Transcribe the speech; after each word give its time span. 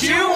Partiu 0.00 0.29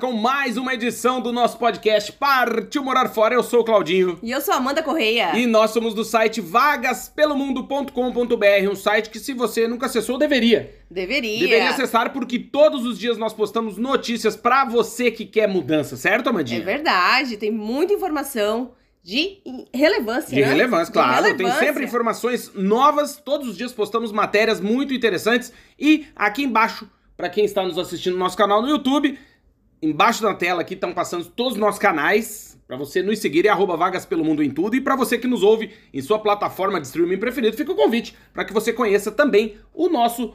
com 0.00 0.12
mais 0.12 0.56
uma 0.56 0.72
edição 0.72 1.20
do 1.20 1.30
nosso 1.30 1.58
podcast 1.58 2.10
Partiu 2.12 2.82
Morar 2.82 3.10
Fora. 3.10 3.34
Eu 3.34 3.42
sou 3.42 3.60
o 3.60 3.64
Claudinho. 3.64 4.18
E 4.22 4.30
eu 4.30 4.40
sou 4.40 4.54
a 4.54 4.56
Amanda 4.56 4.82
Correia. 4.82 5.36
E 5.38 5.46
nós 5.46 5.72
somos 5.72 5.92
do 5.92 6.04
site 6.04 6.40
vagaspelomundo.com.br, 6.40 8.70
um 8.70 8.74
site 8.74 9.10
que 9.10 9.18
se 9.18 9.34
você 9.34 9.68
nunca 9.68 9.86
acessou, 9.86 10.16
deveria. 10.16 10.74
Deveria. 10.90 11.38
Deveria 11.40 11.70
acessar 11.70 12.12
porque 12.12 12.38
todos 12.38 12.86
os 12.86 12.98
dias 12.98 13.18
nós 13.18 13.34
postamos 13.34 13.76
notícias 13.76 14.34
pra 14.36 14.64
você 14.64 15.10
que 15.10 15.26
quer 15.26 15.46
mudança, 15.46 15.96
certo, 15.96 16.28
É 16.28 16.30
Amandinha? 16.30 16.64
verdade, 16.64 17.36
tem 17.36 17.50
muita 17.50 17.92
informação 17.92 18.72
de 19.02 19.38
relevância, 19.74 20.34
De 20.34 20.40
né? 20.40 20.46
relevância, 20.48 20.92
claro. 20.92 21.24
Tem 21.24 21.36
relevância. 21.36 21.66
sempre 21.66 21.84
informações 21.84 22.50
novas. 22.54 23.16
Todos 23.16 23.48
os 23.48 23.56
dias 23.56 23.72
postamos 23.72 24.12
matérias 24.12 24.60
muito 24.60 24.94
interessantes. 24.94 25.52
E 25.78 26.06
aqui 26.16 26.42
embaixo, 26.44 26.88
pra 27.16 27.28
quem 27.28 27.44
está 27.44 27.62
nos 27.62 27.78
assistindo 27.78 28.14
no 28.14 28.18
nosso 28.18 28.36
canal 28.36 28.62
no 28.62 28.68
YouTube, 28.68 29.18
embaixo 29.82 30.22
da 30.22 30.34
tela 30.34 30.60
aqui 30.62 30.74
estão 30.74 30.92
passando 30.92 31.24
todos 31.26 31.54
os 31.54 31.58
nossos 31.58 31.78
canais. 31.78 32.50
Pra 32.66 32.76
você 32.76 33.02
nos 33.02 33.18
seguir, 33.18 33.46
é 33.46 33.48
arroba 33.48 33.76
Vagas 33.76 34.06
Pelo 34.06 34.24
Mundo 34.24 34.44
em 34.44 34.50
tudo. 34.50 34.76
E 34.76 34.80
pra 34.80 34.94
você 34.94 35.18
que 35.18 35.26
nos 35.26 35.42
ouve 35.42 35.72
em 35.92 36.00
sua 36.00 36.20
plataforma 36.20 36.80
de 36.80 36.86
streaming 36.86 37.18
preferido, 37.18 37.56
fica 37.56 37.72
o 37.72 37.76
convite 37.76 38.16
para 38.32 38.44
que 38.44 38.52
você 38.52 38.72
conheça 38.72 39.10
também 39.10 39.56
o 39.74 39.88
nosso 39.88 40.34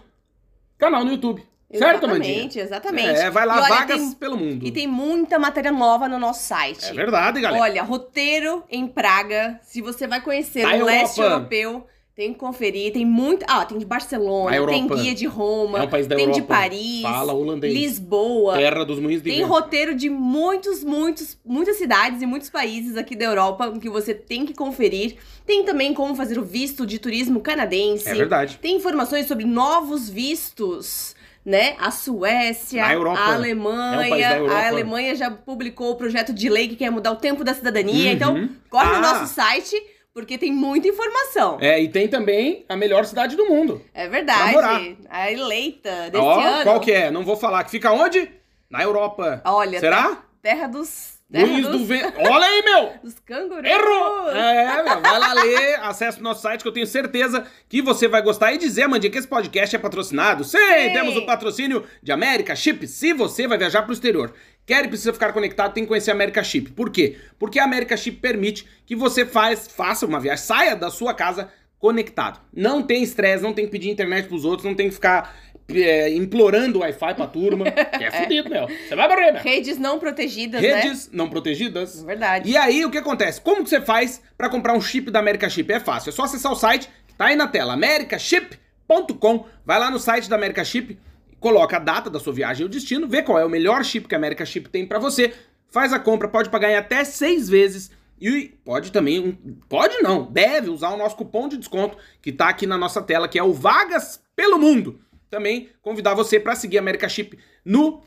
canal 0.78 1.06
no 1.06 1.12
YouTube. 1.12 1.42
Certo, 1.74 2.06
Amandinha? 2.06 2.46
Exatamente, 2.46 2.60
exatamente. 2.60 3.20
É, 3.20 3.30
vai 3.32 3.46
lá, 3.46 3.56
olha, 3.62 3.68
Vagas 3.70 4.00
tem- 4.00 4.12
Pelo 4.14 4.38
Mundo. 4.38 4.66
E 4.68 4.72
tem 4.72 4.86
muita 4.86 5.40
matéria 5.40 5.72
nova 5.72 6.08
no 6.08 6.20
nosso 6.20 6.44
site. 6.46 6.86
É 6.90 6.94
verdade, 6.94 7.42
galera. 7.42 7.64
Olha, 7.64 7.84
roteiro 7.84 8.64
em 8.70 8.86
Praga. 8.88 9.60
Se 9.64 9.82
você 9.82 10.06
vai 10.06 10.22
conhecer 10.22 10.62
Da 10.64 10.76
o 10.76 10.86
leste 10.86 11.20
Europa. 11.20 11.36
europeu, 11.56 11.88
tem 12.16 12.32
que 12.32 12.40
conferir. 12.40 12.94
Tem 12.94 13.06
muito. 13.06 13.46
Ah, 13.48 13.66
tem 13.66 13.78
de 13.78 13.86
Barcelona, 13.86 14.52
tem 14.68 14.88
guia 14.88 15.14
de 15.14 15.26
Roma, 15.26 15.80
é 15.80 15.82
um 15.84 15.88
país 15.90 16.08
da 16.08 16.16
tem 16.16 16.26
Europa. 16.26 16.42
de 16.42 16.48
Paris, 16.48 17.02
Fala 17.02 17.34
holandês. 17.34 17.74
Lisboa. 17.74 18.54
Terra 18.56 18.86
dos 18.86 19.00
moinhos 19.00 19.22
de 19.22 19.30
Tem 19.30 19.40
vento. 19.40 19.50
roteiro 19.50 19.94
de 19.94 20.10
muitos, 20.10 20.84
muitos, 20.84 21.38
muitas 21.46 21.76
cidades 21.78 22.22
e 22.22 22.26
muitos 22.26 22.50
países 22.50 22.96
aqui 22.96 23.16
da 23.16 23.26
Europa 23.26 23.72
que 23.80 23.90
você 23.90 24.14
tem 24.14 24.46
que 24.46 24.54
conferir. 24.54 25.18
Tem 25.46 25.64
também 25.64 25.94
como 25.94 26.16
fazer 26.16 26.40
o 26.40 26.44
visto 26.44 26.86
de 26.86 27.00
turismo 27.00 27.42
canadense. 27.42 28.08
É 28.08 28.14
verdade. 28.16 28.58
Tem 28.62 28.78
informações 28.78 29.28
sobre 29.28 29.44
novos 29.46 30.10
vistos, 30.10 31.16
né? 31.46 31.76
A 31.80 31.92
Suécia, 31.92 32.86
a 32.86 32.94
É 32.94 32.98
um 32.98 33.14
Alemanha. 33.14 34.30
da 34.30 34.38
Europa. 34.38 34.54
a 34.56 34.68
Alemanha 34.70 35.16
já 35.16 35.30
publicou 35.30 35.92
o 35.92 35.96
projeto 35.96 36.34
de 36.34 36.48
lei 36.50 36.68
que 36.70 36.76
quer 36.78 36.90
mudar 36.90 37.12
o 37.12 37.18
tempo 37.18 37.44
da 37.44 37.54
cidadania. 37.54 38.06
Uhum. 38.10 38.12
Então, 38.16 38.50
corre 38.70 38.88
no 38.90 38.96
Ah. 38.96 39.02
nosso 39.02 39.34
site, 39.34 39.76
porque 40.16 40.38
tem 40.38 40.54
muita 40.54 40.88
informação. 40.88 41.58
É, 41.60 41.78
e 41.78 41.90
tem 41.90 42.08
também 42.08 42.64
a 42.70 42.78
melhor 42.78 43.04
cidade 43.04 43.36
do 43.36 43.48
mundo. 43.48 43.82
É, 43.94 44.08
verdade. 44.08 44.98
A 45.10 45.30
eleita 45.30 46.10
desse 46.10 46.24
Ó, 46.24 46.40
ano. 46.40 46.64
qual 46.64 46.80
que 46.80 46.94
é? 46.94 47.12
Não 47.12 47.26
vou 47.26 47.36
falar. 47.36 47.66
Que 47.66 47.72
fica 47.72 47.92
onde? 47.92 48.32
Na 48.70 48.82
Europa. 48.82 49.42
Olha, 49.44 49.78
Será? 49.78 50.24
Terra 50.42 50.68
dos. 50.68 51.16
Terra 51.30 51.48
Luiz 51.48 51.68
dos, 51.68 51.82
do 51.82 51.86
Vento. 51.86 52.14
Olha 52.18 52.46
aí, 52.46 52.62
meu! 52.62 52.94
dos 53.04 53.20
cangurus. 53.26 53.70
Errou! 53.70 54.30
É, 54.30 54.84
meu, 54.84 55.02
vai 55.02 55.20
lá 55.20 55.34
ler, 55.34 55.80
acesse 55.82 56.20
o 56.20 56.24
nosso 56.24 56.44
site 56.44 56.62
que 56.62 56.68
eu 56.68 56.72
tenho 56.72 56.86
certeza 56.88 57.46
que 57.68 57.82
você 57.82 58.08
vai 58.08 58.22
gostar 58.22 58.54
e 58.54 58.58
dizer, 58.58 58.88
Mandinha, 58.88 59.12
que 59.12 59.18
esse 59.18 59.28
podcast 59.28 59.76
é 59.76 59.80
patrocinado. 59.80 60.44
Sim, 60.46 60.58
Sim. 60.58 60.94
temos 60.94 61.18
o 61.18 61.26
patrocínio 61.26 61.84
de 62.02 62.12
América 62.12 62.56
Chip. 62.56 62.88
Se 62.88 63.12
você 63.12 63.48
vai 63.48 63.58
viajar 63.58 63.82
pro 63.82 63.92
exterior, 63.92 64.34
quer 64.66 64.86
e 64.86 64.88
precisa 64.88 65.14
ficar 65.14 65.32
conectado, 65.32 65.74
tem 65.74 65.84
que 65.84 65.88
conhecer 65.88 66.12
a 66.12 66.14
América 66.14 66.44
Chip. 66.44 66.72
Por 66.72 66.90
quê? 66.90 67.18
Porque 67.38 67.60
a 67.60 67.64
América 67.64 67.96
Chip 67.96 68.18
permite 68.18 68.66
que 68.86 68.96
você 68.96 69.26
faz, 69.26 69.68
faça 69.68 70.06
uma 70.06 70.20
viagem, 70.20 70.44
saia 70.44 70.76
da 70.76 70.90
sua 70.90 71.14
casa 71.14 71.50
conectado. 71.80 72.40
Não 72.54 72.82
tem 72.82 73.04
estresse, 73.04 73.44
não 73.44 73.54
tem 73.54 73.66
que 73.66 73.72
pedir 73.72 73.90
internet 73.90 74.28
pros 74.28 74.44
outros, 74.44 74.66
não 74.66 74.74
tem 74.74 74.90
que 74.90 74.96
ficar 74.96 75.36
é, 75.70 76.10
implorando 76.14 76.80
Wi-Fi 76.80 77.14
pra 77.14 77.28
turma. 77.28 77.66
Que 77.96 78.04
é 78.04 78.12
fudido, 78.12 78.50
meu. 78.50 78.68
Você 78.68 78.96
vai 78.96 79.08
morrer, 79.08 79.32
meu. 79.32 79.42
Redes 79.42 79.78
não 79.78 80.00
protegidas, 80.00 80.62
né? 80.62 80.82
Redes 80.82 81.10
não 81.12 81.30
protegidas. 81.30 82.04
Verdade. 82.04 82.50
E 82.50 82.58
aí, 82.58 82.84
o 82.86 82.92
que 82.92 82.98
acontece? 82.98 83.40
Como 83.40 83.64
que 83.64 83.70
você 83.70 83.82
faz 83.82 84.22
pra 84.38 84.50
comprar 84.50 84.74
um 84.74 84.82
chip 84.82 85.10
da 85.12 85.20
America 85.20 85.50
Chip? 85.50 85.72
É 85.72 85.80
fácil, 85.80 86.10
é 86.10 86.14
só 86.14 86.24
acessar 86.24 86.52
o 86.52 86.56
site, 86.56 86.90
que 87.08 87.16
tá 87.16 87.26
aí 87.28 87.36
na 87.36 87.48
tela, 87.48 87.74
americaship.com. 87.74 89.46
Vai 89.66 89.80
lá 89.80 89.90
no 89.90 90.00
site 90.00 90.30
da 90.30 90.36
America 90.36 90.64
Chip, 90.64 90.98
coloca 91.46 91.78
a 91.78 91.80
data 91.80 92.10
da 92.10 92.20
sua 92.20 92.34
viagem 92.34 92.64
e 92.64 92.66
o 92.66 92.70
destino, 92.70 93.08
vê 93.08 93.22
qual 93.22 93.38
é 93.38 93.46
o 93.46 93.50
melhor 93.50 93.86
chip 93.86 94.08
que 94.08 94.16
a 94.16 94.18
America 94.18 94.44
Chip 94.44 94.68
tem 94.68 94.84
pra 94.84 94.98
você, 94.98 95.32
faz 95.70 95.94
a 95.94 96.00
compra, 96.00 96.28
pode 96.28 96.50
pagar 96.50 96.72
em 96.72 96.76
até 96.76 97.04
seis 97.04 97.48
vezes 97.48 97.92
e 98.20 98.58
pode 98.66 98.92
também, 98.92 99.38
pode 99.70 99.96
não, 100.02 100.24
deve 100.26 100.72
usar 100.72 100.90
o 100.90 100.98
nosso 100.98 101.16
cupom 101.16 101.48
de 101.48 101.58
desconto 101.58 102.00
que 102.20 102.32
tá 102.32 102.50
aqui 102.50 102.66
na 102.66 102.80
nossa 102.80 103.00
tela, 103.00 103.28
que 103.28 103.38
é 103.38 103.44
o 103.44 103.54
Vagas 103.54 104.20
pelo 104.36 104.58
Mundo. 104.58 105.00
Também 105.30 105.70
convidar 105.84 106.16
você 106.16 106.40
pra 106.40 106.56
seguir 106.56 106.80
a 106.80 106.82
America 106.82 107.08
Chip 107.08 107.38
no 107.64 108.02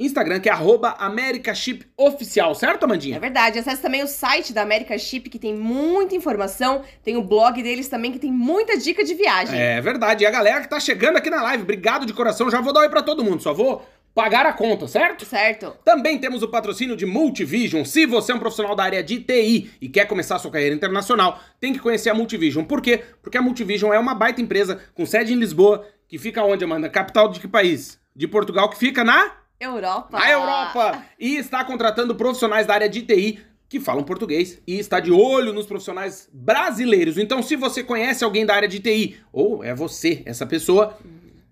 Instagram, 0.00 0.38
que 0.38 0.48
é 0.48 0.52
arroba 0.52 0.94
AmericaChipOficial, 0.98 2.54
certo, 2.54 2.82
É 2.82 2.84
Amandinha? 2.84 3.18
verdade. 3.20 3.58
Acesse 3.58 3.82
também 3.82 4.02
o 4.02 4.06
site 4.06 4.52
da 4.52 4.62
América 4.62 4.96
Chip, 4.98 5.28
que 5.28 5.38
tem 5.38 5.54
muita 5.54 6.14
informação. 6.14 6.82
Tem 7.02 7.16
o 7.16 7.22
blog 7.22 7.60
deles 7.62 7.88
também, 7.88 8.12
que 8.12 8.18
tem 8.18 8.30
muita 8.32 8.78
dica 8.78 9.02
de 9.04 9.14
viagem. 9.14 9.58
É 9.60 9.80
verdade. 9.80 10.22
E 10.22 10.26
a 10.26 10.30
galera 10.30 10.60
que 10.60 10.68
tá 10.68 10.78
chegando 10.78 11.16
aqui 11.16 11.28
na 11.30 11.42
live, 11.42 11.62
obrigado 11.64 12.06
de 12.06 12.12
coração. 12.12 12.50
Já 12.50 12.60
vou 12.60 12.72
dar 12.72 12.80
oi 12.80 12.88
pra 12.88 13.02
todo 13.02 13.24
mundo, 13.24 13.42
só 13.42 13.52
vou 13.52 13.84
pagar 14.14 14.46
a 14.46 14.52
conta, 14.52 14.88
certo? 14.88 15.24
Certo? 15.24 15.76
Também 15.84 16.18
temos 16.18 16.42
o 16.42 16.48
patrocínio 16.48 16.96
de 16.96 17.06
Multivision. 17.06 17.84
Se 17.84 18.06
você 18.06 18.32
é 18.32 18.34
um 18.34 18.38
profissional 18.40 18.74
da 18.74 18.82
área 18.84 19.02
de 19.02 19.20
TI 19.20 19.70
e 19.80 19.88
quer 19.88 20.06
começar 20.06 20.38
sua 20.38 20.50
carreira 20.50 20.74
internacional, 20.74 21.40
tem 21.60 21.72
que 21.72 21.78
conhecer 21.78 22.10
a 22.10 22.14
Multivision. 22.14 22.64
Por 22.64 22.80
quê? 22.80 23.02
Porque 23.22 23.38
a 23.38 23.42
Multivision 23.42 23.92
é 23.92 23.98
uma 23.98 24.14
baita 24.14 24.40
empresa 24.40 24.80
com 24.94 25.04
sede 25.06 25.32
em 25.32 25.36
Lisboa, 25.36 25.86
que 26.08 26.18
fica 26.18 26.42
onde, 26.42 26.64
Amanda? 26.64 26.88
Capital 26.88 27.28
de 27.28 27.38
que 27.38 27.46
país? 27.46 27.98
De 28.16 28.26
Portugal, 28.26 28.68
que 28.70 28.76
fica 28.78 29.04
na 29.04 29.32
Europa. 29.60 30.18
na 30.18 30.30
Europa 30.30 31.04
e 31.18 31.36
está 31.36 31.64
contratando 31.64 32.14
profissionais 32.14 32.66
da 32.66 32.74
área 32.74 32.88
de 32.88 33.02
TI 33.02 33.40
que 33.68 33.78
falam 33.78 34.02
português 34.02 34.60
e 34.66 34.78
está 34.78 34.98
de 34.98 35.12
olho 35.12 35.52
nos 35.52 35.66
profissionais 35.66 36.28
brasileiros. 36.32 37.18
Então, 37.18 37.42
se 37.42 37.54
você 37.54 37.82
conhece 37.82 38.24
alguém 38.24 38.46
da 38.46 38.54
área 38.54 38.68
de 38.68 38.80
TI 38.80 39.20
ou 39.32 39.62
é 39.62 39.74
você 39.74 40.22
essa 40.24 40.46
pessoa, 40.46 40.96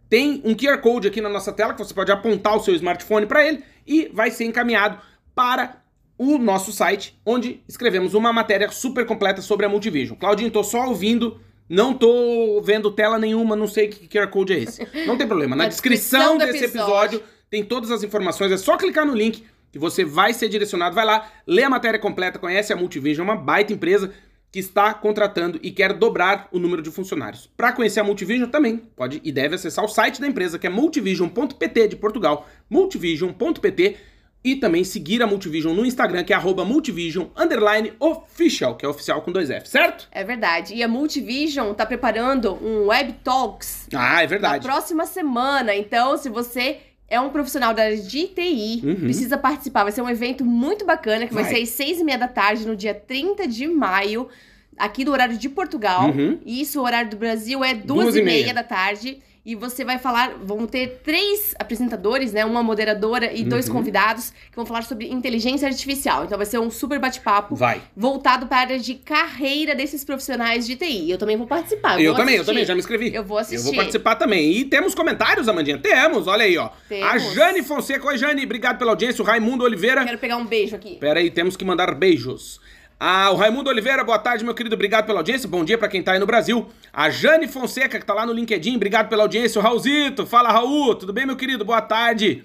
tem 0.08 0.40
um 0.44 0.54
QR 0.54 0.78
Code 0.78 1.08
aqui 1.08 1.20
na 1.20 1.28
nossa 1.28 1.52
tela 1.52 1.74
que 1.74 1.84
você 1.84 1.92
pode 1.92 2.10
apontar 2.10 2.56
o 2.56 2.60
seu 2.60 2.74
smartphone 2.74 3.26
para 3.26 3.46
ele 3.46 3.62
e 3.86 4.08
vai 4.12 4.30
ser 4.30 4.44
encaminhado 4.44 4.98
para 5.34 5.82
o 6.18 6.38
nosso 6.38 6.72
site, 6.72 7.18
onde 7.26 7.62
escrevemos 7.68 8.14
uma 8.14 8.32
matéria 8.32 8.70
super 8.70 9.04
completa 9.04 9.42
sobre 9.42 9.66
a 9.66 9.68
Multivision. 9.68 10.16
Claudinho, 10.16 10.50
tô 10.50 10.64
só 10.64 10.86
ouvindo, 10.86 11.38
não 11.68 11.92
tô 11.92 12.62
vendo 12.64 12.90
tela 12.90 13.18
nenhuma, 13.18 13.54
não 13.54 13.66
sei 13.66 13.88
que 13.88 14.08
QR 14.08 14.28
Code 14.28 14.54
é 14.54 14.58
esse. 14.60 14.88
Não 15.06 15.18
tem 15.18 15.26
problema. 15.26 15.54
Na, 15.54 15.64
Na 15.64 15.68
descrição, 15.68 16.38
descrição 16.38 16.38
desse 16.38 16.64
episódio. 16.64 17.18
episódio 17.18 17.35
tem 17.50 17.64
todas 17.64 17.90
as 17.90 18.02
informações, 18.02 18.50
é 18.52 18.56
só 18.56 18.76
clicar 18.76 19.06
no 19.06 19.14
link 19.14 19.44
que 19.72 19.78
você 19.78 20.04
vai 20.04 20.32
ser 20.32 20.48
direcionado, 20.48 20.94
vai 20.94 21.04
lá, 21.04 21.28
lê 21.46 21.62
a 21.62 21.68
matéria 21.70 21.98
completa, 21.98 22.38
conhece 22.38 22.72
a 22.72 22.76
Multivision, 22.76 23.24
uma 23.26 23.36
baita 23.36 23.72
empresa 23.72 24.12
que 24.50 24.58
está 24.60 24.94
contratando 24.94 25.58
e 25.62 25.70
quer 25.70 25.92
dobrar 25.92 26.48
o 26.50 26.58
número 26.58 26.80
de 26.80 26.90
funcionários. 26.90 27.50
Para 27.56 27.72
conhecer 27.72 28.00
a 28.00 28.04
Multivision 28.04 28.48
também 28.48 28.78
pode 28.78 29.20
e 29.22 29.30
deve 29.30 29.56
acessar 29.56 29.84
o 29.84 29.88
site 29.88 30.18
da 30.20 30.26
empresa 30.26 30.58
que 30.58 30.66
é 30.66 30.70
multivision.pt 30.70 31.88
de 31.88 31.96
Portugal, 31.96 32.48
multivision.pt 32.70 33.96
e 34.44 34.54
também 34.56 34.84
seguir 34.84 35.22
a 35.22 35.26
Multivision 35.26 35.74
no 35.74 35.84
Instagram 35.84 36.22
que 36.24 36.32
é 36.32 36.36
arroba 36.36 36.64
multivision 36.64 37.26
underline 37.36 37.92
official, 37.98 38.76
que 38.76 38.86
é 38.86 38.88
oficial 38.88 39.20
com 39.22 39.32
dois 39.32 39.50
F, 39.50 39.68
certo? 39.68 40.08
É 40.12 40.22
verdade. 40.22 40.72
E 40.74 40.82
a 40.82 40.88
Multivision 40.88 41.74
tá 41.74 41.84
preparando 41.84 42.54
um 42.64 42.86
Web 42.86 43.14
Talks 43.24 43.88
Ah, 43.92 44.20
é 44.20 44.22
na 44.22 44.26
verdade. 44.28 44.64
próxima 44.64 45.04
semana. 45.04 45.74
Então, 45.74 46.16
se 46.16 46.28
você 46.28 46.78
é 47.08 47.20
um 47.20 47.30
profissional 47.30 47.72
da 47.72 47.82
área 47.84 47.96
de 47.96 48.26
TI, 48.28 48.80
Uhum. 48.84 48.94
precisa 48.96 49.38
participar. 49.38 49.84
Vai 49.84 49.92
ser 49.92 50.02
um 50.02 50.08
evento 50.10 50.44
muito 50.44 50.84
bacana, 50.84 51.26
que 51.26 51.34
vai, 51.34 51.44
Vai. 51.44 51.54
ser 51.54 51.62
às 51.62 51.68
seis 51.70 52.00
e 52.00 52.04
meia 52.04 52.18
da 52.18 52.28
tarde, 52.28 52.66
no 52.66 52.74
dia 52.74 52.94
30 52.94 53.46
de 53.46 53.66
maio, 53.68 54.28
aqui 54.76 55.04
do 55.04 55.12
horário 55.12 55.36
de 55.38 55.48
Portugal. 55.48 56.08
Uhum. 56.10 56.38
E 56.44 56.60
isso, 56.60 56.80
o 56.80 56.84
horário 56.84 57.10
do 57.10 57.16
Brasil 57.16 57.62
é 57.64 57.74
Duas 57.74 58.04
duas, 58.06 58.16
e 58.16 58.22
meia. 58.22 58.42
meia. 58.42 58.54
da 58.54 58.62
tarde. 58.64 59.18
E 59.46 59.54
você 59.54 59.84
vai 59.84 59.96
falar, 59.96 60.34
vão 60.42 60.66
ter 60.66 61.02
três 61.04 61.54
apresentadores, 61.56 62.32
né? 62.32 62.44
Uma 62.44 62.64
moderadora 62.64 63.32
e 63.32 63.44
dois 63.44 63.68
Uhum. 63.68 63.74
convidados 63.76 64.30
que 64.50 64.56
vão 64.56 64.66
falar 64.66 64.82
sobre 64.82 65.06
inteligência 65.06 65.68
artificial. 65.68 66.24
Então 66.24 66.36
vai 66.36 66.44
ser 66.46 66.58
um 66.58 66.68
super 66.68 66.98
bate-papo 66.98 67.54
Vai. 67.54 67.80
voltado 67.96 68.48
para 68.48 68.56
a 68.56 68.60
área 68.62 68.78
de 68.80 68.96
carreira 68.96 69.72
desses 69.72 70.04
profissionais 70.04 70.66
de 70.66 70.74
TI. 70.74 71.08
Eu 71.08 71.16
também 71.16 71.36
vou 71.36 71.46
participar. 71.46 72.00
Eu 72.00 72.06
vou 72.12 72.16
também, 72.16 72.34
eu 72.34 72.40
assistir. 72.40 72.46
também, 72.52 72.64
já 72.64 72.74
me 72.74 72.80
inscrevi. 72.80 73.14
Eu 73.14 73.22
vou 73.22 73.38
assistir. 73.38 73.58
Eu 73.58 73.62
vou 73.62 73.74
participar 73.76 74.16
também. 74.16 74.50
E 74.50 74.64
temos 74.64 74.96
comentários, 74.96 75.48
Amandinha? 75.48 75.78
Temos, 75.78 76.26
olha 76.26 76.44
aí, 76.44 76.58
ó. 76.58 76.70
Temos. 76.88 77.06
A 77.08 77.16
Jane 77.18 77.62
Fonseca. 77.62 78.04
Oi, 78.08 78.18
Jane, 78.18 78.42
obrigado 78.44 78.78
pela 78.78 78.90
audiência. 78.90 79.22
O 79.22 79.24
Raimundo 79.24 79.62
Oliveira. 79.62 80.04
Quero 80.04 80.18
pegar 80.18 80.38
um 80.38 80.44
beijo 80.44 80.74
aqui. 80.74 80.96
Pera 80.96 81.20
aí, 81.20 81.30
temos 81.30 81.56
que 81.56 81.64
mandar 81.64 81.94
beijos. 81.94 82.60
Ah, 82.98 83.30
o 83.30 83.36
Raimundo 83.36 83.68
Oliveira, 83.68 84.02
boa 84.02 84.18
tarde, 84.18 84.42
meu 84.42 84.54
querido, 84.54 84.74
obrigado 84.74 85.04
pela 85.04 85.20
audiência. 85.20 85.46
Bom 85.46 85.62
dia 85.62 85.76
pra 85.76 85.86
quem 85.86 86.02
tá 86.02 86.12
aí 86.12 86.18
no 86.18 86.24
Brasil. 86.24 86.66
A 86.90 87.10
Jane 87.10 87.46
Fonseca, 87.46 88.00
que 88.00 88.06
tá 88.06 88.14
lá 88.14 88.24
no 88.24 88.32
LinkedIn, 88.32 88.76
obrigado 88.76 89.10
pela 89.10 89.22
audiência. 89.22 89.58
O 89.58 89.62
Raulzito, 89.62 90.24
fala 90.24 90.50
Raul, 90.50 90.94
tudo 90.94 91.12
bem, 91.12 91.26
meu 91.26 91.36
querido? 91.36 91.62
Boa 91.62 91.82
tarde. 91.82 92.42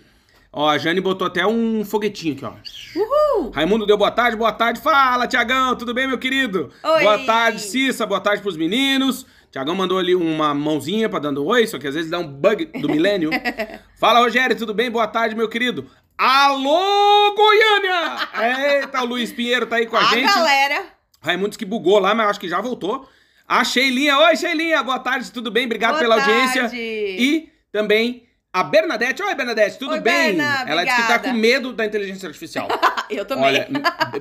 Ó, 0.52 0.68
a 0.68 0.78
Jane 0.78 1.00
botou 1.00 1.26
até 1.26 1.48
um 1.48 1.86
foguetinho 1.86 2.34
aqui, 2.34 2.44
ó. 2.44 2.52
Uhul! 3.00 3.52
Raimundo 3.52 3.86
deu 3.86 3.98
boa 3.98 4.12
tarde, 4.12 4.36
boa 4.36 4.52
tarde. 4.52 4.82
Fala, 4.82 5.26
Tiagão, 5.26 5.74
tudo 5.78 5.94
bem, 5.94 6.06
meu 6.06 6.18
querido? 6.18 6.70
Oi. 6.84 7.02
Boa 7.02 7.20
tarde, 7.20 7.62
Cissa, 7.62 8.06
boa 8.06 8.20
tarde 8.20 8.42
pros 8.42 8.58
meninos. 8.58 9.26
Tiagão 9.50 9.74
mandou 9.74 9.98
ali 10.00 10.16
uma 10.16 10.54
mãozinha 10.54 11.08
pra 11.08 11.20
dando 11.20 11.46
oi, 11.46 11.66
só 11.68 11.78
que 11.80 11.88
às 11.88 11.96
vezes 11.96 12.12
dá 12.12 12.20
um 12.20 12.28
bug 12.28 12.66
do 12.80 12.90
milênio. 12.90 13.30
Fala, 14.00 14.20
Rogério, 14.20 14.56
tudo 14.58 14.74
bem? 14.74 14.92
Boa 14.92 15.08
tarde, 15.08 15.36
meu 15.36 15.48
querido. 15.48 15.88
Alô, 16.24 17.34
Goiânia! 17.34 18.78
Eita, 18.84 19.02
o 19.02 19.06
Luiz 19.06 19.32
Pinheiro 19.34 19.66
tá 19.66 19.78
aí 19.78 19.88
com 19.88 19.98
a, 19.98 20.02
A 20.02 20.04
gente. 20.14 20.32
galera. 20.32 20.86
Raimundo 21.20 21.58
que 21.58 21.66
bugou 21.66 21.98
lá, 21.98 22.14
mas 22.14 22.30
acho 22.30 22.40
que 22.40 22.48
já 22.48 22.62
voltou. 22.62 23.10
A 23.48 23.64
Sheilinha, 23.64 24.16
oi 24.20 24.36
Sheilinha, 24.38 24.84
boa 24.84 25.00
tarde, 25.00 25.32
tudo 25.32 25.50
bem? 25.50 25.66
Obrigado 25.66 25.94
Boa 25.94 26.02
pela 26.02 26.18
tarde. 26.18 26.32
audiência. 26.60 26.70
E 26.78 27.50
também 27.72 28.28
a 28.54 28.64
Bernadette, 28.64 29.20
oi 29.24 29.34
Bernadette, 29.34 29.80
tudo 29.80 29.94
Oi, 29.94 30.00
bem? 30.00 30.36
Berna, 30.38 30.64
Ela 30.68 30.84
disse 30.84 30.96
que 31.02 31.08
tá 31.08 31.18
com 31.18 31.34
medo 31.34 31.74
da 31.74 31.88
inteligência 31.88 32.28
artificial. 32.28 32.68
Eu 33.10 33.26
também. 33.26 33.44
Olha, 33.46 33.68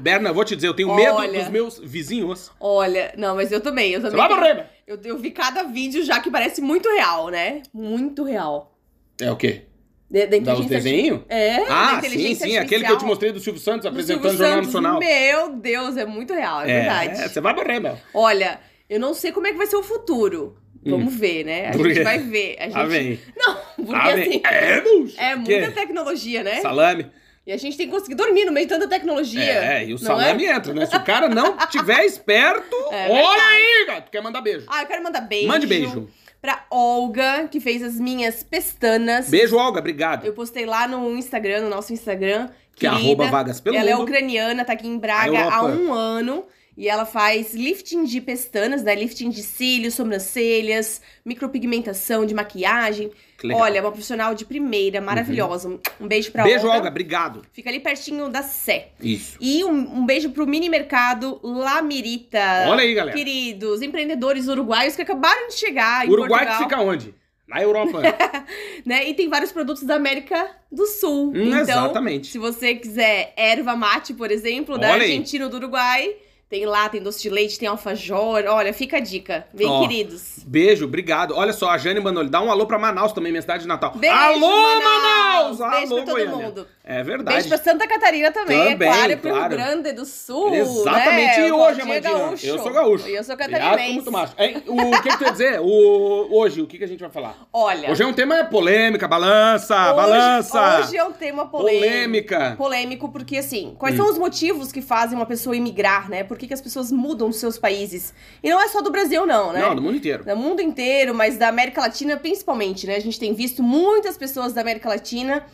Berna, 0.01 0.33
vou 0.33 0.43
te 0.43 0.57
dizer, 0.57 0.69
eu 0.69 0.75
tenho 0.75 0.93
medo 0.97 1.17
Olha. 1.17 1.39
dos 1.39 1.49
meus 1.51 1.79
vizinhos. 1.79 2.51
Olha, 2.59 3.13
não, 3.19 3.37
mas 3.37 3.53
eu 3.53 3.61
também. 3.61 3.93
Eu 3.93 4.01
Você 4.01 4.11
também. 4.11 4.19
vai 4.27 4.29
tenho- 4.29 4.41
morrer, 4.41 4.55
meu. 4.55 4.65
eu, 4.87 5.01
eu 5.05 5.19
vi 5.19 5.31
cada 5.31 5.65
vídeo 5.65 6.03
já 6.03 6.19
que 6.19 6.29
parece 6.31 6.61
muito 6.63 6.89
real, 6.89 7.29
né? 7.29 7.63
Muito 7.75 8.25
real. 8.25 8.75
É 9.21 9.31
o 9.31 9.37
quê? 9.37 9.67
Da 10.11 10.27
Dá 10.27 10.27
os 10.27 10.35
inteligência 10.41 10.69
desenhos? 10.69 11.21
É, 11.29 11.65
da 11.67 11.91
Ah, 11.97 12.03
sim, 12.03 12.35
sim, 12.35 12.57
aquele 12.59 12.85
que 12.85 12.91
eu 12.93 12.99
te 12.99 13.05
mostrei 13.05 13.31
do 13.31 13.39
Silvio 13.39 13.61
Santos 13.63 13.83
Do 13.83 13.89
apresentando 13.91 14.23
Silvio 14.23 14.35
o 14.35 14.39
Jornal 14.39 14.65
Santos. 14.65 14.75
Nacional. 14.75 14.99
Meu 14.99 15.53
Deus, 15.57 15.97
é 15.97 16.05
muito 16.05 16.35
real, 16.35 16.63
é, 16.63 16.67
verdade. 16.67 17.29
você 17.33 17.41
vai 17.41 17.55
morrer, 17.55 17.79
meu. 17.79 17.97
Olha, 18.13 18.59
eu 18.89 18.99
não 18.99 19.15
sei 19.15 19.31
como 19.31 19.47
é 19.47 19.53
que 19.53 19.57
vai 19.59 19.67
ser 19.69 19.77
o 19.77 19.83
futuro. 19.85 20.57
Vamos 20.85 21.15
ver, 21.15 21.45
né? 21.45 21.67
A 21.69 21.71
Hum. 21.71 21.73
Por 21.77 21.89
gente 21.93 22.03
vai 22.03 22.19
ver. 22.19 22.57
A 22.59 22.65
gente... 22.65 22.77
Ah, 22.79 22.85
vem. 22.87 23.21
Não, 23.37 23.55
porque 23.77 23.95
Ah, 23.95 24.15
vem. 24.15 24.29
assim. 24.29 24.43
É, 24.45 24.81
bucho. 24.81 25.21
É 25.21 25.31
Que? 25.33 25.37
muita 25.37 25.71
tecnologia, 25.73 26.43
né? 26.43 26.61
Salame. 26.63 27.07
E 27.47 27.53
a 27.53 27.57
gente 27.59 27.77
tem 27.77 27.87
que 27.87 27.93
conseguir 27.93 28.15
dormir 28.15 28.45
no 28.47 28.53
meio 28.53 28.67
de 28.67 28.73
tanta 28.75 28.89
tecnologia. 28.89 29.43
É, 29.43 29.85
e 29.85 29.93
o 29.93 29.99
salame 29.99 30.47
é? 30.47 30.55
entra, 30.57 30.73
né? 30.73 30.87
Se 30.87 30.97
o 30.97 31.05
cara 31.05 31.29
não 31.29 31.55
tiver 31.71 32.05
esperto, 32.07 32.77
É 32.93 33.09
olha 33.11 33.43
aí. 33.43 34.03
Tu 34.03 34.11
quer 34.11 34.23
mandar 34.23 34.41
beijo. 34.41 34.67
Ah, 34.69 34.83
eu 34.83 34.87
quero 34.87 35.03
mandar 35.03 35.21
beijo. 35.21 35.49
Mande 35.49 35.67
beijo. 35.67 36.09
Pra 36.41 36.65
Olga, 36.71 37.49
que 37.49 37.61
fez 37.61 37.83
as 37.83 37.97
minhas 38.01 38.43
pestanas. 38.43 39.29
Beijo, 39.29 39.57
Olga, 39.57 39.79
obrigado. 39.81 40.25
Eu 40.25 40.33
postei 40.33 40.65
lá 40.65 40.89
no 40.89 41.15
Instagram, 41.17 41.63
no 41.63 41.69
nosso 41.69 41.93
Instagram. 41.93 42.49
Que 42.75 42.87
é 42.87 42.91
querida. 42.91 43.09
arroba 43.09 43.27
vagas 43.31 43.61
pelo 43.61 43.77
Ela 43.77 43.91
é 43.91 43.95
mundo. 43.95 44.05
ucraniana, 44.05 44.65
tá 44.65 44.73
aqui 44.73 44.89
em 44.89 44.99
Braga 44.99 45.51
há 45.53 45.63
um 45.65 45.93
ano. 45.93 46.45
E 46.77 46.89
ela 46.89 47.05
faz 47.05 47.53
lifting 47.53 48.05
de 48.05 48.23
pestanas, 48.23 48.83
né? 48.83 48.95
Lifting 48.95 49.29
de 49.29 49.43
cílios, 49.43 49.93
sobrancelhas, 49.95 51.03
micropigmentação 51.27 52.25
de 52.25 52.33
maquiagem. 52.33 53.11
Que. 53.41 53.51
Olha, 53.55 53.81
uma 53.81 53.91
profissional 53.91 54.35
de 54.35 54.45
primeira, 54.45 55.01
maravilhosa. 55.01 55.81
Um 55.99 56.07
beijo 56.07 56.31
pra 56.31 56.43
Beijo, 56.43 56.67
Olga. 56.67 56.77
Olga, 56.77 56.89
obrigado. 56.91 57.43
Fica 57.55 57.71
ali 57.71 57.81
pertinho 57.81 58.29
da 58.29 58.43
Sé. 58.43 58.91
Isso. 59.01 59.39
E 59.41 59.65
um, 59.65 60.01
um 60.01 60.05
beijo 60.05 60.29
pro 60.29 60.47
mini 60.47 60.69
mercado 60.69 61.41
Lamirita. 61.43 62.67
Olha 62.69 62.83
aí, 62.83 62.93
galera. 62.93 63.17
Queridos 63.17 63.81
empreendedores 63.81 64.47
uruguaios 64.47 64.95
que 64.95 65.01
acabaram 65.01 65.49
de 65.49 65.55
chegar 65.55 66.07
em 66.07 66.11
Uruguai 66.11 66.41
que 66.41 66.47
Portugal. 66.49 66.69
fica 66.69 66.81
onde? 66.83 67.15
Na 67.49 67.63
Europa. 67.63 68.03
né? 68.85 69.09
E 69.09 69.15
tem 69.15 69.31
vários 69.31 69.51
produtos 69.51 69.85
da 69.85 69.95
América 69.95 70.51
do 70.71 70.87
Sul. 70.87 71.31
Hum, 71.31 71.47
então, 71.47 71.61
exatamente. 71.61 72.27
se 72.27 72.37
você 72.37 72.75
quiser 72.75 73.33
erva 73.39 73.75
mate, 73.75 74.13
por 74.13 74.31
exemplo, 74.31 74.77
da 74.77 74.93
Olha 74.93 75.03
aí. 75.03 75.13
Argentina 75.13 75.47
ou 75.47 75.51
do 75.51 75.57
Uruguai, 75.57 76.15
tem 76.51 76.67
lá, 76.67 76.89
tem 76.89 77.01
doce 77.01 77.23
de 77.23 77.31
leite, 77.31 77.57
tem 77.61 77.69
alfajor. 77.69 78.43
Olha, 78.49 78.75
fica 78.75 78.97
a 78.97 79.01
dica. 79.01 79.47
Vem, 79.55 79.69
Ó, 79.69 79.81
queridos. 79.83 80.41
Beijo, 80.45 80.85
obrigado. 80.85 81.33
Olha 81.37 81.53
só, 81.53 81.71
a 81.71 81.79
Jane 81.79 82.01
mandou 82.01 82.29
dá 82.29 82.41
um 82.43 82.51
alô 82.51 82.67
pra 82.67 82.77
Manaus 82.77 83.13
também, 83.13 83.31
minha 83.31 83.41
cidade 83.41 83.63
de 83.63 83.69
Natal. 83.69 83.93
Beijo, 83.95 84.17
alô, 84.17 84.49
Manaus! 84.51 85.59
Manaus! 85.59 85.59
Beijo 85.59 85.63
alô, 85.95 85.95
pra 85.97 86.05
todo 86.05 86.11
Goiânia. 86.27 86.37
mundo. 86.49 86.67
É 86.83 87.05
verdade. 87.05 87.35
Beijo 87.37 87.49
pra 87.51 87.59
Santa 87.59 87.87
Catarina 87.87 88.33
também, 88.33 88.73
Também, 88.73 88.89
é 88.89 88.93
claro, 88.93 89.13
e 89.13 89.17
pro 89.17 89.31
claro. 89.31 89.49
Rio 89.49 89.57
Grande 89.65 89.93
do 89.93 90.05
Sul. 90.05 90.53
Exatamente. 90.53 91.39
Né? 91.41 91.49
E 91.49 91.53
hoje, 91.53 91.81
é 91.81 91.83
Amandinha? 91.85 92.01
gaúcho. 92.01 92.47
Eu 92.47 92.59
sou 92.59 92.73
gaúcho. 92.73 93.09
E 93.09 93.15
eu 93.15 93.23
sou 93.23 93.37
catarinense. 93.37 93.93
muito 93.93 94.11
macho. 94.11 94.33
O 94.67 95.03
que, 95.03 95.09
que 95.11 95.17
tu 95.19 95.25
ia 95.25 95.31
dizer? 95.31 95.61
O, 95.61 96.29
hoje, 96.37 96.61
o 96.63 96.67
que, 96.67 96.79
que 96.79 96.85
a 96.85 96.89
gente 96.89 96.99
vai 96.99 97.11
falar? 97.11 97.37
Olha, 97.53 97.93
Hoje 97.93 98.03
é 98.03 98.07
um 98.07 98.13
tema 98.13 98.43
polêmica, 98.43 99.07
balança, 99.07 99.77
hoje, 99.87 99.95
balança. 99.95 100.79
hoje 100.81 100.97
é 100.97 101.05
um 101.05 101.13
tema 101.13 101.47
polêmico. 101.47 101.81
Polêmica. 101.81 102.55
polêmico, 102.59 103.09
porque 103.13 103.37
assim, 103.37 103.77
quais 103.79 103.95
Hum. 103.95 103.99
são 103.99 104.11
os 104.11 104.19
motivos 104.19 104.73
que 104.73 104.83
fazem 104.83 105.17
uma 105.17 105.27
pessoa 105.27 105.57
emigrar, 105.57 106.11
né? 106.11 106.25
Por 106.25 106.40
que, 106.41 106.49
que 106.49 106.55
as 106.55 106.61
pessoas 106.61 106.91
mudam 106.91 107.29
dos 107.29 107.39
seus 107.39 107.59
países? 107.59 108.15
E 108.43 108.51
não 108.51 108.61
é 108.61 108.67
só 108.69 108.81
do 108.81 108.91
Brasil, 108.91 109.27
não, 109.27 109.53
né? 109.53 109.61
Não, 109.61 109.77
do 109.77 109.83
mundo 109.83 109.97
inteiro. 109.97 110.25
Do 110.25 110.37
mundo 110.37 110.61
inteiro, 110.61 111.15
mas 111.15 111.37
da 111.37 111.49
América 111.49 111.81
Latina 111.81 112.17
principalmente, 112.17 112.87
né? 112.87 112.97
A 112.97 113.01
gente 113.01 113.21
tem 113.21 113.35
visto 113.35 113.63
muitas 113.63 114.17
pessoas 114.17 114.53
da 114.53 114.61
América 114.61 114.89
Latina 114.89 115.45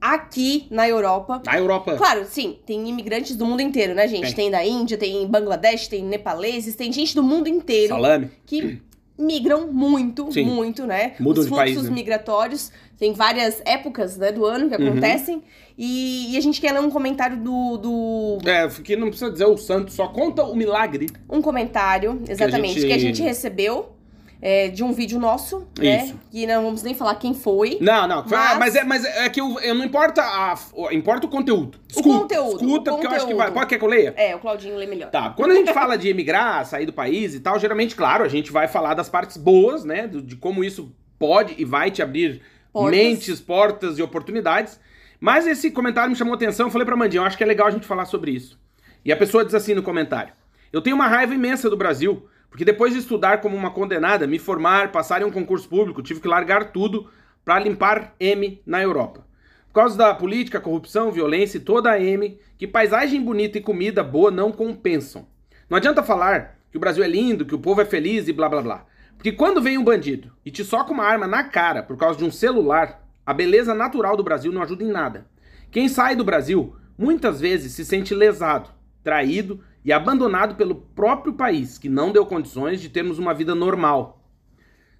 aqui 0.00 0.66
na 0.70 0.88
Europa. 0.88 1.42
Na 1.44 1.58
Europa. 1.58 1.96
Claro, 1.96 2.24
sim, 2.26 2.58
tem 2.64 2.88
imigrantes 2.88 3.34
do 3.34 3.44
mundo 3.44 3.60
inteiro, 3.60 3.94
né, 3.94 4.06
gente? 4.06 4.26
Tem. 4.26 4.34
Tem 4.34 4.50
da 4.50 4.64
Índia, 4.64 4.96
tem 4.96 5.26
Bangladesh, 5.26 5.88
tem 5.88 6.04
nepaleses, 6.04 6.76
tem 6.76 6.92
gente 6.92 7.14
do 7.14 7.22
mundo 7.22 7.48
inteiro 7.48 7.94
Salame. 7.94 8.30
que 8.46 8.80
migram 9.18 9.68
muito, 9.72 10.30
Sim. 10.32 10.44
muito, 10.44 10.86
né? 10.86 11.14
Mudam 11.18 11.40
Os 11.42 11.46
de 11.46 11.54
fluxos 11.54 11.74
país, 11.76 11.82
né? 11.84 11.90
migratórios. 11.90 12.70
Tem 12.98 13.12
várias 13.12 13.60
épocas 13.64 14.16
né, 14.16 14.32
do 14.32 14.44
ano 14.46 14.68
que 14.70 14.76
Uhum. 14.80 14.88
acontecem. 14.88 15.42
E, 15.76 16.32
e 16.32 16.36
a 16.38 16.40
gente 16.40 16.60
quer 16.60 16.72
ler 16.72 16.80
um 16.80 16.90
comentário 16.90 17.36
do. 17.36 17.76
do 17.76 18.38
É, 18.48 18.66
que 18.68 18.96
não 18.96 19.08
precisa 19.08 19.30
dizer 19.30 19.44
o 19.44 19.56
santo, 19.58 19.92
só 19.92 20.08
conta 20.08 20.42
o 20.42 20.54
milagre. 20.56 21.06
um 21.28 21.42
comentário, 21.42 22.22
exatamente, 22.28 22.80
que 22.80 22.86
a 22.86 22.98
gente, 22.98 23.16
gente- 23.18 23.22
recebeu 23.22 23.95
é, 24.40 24.68
de 24.68 24.84
um 24.84 24.92
vídeo 24.92 25.18
nosso, 25.18 25.66
né? 25.78 26.04
Isso. 26.04 26.20
Que 26.30 26.46
não 26.46 26.62
vamos 26.64 26.82
nem 26.82 26.94
falar 26.94 27.14
quem 27.16 27.32
foi. 27.34 27.78
Não, 27.80 28.06
não, 28.06 28.24
mas, 28.28 28.58
Mas- 28.58 28.76
é, 28.76 28.84
mas 28.84 29.04
é 29.04 29.28
que 29.28 29.40
eu, 29.40 29.58
eu 29.60 29.74
não 29.74 29.84
importa 29.84 30.22
a, 30.22 30.56
o- 30.74 30.90
importa 30.92 31.26
o 31.26 31.28
conteúdo. 31.28 31.78
Escuta, 31.88 32.08
conteúdo, 32.36 32.52
Escuta, 32.64 32.90
o 32.92 32.94
porque 32.94 33.06
eu 33.06 33.10
acho 33.16 33.26
que 33.26 33.34
vai. 33.34 33.50
Pode 33.50 33.66
quer 33.66 33.78
que 33.78 33.84
eu 33.84 33.88
leia? 33.88 34.14
É, 34.16 34.34
o 34.36 34.38
Claudinho 34.38 34.76
lê 34.76 34.86
melhor. 34.86 35.10
Tá, 35.10 35.30
quando 35.30 35.52
a 35.52 35.54
gente 35.54 35.72
fala 35.72 35.96
de 35.96 36.08
emigrar, 36.08 36.64
sair 36.66 36.86
do 36.86 36.92
país 36.92 37.34
e 37.34 37.40
tal, 37.40 37.58
geralmente, 37.58 37.94
claro, 37.96 38.22
a 38.24 38.28
gente 38.28 38.52
vai 38.52 38.68
falar 38.68 38.94
das 38.94 39.08
partes 39.08 39.36
boas, 39.36 39.84
né? 39.84 40.06
do- 40.06 40.20
De 40.22 40.36
como 40.36 40.62
isso 40.62 40.92
pode 41.18 41.54
e 41.56 41.64
vai 41.64 41.90
te 41.90 42.02
abrir 42.02 42.42
Portas. 42.72 42.90
mentes, 42.98 43.40
portas 43.40 43.98
e 43.98 44.02
oportunidades. 44.02 44.78
Mas 45.18 45.46
esse 45.46 45.70
comentário 45.70 46.10
me 46.10 46.16
chamou 46.16 46.34
atenção, 46.34 46.66
eu 46.66 46.70
falei 46.70 46.84
pra 46.84 46.94
Mandinha, 46.94 47.22
eu 47.22 47.24
acho 47.26 47.38
que 47.38 47.42
é 47.42 47.46
legal 47.46 47.68
a 47.68 47.70
gente 47.70 47.86
falar 47.86 48.04
sobre 48.04 48.32
isso. 48.32 48.58
E 49.02 49.10
a 49.10 49.16
pessoa 49.16 49.44
diz 49.44 49.54
assim 49.54 49.72
no 49.74 49.82
comentário: 49.82 50.32
Eu 50.72 50.82
tenho 50.82 50.94
uma 50.94 51.06
raiva 51.08 51.32
imensa 51.34 51.70
do 51.70 51.76
Brasil, 51.76 52.26
porque 52.56 52.64
depois 52.64 52.94
de 52.94 53.00
estudar 53.00 53.42
como 53.42 53.54
uma 53.54 53.70
condenada, 53.70 54.26
me 54.26 54.38
formar, 54.38 54.90
passar 54.90 55.20
em 55.20 55.26
um 55.26 55.30
concurso 55.30 55.68
público, 55.68 56.02
tive 56.02 56.20
que 56.20 56.26
largar 56.26 56.72
tudo 56.72 57.06
pra 57.44 57.58
limpar 57.58 58.14
M 58.18 58.62
na 58.64 58.82
Europa. 58.82 59.26
Por 59.68 59.74
causa 59.74 59.94
da 59.94 60.14
política, 60.14 60.58
corrupção, 60.58 61.12
violência 61.12 61.58
e 61.58 61.60
toda 61.60 61.90
a 61.90 62.00
M, 62.00 62.40
que 62.56 62.66
paisagem 62.66 63.20
bonita 63.20 63.58
e 63.58 63.60
comida 63.60 64.02
boa 64.02 64.30
não 64.30 64.50
compensam. 64.50 65.26
Não 65.68 65.76
adianta 65.76 66.02
falar 66.02 66.56
que 66.70 66.78
o 66.78 66.80
Brasil 66.80 67.04
é 67.04 67.06
lindo, 67.06 67.44
que 67.44 67.54
o 67.54 67.58
povo 67.58 67.82
é 67.82 67.84
feliz 67.84 68.26
e 68.26 68.32
blá 68.32 68.48
blá 68.48 68.62
blá. 68.62 68.86
Porque 69.18 69.32
quando 69.32 69.60
vem 69.60 69.76
um 69.76 69.84
bandido 69.84 70.32
e 70.42 70.50
te 70.50 70.64
soca 70.64 70.94
uma 70.94 71.04
arma 71.04 71.26
na 71.26 71.44
cara 71.44 71.82
por 71.82 71.98
causa 71.98 72.18
de 72.18 72.24
um 72.24 72.30
celular, 72.32 73.06
a 73.26 73.34
beleza 73.34 73.74
natural 73.74 74.16
do 74.16 74.24
Brasil 74.24 74.50
não 74.50 74.62
ajuda 74.62 74.82
em 74.82 74.90
nada. 74.90 75.26
Quem 75.70 75.90
sai 75.90 76.16
do 76.16 76.24
Brasil 76.24 76.74
muitas 76.96 77.38
vezes 77.38 77.72
se 77.72 77.84
sente 77.84 78.14
lesado, 78.14 78.70
traído 79.04 79.60
e 79.86 79.92
abandonado 79.92 80.56
pelo 80.56 80.74
próprio 80.74 81.32
país, 81.32 81.78
que 81.78 81.88
não 81.88 82.10
deu 82.10 82.26
condições 82.26 82.80
de 82.80 82.88
termos 82.88 83.20
uma 83.20 83.32
vida 83.32 83.54
normal. 83.54 84.20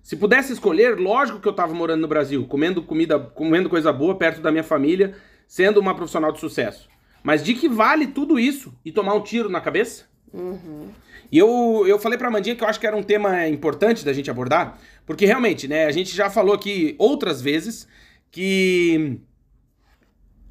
Se 0.01 0.17
pudesse 0.17 0.53
escolher, 0.53 0.97
lógico 0.97 1.41
que 1.41 1.49
eu 1.49 1.53
tava 1.53 1.75
morando 1.75 2.03
no 2.03 2.07
Brasil, 2.07 2.47
comendo 2.47 2.81
comida, 2.81 3.19
comendo 3.19 3.69
coisa 3.69 3.93
boa 3.93 4.15
perto 4.15 4.41
da 4.41 4.53
minha 4.53 4.63
família, 4.63 5.17
sendo 5.49 5.81
uma 5.81 5.93
profissional 5.93 6.31
de 6.31 6.39
sucesso. 6.39 6.89
Mas 7.21 7.43
de 7.43 7.55
que 7.55 7.69
vale 7.69 8.07
tudo 8.07 8.39
isso 8.39 8.73
e 8.85 8.93
tomar 8.93 9.15
um 9.15 9.23
tiro 9.23 9.49
na 9.49 9.61
cabeça? 9.61 10.05
E 11.33 11.37
eu, 11.37 11.85
eu 11.85 11.99
falei 11.99 12.17
pra 12.17 12.31
Mandinha 12.31 12.55
que 12.55 12.63
eu 12.63 12.69
acho 12.69 12.79
que 12.79 12.87
era 12.87 12.97
um 12.97 13.03
tema 13.03 13.49
importante 13.49 14.05
da 14.05 14.13
gente 14.13 14.31
abordar, 14.31 14.79
porque 15.05 15.27
realmente, 15.27 15.67
né, 15.67 15.87
a 15.87 15.91
gente 15.91 16.15
já 16.15 16.31
falou 16.31 16.55
aqui 16.55 16.95
outras 16.97 17.43
vezes 17.43 17.89
que 18.31 19.19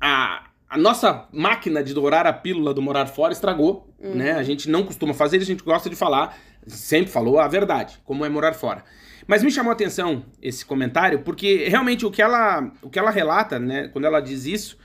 a, 0.01 0.49
a 0.75 0.77
nossa 0.77 1.27
máquina 1.31 1.81
de 1.83 1.93
dourar 1.93 2.27
a 2.27 2.33
pílula 2.33 2.73
do 2.73 2.81
morar 2.81 3.05
fora 3.05 3.31
estragou, 3.33 3.87
Uhum. 3.99 4.13
né? 4.15 4.33
A 4.33 4.43
gente 4.43 4.69
não 4.69 4.83
costuma 4.83 5.13
fazer, 5.13 5.37
a 5.37 5.45
gente 5.45 5.63
gosta 5.63 5.89
de 5.89 5.95
falar, 5.95 6.37
sempre 6.67 7.09
falou 7.11 7.39
a 7.39 7.47
verdade, 7.47 7.99
como 8.03 8.25
é 8.25 8.29
morar 8.29 8.53
fora. 8.53 8.83
Mas 9.25 9.41
me 9.41 9.49
chamou 9.49 9.71
a 9.71 9.73
atenção 9.73 10.23
esse 10.41 10.63
comentário, 10.65 11.19
porque 11.21 11.67
realmente 11.69 12.05
o 12.05 12.11
que 12.11 12.21
ela, 12.21 12.71
o 12.81 12.89
que 12.89 12.99
ela 12.99 13.09
relata, 13.09 13.57
né, 13.57 13.87
quando 13.87 14.05
ela 14.05 14.19
diz 14.19 14.45
isso, 14.45 14.77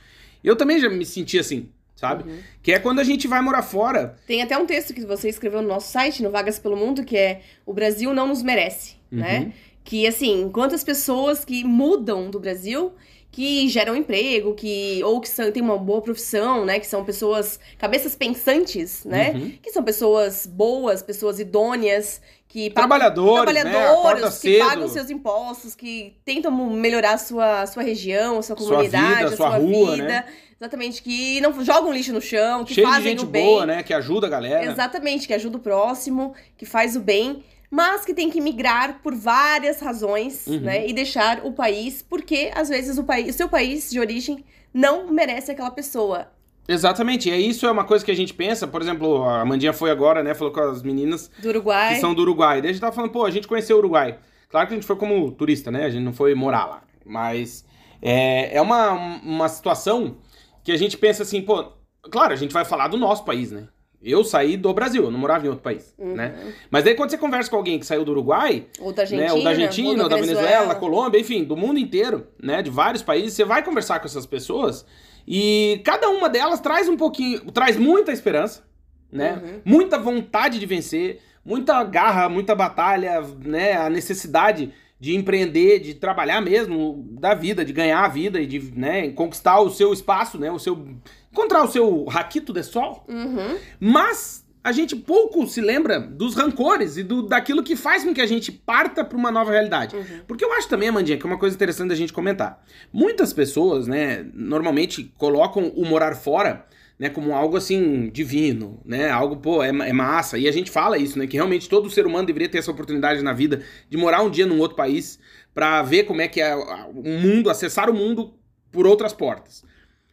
eu 0.43 0.57
também 0.57 0.79
já 0.81 0.89
me 0.89 1.05
senti 1.05 1.39
assim, 1.39 1.69
sabe? 1.97 2.23
Uhum. 2.31 2.39
Que 2.63 2.73
é 2.73 2.79
quando 2.79 3.01
a 3.01 3.05
gente 3.05 3.27
vai 3.29 3.43
morar 3.43 3.63
fora. 3.63 4.17
Tem 4.27 4.41
até 4.43 4.57
um 4.57 4.65
texto 4.65 4.95
que 4.95 5.05
você 5.05 5.29
escreveu 5.29 5.61
no 5.61 5.69
nosso 5.69 5.91
site, 5.93 6.23
no 6.23 6.31
Vagas 6.31 6.59
pelo 6.59 6.77
Mundo, 6.77 7.05
que 7.05 7.17
é 7.17 7.43
O 7.67 7.75
Brasil 7.75 8.15
não 8.15 8.29
nos 8.29 8.43
merece, 8.43 8.95
né? 9.11 9.41
Uhum. 9.41 9.53
Que, 9.85 10.07
assim, 10.07 10.49
quantas 10.53 10.85
pessoas 10.85 11.45
que 11.45 11.65
mudam 11.65 12.31
do 12.31 12.39
Brasil, 12.39 12.93
que 13.31 13.69
geram 13.69 13.95
emprego, 13.95 14.55
que 14.55 15.01
ou 15.05 15.21
que 15.21 15.29
são, 15.29 15.51
têm 15.53 15.63
uma 15.63 15.79
boa 15.79 16.03
profissão, 16.03 16.65
né? 16.65 16.81
Que 16.81 16.87
são 16.87 17.05
pessoas, 17.05 17.61
cabeças 17.79 18.15
pensantes, 18.17 19.05
né? 19.05 19.31
Uhum. 19.33 19.53
Que 19.63 19.71
são 19.71 19.83
pessoas 19.83 20.47
boas, 20.47 21.03
pessoas 21.03 21.39
idôneas, 21.39 22.21
que 22.49 22.71
pagam- 22.71 22.89
Trabalhadores, 22.89 23.55
né? 23.55 23.61
Trabalhadores 23.71 24.39
que 24.41 24.59
cedo. 24.59 24.67
pagam 24.69 24.89
seus 24.89 25.11
impostos, 25.11 25.75
que 25.77 26.17
tentam 26.25 26.51
melhorar 26.71 27.13
a 27.13 27.19
sua, 27.19 27.67
sua 27.67 27.83
região, 27.85 28.39
a 28.39 28.43
sua 28.43 28.57
Sua 28.57 28.67
comunidade, 28.69 29.07
vida, 29.15 29.25
a 29.27 29.29
sua 29.29 29.37
sua 29.37 29.57
rua, 29.59 29.93
vida. 29.93 30.07
né? 30.09 30.25
Exatamente, 30.61 31.03
que 31.03 31.41
não 31.41 31.65
jogam 31.65 31.91
lixo 31.93 32.13
no 32.13 32.21
chão, 32.21 32.65
que 32.65 32.75
Cheio 32.75 32.87
de 32.87 32.93
fazem 32.93 33.11
gente 33.13 33.25
o 33.25 33.27
bem. 33.29 33.47
boa, 33.47 33.65
né? 33.65 33.83
Que 33.83 33.95
ajuda 33.95 34.27
a 34.27 34.31
galera. 34.31 34.71
Exatamente, 34.71 35.27
que 35.27 35.33
ajuda 35.33 35.57
o 35.57 35.61
próximo, 35.61 36.35
que 36.59 36.67
faz 36.67 36.97
o 36.97 37.01
bem, 37.01 37.43
mas 37.71 38.05
que 38.05 38.13
tem 38.13 38.29
que 38.31 38.41
migrar 38.41 39.01
por 39.03 39.15
várias 39.15 39.81
razões, 39.81 40.47
Uhum. 40.47 40.61
né? 40.61 40.87
E 40.89 40.93
deixar 40.93 41.45
o 41.45 41.53
país, 41.53 42.03
porque 42.03 42.51
às 42.55 42.69
vezes 42.69 42.99
o, 42.99 43.05
país, 43.05 43.35
o 43.35 43.37
seu 43.37 43.49
país 43.49 43.91
de 43.91 44.01
origem 44.01 44.45
não 44.75 45.11
merece 45.13 45.51
aquela 45.53 45.71
pessoa. 45.71 46.29
Exatamente, 46.69 47.29
e 47.31 47.49
isso 47.49 47.67
é 47.67 47.71
uma 47.71 47.85
coisa 47.85 48.05
que 48.05 48.11
a 48.11 48.15
gente 48.17 48.33
pensa, 48.35 48.67
por 48.67 48.81
exemplo, 48.81 49.25
a 49.25 49.45
Mandinha 49.45 49.73
foi 49.73 49.91
agora, 49.91 50.23
né, 50.23 50.35
falou 50.35 50.53
com 50.53 50.61
as 50.61 50.83
meninas 50.83 51.29
Do 51.39 51.49
Uruguai. 51.49 51.95
que 51.95 52.01
são 52.01 52.15
do 52.15 52.23
Uruguai. 52.23 52.61
Daí 52.61 52.71
a 52.71 52.73
gente 52.73 52.81
tava 52.81 52.95
falando, 52.95 53.11
pô, 53.11 53.25
a 53.25 53.31
gente 53.31 53.49
conheceu 53.49 53.77
o 53.77 53.79
Uruguai. 53.81 54.19
Claro 54.49 54.69
que 54.69 54.75
a 54.75 54.77
gente 54.77 54.87
foi 54.87 54.97
como 54.97 55.31
turista, 55.33 55.71
né, 55.71 55.85
a 55.85 55.91
gente 55.91 56.05
não 56.05 56.13
foi 56.13 56.35
morar 56.35 56.67
lá. 56.67 56.83
Mas 57.05 57.65
é, 58.01 58.57
é 58.57 58.61
uma, 58.63 58.93
uma 59.23 59.49
situação 59.49 60.17
que 60.63 60.71
a 60.71 60.77
gente 60.77 60.97
pensa 60.97 61.23
assim, 61.25 61.43
pô, 61.43 61.73
claro, 62.03 62.33
a 62.33 62.37
gente 62.37 62.53
vai 62.53 62.65
falar 62.65 62.87
do 62.89 62.97
nosso 62.97 63.25
país, 63.25 63.51
né. 63.51 63.67
Eu 64.03 64.25
saí 64.25 64.57
do 64.57 64.73
Brasil, 64.73 65.05
eu 65.05 65.11
não 65.11 65.19
morava 65.19 65.45
em 65.45 65.49
outro 65.49 65.63
país, 65.63 65.95
Uhum. 65.99 66.15
né. 66.15 66.35
Mas 66.71 66.85
daí 66.85 66.95
quando 66.95 67.11
você 67.11 67.19
conversa 67.19 67.51
com 67.51 67.57
alguém 67.57 67.79
que 67.79 67.85
saiu 67.85 68.05
do 68.05 68.13
Uruguai, 68.13 68.67
Ou 68.81 68.93
da 68.95 69.03
Argentina, 69.03 69.27
né, 69.29 69.33
ou 69.35 69.45
da 69.45 69.51
Argentina, 69.51 70.03
ou 70.05 70.09
da 70.09 70.17
Venezuela, 70.17 70.49
Venezuela. 70.49 70.75
Colômbia, 70.77 71.21
enfim, 71.21 71.45
do 71.45 71.57
mundo 71.57 71.79
inteiro, 71.79 72.27
né, 72.43 72.63
de 72.63 72.71
vários 72.71 73.03
países, 73.03 73.35
você 73.35 73.45
vai 73.45 73.63
conversar 73.63 73.99
com 74.01 74.07
essas 74.07 74.25
pessoas 74.25 74.87
e 75.27 75.81
cada 75.85 76.09
uma 76.09 76.29
delas 76.31 76.61
traz 76.61 76.89
um 76.89 76.97
pouquinho, 76.97 77.41
traz 77.53 77.77
muita 77.77 78.11
esperança, 78.11 78.65
né, 79.13 79.41
Uhum. 79.43 79.61
muita 79.65 79.99
vontade 79.99 80.59
de 80.59 80.65
vencer, 80.67 81.21
muita 81.45 81.83
garra, 81.85 82.29
muita 82.29 82.55
batalha, 82.55 83.21
né, 83.45 83.75
a 83.75 83.91
necessidade 83.91 84.73
de 84.99 85.15
empreender, 85.17 85.79
de 85.81 85.95
trabalhar 85.95 86.41
mesmo 86.43 87.07
da 87.13 87.33
vida, 87.35 87.65
de 87.65 87.73
ganhar 87.73 88.05
a 88.05 88.09
vida 88.09 88.41
e 88.41 88.47
de, 88.47 88.61
né, 88.79 89.11
conquistar 89.11 89.59
o 89.61 89.71
seu 89.71 89.93
espaço, 89.93 90.39
né, 90.39 90.51
o 90.51 90.59
seu 90.59 90.87
encontrar 91.33 91.65
o 91.65 91.69
seu 91.69 92.05
raquito 92.05 92.53
de 92.53 92.63
sol. 92.63 93.05
Uhum. 93.09 93.57
Mas 93.79 94.45
a 94.63 94.73
gente 94.73 94.95
pouco 94.95 95.47
se 95.47 95.61
lembra 95.61 95.99
dos 95.99 96.35
rancores 96.35 96.99
e 96.99 97.03
do, 97.03 97.23
daquilo 97.23 97.63
que 97.63 97.75
faz 97.75 98.05
com 98.05 98.13
que 98.13 98.21
a 98.21 98.27
gente 98.27 98.53
parta 98.53 99.03
para 99.03 99.17
uma 99.17 99.31
nova 99.31 99.51
realidade. 99.51 99.97
Uhum. 99.97 100.21
Porque 100.27 100.45
eu 100.45 100.53
acho 100.53 100.69
também, 100.69 100.89
Amandinha, 100.89 101.17
que 101.17 101.25
é 101.25 101.27
uma 101.27 101.39
coisa 101.39 101.57
interessante 101.57 101.89
da 101.89 101.95
gente 101.95 102.13
comentar. 102.13 102.63
Muitas 102.93 103.33
pessoas, 103.33 103.87
né, 103.87 104.27
normalmente 104.35 105.13
colocam 105.17 105.69
o 105.75 105.87
morar 105.87 106.15
fora, 106.15 106.67
né, 106.99 107.09
como 107.09 107.35
algo 107.35 107.57
assim 107.57 108.11
divino, 108.11 108.79
né, 108.85 109.09
algo, 109.09 109.37
pô, 109.37 109.63
é, 109.63 109.69
é 109.69 109.93
massa. 109.95 110.37
E 110.37 110.47
a 110.47 110.53
gente 110.53 110.71
fala 110.71 110.99
isso, 110.99 111.19
né, 111.19 111.27
que 111.27 111.39
realmente 111.39 111.67
todo 111.67 111.89
ser 111.89 112.07
humano 112.07 112.27
deveria 112.27 112.49
ter 112.49 112.59
essa 112.59 112.71
oportunidade 112.71 113.23
na 113.23 113.33
vida 113.33 113.63
de 113.89 113.97
morar 113.97 114.23
um 114.23 114.31
dia 114.31 114.45
num 114.45 114.59
outro 114.59 114.77
país 114.77 115.19
para 115.55 115.81
ver 115.83 116.05
como 116.05 116.21
é 116.21 116.29
que 116.29 116.41
é 116.41 116.55
o 116.55 117.19
mundo, 117.19 117.49
acessar 117.49 117.89
o 117.89 117.95
mundo 117.95 118.35
por 118.71 118.87
outras 118.87 119.15
portas. 119.15 119.65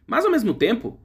Mas 0.06 0.24
ao 0.24 0.30
mesmo 0.30 0.54
tempo, 0.54 0.98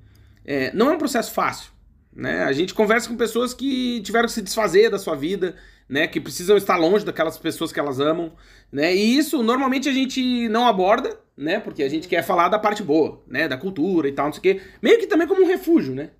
é, 0.46 0.74
não 0.74 0.90
é 0.92 0.96
um 0.96 0.98
processo 0.98 1.32
fácil. 1.32 1.72
Né? 2.16 2.44
A 2.44 2.52
gente 2.52 2.74
conversa 2.74 3.10
com 3.10 3.16
pessoas 3.16 3.54
que 3.54 4.02
tiveram 4.02 4.28
que 4.28 4.34
se 4.34 4.42
desfazer 4.42 4.90
da 4.90 5.00
sua 5.00 5.16
vida, 5.16 5.56
né? 5.90 6.08
Que 6.08 6.20
precisam 6.20 6.58
estar 6.58 6.78
longe 6.78 7.06
daquelas 7.06 7.38
pessoas 7.38 7.72
que 7.72 7.80
elas 7.80 8.00
amam, 8.00 8.32
né? 8.72 8.94
E 8.96 9.18
isso 9.18 9.42
normalmente 9.44 9.90
a 9.90 9.92
gente 9.92 10.48
não 10.50 10.68
aborda, 10.68 11.18
né? 11.36 11.60
Porque 11.60 11.84
a 11.84 11.90
gente 11.90 12.08
quer 12.08 12.24
falar 12.24 12.50
da 12.50 12.60
parte 12.60 12.84
boa, 12.84 13.22
né? 13.28 13.48
Da 13.48 13.58
cultura 13.58 14.08
e 14.08 14.12
tal, 14.12 14.28
não 14.28 14.34
sei 14.34 14.40
o 14.40 14.42
quê. 14.42 14.62
Meio 14.82 15.00
que 15.00 15.08
também 15.08 15.28
como 15.28 15.44
um 15.44 15.48
refúgio, 15.48 15.94
né? 15.94 16.12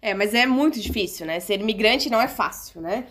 É, 0.00 0.14
mas 0.14 0.34
é 0.34 0.46
muito 0.46 0.80
difícil, 0.80 1.26
né? 1.26 1.40
Ser 1.40 1.60
imigrante 1.60 2.10
não 2.10 2.20
é 2.20 2.28
fácil, 2.28 2.80
né? 2.80 3.06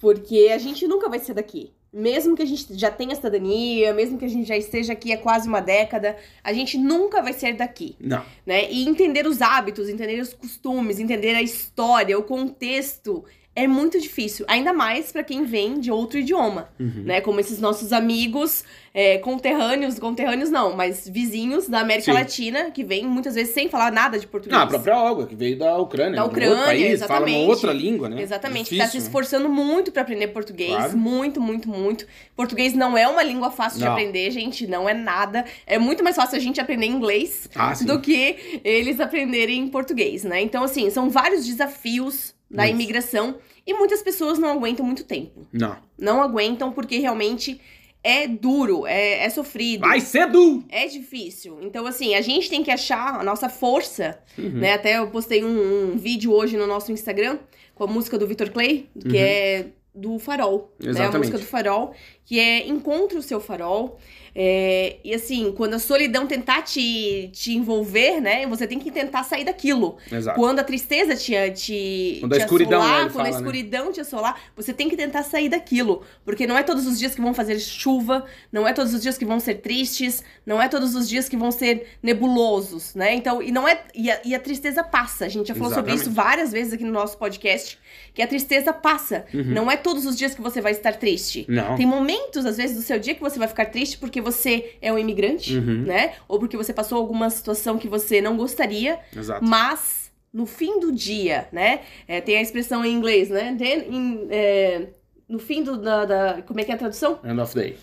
Porque 0.00 0.50
a 0.52 0.58
gente 0.58 0.86
nunca 0.86 1.08
vai 1.08 1.18
ser 1.18 1.34
daqui. 1.34 1.72
Mesmo 1.98 2.36
que 2.36 2.42
a 2.42 2.46
gente 2.46 2.78
já 2.78 2.90
tenha 2.90 3.14
cidadania, 3.14 3.94
mesmo 3.94 4.18
que 4.18 4.24
a 4.26 4.28
gente 4.28 4.46
já 4.46 4.54
esteja 4.54 4.92
aqui 4.92 5.14
há 5.14 5.18
quase 5.18 5.48
uma 5.48 5.60
década, 5.60 6.14
a 6.44 6.52
gente 6.52 6.76
nunca 6.76 7.22
vai 7.22 7.32
ser 7.32 7.54
daqui. 7.54 7.96
Não. 7.98 8.22
né? 8.44 8.70
E 8.70 8.86
entender 8.86 9.26
os 9.26 9.40
hábitos, 9.40 9.88
entender 9.88 10.20
os 10.20 10.34
costumes, 10.34 10.98
entender 10.98 11.34
a 11.34 11.40
história, 11.40 12.18
o 12.18 12.22
contexto 12.22 13.24
é 13.56 13.66
muito 13.66 13.98
difícil, 13.98 14.44
ainda 14.46 14.72
mais 14.72 15.10
pra 15.10 15.24
quem 15.24 15.44
vem 15.44 15.80
de 15.80 15.90
outro 15.90 16.18
idioma, 16.18 16.68
Uhum. 16.78 17.02
né? 17.06 17.20
Como 17.22 17.40
esses 17.40 17.58
nossos 17.58 17.90
amigos 17.92 18.62
é, 18.92 19.18
conterrâneos, 19.18 19.98
conterrâneos 19.98 20.48
não, 20.50 20.74
mas 20.74 21.06
vizinhos 21.08 21.68
da 21.68 21.80
América 21.80 22.06
Sim. 22.12 22.18
Latina 22.18 22.70
que 22.70 22.82
vêm 22.84 23.04
muitas 23.06 23.34
vezes 23.34 23.52
sem 23.52 23.68
falar 23.68 23.90
nada 23.92 24.18
de 24.18 24.26
português. 24.26 24.58
Ah, 24.58 24.64
a 24.64 24.66
própria 24.66 24.96
Olga, 24.98 25.26
que 25.26 25.34
veio 25.34 25.58
da 25.58 25.76
Ucrânia, 25.76 26.16
Da 26.16 26.24
Ucrânia, 26.24 26.50
outro 26.50 26.64
país, 26.66 26.82
fala 26.84 26.92
exatamente. 26.94 27.38
uma 27.38 27.48
outra 27.48 27.72
língua, 27.72 28.08
né? 28.08 28.22
Exatamente, 28.22 28.64
Difícil, 28.64 28.84
tá 28.84 28.90
se 28.90 28.96
né? 28.98 29.02
esforçando 29.04 29.48
muito 29.50 29.90
pra 29.92 30.00
aprender 30.02 30.28
português, 30.28 30.70
Claro. 30.74 30.96
muito, 30.98 31.40
muito, 31.40 31.68
muito. 31.68 32.06
Português 32.34 32.72
não 32.74 32.96
é 32.96 33.06
uma 33.08 33.22
língua 33.22 33.50
fácil 33.50 33.78
de 33.80 33.84
Não. 33.84 33.92
aprender, 33.92 34.30
gente, 34.30 34.66
não 34.66 34.88
é 34.88 34.94
nada. 34.94 35.44
É 35.66 35.78
muito 35.78 36.04
mais 36.04 36.16
fácil 36.16 36.36
a 36.36 36.40
gente 36.40 36.60
aprender 36.60 36.86
inglês 36.86 37.48
Ah, 37.54 37.72
do 37.82 38.00
que 38.00 38.60
eles 38.64 39.00
aprenderem 39.00 39.66
português, 39.68 40.24
né? 40.24 40.40
Então, 40.42 40.62
assim, 40.64 40.88
são 40.90 41.08
vários 41.10 41.44
desafios 41.46 42.34
da 42.50 42.64
Isso. 42.64 42.74
imigração 42.74 43.38
e 43.66 43.74
muitas 43.74 44.02
pessoas 44.02 44.38
não 44.38 44.48
aguentam 44.50 44.84
muito 44.86 45.04
tempo. 45.04 45.46
Não. 45.52 45.76
Não 45.98 46.22
aguentam 46.22 46.72
porque 46.72 46.98
realmente 46.98 47.60
é 48.04 48.28
duro, 48.28 48.86
é, 48.86 49.24
é 49.24 49.28
sofrido. 49.30 49.80
Vai 49.80 50.00
cedo! 50.00 50.62
É 50.68 50.86
difícil. 50.86 51.58
Então, 51.60 51.86
assim, 51.86 52.14
a 52.14 52.20
gente 52.20 52.48
tem 52.48 52.62
que 52.62 52.70
achar 52.70 53.18
a 53.18 53.24
nossa 53.24 53.48
força, 53.48 54.18
Uhum. 54.38 54.50
né? 54.60 54.74
Até 54.74 54.98
eu 54.98 55.08
postei 55.10 55.42
um, 55.44 55.92
um 55.94 55.96
vídeo 55.96 56.32
hoje 56.32 56.56
no 56.56 56.66
nosso 56.68 56.92
Instagram 56.92 57.38
com 57.74 57.82
a 57.82 57.86
música 57.88 58.16
do 58.16 58.26
Victor 58.26 58.50
Clay, 58.50 58.88
que 59.00 59.08
Uhum. 59.08 59.14
é 59.16 59.66
do 59.92 60.18
Farol. 60.20 60.72
Né? 60.78 60.88
A 60.88 60.90
Exatamente. 60.90 61.18
música 61.18 61.38
do 61.38 61.44
Farol, 61.46 61.94
que 62.26 62.38
é 62.38 62.66
Encontre 62.66 63.16
o 63.16 63.22
Seu 63.22 63.40
Farol. 63.40 63.98
É, 64.38 64.96
e 65.02 65.14
assim, 65.14 65.50
quando 65.56 65.72
a 65.72 65.78
solidão 65.78 66.26
tentar 66.26 66.60
te, 66.60 67.30
te 67.32 67.54
envolver, 67.54 68.20
né? 68.20 68.46
Você 68.46 68.66
tem 68.66 68.78
que 68.78 68.90
tentar 68.90 69.24
sair 69.24 69.44
daquilo. 69.44 69.96
Exato. 70.12 70.38
Quando 70.38 70.58
a 70.58 70.64
tristeza 70.64 71.16
te, 71.16 71.32
te, 71.52 72.18
Quando 72.20 72.34
a 72.34 72.36
te 72.36 72.42
escuridão, 72.42 72.82
assolar, 72.82 73.04
né, 73.04 73.10
quando 73.10 73.26
a 73.26 73.30
fala, 73.30 73.30
né? 73.30 73.30
escuridão 73.30 73.92
te 73.92 74.00
assolar, 74.02 74.38
você 74.54 74.74
tem 74.74 74.90
que 74.90 74.96
tentar 74.96 75.22
sair 75.22 75.48
daquilo. 75.48 76.02
Porque 76.22 76.46
não 76.46 76.58
é 76.58 76.62
todos 76.62 76.86
os 76.86 76.98
dias 76.98 77.14
que 77.14 77.20
vão 77.22 77.32
fazer 77.32 77.58
chuva, 77.58 78.26
não 78.52 78.68
é 78.68 78.74
todos 78.74 78.92
os 78.92 79.00
dias 79.00 79.16
que 79.16 79.24
vão 79.24 79.40
ser 79.40 79.54
tristes, 79.54 80.22
não 80.44 80.60
é 80.60 80.68
todos 80.68 80.94
os 80.94 81.08
dias 81.08 81.30
que 81.30 81.36
vão 81.36 81.50
ser 81.50 81.86
nebulosos, 82.02 82.94
né? 82.94 83.14
Então, 83.14 83.42
e 83.42 83.50
não 83.50 83.66
é. 83.66 83.84
E 83.94 84.10
a, 84.10 84.20
e 84.22 84.34
a 84.34 84.38
tristeza 84.38 84.84
passa. 84.84 85.24
A 85.24 85.28
gente 85.30 85.48
já 85.48 85.54
falou 85.54 85.72
sobre 85.72 85.94
isso 85.94 86.10
Exatamente. 86.10 86.26
várias 86.28 86.52
vezes 86.52 86.74
aqui 86.74 86.84
no 86.84 86.92
nosso 86.92 87.16
podcast. 87.16 87.78
Que 88.12 88.20
a 88.20 88.26
tristeza 88.26 88.70
passa. 88.70 89.24
Uhum. 89.32 89.44
Não 89.44 89.70
é 89.70 89.78
todos 89.78 90.04
os 90.04 90.16
dias 90.16 90.34
que 90.34 90.42
você 90.42 90.60
vai 90.60 90.72
estar 90.72 90.92
triste. 90.92 91.46
Não. 91.48 91.74
Tem 91.74 91.86
momentos, 91.86 92.15
às 92.44 92.56
vezes, 92.56 92.76
do 92.76 92.82
seu 92.82 92.98
dia 92.98 93.14
que 93.14 93.20
você 93.20 93.38
vai 93.38 93.48
ficar 93.48 93.66
triste 93.66 93.98
porque 93.98 94.20
você 94.20 94.76
é 94.80 94.92
um 94.92 94.98
imigrante, 94.98 95.56
Uhum. 95.56 95.82
né? 95.84 96.14
Ou 96.28 96.38
porque 96.38 96.56
você 96.56 96.72
passou 96.72 96.98
alguma 96.98 97.30
situação 97.30 97.78
que 97.78 97.88
você 97.88 98.20
não 98.20 98.36
gostaria, 98.36 98.98
Exato. 99.16 99.44
mas 99.44 100.10
no 100.32 100.44
fim 100.46 100.78
do 100.80 100.92
dia, 100.92 101.48
né? 101.52 101.80
é, 102.06 102.20
tem 102.20 102.36
a 102.36 102.42
expressão 102.42 102.84
em 102.84 102.92
inglês, 102.92 103.28
né? 103.30 103.54
Then 103.58 103.86
in- 103.90 104.26
é, 104.30 104.88
no 105.28 105.38
fim 105.38 105.62
do, 105.62 105.76
da, 105.80 106.04
da- 106.04 106.42
Como 106.42 106.60
é 106.60 106.64
que 106.64 106.70
é 106.70 106.74
a 106.74 106.78
tradução? 106.78 107.18
End 107.24 107.40
of 107.40 107.54
day. 107.54 107.76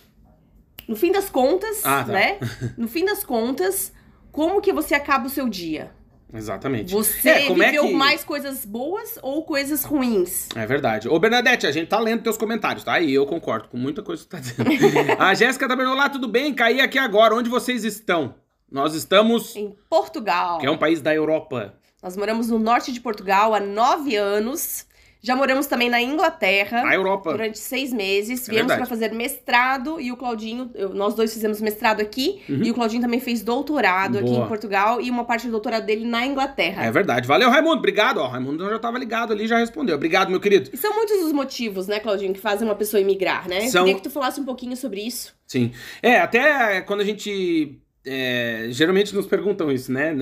No 0.87 0.95
fim 0.95 1.11
das 1.11 1.29
contas, 1.29 1.81
Ah, 1.85 2.03
tá. 2.03 2.11
né? 2.11 2.37
No 2.77 2.87
fim 2.87 3.05
das 3.05 3.23
contas, 3.23 3.91
como 4.31 4.61
que 4.61 4.71
você 4.73 4.93
acaba 4.95 5.27
o 5.27 5.29
seu 5.29 5.47
dia? 5.49 5.91
Exatamente. 6.33 6.91
Você 6.91 7.29
É, 7.29 7.45
é 7.45 7.53
viveu 7.53 7.83
que- 7.87 7.93
mais 7.93 8.23
coisas 8.23 8.65
boas 8.65 9.19
ou 9.21 9.43
coisas 9.43 9.83
ruins? 9.83 10.47
É 10.55 10.65
verdade. 10.65 11.07
Ô, 11.07 11.19
Bernadette, 11.19 11.67
a 11.67 11.71
gente 11.71 11.87
tá 11.89 11.99
lendo 11.99 12.23
teus 12.23 12.37
comentários, 12.37 12.83
tá? 12.83 12.99
E 12.99 13.13
eu 13.13 13.25
concordo 13.25 13.67
com 13.69 13.77
muita 13.77 14.01
coisa 14.01 14.23
que 14.23 14.29
tu 14.29 14.31
tá 14.31 14.39
dizendo. 14.39 14.69
a 15.21 15.33
Jéssica 15.33 15.67
tá 15.67 15.75
perguntando, 15.77 15.99
olá, 16.01 16.09
tudo 16.09 16.27
bem? 16.27 16.53
Caí 16.53 16.81
aqui 16.81 16.97
agora. 16.97 17.35
Onde 17.35 17.49
vocês 17.49 17.83
estão? 17.83 18.35
Nós 18.71 18.95
estamos... 18.95 19.55
Em 19.55 19.75
Portugal. 19.87 20.57
Que 20.57 20.65
é 20.65 20.71
um 20.71 20.77
país 20.77 21.01
da 21.01 21.13
Europa. 21.13 21.75
Nós 22.01 22.17
moramos 22.17 22.49
no 22.49 22.57
norte 22.57 22.91
de 22.91 22.99
Portugal 22.99 23.53
há 23.53 23.59
nove 23.59 24.15
anos. 24.15 24.85
Já 25.25 25.37
moramos 25.37 25.67
também 25.67 25.89
na 25.89 26.01
Inglaterra. 26.01 26.83
Na 26.83 26.93
Europa. 26.93 27.31
Durante 27.31 27.57
seis 27.57 27.93
meses. 27.93 28.47
É 28.49 28.51
Viemos 28.51 28.73
para 28.75 28.85
fazer 28.85 29.13
mestrado 29.13 29.99
e 30.01 30.11
o 30.11 30.17
Claudinho, 30.17 30.69
eu- 30.75 30.89
nós 30.93 31.13
dois 31.15 31.33
fizemos 31.33 31.61
mestrado 31.61 32.01
aqui 32.01 32.41
Uhum. 32.49 32.61
e 32.61 32.69
o 32.71 32.73
Claudinho 32.73 33.01
também 33.01 33.21
fez 33.21 33.41
doutorado 33.41 34.17
aqui 34.17 34.27
Boa. 34.29 34.43
em 34.43 34.47
Portugal 34.49 34.99
e 34.99 35.09
uma 35.09 35.23
parte 35.23 35.45
do 35.45 35.51
doutorado 35.51 35.85
dele 35.85 36.05
na 36.05 36.25
Inglaterra. 36.25 36.83
É 36.85 36.91
verdade. 36.91 37.25
Valeu, 37.25 37.49
Raimundo. 37.49 37.77
Obrigado. 37.77 38.17
Ó, 38.17 38.25
o 38.25 38.29
Raimundo 38.29 38.69
já 38.69 38.77
tava 38.79 38.99
ligado 38.99 39.31
ali, 39.31 39.47
já 39.47 39.57
respondeu. 39.57 39.95
Obrigado, 39.95 40.29
meu 40.29 40.41
querido. 40.41 40.69
E 40.73 40.77
são 40.77 40.93
muitos 40.93 41.15
os 41.23 41.31
motivos, 41.31 41.87
né, 41.87 42.01
Claudinho, 42.01 42.33
que 42.33 42.39
fazem 42.41 42.67
uma 42.67 42.75
pessoa 42.75 42.99
emigrar, 42.99 43.47
né? 43.47 43.61
São- 43.69 43.81
Eu 43.81 43.85
queria 43.85 44.01
que 44.01 44.07
tu 44.09 44.11
falasse 44.13 44.41
um 44.41 44.45
pouquinho 44.45 44.75
sobre 44.75 45.01
isso. 45.01 45.33
Sim. 45.47 45.71
É, 46.01 46.19
até 46.19 46.81
quando 46.81 46.99
a 47.01 47.05
gente. 47.05 47.79
É, 48.05 48.67
geralmente 48.69 49.15
nos 49.15 49.25
perguntam 49.25 49.71
isso, 49.71 49.91
né? 49.91 50.13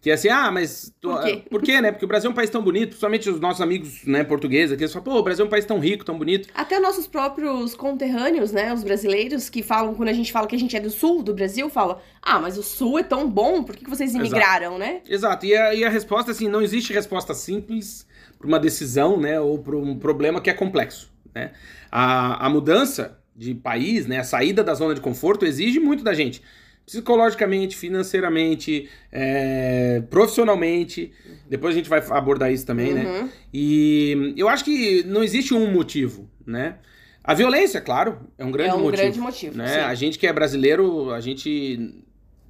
Que 0.00 0.10
é 0.10 0.14
assim, 0.14 0.28
ah, 0.28 0.50
mas. 0.50 0.92
tu- 1.00 1.10
Por 1.10 1.22
quê? 1.22 1.42
Por 1.50 1.62
quê, 1.62 1.80
né? 1.80 1.92
Porque 1.92 2.04
o 2.04 2.08
Brasil 2.08 2.28
é 2.28 2.32
um 2.32 2.34
país 2.36 2.48
tão 2.48 2.62
bonito, 2.62 2.88
principalmente 2.88 3.28
os 3.28 3.38
nossos 3.40 3.60
amigos 3.60 4.04
né, 4.06 4.24
portugueses 4.24 4.72
aqui, 4.72 4.82
eles 4.84 4.92
falam, 4.92 5.04
pô, 5.04 5.18
o 5.18 5.22
Brasil 5.22 5.44
é 5.44 5.46
um 5.46 5.50
país 5.50 5.64
tão 5.66 5.78
rico, 5.78 6.04
tão 6.04 6.16
bonito. 6.16 6.48
Até 6.54 6.80
nossos 6.80 7.06
próprios 7.06 7.74
conterrâneos, 7.74 8.50
né, 8.52 8.72
os 8.72 8.82
brasileiros, 8.82 9.50
que 9.50 9.62
falam, 9.62 9.94
quando 9.94 10.08
a 10.08 10.12
gente 10.14 10.32
fala 10.32 10.46
que 10.46 10.56
a 10.56 10.58
gente 10.58 10.74
é 10.76 10.80
do 10.80 10.90
sul 10.90 11.22
do 11.22 11.34
Brasil, 11.34 11.68
falam, 11.68 11.98
ah, 12.22 12.38
mas 12.38 12.56
o 12.56 12.62
sul 12.62 12.98
é 12.98 13.02
tão 13.02 13.28
bom, 13.28 13.62
por 13.62 13.76
que, 13.76 13.84
que 13.84 13.90
vocês 13.90 14.14
imigraram, 14.14 14.78
né? 14.78 15.02
Exato. 15.08 15.44
E 15.44 15.54
a, 15.54 15.74
e 15.74 15.84
a 15.84 15.90
resposta, 15.90 16.30
assim, 16.30 16.48
não 16.48 16.62
existe 16.62 16.92
resposta 16.92 17.34
simples 17.34 18.06
para 18.38 18.46
uma 18.46 18.58
decisão, 18.58 19.20
né? 19.20 19.38
Ou 19.40 19.58
para 19.58 19.76
um 19.76 19.98
problema 19.98 20.40
que 20.40 20.48
é 20.48 20.54
complexo, 20.54 21.10
né? 21.34 21.52
A, 21.90 22.46
a 22.46 22.48
mudança 22.48 23.18
de 23.36 23.54
país, 23.54 24.06
né? 24.06 24.18
A 24.18 24.24
saída 24.24 24.64
da 24.64 24.72
zona 24.74 24.94
de 24.94 25.00
conforto 25.00 25.44
exige 25.44 25.78
muito 25.78 26.02
da 26.02 26.14
gente. 26.14 26.42
Psicologicamente, 26.88 27.76
financeiramente, 27.76 28.88
é, 29.12 30.02
profissionalmente. 30.08 31.12
Depois 31.46 31.74
a 31.74 31.76
gente 31.76 31.86
vai 31.86 32.02
abordar 32.08 32.50
isso 32.50 32.64
também, 32.64 32.94
né? 32.94 33.04
Uhum. 33.04 33.28
E 33.52 34.32
eu 34.38 34.48
acho 34.48 34.64
que 34.64 35.02
não 35.04 35.22
existe 35.22 35.52
um 35.52 35.70
motivo, 35.70 36.30
né? 36.46 36.76
A 37.22 37.34
violência, 37.34 37.78
claro, 37.82 38.20
é 38.38 38.42
um 38.42 38.50
grande 38.50 38.70
é 38.70 38.74
um 38.74 38.78
motivo. 38.78 39.02
grande 39.02 39.20
motivo, 39.20 39.58
né? 39.58 39.68
sim. 39.68 39.80
A 39.80 39.94
gente 39.94 40.18
que 40.18 40.26
é 40.26 40.32
brasileiro, 40.32 41.12
a 41.12 41.20
gente 41.20 42.02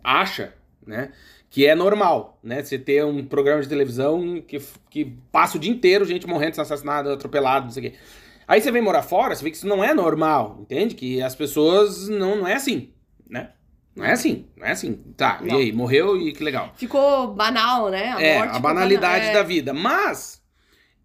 acha, 0.05 0.55
né? 0.87 1.11
Que 1.51 1.67
é 1.67 1.75
normal, 1.75 2.39
né? 2.41 2.63
Você 2.63 2.79
ter 2.79 3.05
um 3.05 3.25
programa 3.25 3.61
de 3.61 3.69
televisão 3.69 4.41
que, 4.41 4.63
que 4.89 5.17
passa 5.33 5.57
o 5.57 5.61
dia 5.61 5.73
inteiro 5.73 6.05
gente 6.05 6.29
morrendo, 6.29 6.55
sendo 6.55 6.63
assassinada, 6.63 7.13
atropelada, 7.13 7.65
não 7.65 7.73
sei 7.73 7.89
o 7.89 7.91
quê. 7.91 7.99
Aí 8.47 8.61
você 8.61 8.71
vem 8.71 8.81
morar 8.81 9.03
fora, 9.03 9.35
você 9.35 9.43
vê 9.43 9.51
que 9.51 9.57
isso 9.57 9.67
não 9.67 9.83
é 9.83 9.93
normal, 9.93 10.59
entende? 10.61 10.95
Que 10.95 11.21
as 11.21 11.35
pessoas 11.35 12.09
não, 12.09 12.37
não 12.37 12.47
é 12.47 12.55
assim, 12.55 12.91
né? 13.29 13.51
Não 13.99 14.05
é 14.07 14.13
assim, 14.13 14.47
não 14.57 14.67
é 14.67 14.71
assim. 14.71 14.95
Tá, 15.17 15.41
Não. 15.43 15.59
e 15.59 15.63
aí, 15.65 15.73
morreu 15.73 16.17
e 16.21 16.33
que 16.33 16.43
legal. 16.45 16.73
Ficou 16.77 17.35
banal, 17.35 17.91
né? 17.91 18.13
A 18.13 18.23
é, 18.23 18.39
a 18.39 18.59
banalidade 18.59 19.27
banal. 19.27 19.35
da 19.35 19.41
É. 19.41 19.45
vida. 19.45 19.75
Mas, 19.75 20.41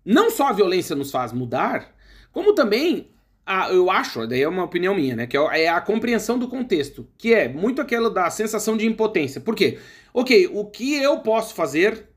não 0.05 0.29
só 0.29 0.47
a 0.49 0.53
violência 0.53 0.95
nos 0.95 1.11
faz 1.11 1.31
mudar, 1.33 1.93
como 2.31 2.53
também, 2.53 3.09
a, 3.45 3.69
eu 3.71 3.89
acho, 3.89 4.25
daí 4.27 4.41
é 4.43 4.47
uma 4.47 4.63
opinião 4.63 4.95
minha, 4.95 5.15
né? 5.15 5.27
Que 5.27 5.35
é 5.35 5.67
a 5.69 5.81
compreensão 5.81 6.37
do 6.37 6.47
contexto. 6.47 7.07
Que 7.17 7.33
é 7.33 7.47
muito 7.49 7.81
aquela 7.81 8.09
da 8.09 8.29
sensação 8.29 8.77
de 8.77 8.85
impotência. 8.85 9.41
Por 9.41 9.55
quê? 9.55 9.79
Ok, 10.13 10.49
o 10.53 10.65
que 10.65 10.95
eu 10.95 11.19
posso 11.19 11.53
fazer 11.55 12.09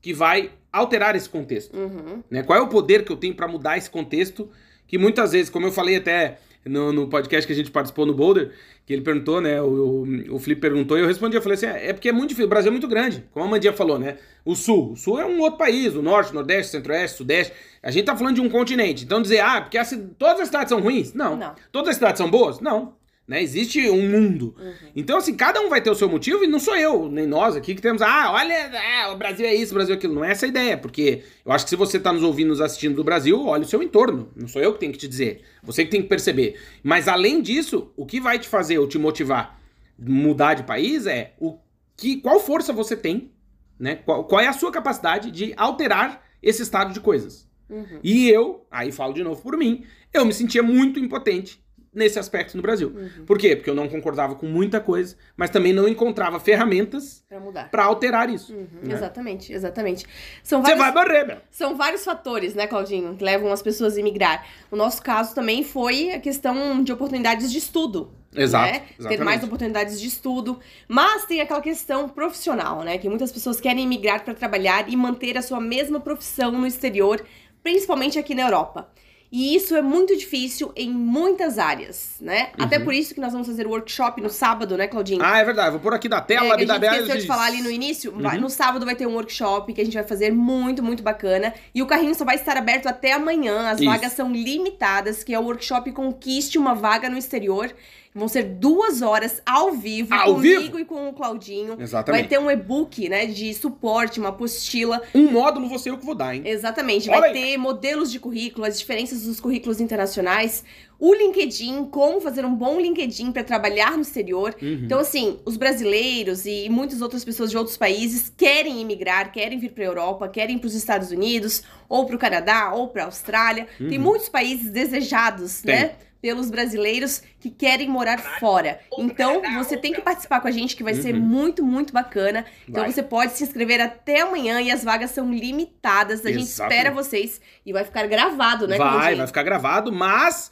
que 0.00 0.12
vai 0.14 0.52
alterar 0.72 1.14
esse 1.16 1.28
contexto? 1.28 1.76
Uhum. 1.76 2.22
né? 2.30 2.42
Qual 2.42 2.58
é 2.58 2.62
o 2.62 2.68
poder 2.68 3.04
que 3.04 3.12
eu 3.12 3.16
tenho 3.16 3.34
para 3.34 3.46
mudar 3.48 3.76
esse 3.76 3.90
contexto? 3.90 4.50
Que 4.86 4.96
muitas 4.96 5.32
vezes, 5.32 5.50
como 5.50 5.66
eu 5.66 5.72
falei 5.72 5.96
até 5.96 6.38
no, 6.68 6.92
no 6.92 7.08
podcast 7.08 7.46
que 7.46 7.52
a 7.52 7.56
gente 7.56 7.70
participou 7.70 8.06
no 8.06 8.14
Boulder, 8.14 8.52
que 8.86 8.92
ele 8.92 9.02
perguntou, 9.02 9.40
né? 9.40 9.60
O, 9.60 9.66
o, 9.66 10.34
o 10.36 10.38
Felipe 10.38 10.60
perguntou 10.60 10.96
e 10.96 11.00
eu 11.00 11.06
respondi, 11.06 11.36
eu 11.36 11.42
falei 11.42 11.54
assim, 11.54 11.66
é 11.66 11.88
é 11.88 11.92
porque 11.92 12.08
é 12.08 12.12
muito 12.12 12.30
difícil, 12.30 12.46
o 12.46 12.50
Brasil 12.50 12.68
é 12.68 12.72
muito 12.72 12.88
grande, 12.88 13.24
como 13.32 13.44
a 13.44 13.48
Mandinha 13.48 13.72
falou, 13.72 13.98
né? 13.98 14.16
O 14.44 14.54
Sul, 14.54 14.92
o 14.92 14.96
Sul 14.96 15.18
é 15.18 15.26
um 15.26 15.40
outro 15.40 15.58
país, 15.58 15.94
o 15.94 16.02
Norte, 16.02 16.34
Nordeste, 16.34 16.72
Centro-Oeste, 16.72 17.16
Sudeste, 17.16 17.52
a 17.82 17.90
gente 17.90 18.04
tá 18.04 18.16
falando 18.16 18.34
de 18.34 18.40
um 18.40 18.48
continente, 18.48 19.04
então 19.04 19.22
dizer, 19.22 19.40
ah, 19.40 19.60
porque 19.60 19.78
as, 19.78 19.90
todas 20.18 20.40
as 20.40 20.48
cidades 20.48 20.68
são 20.68 20.80
ruins? 20.80 21.14
Não. 21.14 21.36
Não. 21.36 21.54
Todas 21.72 21.90
as 21.90 21.94
cidades 21.96 22.18
são 22.18 22.30
boas? 22.30 22.60
Não. 22.60 22.97
Né? 23.28 23.42
Existe 23.42 23.90
um 23.90 24.08
mundo. 24.08 24.56
Uhum. 24.58 24.72
Então, 24.96 25.18
assim, 25.18 25.34
cada 25.34 25.60
um 25.60 25.68
vai 25.68 25.82
ter 25.82 25.90
o 25.90 25.94
seu 25.94 26.08
motivo 26.08 26.42
e 26.42 26.46
não 26.46 26.58
sou 26.58 26.74
eu, 26.74 27.10
nem 27.10 27.26
nós 27.26 27.54
aqui 27.54 27.74
que 27.74 27.82
temos, 27.82 28.00
ah, 28.00 28.32
olha, 28.32 28.70
ah, 28.74 29.12
o 29.12 29.16
Brasil 29.18 29.44
é 29.44 29.54
isso, 29.54 29.72
o 29.72 29.74
Brasil 29.74 29.94
é 29.94 29.98
aquilo. 29.98 30.14
Não 30.14 30.24
é 30.24 30.30
essa 30.30 30.46
a 30.46 30.48
ideia, 30.48 30.78
porque 30.78 31.22
eu 31.44 31.52
acho 31.52 31.66
que 31.66 31.68
se 31.68 31.76
você 31.76 32.00
tá 32.00 32.10
nos 32.10 32.22
ouvindo, 32.22 32.48
nos 32.48 32.60
assistindo 32.62 32.96
do 32.96 33.04
Brasil, 33.04 33.44
olha 33.44 33.64
o 33.64 33.68
seu 33.68 33.82
entorno. 33.82 34.30
Não 34.34 34.48
sou 34.48 34.62
eu 34.62 34.72
que 34.72 34.80
tenho 34.80 34.92
que 34.92 34.98
te 34.98 35.06
dizer. 35.06 35.42
Você 35.62 35.84
que 35.84 35.90
tem 35.90 36.00
que 36.00 36.08
perceber. 36.08 36.58
Mas, 36.82 37.06
além 37.06 37.42
disso, 37.42 37.92
o 37.94 38.06
que 38.06 38.18
vai 38.18 38.38
te 38.38 38.48
fazer 38.48 38.78
ou 38.78 38.88
te 38.88 38.98
motivar 38.98 39.58
mudar 39.98 40.54
de 40.54 40.62
país 40.62 41.06
é 41.06 41.34
o 41.40 41.58
que, 41.96 42.18
qual 42.18 42.38
força 42.38 42.72
você 42.72 42.96
tem, 42.96 43.32
né? 43.78 43.96
Qual, 43.96 44.24
qual 44.24 44.40
é 44.40 44.46
a 44.46 44.52
sua 44.52 44.70
capacidade 44.70 45.30
de 45.30 45.52
alterar 45.56 46.24
esse 46.40 46.62
estado 46.62 46.94
de 46.94 47.00
coisas. 47.00 47.48
Uhum. 47.68 47.98
E 48.02 48.28
eu, 48.30 48.64
aí 48.70 48.92
falo 48.92 49.12
de 49.12 49.24
novo 49.24 49.42
por 49.42 49.56
mim, 49.56 49.84
eu 50.14 50.24
me 50.24 50.32
sentia 50.32 50.62
muito 50.62 51.00
impotente 51.00 51.60
nesse 51.92 52.18
aspecto 52.18 52.56
no 52.56 52.62
Brasil. 52.62 52.92
Uhum. 52.94 53.24
Por 53.24 53.38
quê? 53.38 53.56
Porque 53.56 53.70
eu 53.70 53.74
não 53.74 53.88
concordava 53.88 54.34
com 54.34 54.46
muita 54.46 54.80
coisa, 54.80 55.16
mas 55.36 55.50
também 55.50 55.72
não 55.72 55.88
encontrava 55.88 56.38
ferramentas 56.38 57.24
pra 57.70 57.84
alterar 57.84 58.30
isso. 58.30 58.52
Uhum, 58.54 58.66
né? 58.82 58.94
Exatamente, 58.94 59.52
exatamente. 59.52 60.06
São 60.42 60.62
Você 60.62 60.74
vários, 60.74 60.94
vai 60.94 61.04
morrer, 61.04 61.24
meu. 61.24 61.36
são 61.50 61.76
vários 61.76 62.04
fatores, 62.04 62.54
né, 62.54 62.66
Claudinho, 62.66 63.16
que 63.16 63.24
levam 63.24 63.52
as 63.52 63.62
pessoas 63.62 63.96
a 63.96 64.00
emigrar. 64.00 64.46
No 64.70 64.78
nosso 64.78 65.02
caso 65.02 65.34
também 65.34 65.64
foi 65.64 66.12
a 66.12 66.20
questão 66.20 66.82
de 66.82 66.92
oportunidades 66.92 67.50
de 67.50 67.58
estudo. 67.58 68.12
Exato, 68.34 68.72
né? 68.72 69.08
Ter 69.08 69.24
mais 69.24 69.42
oportunidades 69.42 69.98
de 69.98 70.06
estudo. 70.06 70.60
Mas 70.86 71.24
tem 71.24 71.40
aquela 71.40 71.62
questão 71.62 72.08
profissional, 72.08 72.82
né? 72.82 72.98
Que 72.98 73.08
muitas 73.08 73.32
pessoas 73.32 73.58
querem 73.58 73.84
emigrar 73.84 74.22
para 74.22 74.34
trabalhar 74.34 74.88
e 74.88 74.96
manter 74.96 75.36
a 75.38 75.42
sua 75.42 75.60
mesma 75.60 75.98
profissão 75.98 76.52
no 76.52 76.66
exterior, 76.66 77.24
principalmente 77.62 78.18
aqui 78.18 78.34
na 78.34 78.42
Europa. 78.42 78.90
E 79.30 79.54
isso 79.54 79.76
é 79.76 79.82
muito 79.82 80.16
difícil 80.16 80.72
em 80.74 80.90
muitas 80.90 81.58
áreas, 81.58 82.16
né? 82.18 82.48
Até 82.58 82.78
por 82.78 82.94
isso 82.94 83.12
que 83.14 83.20
nós 83.20 83.30
vamos 83.32 83.46
fazer 83.46 83.66
o 83.66 83.70
workshop 83.70 84.22
no 84.22 84.30
sábado, 84.30 84.74
né, 84.74 84.86
Claudinho? 84.86 85.20
Uhum. 85.20 85.26
Ah, 85.26 85.38
é 85.38 85.44
verdade. 85.44 85.72
Vou 85.72 85.80
pôr 85.80 85.92
aqui 85.92 86.08
da 86.08 86.16
É, 86.16 86.20
tela, 86.22 86.56
que 86.56 86.64
a 86.64 86.66
gente 86.66 86.84
esqueceu 86.84 87.06
de 87.08 87.16
diz. 87.18 87.26
falar 87.26 87.44
ali 87.44 87.60
no 87.60 87.70
início. 87.70 88.10
vai- 88.18 88.36
Uhum. 88.36 88.42
No 88.44 88.48
sábado 88.48 88.86
vai 88.86 88.96
ter 88.96 89.06
um 89.06 89.12
workshop 89.12 89.70
que 89.74 89.82
a 89.82 89.84
gente 89.84 89.92
vai 89.92 90.02
fazer 90.04 90.32
muito, 90.32 90.82
muito 90.82 91.02
bacana. 91.02 91.52
E 91.74 91.82
o 91.82 91.86
carrinho 91.86 92.14
só 92.14 92.24
vai 92.24 92.36
estar 92.36 92.56
aberto 92.56 92.86
até 92.86 93.12
amanhã. 93.12 93.68
As 93.68 93.80
Isso. 93.80 93.90
vagas 93.90 94.12
são 94.14 94.32
limitadas, 94.32 95.22
que 95.22 95.34
é 95.34 95.38
o 95.38 95.42
workshop 95.42 95.92
Conquiste 95.92 96.56
uma 96.56 96.74
Vaga 96.74 97.10
no 97.10 97.18
Exterior. 97.18 97.70
Vão 98.18 98.28
ser 98.28 98.42
duas 98.44 99.00
horas 99.00 99.40
ao 99.46 99.72
vivo, 99.72 100.12
Ao 100.12 100.34
comigo 100.34 100.60
vivo? 100.62 100.78
e 100.80 100.84
com 100.84 101.08
o 101.08 101.12
Claudinho. 101.12 101.76
Exatamente. 101.80 102.20
Vai 102.22 102.28
ter 102.28 102.38
um 102.38 102.50
e-book, 102.50 103.08
né, 103.08 103.26
de 103.26 103.54
suporte, 103.54 104.18
uma 104.20 104.30
apostila. 104.30 105.00
Um 105.14 105.30
módulo 105.30 105.68
você 105.68 105.90
eu 105.90 105.96
que 105.98 106.04
vou 106.04 106.14
dar, 106.14 106.34
hein? 106.34 106.42
Exatamente. 106.44 107.08
Olha 107.08 107.20
Vai 107.20 107.30
aí. 107.30 107.34
ter 107.34 107.56
modelos 107.56 108.10
de 108.10 108.18
currículo, 108.20 108.66
as 108.66 108.78
diferenças 108.78 109.22
dos 109.22 109.38
currículos 109.40 109.80
internacionais, 109.80 110.64
o 111.00 111.14
LinkedIn, 111.14 111.84
como 111.84 112.20
fazer 112.20 112.44
um 112.44 112.52
bom 112.54 112.80
LinkedIn 112.80 113.30
para 113.30 113.44
trabalhar 113.44 113.92
no 113.92 114.02
exterior. 114.02 114.54
Uhum. 114.60 114.80
Então, 114.84 114.98
assim, 114.98 115.38
os 115.44 115.56
brasileiros 115.56 116.44
e 116.44 116.68
muitas 116.68 117.00
outras 117.00 117.24
pessoas 117.24 117.50
de 117.50 117.56
outros 117.56 117.76
países 117.76 118.32
querem 118.36 118.80
emigrar, 118.80 119.30
querem 119.32 119.58
vir 119.60 119.70
para 119.70 119.84
a 119.84 119.86
Europa, 119.86 120.28
querem 120.28 120.56
ir 120.56 120.58
para 120.58 120.66
os 120.66 120.74
Estados 120.74 121.12
Unidos, 121.12 121.62
ou 121.88 122.04
para 122.04 122.16
o 122.16 122.18
Canadá, 122.18 122.72
ou 122.74 122.88
para 122.88 123.02
a 123.04 123.06
Austrália. 123.06 123.68
Tem 123.78 123.96
muitos 123.98 124.28
países 124.28 124.70
desejados, 124.70 125.58
Uhum. 125.60 125.66
Tem. 125.66 125.74
né? 125.76 125.90
Pelos 126.20 126.50
brasileiros 126.50 127.22
que 127.38 127.48
querem 127.50 127.88
morar 127.88 128.18
fora. 128.40 128.80
Então, 128.98 129.40
você 129.56 129.76
tem 129.76 129.92
que 129.92 130.00
participar 130.00 130.40
com 130.40 130.48
a 130.48 130.50
gente, 130.50 130.74
que 130.74 130.82
vai 130.82 130.94
ser 130.94 131.14
Uhum. 131.14 131.20
muito, 131.20 131.64
muito 131.64 131.92
bacana. 131.92 132.44
Então, 132.68 132.82
Vai. 132.82 132.92
você 132.92 133.02
pode 133.02 133.32
se 133.32 133.44
inscrever 133.44 133.80
até 133.80 134.22
amanhã 134.22 134.60
e 134.60 134.70
as 134.70 134.82
vagas 134.82 135.12
são 135.12 135.32
limitadas. 135.32 136.26
A 136.26 136.32
gente 136.32 136.42
espera 136.48 136.90
vocês 136.90 137.40
e 137.64 137.72
vai 137.72 137.84
ficar 137.84 138.06
gravado, 138.08 138.66
né, 138.66 138.76
vai, 138.76 139.14
vai 139.14 139.26
ficar 139.26 139.42
gravado, 139.44 139.92
mas 139.92 140.50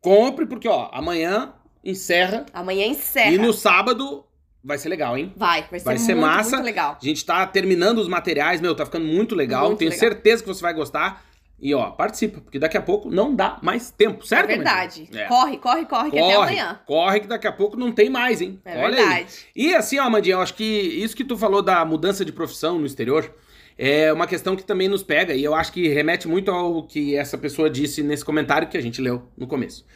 compre, 0.00 0.46
porque, 0.46 0.68
ó, 0.68 0.88
amanhã 0.92 1.52
encerra 1.84 2.46
Amanhã 2.52 2.86
encerra. 2.86 3.30
e 3.30 3.38
no 3.38 3.52
sábado 3.52 4.24
vai 4.62 4.78
ser 4.78 4.88
legal, 4.88 5.16
hein? 5.16 5.32
Vai, 5.36 5.64
vai 5.70 5.78
ser, 5.78 5.84
Vai 5.84 5.98
ser 5.98 6.14
muito, 6.14 6.26
massa. 6.26 6.56
muito 6.56 6.64
legal. 6.64 6.98
A 7.00 7.04
gente 7.04 7.24
tá 7.24 7.46
terminando 7.46 7.98
os 7.98 8.08
materiais, 8.08 8.60
meu, 8.60 8.74
tá 8.74 8.84
ficando 8.84 9.04
muito 9.06 9.34
legal. 9.34 9.66
Muito 9.66 9.78
Tenho 9.78 9.90
legal. 9.90 10.08
certeza 10.10 10.42
que 10.42 10.48
você 10.48 10.62
vai 10.62 10.72
gostar. 10.74 11.22
E, 11.60 11.72
ó, 11.72 11.90
participa, 11.92 12.40
porque 12.40 12.58
daqui 12.58 12.76
a 12.76 12.82
pouco 12.82 13.10
não 13.10 13.34
dá 13.34 13.58
mais 13.62 13.90
tempo, 13.90 14.26
certo? 14.26 14.50
é 14.50 14.56
verdade. 14.56 15.08
É. 15.14 15.24
Corre, 15.26 15.56
corre, 15.56 15.86
corre, 15.86 16.10
que 16.10 16.18
até 16.18 16.34
Corre, 16.34 16.58
amanhã. 16.60 16.80
corre 16.84 17.20
que 17.20 17.26
daqui 17.26 17.46
a 17.46 17.52
pouco 17.52 17.76
não 17.76 17.92
tem 17.92 18.10
mais, 18.10 18.40
hein? 18.40 18.60
É 18.64 18.84
Olha 18.84 18.98
aí. 18.98 19.04
verdade. 19.06 19.34
E 19.54 19.74
assim, 19.74 19.98
ó, 19.98 20.02
Amandinha, 20.04 20.34
eu 20.34 20.40
acho 20.40 20.54
que 20.54 20.64
isso 20.64 21.16
que 21.16 21.24
tu 21.24 21.36
falou 21.38 21.62
da 21.62 21.84
mudança 21.84 22.24
de 22.24 22.32
profissão 22.32 22.78
no 22.78 22.84
exterior 22.84 23.32
é 23.78 24.12
uma 24.12 24.26
questão 24.26 24.54
que 24.56 24.64
também 24.64 24.88
nos 24.88 25.02
pega 25.02 25.34
e 25.34 25.42
eu 25.42 25.54
acho 25.54 25.72
que 25.72 25.88
remete 25.88 26.28
muito 26.28 26.50
ao 26.50 26.86
que 26.86 27.16
essa 27.16 27.38
pessoa 27.38 27.70
disse 27.70 28.02
nesse 28.02 28.24
comentário 28.24 28.68
que 28.68 28.76
a 28.76 28.82
gente 28.82 29.00
leu 29.00 29.22
no 29.36 29.46
começo. 29.46 29.86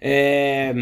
É... 0.00 0.72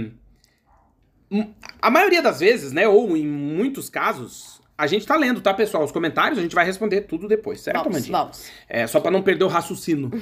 A 1.81 1.91
maioria 1.91 2.23
das 2.23 2.41
vezes, 2.41 2.71
né, 2.73 2.87
ou 2.87 3.17
em 3.17 3.27
muitos 3.27 3.89
casos, 3.89 4.61
a 4.77 4.87
gente 4.87 5.07
tá 5.07 5.17
lendo, 5.17 5.41
tá, 5.41 5.55
pessoal? 5.55 5.85
Os 5.85 5.93
comentários 5.93 6.39
a 6.39 6.43
gente 6.43 6.55
vai 6.55 6.65
responder 6.65 7.03
tudo 7.03 7.29
depois, 7.29 7.61
certo, 7.61 7.79
vamos, 7.85 7.97
Amandinha? 7.97 8.19
vamos. 8.19 8.51
É, 8.69 8.87
só 8.87 8.99
para 9.01 9.11
não 9.11 9.23
perder 9.23 9.45
o 9.45 9.49
raciocínio. 9.49 10.11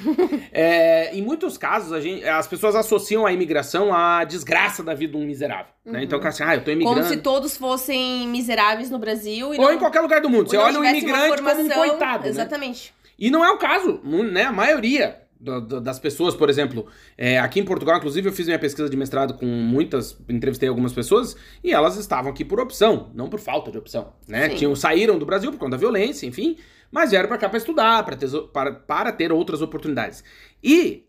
É, 0.55 1.15
em 1.15 1.21
muitos 1.21 1.57
casos, 1.57 2.01
gente- 2.03 2.23
as 2.27 2.45
pessoas 2.47 2.75
associam 2.75 3.25
a 3.25 3.31
imigração 3.33 3.93
à 3.93 4.23
desgraça 4.23 4.83
da 4.83 4.93
vida 4.93 5.13
de 5.13 5.17
um 5.17 5.25
miserável. 5.25 5.73
Né? 5.83 6.03
Então, 6.03 6.19
assim, 6.23 6.43
ah, 6.43 6.55
eu 6.55 6.63
tô 6.63 6.69
imigrando. 6.71 6.99
Como 7.01 7.11
se 7.11 7.17
todos 7.17 7.57
fossem 7.57 8.27
miseráveis 8.27 8.89
no 8.89 8.99
Brasil 8.99 9.53
e 9.53 9.57
Ou 9.57 9.65
não, 9.65 9.73
em 9.73 9.79
qualquer 9.79 10.01
lugar 10.01 10.21
do 10.21 10.29
mundo. 10.29 10.49
Você 10.49 10.57
olha 10.57 10.79
um 10.79 10.83
imigrante 10.85 11.41
como 11.41 11.49
um 11.49 11.55
formação- 11.55 11.87
coitado. 11.89 12.23
Né? 12.23 12.29
Exatamente. 12.29 12.93
E 13.17 13.31
não 13.31 13.43
é 13.43 13.49
o 13.51 13.57
caso, 13.57 13.99
né? 14.03 14.43
A 14.43 14.51
maioria 14.51 15.22
das 15.43 15.99
pessoas, 15.99 16.35
por 16.35 16.49
exemplo, 16.49 16.87
é, 17.17 17.37
aqui 17.37 17.59
em 17.59 17.65
Portugal, 17.65 17.97
inclusive, 17.97 18.29
eu 18.29 18.33
fiz 18.33 18.45
minha 18.45 18.57
pesquisa 18.57 18.89
de 18.89 18.95
mestrado 18.95 19.33
com 19.33 19.45
muitas, 19.45 20.17
entrevistei 20.29 20.69
algumas 20.69 20.93
pessoas 20.93 21.35
e 21.63 21.73
elas 21.73 21.97
estavam 21.97 22.31
aqui 22.31 22.45
por 22.45 22.59
opção, 22.59 23.11
não 23.13 23.29
por 23.29 23.39
falta 23.39 23.69
de 23.69 23.77
opção, 23.77 24.13
né? 24.27 24.49
Sim. 24.49 24.55
Tinham, 24.55 24.75
saíram 24.75 25.19
do 25.19 25.25
Brasil 25.25 25.51
por 25.51 25.57
conta 25.57 25.71
da 25.71 25.77
violência, 25.77 26.25
enfim, 26.25 26.57
mas 26.89 27.11
vieram 27.11 27.27
pra 27.27 27.37
cá 27.37 27.49
pra 27.49 27.57
estudar, 27.57 28.03
pra 28.05 28.15
ter, 28.15 28.29
para, 28.53 28.71
para 28.71 29.11
ter 29.11 29.31
outras 29.31 29.61
oportunidades. 29.61 30.23
E 30.63 31.07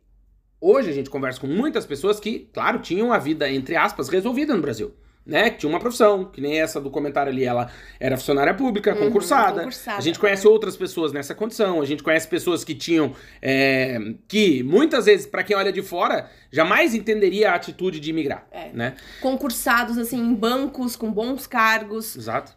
hoje 0.60 0.90
a 0.90 0.92
gente 0.92 1.10
conversa 1.10 1.40
com 1.40 1.46
muitas 1.46 1.86
pessoas 1.86 2.18
que, 2.18 2.50
claro, 2.52 2.80
tinham 2.80 3.12
a 3.12 3.18
vida, 3.18 3.48
entre 3.50 3.76
aspas, 3.76 4.08
resolvida 4.08 4.54
no 4.54 4.62
Brasil. 4.62 4.94
Né, 5.26 5.48
que 5.48 5.56
tinha 5.60 5.70
uma 5.70 5.80
profissão, 5.80 6.26
que 6.26 6.38
nem 6.38 6.60
essa 6.60 6.78
do 6.78 6.90
comentário 6.90 7.32
ali, 7.32 7.44
ela 7.44 7.70
era 7.98 8.14
funcionária 8.14 8.52
pública, 8.52 8.92
Uhum, 8.92 9.06
concursada. 9.06 9.60
concursada. 9.60 9.96
A 9.96 10.00
gente 10.02 10.18
conhece 10.18 10.46
outras 10.46 10.76
pessoas 10.76 11.14
nessa 11.14 11.34
condição, 11.34 11.80
a 11.80 11.87
gente 11.87 12.02
conhece 12.02 12.28
pessoas 12.28 12.62
que 12.62 12.74
tinham. 12.74 13.14
é, 13.40 13.98
que 14.28 14.62
muitas 14.62 15.06
vezes, 15.06 15.24
pra 15.24 15.42
quem 15.42 15.56
olha 15.56 15.72
de 15.72 15.80
fora, 15.80 16.28
jamais 16.52 16.94
entenderia 16.94 17.52
a 17.52 17.54
atitude 17.54 18.00
de 18.00 18.10
imigrar. 18.10 18.46
É. 18.52 18.68
Né? 18.74 18.96
Concursados, 19.22 19.96
assim, 19.96 20.18
em 20.18 20.34
bancos, 20.34 20.94
com 20.94 21.10
bons 21.10 21.46
cargos. 21.46 22.14
Exato. 22.16 22.52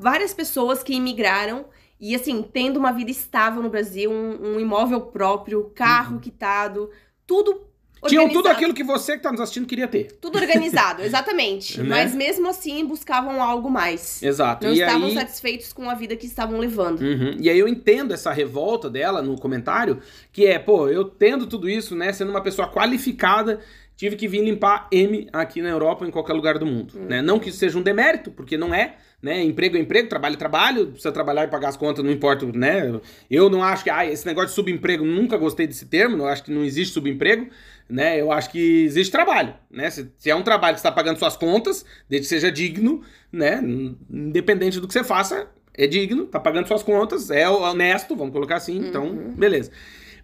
Várias 0.00 0.34
pessoas 0.34 0.82
que 0.82 0.94
imigraram 0.94 1.66
e, 2.00 2.16
assim, 2.16 2.42
tendo 2.42 2.78
uma 2.78 2.90
vida 2.90 3.12
estável 3.12 3.62
no 3.62 3.70
Brasil, 3.70 4.10
um, 4.10 4.54
um 4.56 4.60
imóvel 4.60 5.02
próprio, 5.02 5.70
carro 5.72 6.18
quitado, 6.18 6.90
tudo 7.24 7.52
Uhum. 7.52 7.67
Tinham 8.06 8.28
tudo 8.28 8.48
aquilo 8.48 8.72
que 8.72 8.84
você 8.84 9.16
que 9.16 9.22
tá 9.22 9.32
nos 9.32 9.40
assistindo 9.40 9.66
queria 9.66 9.88
ter. 9.88 10.12
Tudo 10.20 10.38
organizado, 10.38 11.02
exatamente. 11.02 11.78
Né? 11.88 11.88
Mas 11.88 12.14
mesmo 12.14 12.48
assim 12.48 12.84
buscavam 12.84 13.42
algo 13.42 13.70
mais. 13.70 14.22
Exato. 14.22 14.66
Não 14.66 14.74
e 14.74 14.80
estavam 14.80 15.08
aí... 15.08 15.14
satisfeitos 15.14 15.72
com 15.72 15.88
a 15.88 15.94
vida 15.94 16.16
que 16.16 16.26
estavam 16.26 16.58
levando. 16.58 17.00
Uhum. 17.00 17.36
E 17.40 17.48
aí 17.48 17.58
eu 17.58 17.68
entendo 17.68 18.12
essa 18.12 18.32
revolta 18.32 18.90
dela 18.90 19.22
no 19.22 19.38
comentário, 19.38 20.00
que 20.32 20.44
é, 20.44 20.58
pô, 20.58 20.88
eu 20.88 21.04
tendo 21.04 21.46
tudo 21.46 21.68
isso, 21.68 21.94
né, 21.94 22.12
sendo 22.12 22.30
uma 22.30 22.42
pessoa 22.42 22.68
qualificada, 22.68 23.60
tive 23.96 24.16
que 24.16 24.28
vir 24.28 24.44
limpar 24.44 24.88
M 24.92 25.28
aqui 25.32 25.62
na 25.62 25.68
Europa 25.68 26.04
ou 26.04 26.08
em 26.08 26.12
qualquer 26.12 26.32
lugar 26.32 26.58
do 26.58 26.66
mundo, 26.66 26.98
né? 26.98 27.22
Não 27.22 27.38
que 27.38 27.48
isso 27.48 27.58
seja 27.58 27.78
um 27.78 27.82
demérito, 27.82 28.30
porque 28.30 28.56
não 28.56 28.74
é, 28.74 28.96
né? 29.20 29.42
Emprego 29.42 29.76
é 29.76 29.80
emprego, 29.80 30.08
trabalho 30.08 30.34
é 30.34 30.38
trabalho, 30.38 30.86
precisa 30.88 31.10
trabalhar 31.10 31.44
e 31.44 31.48
pagar 31.48 31.68
as 31.68 31.76
contas, 31.76 32.04
não 32.04 32.12
importa, 32.12 32.46
né? 32.46 33.00
Eu 33.28 33.50
não 33.50 33.62
acho 33.62 33.82
que, 33.84 33.90
ah, 33.90 34.06
esse 34.06 34.24
negócio 34.24 34.50
de 34.50 34.54
subemprego, 34.54 35.04
nunca 35.04 35.36
gostei 35.36 35.66
desse 35.66 35.86
termo, 35.86 36.18
eu 36.18 36.26
acho 36.28 36.44
que 36.44 36.52
não 36.52 36.64
existe 36.64 36.94
subemprego, 36.94 37.48
né? 37.88 38.20
Eu 38.20 38.30
acho 38.30 38.50
que 38.50 38.84
existe 38.84 39.10
trabalho, 39.10 39.54
né? 39.70 39.90
Se, 39.90 40.10
se 40.16 40.30
é 40.30 40.34
um 40.36 40.42
trabalho 40.42 40.74
que 40.74 40.80
está 40.80 40.92
pagando 40.92 41.18
suas 41.18 41.36
contas, 41.36 41.84
desde 42.08 42.28
que 42.28 42.34
seja 42.34 42.50
digno, 42.50 43.02
né? 43.32 43.60
Independente 44.08 44.78
do 44.78 44.86
que 44.86 44.92
você 44.92 45.02
faça, 45.02 45.48
é 45.74 45.86
digno, 45.86 46.26
tá 46.26 46.38
pagando 46.38 46.68
suas 46.68 46.82
contas, 46.82 47.30
é 47.30 47.48
honesto, 47.48 48.14
vamos 48.14 48.32
colocar 48.32 48.56
assim, 48.56 48.78
então, 48.78 49.32
beleza. 49.36 49.70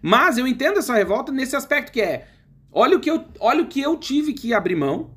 Mas 0.01 0.37
eu 0.37 0.47
entendo 0.47 0.79
essa 0.79 0.93
revolta 0.93 1.31
nesse 1.31 1.55
aspecto 1.55 1.91
que 1.91 2.01
é, 2.01 2.27
olha 2.71 2.95
o 2.95 2.99
que 2.99 3.09
eu, 3.09 3.25
olha 3.39 3.63
o 3.63 3.67
que 3.67 3.81
eu 3.81 3.97
tive 3.97 4.33
que 4.33 4.53
abrir 4.53 4.75
mão 4.75 5.11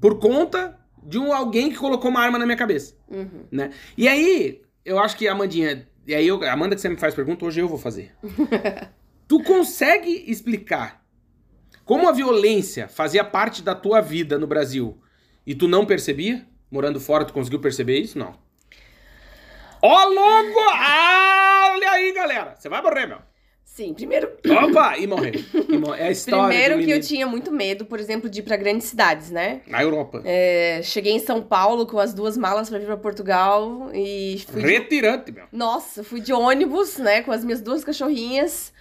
por 0.00 0.18
conta 0.18 0.78
de 1.02 1.18
um 1.18 1.32
alguém 1.32 1.70
que 1.70 1.76
colocou 1.76 2.10
uma 2.10 2.20
arma 2.20 2.38
na 2.38 2.46
minha 2.46 2.56
cabeça, 2.56 2.94
Uhum. 3.08 3.44
né? 3.50 3.70
E 3.96 4.06
aí, 4.08 4.62
eu 4.84 4.98
acho 4.98 5.16
que 5.16 5.26
a 5.28 5.32
Amandinha, 5.32 5.86
e 6.06 6.14
aí 6.14 6.26
eu, 6.26 6.42
Amanda 6.48 6.74
que 6.74 6.80
você 6.80 6.88
me 6.88 6.96
faz 6.96 7.14
pergunta, 7.14 7.44
hoje 7.44 7.60
eu 7.60 7.68
vou 7.68 7.78
fazer. 7.78 8.14
tu 9.28 9.42
consegue 9.42 10.24
explicar 10.26 11.02
como 11.84 12.08
a 12.08 12.12
violência 12.12 12.88
fazia 12.88 13.24
parte 13.24 13.62
da 13.62 13.74
tua 13.74 14.00
vida 14.00 14.38
no 14.38 14.46
Brasil 14.46 15.00
e 15.46 15.54
tu 15.54 15.66
não 15.66 15.84
percebia? 15.84 16.46
Morando 16.70 17.00
fora, 17.00 17.24
tu 17.24 17.32
conseguiu 17.32 17.60
perceber 17.60 17.98
isso? 17.98 18.18
Não. 18.18 18.34
Ó, 19.82 20.04
louco! 20.08 20.60
Ah, 20.74 21.70
olha 21.72 21.90
aí, 21.90 22.12
galera. 22.12 22.54
Você 22.56 22.68
vai 22.68 22.80
morrer, 22.80 23.06
meu. 23.06 23.18
Sim, 23.74 23.94
primeiro, 23.94 24.30
Opa! 24.68 24.98
E 24.98 25.06
morrer. 25.06 25.42
E 25.66 25.78
morrer. 25.78 26.02
É 26.02 26.06
a 26.08 26.10
história 26.10 26.48
primeiro 26.48 26.84
que 26.84 26.90
eu 26.90 27.00
tinha 27.00 27.26
muito 27.26 27.50
medo, 27.50 27.86
por 27.86 27.98
exemplo, 27.98 28.28
de 28.28 28.40
ir 28.40 28.42
pra 28.42 28.54
grandes 28.54 28.86
cidades, 28.88 29.30
né? 29.30 29.62
Na 29.66 29.82
Europa. 29.82 30.20
É, 30.26 30.82
cheguei 30.84 31.14
em 31.14 31.18
São 31.18 31.40
Paulo 31.40 31.86
com 31.86 31.98
as 31.98 32.12
duas 32.12 32.36
malas 32.36 32.68
pra 32.68 32.78
vir 32.78 32.84
pra 32.84 32.98
Portugal 32.98 33.90
e 33.94 34.44
fui 34.46 34.60
de... 34.60 34.68
Retirante, 34.68 35.32
meu. 35.32 35.44
Nossa, 35.50 36.04
fui 36.04 36.20
de 36.20 36.34
ônibus, 36.34 36.98
né, 36.98 37.22
com 37.22 37.32
as 37.32 37.42
minhas 37.42 37.62
duas 37.62 37.82
cachorrinhas. 37.82 38.74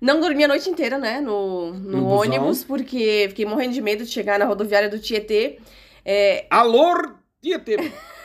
Não 0.00 0.20
dormi 0.20 0.44
a 0.44 0.48
noite 0.48 0.70
inteira, 0.70 0.96
né, 0.96 1.20
no, 1.20 1.72
no, 1.72 1.80
No 1.90 1.98
busão. 2.02 2.18
ônibus, 2.18 2.62
porque 2.62 3.26
fiquei 3.30 3.46
morrendo 3.46 3.74
de 3.74 3.80
medo 3.80 4.04
de 4.04 4.10
chegar 4.12 4.38
na 4.38 4.44
rodoviária 4.44 4.88
do 4.88 5.00
Tietê. 5.00 5.58
É, 6.04 6.46
Alô, 6.50 6.94
Tietê. 7.42 7.76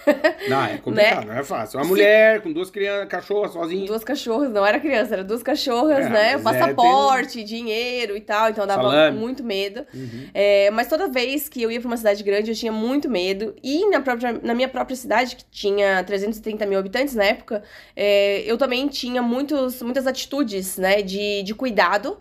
Não, 0.48 0.64
é 0.66 0.78
complicado, 0.84 1.26
Né? 1.28 1.34
não 1.34 1.40
é 1.40 1.44
fácil. 1.44 1.80
Uma 1.80 1.88
mulher 1.88 2.42
com 2.42 2.52
duas 2.52 2.70
crianças, 2.70 3.08
cachorras, 3.08 3.54
sozinha. 3.54 3.86
duas 3.86 4.04
cachorras, 4.04 4.52
não 4.52 4.66
era 4.66 4.80
criança, 4.80 5.14
era 5.14 5.24
duas 5.24 5.44
cachorras, 5.44 6.06
É, 6.06 6.10
né? 6.10 6.32
é, 6.34 6.38
Passaporte, 6.38 7.44
dinheiro 7.44 8.16
e 8.18 8.22
tal, 8.22 8.50
então 8.50 8.66
dava 8.66 8.82
Salame. 8.84 9.18
muito 9.18 9.44
medo. 9.44 9.86
Uhum. 9.94 10.28
É, 10.34 10.70
mas 10.72 10.88
toda 10.88 11.08
vez 11.08 11.48
que 11.50 11.62
eu 11.62 11.72
ia 11.72 11.80
pra 11.80 11.88
uma 11.88 11.98
cidade 11.98 12.24
grande, 12.24 12.52
eu 12.52 12.56
tinha 12.56 12.72
muito 12.72 13.10
medo. 13.10 13.56
E 13.64 13.88
na, 13.90 14.02
própria, 14.02 14.34
na 14.42 14.54
minha 14.54 14.68
própria 14.70 14.96
cidade, 14.96 15.36
que 15.36 15.46
tinha 15.52 16.04
330 16.04 16.66
mil 16.66 16.80
habitantes 16.80 17.16
na 17.16 17.24
época, 17.26 17.64
é, 17.96 18.42
eu 18.46 18.58
também 18.58 18.88
tinha 18.88 19.22
muitos, 19.22 19.82
muitas 19.82 20.08
atitudes, 20.08 20.78
né, 20.78 21.02
de, 21.02 21.44
de 21.44 21.54
cuidado 21.54 22.18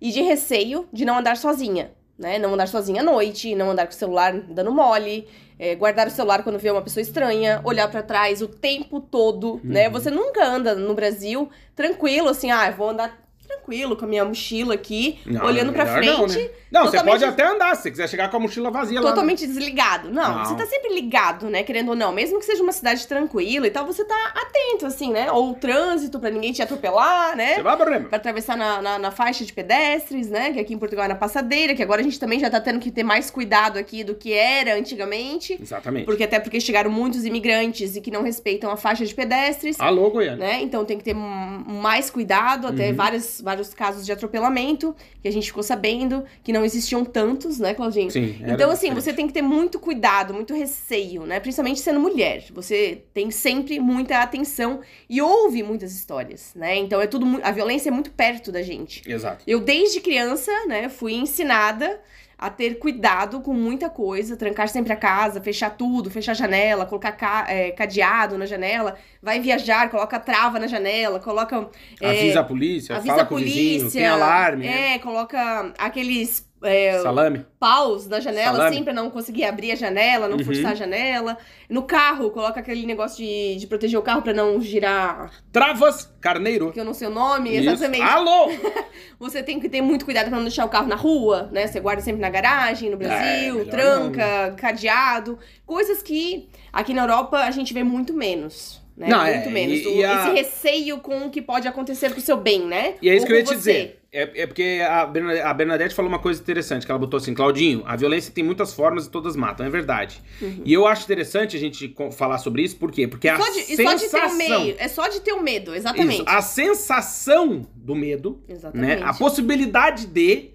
e 0.00 0.10
de 0.12 0.22
receio 0.22 0.86
de 0.92 1.04
não 1.04 1.18
andar 1.18 1.36
sozinha. 1.36 1.90
Né? 2.18 2.36
Não 2.38 2.54
andar 2.54 2.66
sozinha 2.66 3.00
à 3.00 3.04
noite, 3.04 3.54
não 3.54 3.70
andar 3.70 3.86
com 3.86 3.92
o 3.92 3.96
celular 3.96 4.32
dando 4.32 4.72
mole, 4.72 5.28
é, 5.58 5.74
guardar 5.74 6.06
o 6.06 6.10
celular 6.10 6.42
quando 6.42 6.58
vê 6.58 6.70
uma 6.70 6.82
pessoa 6.82 7.02
estranha, 7.02 7.60
olhar 7.64 7.90
pra 7.90 8.02
trás 8.02 8.40
o 8.40 8.48
tempo 8.48 9.00
todo, 9.00 9.60
né? 9.64 9.86
Uhum. 9.86 9.92
Você 9.92 10.10
nunca 10.10 10.46
anda 10.46 10.74
no 10.74 10.94
Brasil 10.94 11.50
tranquilo, 11.74 12.28
assim, 12.28 12.50
ah, 12.50 12.68
eu 12.68 12.76
vou 12.76 12.90
andar 12.90 13.27
tranquilo 13.48 13.96
com 13.96 14.04
a 14.04 14.08
minha 14.08 14.24
mochila 14.24 14.74
aqui, 14.74 15.18
Não, 15.26 15.44
olhando 15.44 15.72
pra 15.72 15.84
melhor 15.84 16.16
frente. 16.28 16.38
Não, 16.38 16.42
né? 16.44 16.50
Não, 16.70 16.84
você 16.86 17.02
pode 17.02 17.24
até 17.24 17.46
andar, 17.46 17.74
se 17.76 17.82
você 17.82 17.90
quiser 17.90 18.08
chegar 18.08 18.30
com 18.30 18.36
a 18.36 18.40
mochila 18.40 18.70
vazia 18.70 19.00
lá. 19.00 19.10
Totalmente 19.10 19.46
desligado. 19.46 20.10
Não, 20.10 20.38
Não. 20.38 20.44
você 20.44 20.54
tá 20.54 20.66
sempre 20.66 20.94
ligado, 20.94 21.48
né? 21.48 21.62
Querendo 21.62 21.88
ou 21.90 21.96
não. 21.96 22.12
Mesmo 22.12 22.38
que 22.38 22.44
seja 22.44 22.62
uma 22.62 22.72
cidade 22.72 23.06
tranquila 23.06 23.66
e 23.66 23.70
tal, 23.70 23.86
você 23.86 24.04
tá 24.04 24.32
atento, 24.34 24.86
assim, 24.86 25.12
né? 25.12 25.32
Ou 25.32 25.52
o 25.52 25.54
trânsito 25.54 26.20
pra 26.20 26.30
ninguém 26.30 26.52
te 26.52 26.60
atropelar, 26.62 27.34
né? 27.36 27.54
Você 27.54 27.62
vai 27.62 27.76
meu. 27.76 28.08
Pra 28.08 28.16
atravessar 28.16 28.56
na, 28.56 28.82
na, 28.82 28.98
na 28.98 29.10
faixa 29.10 29.44
de 29.44 29.52
pedestres, 29.52 30.28
né? 30.28 30.52
Que 30.52 30.60
aqui 30.60 30.74
em 30.74 30.78
Portugal 30.78 31.06
é 31.06 31.08
na 31.08 31.14
passadeira, 31.14 31.74
que 31.74 31.82
agora 31.82 32.00
a 32.00 32.04
gente 32.04 32.20
também 32.20 32.38
já 32.38 32.50
tá 32.50 32.60
tendo 32.60 32.78
que 32.80 32.90
ter 32.90 33.02
mais 33.02 33.30
cuidado 33.30 33.78
aqui 33.78 34.04
do 34.04 34.14
que 34.14 34.32
era 34.32 34.74
antigamente. 34.76 35.58
Exatamente. 35.60 36.04
Porque 36.04 36.24
até 36.24 36.38
porque 36.38 36.60
chegaram 36.60 36.90
muitos 36.90 37.24
imigrantes 37.24 37.96
e 37.96 38.00
que 38.00 38.10
não 38.10 38.22
respeitam 38.22 38.70
a 38.70 38.76
faixa 38.76 39.06
de 39.06 39.14
pedestres. 39.14 39.80
Alô, 39.80 40.10
Goiânia. 40.10 40.36
Né? 40.36 40.60
Então 40.62 40.84
tem 40.84 40.98
que 40.98 41.04
ter 41.04 41.14
mais 41.14 42.10
cuidado, 42.10 42.66
até 42.66 42.90
Uhum. 42.90 42.94
Vários, 43.40 43.40
vários 43.40 43.74
casos 43.74 44.04
de 44.04 44.12
atropelamento, 44.12 44.94
que 45.20 45.28
a 45.28 45.32
gente 45.32 45.46
ficou 45.46 45.62
sabendo 45.62 46.24
que 46.42 46.52
não 46.52 46.64
existiam 46.64 47.04
tantos, 47.04 47.58
né, 47.58 47.74
Claudinho? 47.74 48.10
Sim. 48.10 48.36
Então, 48.40 48.70
assim, 48.70 48.88
diferente. 48.88 48.94
você 48.94 49.12
tem 49.12 49.26
que 49.26 49.32
ter 49.32 49.42
muito 49.42 49.78
cuidado, 49.78 50.34
muito 50.34 50.54
receio, 50.54 51.24
né? 51.26 51.40
Principalmente 51.40 51.80
sendo 51.80 52.00
mulher. 52.00 52.44
Você 52.52 53.02
tem 53.12 53.30
sempre 53.30 53.78
muita 53.78 54.22
atenção 54.22 54.80
e 55.08 55.20
ouve 55.20 55.62
muitas 55.62 55.92
histórias, 55.94 56.52
né? 56.54 56.76
Então 56.76 57.00
é 57.00 57.06
tudo. 57.06 57.40
A 57.42 57.50
violência 57.50 57.88
é 57.88 57.92
muito 57.92 58.10
perto 58.10 58.52
da 58.52 58.62
gente. 58.62 59.02
Exato. 59.06 59.44
Eu, 59.46 59.60
desde 59.60 60.00
criança, 60.00 60.50
né, 60.66 60.88
fui 60.88 61.14
ensinada 61.14 62.00
a 62.38 62.48
ter 62.50 62.76
cuidado 62.78 63.40
com 63.40 63.52
muita 63.52 63.90
coisa, 63.90 64.36
trancar 64.36 64.68
sempre 64.68 64.92
a 64.92 64.96
casa, 64.96 65.40
fechar 65.40 65.70
tudo, 65.70 66.08
fechar 66.10 66.32
a 66.32 66.34
janela, 66.36 66.86
colocar 66.86 67.12
ca- 67.12 67.46
é, 67.48 67.72
cadeado 67.72 68.38
na 68.38 68.46
janela, 68.46 68.96
vai 69.22 69.40
viajar, 69.40 69.90
coloca 69.90 70.20
trava 70.20 70.58
na 70.60 70.68
janela, 70.68 71.18
coloca. 71.20 71.68
é, 72.00 72.08
Avisa 72.10 72.40
a 72.40 72.44
polícia, 72.44 72.94
avisa 72.96 73.08
fala 73.10 73.22
a 73.22 73.26
com 73.26 73.34
o 73.34 73.38
vizinho, 73.38 73.80
polícia. 73.80 74.00
tem 74.00 74.08
alarme, 74.08 74.66
né? 74.66 74.94
É, 74.94 74.98
coloca 75.00 75.72
aqueles. 75.78 76.47
É, 76.62 76.98
Salame. 77.00 77.44
paus 77.60 78.06
na 78.08 78.20
janela, 78.20 78.52
Salame. 78.52 78.74
assim, 78.76 78.84
pra 78.84 78.92
não 78.92 79.10
conseguir 79.10 79.44
abrir 79.44 79.72
a 79.72 79.76
janela, 79.76 80.26
não 80.28 80.36
Uhum. 80.36 80.44
forçar 80.44 80.72
a 80.72 80.74
janela. 80.74 81.36
No 81.68 81.82
carro, 81.82 82.30
coloca 82.30 82.58
aquele 82.60 82.84
negócio 82.86 83.18
de, 83.24 83.56
de 83.56 83.66
proteger 83.66 83.98
o 83.98 84.02
carro 84.02 84.22
pra 84.22 84.32
não 84.32 84.60
girar, 84.60 85.30
Travas, 85.52 86.12
carneiro. 86.20 86.72
que 86.72 86.80
eu 86.80 86.84
não 86.84 86.94
sei 86.94 87.08
o 87.08 87.10
nome, 87.10 87.50
Isso. 87.56 87.68
exatamente. 87.70 88.02
Alô! 88.02 88.48
Você 89.18 89.42
tem 89.42 89.58
que 89.60 89.68
ter 89.68 89.80
muito 89.80 90.04
cuidado 90.04 90.28
pra 90.28 90.36
não 90.36 90.44
deixar 90.44 90.64
o 90.64 90.68
carro 90.68 90.86
na 90.86 90.96
rua, 90.96 91.48
né? 91.52 91.66
Você 91.66 91.80
guarda 91.80 92.02
sempre 92.02 92.20
na 92.20 92.30
garagem, 92.30 92.90
no 92.90 92.96
Brasil, 92.96 93.54
melhor 93.56 93.70
tranca, 93.70 94.54
cadeado. 94.56 95.38
Coisas 95.66 96.02
que 96.02 96.48
aqui 96.72 96.94
na 96.94 97.02
Europa 97.02 97.38
a 97.38 97.50
gente 97.50 97.72
vê 97.74 97.82
muito 97.82 98.12
menos. 98.12 98.80
Né? 98.96 99.06
Não, 99.08 99.24
é, 99.24 99.34
muito 99.36 99.50
menos. 99.50 99.78
e- 99.78 99.86
O- 99.86 99.96
e 99.96 100.04
a- 100.04 100.24
Esse 100.24 100.32
receio 100.34 100.98
com 100.98 101.26
o 101.26 101.30
que 101.30 101.40
pode 101.40 101.68
acontecer 101.68 102.10
com 102.12 102.18
o 102.18 102.20
seu 102.20 102.36
bem, 102.36 102.66
né? 102.66 102.94
E 103.00 103.08
é 103.08 103.14
isso 103.14 103.22
Ou 103.22 103.26
que 103.28 103.32
eu 103.32 103.36
ia 103.36 103.44
te 103.44 103.48
você. 103.50 103.54
dizer. 103.54 103.97
É, 104.10 104.42
é 104.42 104.46
porque 104.46 104.80
a 104.88 105.04
Bernadette, 105.04 105.46
a 105.46 105.52
Bernadette 105.52 105.94
falou 105.94 106.08
uma 106.10 106.18
coisa 106.18 106.40
interessante, 106.40 106.86
que 106.86 106.90
ela 106.90 106.98
botou 106.98 107.18
assim, 107.18 107.34
Claudinho, 107.34 107.82
a 107.84 107.94
violência 107.94 108.32
tem 108.32 108.42
muitas 108.42 108.72
formas 108.72 109.06
e 109.06 109.10
todas 109.10 109.36
matam, 109.36 109.66
é 109.66 109.70
verdade. 109.70 110.22
E 110.64 110.72
eu 110.72 110.86
acho 110.86 111.04
interessante 111.04 111.56
a 111.56 111.60
gente 111.60 111.94
falar 112.12 112.38
sobre 112.38 112.62
isso, 112.62 112.76
por 112.76 112.90
quê? 112.90 113.06
Porque 113.06 113.28
a 113.28 113.36
Uhum. 113.36 113.44
Só 113.44 113.52
de, 113.52 113.58
e 113.60 113.76
só 113.76 113.92
de 113.94 114.00
ter 114.00 114.08
sensação... 114.08 114.36
meio. 114.36 114.76
É 114.78 114.88
só 114.88 115.08
de 115.08 115.20
ter 115.20 115.32
o 115.32 115.42
medo, 115.42 115.74
exatamente. 115.74 116.22
Isso, 116.22 116.24
a 116.26 116.40
sensação 116.40 117.66
do 117.74 117.94
medo, 117.94 118.42
Exatamente. 118.48 119.00
né? 119.00 119.06
A 119.06 119.12
possibilidade 119.12 120.06
de 120.06 120.50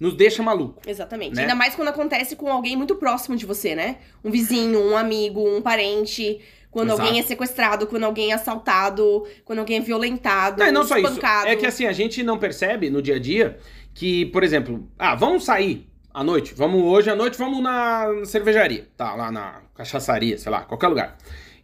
nos 0.00 0.14
deixa 0.14 0.42
maluco. 0.42 0.82
Exatamente. 0.86 1.34
né? 1.34 1.42
Ainda 1.42 1.54
mais 1.54 1.74
quando 1.74 1.88
acontece 1.88 2.36
com 2.36 2.50
alguém 2.50 2.76
muito 2.76 2.94
próximo 2.94 3.36
de 3.36 3.44
você, 3.44 3.74
né? 3.74 3.98
Um 4.24 4.30
vizinho, 4.30 4.80
um 4.80 4.96
amigo, 4.96 5.44
um 5.48 5.60
parente. 5.60 6.40
Quando 6.70 6.88
Exato. 6.88 7.02
alguém 7.02 7.20
é 7.20 7.22
sequestrado, 7.22 7.86
quando 7.86 8.04
alguém 8.04 8.30
é 8.30 8.34
assaltado, 8.34 9.26
quando 9.44 9.60
alguém 9.60 9.78
é 9.78 9.80
violentado, 9.80 10.62
Não, 10.62 10.70
não 10.72 10.84
só 10.84 10.98
isso. 10.98 11.08
espancado. 11.08 11.48
É 11.48 11.56
que 11.56 11.66
assim, 11.66 11.86
a 11.86 11.92
gente 11.92 12.22
não 12.22 12.38
percebe 12.38 12.90
no 12.90 13.00
dia 13.00 13.16
a 13.16 13.18
dia 13.18 13.58
que, 13.94 14.26
por 14.26 14.44
exemplo, 14.44 14.88
ah, 14.98 15.14
vamos 15.14 15.44
sair 15.44 15.88
à 16.12 16.22
noite. 16.22 16.52
Vamos 16.54 16.82
hoje 16.82 17.10
à 17.10 17.16
noite, 17.16 17.38
vamos 17.38 17.62
na 17.62 18.06
cervejaria. 18.24 18.88
Tá, 18.96 19.14
lá 19.14 19.30
na 19.32 19.62
cachaçaria, 19.74 20.36
sei 20.36 20.52
lá, 20.52 20.62
qualquer 20.62 20.88
lugar. 20.88 21.16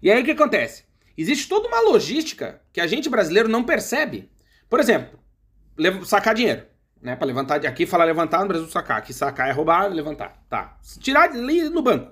E 0.03 0.11
aí 0.11 0.23
o 0.23 0.25
que 0.25 0.31
acontece? 0.31 0.85
Existe 1.17 1.49
toda 1.49 1.69
uma 1.69 1.81
logística 1.81 2.61
que 2.73 2.81
a 2.81 2.87
gente 2.87 3.09
brasileiro 3.09 3.49
não 3.49 3.63
percebe. 3.63 4.31
Por 4.69 4.81
exemplo, 4.81 5.19
sacar 6.05 6.35
dinheiro. 6.35 6.65
Né, 7.01 7.15
pra 7.15 7.27
levantar 7.27 7.59
de 7.59 7.67
aqui, 7.67 7.85
falar 7.85 8.07
levantar, 8.07 8.41
no 8.41 8.49
Brasil 8.49 8.67
sacar. 8.69 8.97
Aqui 8.97 9.13
sacar 9.13 9.49
é 9.51 9.53
roubar, 9.53 9.93
levantar. 9.93 10.43
Tá. 10.49 10.79
Tirar 11.01 11.25
ali 11.31 11.69
no 11.69 11.83
banco. 11.83 12.11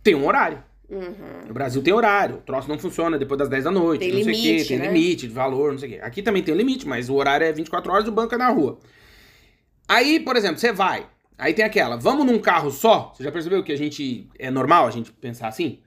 Tem 0.00 0.14
um 0.14 0.24
horário. 0.26 0.62
Uhum. 0.90 1.46
No 1.48 1.54
Brasil 1.54 1.82
tem 1.82 1.92
horário, 1.94 2.36
o 2.36 2.40
troço 2.40 2.68
não 2.68 2.78
funciona 2.78 3.18
depois 3.18 3.38
das 3.38 3.48
10 3.48 3.64
da 3.64 3.70
noite, 3.70 4.00
Tem 4.00 4.12
não 4.12 4.22
sei 4.22 4.32
o 4.32 4.36
limite, 4.36 4.62
quê, 4.62 4.68
tem 4.68 4.78
né? 4.78 4.86
limite 4.88 5.26
de 5.26 5.32
valor, 5.32 5.72
não 5.72 5.78
sei 5.78 5.88
o 5.88 5.92
quê. 5.92 5.98
Aqui 6.02 6.22
também 6.22 6.42
tem 6.42 6.54
limite, 6.54 6.86
mas 6.86 7.08
o 7.08 7.14
horário 7.14 7.46
é 7.46 7.52
24 7.52 7.90
horas 7.92 8.06
e 8.06 8.08
o 8.08 8.12
banco 8.12 8.34
é 8.34 8.38
na 8.38 8.48
rua. 8.50 8.78
Aí, 9.88 10.20
por 10.20 10.36
exemplo, 10.36 10.58
você 10.58 10.72
vai, 10.72 11.06
aí 11.38 11.52
tem 11.52 11.64
aquela, 11.64 11.96
vamos 11.96 12.24
num 12.26 12.38
carro 12.38 12.70
só? 12.70 13.12
Você 13.14 13.22
já 13.22 13.30
percebeu 13.30 13.62
que 13.62 13.72
a 13.72 13.76
gente, 13.76 14.28
é 14.38 14.50
normal 14.50 14.86
a 14.86 14.90
gente 14.90 15.12
pensar 15.12 15.48
assim? 15.48 15.80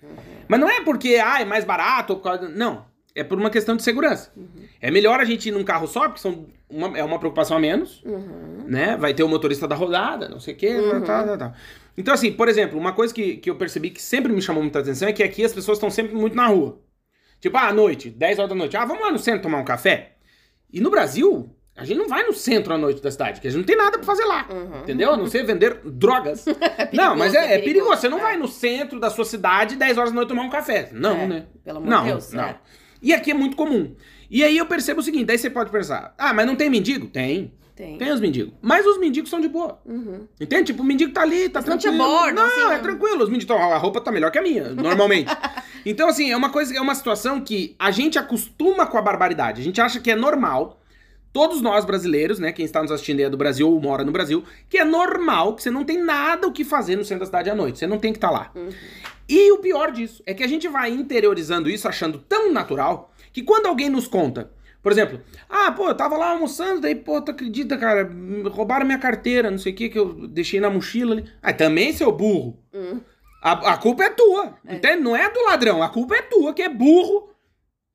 Mas 0.47 0.59
não 0.59 0.69
é 0.69 0.81
porque, 0.81 1.15
ah, 1.23 1.41
é 1.41 1.45
mais 1.45 1.65
barato, 1.65 2.13
ou 2.13 2.19
por 2.19 2.23
causa- 2.25 2.47
não. 2.49 2.85
É 3.15 3.23
por 3.23 3.35
uma 3.39 3.49
questão 3.49 3.75
de 3.75 3.81
segurança. 3.81 4.31
É 4.79 4.91
melhor 4.91 5.19
a 5.19 5.25
gente 5.25 5.49
ir 5.49 5.51
num 5.51 5.63
carro 5.63 5.87
só, 5.87 6.01
porque 6.01 6.19
são 6.21 6.45
uma- 6.69 6.95
é 6.95 7.03
uma 7.03 7.17
preocupação 7.17 7.57
a 7.57 7.59
menos, 7.59 8.03
Uhum. 8.05 8.65
né? 8.67 8.95
Vai 8.95 9.11
ter 9.15 9.23
o 9.23 9.27
motorista 9.27 9.67
da 9.67 9.73
rodada, 9.75 10.29
não 10.29 10.39
sei 10.39 10.53
o 10.53 10.57
quê, 10.57 10.69
Uhum. 10.75 11.01
tal, 11.01 11.25
tal, 11.25 11.37
tal. 11.37 11.53
Então, 11.97 12.13
assim, 12.13 12.31
por 12.31 12.47
exemplo, 12.47 12.77
uma 12.77 12.93
coisa 12.93 13.13
que, 13.13 13.37
que 13.37 13.49
eu 13.49 13.55
percebi 13.55 13.89
que 13.89 14.01
sempre 14.01 14.31
me 14.31 14.41
chamou 14.41 14.61
muita 14.61 14.79
atenção 14.79 15.07
é 15.07 15.13
que 15.13 15.23
aqui 15.23 15.43
as 15.43 15.51
pessoas 15.51 15.77
estão 15.77 15.89
sempre 15.89 16.15
muito 16.15 16.35
na 16.35 16.47
rua. 16.47 16.79
Tipo, 17.41 17.57
ah, 17.57 17.67
à 17.67 17.73
noite, 17.73 18.09
10 18.09 18.39
horas 18.39 18.49
da 18.49 18.55
noite. 18.55 18.77
Ah, 18.77 18.85
vamos 18.85 19.03
lá 19.03 19.11
no 19.11 19.19
centro 19.19 19.41
tomar 19.41 19.57
um 19.57 19.65
café? 19.65 20.13
E 20.71 20.79
no 20.79 20.89
Brasil, 20.91 21.49
a 21.75 21.85
gente 21.85 21.97
não 21.97 22.07
vai 22.07 22.23
no 22.23 22.33
centro 22.33 22.73
à 22.73 22.77
noite 22.77 23.01
da 23.01 23.11
cidade, 23.11 23.33
porque 23.33 23.47
a 23.47 23.51
gente 23.51 23.59
não 23.59 23.65
tem 23.65 23.75
nada 23.77 23.97
pra 23.97 24.05
fazer 24.05 24.25
lá. 24.25 24.47
Uhum. 24.49 24.81
Entendeu? 24.81 25.13
A 25.13 25.17
não 25.17 25.27
ser 25.27 25.43
vender 25.43 25.79
drogas. 25.85 26.45
não, 26.93 27.15
mas 27.15 27.33
é, 27.33 27.55
é 27.55 27.59
perigoso. 27.59 28.01
Você 28.01 28.09
não 28.09 28.19
é. 28.19 28.21
vai 28.21 28.37
no 28.37 28.47
centro 28.47 28.99
da 28.99 29.09
sua 29.09 29.25
cidade 29.25 29.75
10 29.75 29.97
horas 29.97 30.11
da 30.11 30.15
noite 30.15 30.29
tomar 30.29 30.43
um 30.43 30.49
café. 30.49 30.89
Não, 30.91 31.15
É, 31.17 31.27
né? 31.27 31.45
Pelo 31.63 31.77
amor 31.77 31.89
Não, 31.89 32.03
de 32.03 32.09
Deus. 32.09 32.31
não. 32.31 32.43
é. 32.43 32.59
E 33.01 33.13
aqui 33.13 33.31
é 33.31 33.33
muito 33.33 33.55
comum. 33.55 33.95
E 34.29 34.43
aí 34.43 34.57
eu 34.57 34.65
percebo 34.65 34.99
o 34.99 35.03
seguinte, 35.03 35.25
daí 35.25 35.37
você 35.37 35.49
pode 35.49 35.71
pensar, 35.71 36.13
ah, 36.17 36.33
mas 36.33 36.45
não 36.45 36.55
tem 36.55 36.69
mendigo? 36.69 37.07
Tem. 37.07 37.53
Tem. 37.77 37.95
Tem 37.97 38.11
os 38.11 38.19
mendigos. 38.19 38.53
Mas 38.59 38.85
os 38.87 38.97
mendigos 38.97 39.29
são 39.29 39.39
de 39.39 39.47
boa. 39.47 39.79
Uhum. 39.85 40.27
Entende? 40.41 40.65
Tipo, 40.65 40.81
o 40.81 40.85
mendigo 40.85 41.13
tá 41.13 41.21
ali, 41.21 41.47
tá 41.47 41.59
Eles 41.59 41.69
não 41.69 41.77
tranquilo. 41.77 42.03
abordam, 42.03 42.43
Não, 42.43 42.51
assim, 42.51 42.61
é 42.61 42.73
não- 42.75 42.81
tranquilo. 42.81 43.23
Os 43.23 43.29
mendigos 43.29 43.45
tão, 43.45 43.57
a 43.71 43.77
roupa 43.77 44.01
tá 44.01 44.11
melhor 44.11 44.31
que 44.31 44.39
a 44.39 44.41
minha, 44.41 44.69
normalmente. 44.75 45.31
então, 45.85 46.09
assim, 46.09 46.31
é 46.31 46.35
uma 46.35 46.49
coisa, 46.49 46.75
é 46.75 46.81
uma 46.81 46.95
situação 46.95 47.39
que 47.39 47.75
a 47.77 47.91
gente 47.91 48.17
acostuma 48.17 48.87
com 48.87 48.97
a 48.97 49.01
barbaridade. 49.01 49.61
A 49.61 49.63
gente 49.63 49.79
acha 49.79 49.99
que 49.99 50.09
é 50.09 50.15
normal. 50.15 50.81
Todos 51.31 51.61
nós 51.61 51.85
brasileiros, 51.85 52.39
né, 52.39 52.51
quem 52.51 52.65
está 52.65 52.81
nos 52.81 52.91
assistindo 52.91 53.19
aí 53.19 53.25
é 53.25 53.29
do 53.29 53.37
Brasil 53.37 53.69
ou 53.69 53.79
mora 53.79 54.03
no 54.03 54.11
Brasil, 54.11 54.43
que 54.67 54.77
é 54.79 54.83
normal 54.83 55.53
que 55.55 55.61
você 55.61 55.69
não 55.69 55.83
tem 55.83 56.01
nada 56.01 56.47
o 56.47 56.51
que 56.51 56.63
fazer 56.63 56.95
no 56.95 57.03
centro 57.05 57.19
da 57.19 57.25
cidade 57.27 57.49
à 57.49 57.53
noite. 57.53 57.77
Você 57.77 57.85
não 57.85 57.99
tem 57.99 58.11
que 58.11 58.17
estar 58.17 58.31
lá. 58.31 58.49
Uhum. 58.55 58.69
E 59.29 59.51
o 59.51 59.59
pior 59.59 59.91
disso 59.91 60.23
é 60.25 60.33
que 60.33 60.41
a 60.43 60.47
gente 60.47 60.67
vai 60.67 60.89
interiorizando 60.89 61.69
isso, 61.69 61.87
achando 61.87 62.17
tão 62.17 62.51
natural, 62.51 63.11
que 63.31 63.43
quando 63.43 63.67
alguém 63.67 63.87
nos 63.89 64.07
conta, 64.07 64.49
por 64.87 64.93
exemplo, 64.93 65.19
ah, 65.49 65.69
pô, 65.73 65.89
eu 65.89 65.93
tava 65.95 66.15
lá 66.15 66.29
almoçando, 66.29 66.79
daí, 66.79 66.95
pô, 66.95 67.19
tu 67.21 67.31
acredita, 67.31 67.75
cara, 67.77 68.09
roubaram 68.49 68.85
minha 68.85 68.97
carteira, 68.97 69.51
não 69.51 69.57
sei 69.57 69.73
o 69.73 69.75
que, 69.75 69.89
que 69.89 69.99
eu 69.99 70.25
deixei 70.29 70.61
na 70.61 70.69
mochila 70.69 71.11
ali. 71.15 71.25
Ah, 71.43 71.51
também, 71.51 71.91
seu 71.91 72.09
burro. 72.09 72.57
Hum. 72.73 73.01
A, 73.43 73.73
a 73.73 73.77
culpa 73.77 74.05
é 74.05 74.09
tua, 74.09 74.53
entende? 74.65 75.03
Não 75.03 75.13
é 75.13 75.29
do 75.29 75.43
ladrão, 75.43 75.83
a 75.83 75.89
culpa 75.89 76.15
é 76.15 76.21
tua, 76.21 76.53
que 76.53 76.61
é 76.61 76.69
burro. 76.69 77.31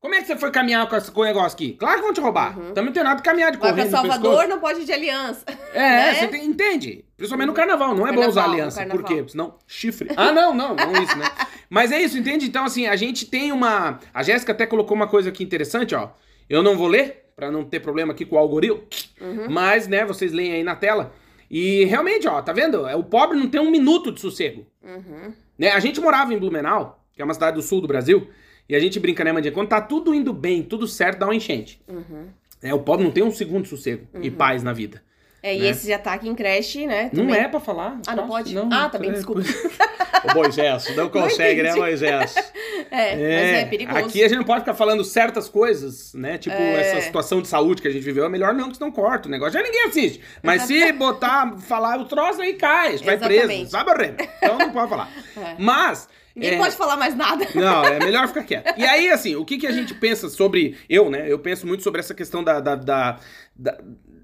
Como 0.02 0.14
é 0.14 0.20
que 0.20 0.26
você 0.26 0.36
foi 0.36 0.50
caminhar 0.50 0.86
com, 0.86 0.94
esse- 0.96 1.10
com 1.10 1.22
o 1.22 1.24
negócio 1.24 1.54
aqui? 1.56 1.72
Claro 1.78 1.96
que 1.96 2.02
vão 2.04 2.12
te 2.12 2.20
roubar. 2.20 2.58
Uhum. 2.58 2.74
Também 2.74 2.86
não 2.86 2.92
tem 2.92 3.02
nada 3.04 3.16
de 3.16 3.22
caminhar 3.22 3.52
de 3.52 3.56
Vai 3.56 3.72
pra 3.72 3.84
correndo 3.84 4.02
no 4.02 4.12
Salvador, 4.12 4.48
não 4.48 4.58
pode 4.60 4.80
ir 4.80 4.84
de 4.84 4.92
aliança. 4.92 5.44
É, 5.72 5.78
né? 6.12 6.14
você 6.14 6.28
tem- 6.28 6.44
entende? 6.44 7.06
Principalmente 7.16 7.46
no 7.46 7.54
carnaval, 7.54 7.94
não 7.94 8.06
é 8.06 8.12
bom 8.12 8.28
usar 8.28 8.44
aliança. 8.44 8.84
Por 8.84 9.02
quê? 9.02 9.24
Senão, 9.26 9.54
chifre. 9.66 10.10
Ah, 10.14 10.30
não, 10.30 10.52
não, 10.52 10.74
não 10.76 10.92
isso, 11.02 11.16
né? 11.16 11.24
Mas 11.70 11.90
é 11.90 12.02
isso, 12.02 12.18
entende? 12.18 12.44
Então, 12.46 12.64
assim, 12.66 12.86
a 12.86 12.96
gente 12.96 13.24
tem 13.24 13.50
uma. 13.50 13.98
A 14.12 14.22
Jéssica 14.22 14.52
até 14.52 14.66
colocou 14.66 14.94
uma 14.94 15.06
coisa 15.06 15.30
aqui 15.30 15.42
interessante, 15.42 15.94
ó. 15.94 16.10
Eu 16.52 16.62
não 16.62 16.76
vou 16.76 16.86
ler, 16.86 17.30
pra 17.34 17.50
não 17.50 17.64
ter 17.64 17.80
problema 17.80 18.12
aqui 18.12 18.26
com 18.26 18.36
o 18.36 18.38
algoritmo, 18.38 18.82
Uhum. 19.20 19.46
mas, 19.48 19.88
né, 19.88 20.04
vocês 20.04 20.32
leem 20.32 20.52
aí 20.52 20.62
na 20.62 20.76
tela. 20.76 21.14
E 21.50 21.84
realmente, 21.86 22.28
ó, 22.28 22.42
tá 22.42 22.52
vendo? 22.52 22.86
É, 22.86 22.94
O 22.94 23.02
pobre 23.02 23.38
não 23.38 23.48
tem 23.48 23.58
um 23.58 23.70
minuto 23.70 24.12
de 24.12 24.20
sossego. 24.20 24.66
Uhum. 24.82 25.32
Né? 25.58 25.70
A 25.70 25.80
gente 25.80 25.98
morava 25.98 26.34
em 26.34 26.38
Blumenau, 26.38 27.02
que 27.14 27.22
é 27.22 27.24
uma 27.24 27.32
cidade 27.32 27.56
do 27.56 27.62
sul 27.62 27.80
do 27.80 27.88
Brasil, 27.88 28.28
e 28.68 28.76
a 28.76 28.78
gente 28.80 29.00
brinca, 29.00 29.24
né, 29.24 29.32
Mandinha? 29.32 29.52
Quando 29.52 29.68
tá 29.68 29.80
tudo 29.80 30.14
indo 30.14 30.32
bem, 30.32 30.62
tudo 30.62 30.86
certo, 30.86 31.20
dá 31.20 31.26
uma 31.26 31.34
enchente. 31.34 31.80
Uhum. 31.88 32.26
É, 32.62 32.74
o 32.74 32.80
pobre 32.80 33.04
não 33.04 33.10
tem 33.10 33.22
um 33.22 33.30
segundo 33.30 33.62
de 33.62 33.68
sossego 33.70 34.06
e 34.20 34.30
paz 34.30 34.62
na 34.62 34.72
vida. 34.74 35.02
É, 35.42 35.56
e 35.56 35.60
Né? 35.60 35.68
esse 35.70 35.92
ataque 35.92 36.28
em 36.28 36.34
creche, 36.36 36.86
né? 36.86 37.10
Não 37.12 37.26
também. 37.26 37.40
é 37.40 37.48
pra 37.48 37.58
falar. 37.58 37.98
Ah, 38.06 38.14
não 38.14 38.28
pode? 38.28 38.56
Ah, 38.70 38.88
tá 38.88 38.96
bem, 38.96 39.10
é, 39.10 39.12
desculpa. 39.14 39.40
Ô, 39.42 40.34
Moisés, 40.38 40.94
não 40.94 41.08
consegue, 41.08 41.62
né, 41.62 41.70
entendi. 41.70 41.80
Moisés? 41.80 42.34
É, 42.94 43.14
mas 43.14 43.62
é 43.62 43.64
perigoso. 43.64 43.98
Aqui 44.00 44.22
a 44.22 44.28
gente 44.28 44.36
não 44.36 44.44
pode 44.44 44.60
ficar 44.60 44.74
falando 44.74 45.02
certas 45.02 45.48
coisas, 45.48 46.12
né? 46.12 46.36
Tipo, 46.36 46.54
É. 46.56 46.74
essa 46.80 47.00
situação 47.00 47.40
de 47.40 47.48
saúde 47.48 47.80
que 47.80 47.88
a 47.88 47.90
gente 47.90 48.02
viveu, 48.02 48.22
é 48.26 48.28
melhor 48.28 48.52
não, 48.52 48.68
que 48.68 48.76
senão 48.76 48.92
corta 48.92 49.28
o 49.28 49.30
negócio. 49.30 49.54
Já 49.54 49.62
ninguém 49.62 49.84
assiste. 49.86 50.20
Mas 50.42 50.62
se 50.64 50.92
botar, 50.92 51.56
falar 51.56 51.98
o 51.98 52.04
troço, 52.04 52.42
aí 52.42 52.52
cai, 52.52 52.98
vai 52.98 53.16
preso, 53.16 53.50
Exatamente. 53.50 53.70
sabe? 53.70 54.28
Então 54.42 54.58
não 54.58 54.70
pode 54.72 54.90
falar. 54.90 55.08
É. 55.38 55.54
Mas... 55.58 56.06
Ninguém 56.36 56.54
é, 56.54 56.58
pode 56.58 56.76
falar 56.76 56.96
mais 56.98 57.14
nada. 57.16 57.46
Não, 57.54 57.84
é 57.84 57.98
melhor 57.98 58.28
ficar 58.28 58.42
quieto. 58.44 58.78
E 58.78 58.84
aí, 58.84 59.08
assim, 59.10 59.36
o 59.36 59.44
que, 59.44 59.56
que 59.58 59.66
a 59.66 59.72
gente 59.72 59.94
pensa 59.94 60.28
sobre. 60.28 60.76
Eu, 60.88 61.08
né? 61.10 61.24
Eu 61.30 61.38
penso 61.38 61.66
muito 61.66 61.82
sobre 61.82 62.00
essa 62.00 62.14
questão 62.14 62.42
da, 62.44 62.58
da, 62.60 62.74
da- 62.74 63.18
da- 63.56 63.78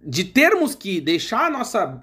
de 0.09 0.25
termos 0.25 0.75
que 0.75 1.01
deixar 1.03 1.47
a 1.47 1.51
nossa. 1.51 2.03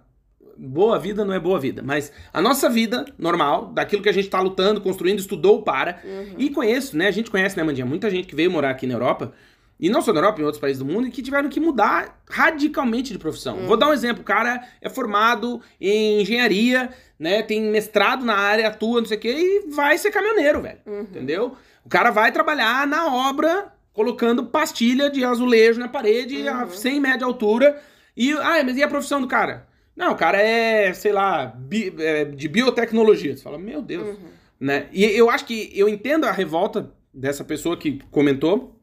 Boa 0.57 0.97
vida 0.97 1.25
não 1.25 1.33
é 1.33 1.39
boa 1.39 1.59
vida, 1.59 1.81
mas 1.83 2.13
a 2.31 2.41
nossa 2.41 2.69
vida 2.69 3.03
normal, 3.17 3.73
daquilo 3.73 4.01
que 4.01 4.07
a 4.07 4.13
gente 4.13 4.29
tá 4.29 4.39
lutando, 4.39 4.79
construindo, 4.79 5.19
estudou 5.19 5.63
para. 5.63 5.99
Uhum. 6.05 6.35
E 6.37 6.49
conheço, 6.49 6.95
né? 6.95 7.07
A 7.07 7.11
gente 7.11 7.29
conhece, 7.29 7.57
né, 7.57 7.63
Mandinha? 7.63 7.85
Muita 7.85 8.09
gente 8.09 8.25
que 8.25 8.35
veio 8.35 8.49
morar 8.49 8.69
aqui 8.69 8.87
na 8.87 8.93
Europa, 8.93 9.33
e 9.77 9.89
não 9.89 10.01
só 10.01 10.13
na 10.13 10.19
Europa, 10.19 10.39
em 10.39 10.45
outros 10.45 10.61
países 10.61 10.81
do 10.81 10.85
mundo, 10.85 11.07
e 11.07 11.11
que 11.11 11.21
tiveram 11.21 11.49
que 11.49 11.59
mudar 11.59 12.21
radicalmente 12.29 13.11
de 13.11 13.19
profissão. 13.19 13.57
Uhum. 13.57 13.67
Vou 13.67 13.75
dar 13.75 13.89
um 13.89 13.93
exemplo: 13.93 14.21
o 14.21 14.25
cara 14.25 14.65
é 14.81 14.87
formado 14.87 15.59
em 15.81 16.21
engenharia, 16.21 16.89
né? 17.19 17.41
Tem 17.41 17.61
mestrado 17.61 18.23
na 18.23 18.37
área, 18.37 18.67
atua, 18.69 19.01
não 19.01 19.07
sei 19.07 19.17
o 19.17 19.19
quê, 19.19 19.35
e 19.35 19.71
vai 19.71 19.97
ser 19.97 20.11
caminhoneiro, 20.11 20.61
velho. 20.61 20.79
Uhum. 20.85 21.01
Entendeu? 21.01 21.57
O 21.83 21.89
cara 21.89 22.11
vai 22.11 22.31
trabalhar 22.31 22.87
na 22.87 23.13
obra, 23.13 23.73
colocando 23.91 24.45
pastilha 24.45 25.09
de 25.09 25.25
azulejo 25.25 25.81
na 25.81 25.89
parede 25.89 26.47
a 26.47 26.63
Uhum. 26.63 26.69
100 26.69 26.99
metros 27.01 27.19
de 27.19 27.25
altura. 27.25 27.81
E, 28.15 28.31
ah, 28.33 28.63
mas 28.63 28.77
e 28.77 28.83
a 28.83 28.87
profissão 28.87 29.21
do 29.21 29.27
cara? 29.27 29.67
Não, 29.95 30.11
o 30.11 30.15
cara 30.15 30.41
é, 30.41 30.93
sei 30.93 31.11
lá, 31.11 31.45
bi- 31.45 31.93
é, 31.99 32.25
de 32.25 32.47
biotecnologia. 32.47 33.35
Você 33.35 33.43
fala, 33.43 33.57
meu 33.57 33.81
Deus. 33.81 34.07
Uhum. 34.07 34.29
Né? 34.59 34.87
E 34.91 35.03
eu 35.03 35.29
acho 35.29 35.45
que 35.45 35.71
eu 35.73 35.87
entendo 35.87 36.25
a 36.25 36.31
revolta 36.31 36.91
dessa 37.13 37.43
pessoa 37.43 37.77
que 37.77 37.99
comentou, 38.11 38.74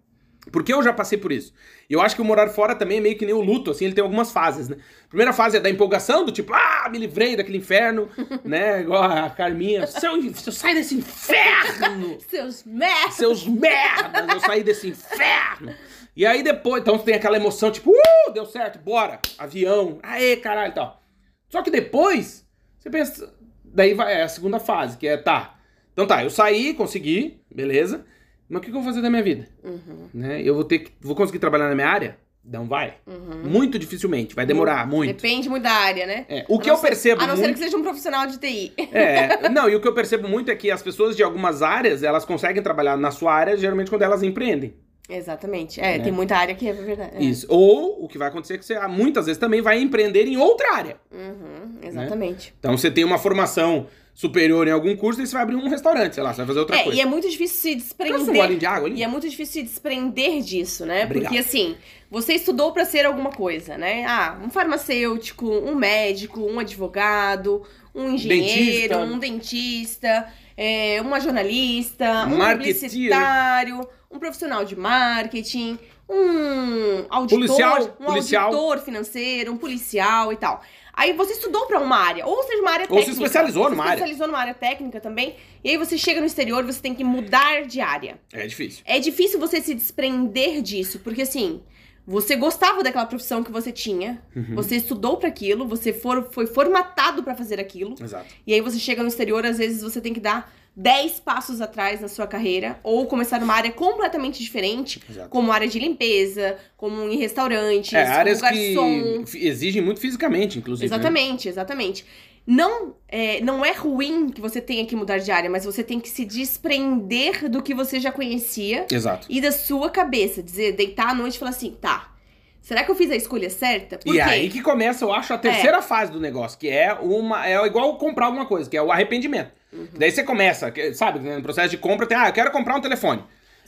porque 0.50 0.72
eu 0.72 0.82
já 0.82 0.92
passei 0.92 1.16
por 1.16 1.30
isso. 1.30 1.52
E 1.88 1.92
eu 1.92 2.00
acho 2.00 2.16
que 2.16 2.22
o 2.22 2.24
morar 2.24 2.48
fora 2.48 2.74
também 2.74 2.98
é 2.98 3.00
meio 3.00 3.16
que 3.16 3.24
nem 3.24 3.34
o 3.34 3.40
luto, 3.40 3.70
assim, 3.70 3.84
ele 3.84 3.94
tem 3.94 4.02
algumas 4.02 4.32
fases, 4.32 4.68
né? 4.68 4.76
Primeira 5.08 5.32
fase 5.32 5.56
é 5.56 5.60
da 5.60 5.70
empolgação, 5.70 6.24
do 6.24 6.32
tipo, 6.32 6.52
ah, 6.52 6.88
me 6.90 6.98
livrei 6.98 7.36
daquele 7.36 7.58
inferno, 7.58 8.08
né? 8.44 8.80
Igual 8.80 9.04
a 9.04 9.30
Carminha, 9.30 9.86
seu, 9.86 10.34
seu 10.34 10.52
sai 10.52 10.74
desse 10.74 10.96
inferno! 10.96 12.18
Seus 12.28 12.64
merda! 12.64 13.12
Seus 13.12 13.46
merdas, 13.46 14.28
eu 14.34 14.40
saí 14.40 14.64
desse 14.64 14.88
inferno. 14.88 15.72
E 16.16 16.26
aí 16.26 16.42
depois, 16.42 16.82
então 16.82 16.98
tem 16.98 17.14
aquela 17.14 17.36
emoção, 17.36 17.70
tipo, 17.70 17.90
uh, 17.90 18.32
deu 18.32 18.44
certo, 18.44 18.78
bora, 18.80 19.20
avião, 19.38 19.98
aê, 20.02 20.36
caralho 20.36 20.72
e 20.72 20.74
tal. 20.74 21.00
Só 21.48 21.62
que 21.62 21.70
depois, 21.70 22.44
você 22.78 22.90
pensa, 22.90 23.32
daí 23.64 23.94
vai 23.94 24.12
é 24.12 24.22
a 24.22 24.28
segunda 24.28 24.58
fase, 24.58 24.98
que 24.98 25.06
é, 25.06 25.16
tá, 25.16 25.58
então 25.92 26.06
tá, 26.06 26.24
eu 26.24 26.30
saí, 26.30 26.74
consegui, 26.74 27.40
beleza, 27.54 28.04
mas 28.52 28.58
o 28.58 28.62
que 28.64 28.70
que 28.70 28.76
eu 28.76 28.82
vou 28.82 28.88
fazer 28.90 29.00
da 29.02 29.08
minha 29.10 29.22
vida? 29.22 29.48
Uhum. 29.64 30.08
Né? 30.12 30.42
Eu 30.42 30.54
vou 30.54 30.64
ter 30.64 30.80
que, 30.80 30.92
vou 31.00 31.16
conseguir 31.16 31.38
trabalhar 31.38 31.68
na 31.68 31.74
minha 31.74 31.88
área? 31.88 32.16
Não 32.44 32.66
vai. 32.66 32.94
Uhum. 33.06 33.48
Muito 33.48 33.78
dificilmente, 33.78 34.34
vai 34.34 34.44
demorar 34.44 34.84
muito. 34.86 35.14
Depende 35.14 35.48
muito 35.48 35.62
da 35.62 35.70
área, 35.70 36.04
né? 36.06 36.26
É, 36.28 36.44
o 36.48 36.56
A 36.58 36.60
que 36.60 36.68
eu 36.70 36.76
ser- 36.76 36.88
percebo 36.88 37.22
A 37.22 37.26
não 37.28 37.36
ser 37.36 37.42
muito... 37.42 37.54
que 37.58 37.64
seja 37.64 37.76
um 37.76 37.82
profissional 37.82 38.26
de 38.26 38.36
TI. 38.38 38.72
É, 38.92 39.48
não, 39.48 39.68
e 39.70 39.76
o 39.76 39.80
que 39.80 39.86
eu 39.88 39.94
percebo 39.94 40.28
muito 40.28 40.50
é 40.50 40.56
que 40.56 40.68
as 40.70 40.82
pessoas 40.82 41.16
de 41.16 41.22
algumas 41.22 41.62
áreas, 41.62 42.02
elas 42.02 42.24
conseguem 42.24 42.60
trabalhar 42.62 42.96
na 42.96 43.10
sua 43.12 43.32
área, 43.32 43.56
geralmente 43.56 43.88
quando 43.90 44.02
elas 44.02 44.22
empreendem. 44.24 44.74
Exatamente. 45.08 45.80
É, 45.80 45.96
É. 45.96 45.98
tem 46.00 46.12
muita 46.12 46.36
área 46.36 46.54
que 46.54 46.68
é 46.68 46.72
verdade. 46.72 47.12
É. 47.16 47.22
Isso. 47.22 47.46
Ou 47.48 48.04
o 48.04 48.08
que 48.08 48.18
vai 48.18 48.28
acontecer 48.28 48.54
é 48.54 48.58
que 48.58 48.64
você 48.64 48.78
muitas 48.88 49.26
vezes 49.26 49.38
também 49.38 49.60
vai 49.60 49.80
empreender 49.80 50.26
em 50.26 50.36
outra 50.36 50.74
área. 50.74 50.96
Uhum, 51.12 51.78
exatamente. 51.82 52.54
Então 52.58 52.76
você 52.76 52.90
tem 52.90 53.04
uma 53.04 53.18
formação 53.18 53.86
superior 54.14 54.68
em 54.68 54.70
algum 54.70 54.94
curso 54.96 55.22
e 55.22 55.26
você 55.26 55.32
vai 55.32 55.42
abrir 55.42 55.56
um 55.56 55.68
restaurante, 55.68 56.14
sei 56.14 56.22
lá, 56.22 56.32
você 56.32 56.38
vai 56.38 56.46
fazer 56.46 56.58
outra 56.60 56.76
É, 56.76 56.82
coisa. 56.84 56.98
e 56.98 57.00
é 57.00 57.06
muito 57.06 57.28
difícil 57.28 57.56
se 57.58 57.72
um 57.72 57.76
desprender. 57.78 58.58
de 58.58 58.66
água 58.66 58.88
ali? 58.88 59.00
E 59.00 59.02
é 59.02 59.08
muito 59.08 59.28
difícil 59.28 59.54
se 59.54 59.62
desprender 59.62 60.40
disso, 60.42 60.84
né? 60.84 61.04
Obrigado. 61.04 61.30
Porque 61.30 61.38
assim, 61.38 61.76
você 62.10 62.34
estudou 62.34 62.72
pra 62.72 62.84
ser 62.84 63.06
alguma 63.06 63.30
coisa, 63.30 63.78
né? 63.78 64.04
Ah, 64.06 64.38
um 64.44 64.50
farmacêutico, 64.50 65.46
um 65.48 65.74
médico, 65.74 66.40
um 66.40 66.58
advogado, 66.58 67.62
um 67.94 68.10
engenheiro, 68.10 68.94
Dentista. 68.94 68.98
um 68.98 69.18
dentista, 69.18 70.26
é, 70.56 71.00
uma 71.00 71.18
jornalista, 71.18 72.24
um 72.26 72.38
publicitário, 72.52 73.88
um 74.10 74.18
profissional 74.18 74.64
de 74.64 74.76
marketing, 74.76 75.78
um 76.08 77.06
auditor, 77.08 77.38
Policial, 77.46 77.96
um 78.00 78.04
policial. 78.04 78.44
auditor 78.54 78.78
financeiro, 78.80 79.52
um 79.52 79.56
policial 79.56 80.32
e 80.32 80.36
tal. 80.36 80.62
Aí 80.94 81.12
você 81.14 81.32
estudou 81.32 81.66
pra 81.66 81.80
uma 81.80 81.96
área, 81.96 82.26
ou 82.26 82.42
seja, 82.42 82.60
uma 82.60 82.70
área 82.70 82.86
Ou 82.88 82.98
se 82.98 83.04
técnica. 83.06 83.24
especializou 83.24 83.64
Você 83.64 83.70
numa 83.70 83.82
se 83.84 83.88
área. 83.88 83.98
especializou 84.00 84.26
numa 84.26 84.38
área 84.38 84.54
técnica 84.54 85.00
também. 85.00 85.36
E 85.64 85.70
aí 85.70 85.76
você 85.78 85.96
chega 85.96 86.20
no 86.20 86.26
exterior, 86.26 86.62
você 86.64 86.80
tem 86.80 86.94
que 86.94 87.02
mudar 87.02 87.62
de 87.66 87.80
área. 87.80 88.20
É 88.32 88.46
difícil. 88.46 88.82
É 88.84 88.98
difícil 88.98 89.40
você 89.40 89.60
se 89.60 89.74
desprender 89.74 90.60
disso, 90.60 90.98
porque 90.98 91.22
assim, 91.22 91.62
você 92.06 92.36
gostava 92.36 92.82
daquela 92.82 93.06
profissão 93.06 93.42
que 93.42 93.50
você 93.52 93.72
tinha, 93.72 94.22
Uhum. 94.36 94.54
você 94.54 94.76
estudou 94.76 95.16
pra 95.16 95.28
aquilo, 95.28 95.66
você 95.66 95.92
for, 95.92 96.28
foi 96.32 96.46
formatado 96.46 97.22
pra 97.22 97.34
fazer 97.34 97.58
aquilo, 97.60 97.94
Exato. 98.00 98.26
e 98.46 98.52
aí 98.52 98.60
você 98.60 98.78
chega 98.78 99.02
no 99.02 99.08
exterior, 99.08 99.46
às 99.46 99.58
vezes 99.58 99.82
você 99.82 100.00
tem 100.00 100.12
que 100.12 100.20
dar 100.20 100.52
10 100.74 101.20
passos 101.20 101.60
atrás 101.60 102.00
na 102.00 102.08
sua 102.08 102.26
carreira, 102.26 102.80
ou 102.82 103.06
começar 103.06 103.38
numa 103.38 103.54
área 103.54 103.70
completamente 103.70 104.42
diferente, 104.42 105.02
Exato. 105.08 105.28
como 105.28 105.52
área 105.52 105.68
de 105.68 105.78
limpeza, 105.78 106.56
como 106.76 107.02
em 107.08 107.16
restaurantes, 107.18 107.92
É, 107.92 108.04
áreas 108.06 108.40
que 108.40 108.74
garçom. 108.74 109.26
fi- 109.26 109.46
exigem 109.46 109.82
muito 109.82 110.00
fisicamente, 110.00 110.58
inclusive. 110.58 110.88
né? 110.88 110.94
Exatamente, 110.96 111.48
exatamente. 111.48 112.06
Não 112.46 112.96
é, 113.06 113.40
não 113.40 113.64
é 113.64 113.70
ruim 113.72 114.28
que 114.30 114.40
você 114.40 114.60
tenha 114.60 114.84
que 114.84 114.96
mudar 114.96 115.18
de 115.18 115.30
área, 115.30 115.48
mas 115.48 115.64
você 115.64 115.84
tem 115.84 116.00
que 116.00 116.08
se 116.08 116.24
desprender 116.24 117.48
do 117.48 117.62
que 117.62 117.72
você 117.74 118.00
já 118.00 118.10
conhecia 118.10 118.86
Exato. 118.90 119.26
e 119.30 119.40
da 119.40 119.52
sua 119.52 119.90
cabeça. 119.90 120.42
Dizer, 120.42 120.72
deitar 120.72 121.10
à 121.10 121.14
noite 121.14 121.34
e 121.36 121.38
falar 121.38 121.50
assim, 121.52 121.76
tá, 121.80 122.12
será 122.60 122.82
que 122.82 122.90
eu 122.90 122.94
fiz 122.96 123.10
a 123.10 123.14
escolha 123.16 123.48
certa? 123.50 123.98
Por 123.98 124.12
E 124.14 124.18
quê? 124.18 124.20
aí 124.22 124.48
que 124.48 124.60
começa, 124.60 125.04
eu 125.04 125.12
acho, 125.12 125.32
a 125.34 125.38
terceira 125.38 125.80
fase 125.82 126.10
do 126.10 126.18
negócio, 126.18 126.58
que 126.58 126.68
é 126.68 126.92
uma. 126.94 127.46
É 127.46 127.64
igual 127.66 127.96
comprar 127.98 128.26
alguma 128.26 128.46
coisa, 128.46 128.68
que 128.68 128.76
é 128.76 128.82
o 128.82 128.90
arrependimento. 128.90 129.52
Uhum. 129.72 129.88
Daí 129.94 130.10
você 130.10 130.22
começa, 130.22 130.72
sabe, 130.94 131.18
no 131.18 131.42
processo 131.42 131.70
de 131.70 131.78
compra 131.78 132.06
tem, 132.06 132.16
ah, 132.16 132.28
eu 132.28 132.32
quero 132.32 132.50
comprar 132.50 132.76
um 132.76 132.80
telefone. 132.80 133.22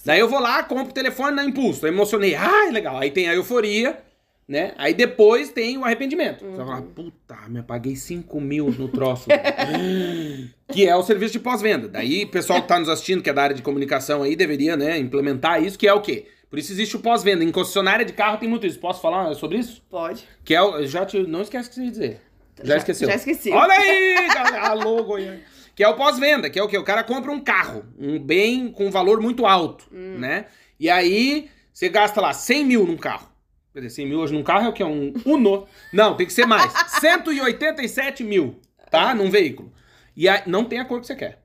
Daí 0.04 0.20
eu 0.20 0.28
vou 0.28 0.38
lá, 0.38 0.62
compro 0.62 0.90
o 0.90 0.94
telefone 0.94 1.34
na 1.34 1.44
impulso. 1.44 1.86
Eu 1.86 1.92
emocionei, 1.92 2.34
ah, 2.34 2.68
legal. 2.70 2.98
Aí 2.98 3.10
tem 3.10 3.28
a 3.28 3.34
euforia, 3.34 3.98
né? 4.46 4.74
Aí 4.76 4.92
depois 4.92 5.50
tem 5.50 5.78
o 5.78 5.84
arrependimento. 5.84 6.44
Você 6.44 6.56
vai 6.58 6.66
falar, 6.66 6.82
puta, 6.82 7.36
me 7.48 7.62
paguei 7.62 7.96
5 7.96 8.38
mil 8.40 8.70
no 8.70 8.88
troço. 8.88 9.26
que 10.68 10.86
é 10.86 10.94
o 10.94 11.02
serviço 11.02 11.32
de 11.32 11.40
pós-venda. 11.40 11.88
Daí 11.88 12.24
o 12.24 12.28
pessoal 12.28 12.60
que 12.60 12.68
tá 12.68 12.78
nos 12.78 12.88
assistindo, 12.90 13.22
que 13.22 13.30
é 13.30 13.32
da 13.32 13.42
área 13.42 13.56
de 13.56 13.62
comunicação 13.62 14.22
aí, 14.22 14.36
deveria, 14.36 14.76
né, 14.76 14.98
implementar 14.98 15.62
isso, 15.62 15.78
que 15.78 15.88
é 15.88 15.94
o 15.94 16.00
quê? 16.02 16.26
Por 16.50 16.58
isso 16.58 16.70
existe 16.72 16.94
o 16.96 17.00
pós-venda. 17.00 17.42
Em 17.42 17.50
concessionária 17.50 18.04
de 18.04 18.12
carro 18.12 18.36
tem 18.38 18.48
muito 18.48 18.66
isso. 18.66 18.78
Posso 18.78 19.00
falar 19.00 19.34
sobre 19.34 19.58
isso? 19.58 19.82
Pode. 19.90 20.24
Que 20.44 20.54
é 20.54 20.62
o. 20.62 20.86
Já 20.86 21.04
te, 21.04 21.18
não 21.26 21.42
esquece 21.42 21.68
o 21.68 21.70
que 21.70 21.74
você 21.76 21.82
ia 21.84 21.90
dizer. 21.90 22.20
Já, 22.58 22.64
Já- 22.64 22.76
esqueceu. 22.76 23.08
já 23.08 23.14
esqueci. 23.16 23.50
Olha 23.50 23.72
aí, 23.72 24.28
galera. 24.32 24.68
Alô, 24.68 25.02
Goiânia. 25.02 25.42
Que 25.74 25.82
é 25.82 25.88
o 25.88 25.94
pós-venda, 25.94 26.48
que 26.48 26.58
é 26.58 26.62
o 26.62 26.68
quê? 26.68 26.78
O 26.78 26.84
cara 26.84 27.02
compra 27.02 27.32
um 27.32 27.40
carro, 27.40 27.84
um 27.98 28.18
bem 28.18 28.70
com 28.70 28.90
valor 28.90 29.20
muito 29.20 29.44
alto, 29.46 29.84
Hum. 29.92 30.16
né? 30.18 30.46
E 30.78 30.88
aí 30.88 31.48
você 31.72 31.88
gasta 31.88 32.20
lá 32.20 32.32
100 32.32 32.64
mil 32.64 32.86
num 32.86 32.96
carro. 32.96 33.28
Quer 33.72 33.80
dizer, 33.80 33.96
100 34.02 34.06
mil 34.06 34.20
hoje 34.20 34.32
num 34.32 34.44
carro 34.44 34.66
é 34.66 34.68
o 34.68 34.72
que? 34.72 34.84
Um 34.84 35.12
Uno. 35.26 35.66
Não, 35.92 36.16
tem 36.16 36.26
que 36.26 36.32
ser 36.32 36.46
mais. 36.46 36.72
187 37.00 38.22
mil, 38.22 38.60
tá? 38.90 39.12
Num 39.14 39.28
veículo. 39.30 39.72
E 40.16 40.28
aí, 40.28 40.42
não 40.46 40.64
tem 40.64 40.78
a 40.78 40.84
cor 40.84 41.00
que 41.00 41.08
você 41.08 41.16
quer. 41.16 41.42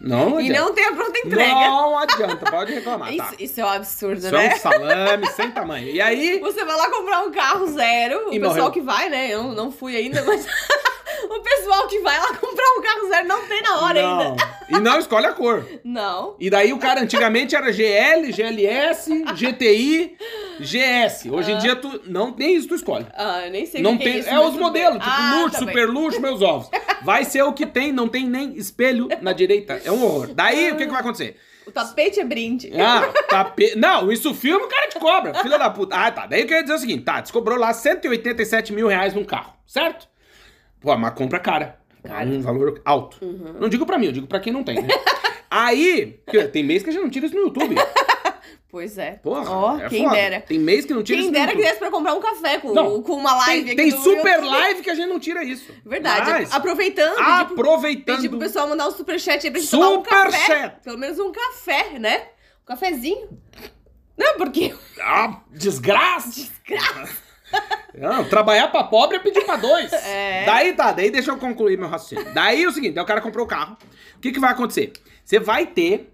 Não 0.00 0.38
E 0.40 0.44
adianta. 0.44 0.60
não 0.60 0.74
tem 0.74 0.84
a 0.84 0.92
pronta 0.92 1.18
entrega. 1.18 1.52
Não 1.52 1.98
adianta, 1.98 2.50
pode 2.50 2.72
reclamar, 2.72 3.12
Isso, 3.12 3.18
tá? 3.30 3.34
isso 3.40 3.60
é 3.60 3.64
um 3.64 3.68
absurdo, 3.68 4.18
Isso 4.18 4.30
né? 4.30 4.46
é 4.46 4.54
um 4.54 4.58
salame 4.58 5.26
sem 5.32 5.50
tamanho. 5.50 5.88
E 5.88 6.00
aí, 6.00 6.38
Você 6.38 6.64
vai 6.64 6.76
lá 6.76 6.88
comprar 6.88 7.22
um 7.22 7.32
carro 7.32 7.66
zero, 7.66 8.28
o 8.28 8.32
E 8.32 8.38
pessoal 8.38 8.56
morreu. 8.58 8.70
que 8.70 8.80
vai, 8.80 9.08
né? 9.10 9.28
Eu 9.34 9.42
não 9.52 9.72
fui 9.72 9.96
ainda, 9.96 10.22
mas 10.24 10.46
o 11.30 11.40
pessoal 11.40 11.86
que 11.88 12.00
vai 12.00 12.18
lá 12.18 12.34
comprar 12.38 12.64
um 12.78 12.82
carro 12.82 13.08
zero 13.08 13.28
não 13.28 13.46
tem 13.46 13.62
na 13.62 13.80
hora 13.80 14.02
não. 14.02 14.20
ainda. 14.20 14.60
E 14.68 14.78
não 14.78 14.98
escolhe 14.98 15.26
a 15.26 15.32
cor. 15.32 15.66
Não. 15.84 16.36
E 16.38 16.48
daí 16.48 16.72
o 16.72 16.78
cara 16.78 17.00
antigamente 17.00 17.56
era 17.56 17.72
GL, 17.72 18.32
GLS, 18.32 19.24
GTI, 19.34 20.16
GS. 20.60 21.26
Hoje 21.30 21.52
em 21.52 21.58
dia 21.58 21.74
tu 21.76 22.00
não 22.06 22.34
nem 22.36 22.54
isso 22.54 22.68
tu 22.68 22.74
escolhe. 22.74 23.06
Ah, 23.14 23.46
eu 23.46 23.50
nem 23.50 23.66
sei 23.66 23.82
Não 23.82 23.92
que 23.96 24.04
que 24.04 24.04
tem, 24.04 24.14
é, 24.14 24.18
isso, 24.20 24.28
é 24.28 24.40
os 24.40 24.54
modelos, 24.54 24.98
tipo 24.98 25.10
Ah, 25.10 25.40
luxo, 25.42 25.58
tá 25.58 25.64
bem. 25.64 25.68
super 25.68 25.88
luxo, 25.88 26.20
meus 26.20 26.42
ovos. 26.42 26.68
Vai 27.02 27.24
ser 27.24 27.42
o 27.42 27.52
que 27.52 27.66
tem, 27.66 27.92
não 27.92 28.08
tem 28.08 28.26
nem 28.26 28.56
espelho 28.56 29.08
na 29.22 29.32
direita. 29.32 29.80
É 29.84 29.90
um 29.90 30.04
horror. 30.04 30.28
Daí 30.34 30.70
o 30.70 30.76
que, 30.76 30.84
que 30.84 30.92
vai 30.92 31.00
acontecer? 31.00 31.36
O 31.66 31.70
tapete 31.72 32.20
é 32.20 32.24
brinde. 32.24 32.70
Ah, 32.78 33.08
tape... 33.28 33.74
Não, 33.76 34.12
isso 34.12 34.34
filma 34.34 34.66
o 34.66 34.68
cara 34.68 34.88
te 34.88 34.98
cobra, 34.98 35.34
filha 35.34 35.58
da 35.58 35.70
puta. 35.70 35.96
Ah, 35.96 36.10
tá. 36.10 36.26
Daí 36.26 36.40
eu 36.42 36.46
queria 36.46 36.62
dizer 36.62 36.74
o 36.74 36.78
seguinte: 36.78 37.04
tá, 37.04 37.20
descobrou 37.20 37.58
lá 37.58 37.72
187 37.72 38.72
mil 38.72 38.86
reais 38.86 39.14
num 39.14 39.24
carro, 39.24 39.54
certo? 39.66 40.06
Pô, 40.80 40.92
uma 40.94 41.10
compra 41.10 41.38
cara. 41.38 41.78
Cara. 42.02 42.26
Um 42.28 42.40
valor 42.40 42.80
alto. 42.84 43.18
Uhum. 43.22 43.54
Não 43.60 43.68
digo 43.68 43.84
pra 43.84 43.98
mim, 43.98 44.06
eu 44.06 44.12
digo 44.12 44.26
pra 44.26 44.40
quem 44.40 44.52
não 44.52 44.64
tem, 44.64 44.80
né? 44.80 44.88
Aí, 45.50 46.20
tem 46.52 46.62
mês 46.62 46.82
que 46.82 46.90
a 46.90 46.92
gente 46.92 47.02
não 47.02 47.10
tira 47.10 47.26
isso 47.26 47.34
no 47.34 47.42
YouTube. 47.42 47.74
Pois 48.70 48.96
é. 48.98 49.12
Porra, 49.16 49.50
Ó, 49.50 49.78
é 49.80 49.88
quem 49.88 50.04
foda. 50.04 50.14
dera. 50.14 50.40
Tem 50.42 50.56
mês 50.56 50.84
que 50.84 50.94
não 50.94 51.02
tira 51.02 51.18
Quem 51.18 51.26
isso 51.28 51.32
no 51.32 51.38
dera 51.40 51.56
que 51.56 51.60
desse 51.60 51.80
pra 51.80 51.90
comprar 51.90 52.14
um 52.14 52.20
café 52.20 52.58
com, 52.58 52.72
Não, 52.72 53.02
com 53.02 53.14
uma 53.14 53.34
live 53.34 53.64
Tem, 53.64 53.72
aqui 53.72 53.90
tem 53.92 54.00
super 54.00 54.40
live 54.44 54.80
que 54.82 54.90
a 54.90 54.94
gente 54.94 55.08
não 55.08 55.18
tira 55.18 55.42
isso. 55.42 55.72
Verdade. 55.84 56.30
Mas, 56.30 56.52
Aproveitando, 56.54 57.18
aproveitando. 57.18 58.16
pedir 58.16 58.28
pro 58.28 58.38
pessoal 58.38 58.68
mandar 58.68 58.86
um 58.86 58.92
superchat 58.92 59.44
aí 59.44 59.50
pra 59.50 59.60
gente 59.60 59.72
tomar 59.72 59.88
um 59.88 60.02
café. 60.02 60.76
Pelo 60.84 60.98
menos 60.98 61.18
um 61.18 61.32
café, 61.32 61.98
né? 61.98 62.28
Um 62.62 62.66
cafezinho. 62.66 63.28
Não, 64.16 64.36
porque... 64.36 64.72
Ah, 65.00 65.40
desgraça! 65.50 66.48
Não, 67.96 68.24
trabalhar 68.28 68.68
pra 68.68 68.84
pobre 68.84 69.16
é 69.16 69.20
pedir 69.20 69.44
pra 69.44 69.56
dois. 69.56 69.90
É. 70.10 70.44
Daí 70.44 70.72
tá, 70.74 70.92
daí 70.92 71.10
deixa 71.10 71.30
eu 71.30 71.38
concluir 71.38 71.78
meu 71.78 71.88
raciocínio. 71.88 72.32
Daí 72.32 72.62
é 72.62 72.68
o 72.68 72.72
seguinte, 72.72 72.94
daí 72.94 73.04
o 73.04 73.06
cara 73.06 73.20
comprou 73.20 73.44
o 73.44 73.48
carro. 73.48 73.76
O 74.16 74.20
que 74.20 74.32
que 74.32 74.40
vai 74.40 74.50
acontecer? 74.50 74.92
Você 75.24 75.38
vai 75.38 75.66
ter, 75.66 76.12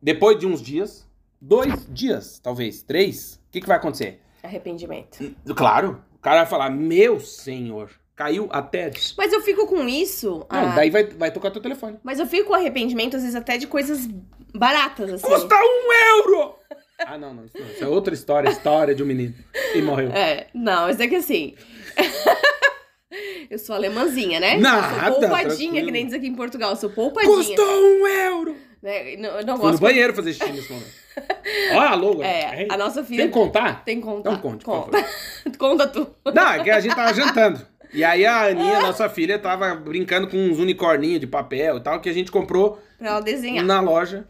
depois 0.00 0.38
de 0.38 0.46
uns 0.46 0.62
dias, 0.62 1.06
dois 1.40 1.86
dias, 1.88 2.38
talvez, 2.42 2.82
três, 2.82 3.34
o 3.48 3.52
que 3.52 3.60
que 3.60 3.66
vai 3.66 3.76
acontecer? 3.78 4.20
Arrependimento. 4.42 5.34
Claro, 5.56 6.02
o 6.14 6.18
cara 6.18 6.38
vai 6.38 6.46
falar, 6.46 6.70
meu 6.70 7.18
senhor, 7.18 7.90
caiu 8.14 8.48
até... 8.52 8.90
Mas 9.16 9.32
eu 9.32 9.40
fico 9.40 9.66
com 9.66 9.88
isso... 9.88 10.46
Não, 10.50 10.74
daí 10.74 10.90
vai, 10.90 11.04
vai 11.04 11.30
tocar 11.30 11.50
teu 11.50 11.62
telefone. 11.62 11.98
Mas 12.02 12.18
eu 12.20 12.26
fico 12.26 12.48
com 12.48 12.54
arrependimento, 12.54 13.16
às 13.16 13.22
vezes, 13.22 13.36
até 13.36 13.56
de 13.56 13.66
coisas 13.66 14.06
baratas, 14.54 15.12
assim. 15.14 15.26
Custa 15.26 15.54
um 15.56 15.92
euro! 16.18 16.59
Ah, 17.06 17.18
não, 17.18 17.32
não, 17.34 17.44
isso 17.44 17.58
não. 17.58 17.66
Isso 17.70 17.84
é 17.84 17.86
outra 17.88 18.14
história, 18.14 18.48
história 18.48 18.94
de 18.94 19.02
um 19.02 19.06
menino. 19.06 19.34
E 19.74 19.80
morreu. 19.82 20.10
É, 20.12 20.46
não, 20.54 20.82
mas 20.86 21.00
é 21.00 21.08
que 21.08 21.16
assim. 21.16 21.54
eu 23.50 23.58
sou 23.58 23.74
alemãzinha, 23.74 24.38
né? 24.38 24.56
Nada, 24.56 25.06
eu 25.08 25.12
sou 25.12 25.20
poupadinha, 25.20 25.48
tranquilo. 25.56 25.86
que 25.86 25.92
nem 25.92 26.04
diz 26.06 26.14
aqui 26.14 26.26
em 26.28 26.34
Portugal. 26.34 26.70
Eu 26.70 26.76
sou 26.76 26.90
poupadinha. 26.90 27.34
Custou 27.34 27.66
um 27.66 28.06
euro! 28.06 28.56
Né? 28.82 29.16
Não, 29.16 29.30
eu 29.40 29.44
não 29.46 29.56
Fui 29.56 29.66
no 29.66 29.70
gosto. 29.72 29.80
banheiro 29.82 30.14
fazer 30.14 30.32
xixi 30.32 30.52
nesse 30.52 30.72
momento. 30.72 30.90
Ó, 31.74 31.80
alô, 31.80 32.20
É, 32.24 32.66
a 32.70 32.76
nossa 32.78 33.04
filha. 33.04 33.24
Tem 33.24 33.28
que 33.28 33.34
contar? 33.34 33.84
Tem 33.84 33.96
que 33.96 34.02
contar. 34.06 34.30
Então 34.30 34.40
conte, 34.42 34.64
Conta. 34.64 35.04
Conta 35.58 35.86
tu. 35.88 36.06
Não, 36.32 36.52
é 36.52 36.62
que 36.62 36.70
a 36.70 36.80
gente 36.80 36.94
tava 36.94 37.12
jantando. 37.12 37.60
E 37.92 38.04
aí 38.04 38.24
a 38.24 38.46
Aninha, 38.46 38.80
nossa 38.80 39.08
filha, 39.08 39.38
tava 39.38 39.74
brincando 39.74 40.28
com 40.28 40.36
uns 40.36 40.58
unicórninhos 40.58 41.20
de 41.20 41.26
papel 41.26 41.78
e 41.78 41.80
tal, 41.82 42.00
que 42.00 42.08
a 42.08 42.12
gente 42.12 42.30
comprou 42.30 42.80
Pra 42.98 43.08
ela 43.10 43.20
desenhar. 43.20 43.64
na 43.64 43.80
loja. 43.80 44.28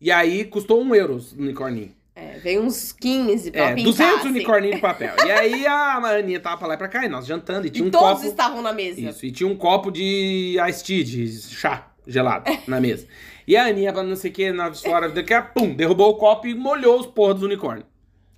E 0.00 0.12
aí 0.12 0.44
custou 0.44 0.80
um 0.80 0.94
euro 0.94 1.16
o 1.16 1.40
unicórnio. 1.42 1.90
É, 2.20 2.38
veio 2.40 2.62
uns 2.62 2.90
15 2.90 3.52
pra 3.52 3.60
É, 3.70 3.74
pintar. 3.74 3.84
200 3.92 4.16
assim. 4.18 4.28
unicórnios 4.28 4.74
de 4.74 4.80
papel. 4.80 5.14
E 5.24 5.30
aí 5.30 5.64
a 5.68 5.94
Aninha 5.98 6.40
tava 6.40 6.56
pra 6.56 6.66
lá 6.66 6.74
e 6.74 6.76
pra 6.76 6.88
cá, 6.88 7.04
e 7.04 7.08
nós 7.08 7.24
jantando, 7.26 7.66
e 7.68 7.70
tinha 7.70 7.84
E 7.84 7.88
um 7.88 7.90
todos 7.92 8.14
copo... 8.18 8.26
estavam 8.26 8.60
na 8.60 8.72
mesa. 8.72 9.00
Isso, 9.00 9.24
e 9.24 9.30
tinha 9.30 9.48
um 9.48 9.54
copo 9.56 9.90
de 9.92 10.56
iced 10.68 10.84
tea, 10.84 11.04
de 11.04 11.40
chá 11.40 11.86
gelado 12.06 12.50
na 12.66 12.80
mesa. 12.80 13.06
E 13.46 13.56
a 13.56 13.66
Aninha, 13.66 13.92
pra 13.92 14.02
não 14.02 14.16
sei 14.16 14.30
o 14.32 14.34
que, 14.34 14.50
na 14.50 14.74
fora, 14.74 15.08
daqui 15.08 15.32
a 15.32 15.40
pum, 15.42 15.72
derrubou 15.72 16.10
o 16.10 16.16
copo 16.16 16.46
e 16.48 16.54
molhou 16.54 16.98
os 16.98 17.06
porra 17.06 17.34
dos 17.34 17.44
unicórnios. 17.44 17.86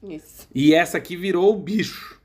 Isso. 0.02 0.46
E 0.54 0.74
essa 0.74 0.98
aqui 0.98 1.16
virou 1.16 1.50
o 1.50 1.56
bicho. 1.56 2.20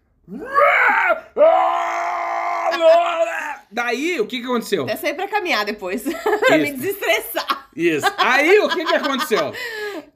Daí, 3.71 4.19
o 4.21 4.25
que 4.27 4.39
que 4.39 4.45
aconteceu? 4.45 4.83
Até 4.83 4.95
sair 4.95 5.13
pra 5.13 5.27
caminhar 5.27 5.65
depois. 5.65 6.03
pra 6.47 6.57
me 6.57 6.71
desestressar. 6.71 7.67
Isso. 7.75 8.05
Aí, 8.17 8.59
o 8.59 8.69
que 8.69 8.85
que 8.85 8.95
aconteceu? 8.95 9.51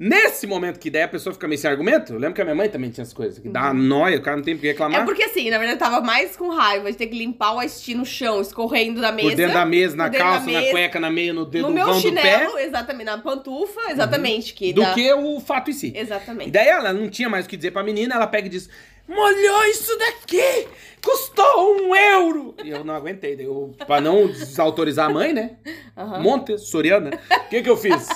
Nesse 0.01 0.47
momento 0.47 0.79
que 0.79 0.89
daí 0.89 1.01
a 1.01 1.07
pessoa 1.09 1.33
fica 1.33 1.45
meio 1.45 1.59
sem 1.59 1.69
argumento, 1.69 2.13
eu 2.13 2.19
lembro 2.19 2.33
que 2.33 2.41
a 2.41 2.45
minha 2.45 2.55
mãe 2.55 2.69
também 2.69 2.89
tinha 2.89 3.01
essas 3.01 3.13
coisas, 3.13 3.37
que 3.37 3.49
dá 3.49 3.63
uma 3.63 3.73
noia, 3.73 4.17
o 4.17 4.21
cara 4.21 4.37
não 4.37 4.43
tem 4.45 4.55
por 4.55 4.61
que 4.61 4.67
reclamar. 4.67 5.01
É 5.01 5.03
porque 5.03 5.23
assim, 5.23 5.49
na 5.49 5.57
verdade, 5.57 5.75
eu 5.75 5.77
tava 5.89 5.99
mais 5.99 6.37
com 6.37 6.47
raiva 6.47 6.89
de 6.89 6.97
ter 6.97 7.07
que 7.07 7.17
limpar 7.17 7.53
o 7.55 7.59
Asti 7.59 7.93
no 7.93 8.05
chão, 8.05 8.39
escorrendo 8.39 9.01
da 9.01 9.11
mesa. 9.11 9.27
Por 9.27 9.35
dentro 9.35 9.53
da 9.55 9.65
mesa, 9.65 9.97
na 9.97 10.07
da 10.07 10.17
calça, 10.17 10.45
na 10.45 10.59
mesa, 10.61 10.71
cueca, 10.71 10.99
na 11.01 11.09
meia, 11.11 11.33
no 11.33 11.45
dedo 11.45 11.67
No 11.67 11.73
meu 11.73 11.87
do 11.87 11.99
chinelo, 11.99 12.53
pé, 12.53 12.63
exatamente, 12.63 13.05
na 13.07 13.17
pantufa, 13.17 13.91
exatamente. 13.91 14.53
Que 14.53 14.71
do 14.71 14.81
dá- 14.81 14.93
que 14.93 15.11
o 15.13 15.37
fato 15.41 15.69
em 15.69 15.73
si. 15.73 15.91
E 15.93 15.99
Exatamente. 15.99 16.49
daí 16.51 16.69
ela 16.69 16.93
não 16.93 17.09
tinha 17.09 17.27
mais 17.27 17.45
o 17.45 17.49
que 17.49 17.57
dizer 17.57 17.71
pra 17.71 17.83
menina, 17.83 18.15
ela 18.15 18.25
pega 18.27 18.47
e 18.47 18.49
diz: 18.49 18.69
Molhou 19.05 19.65
isso 19.65 19.97
daqui! 19.97 20.67
Custou 21.03 21.75
um 21.81 21.93
euro! 21.93 22.55
E 22.63 22.69
eu 22.69 22.85
não 22.85 22.93
aguentei. 22.95 23.35
daí 23.35 23.45
Eu, 23.45 23.75
pra 23.85 23.99
não 23.99 24.27
desautorizar 24.27 25.09
a 25.09 25.13
mãe, 25.13 25.33
né? 25.33 25.57
Aham. 25.97 26.19
Montessoriana. 26.21 27.09
O 27.29 27.49
que 27.49 27.61
que 27.61 27.69
eu 27.69 27.75
fiz? 27.75 28.07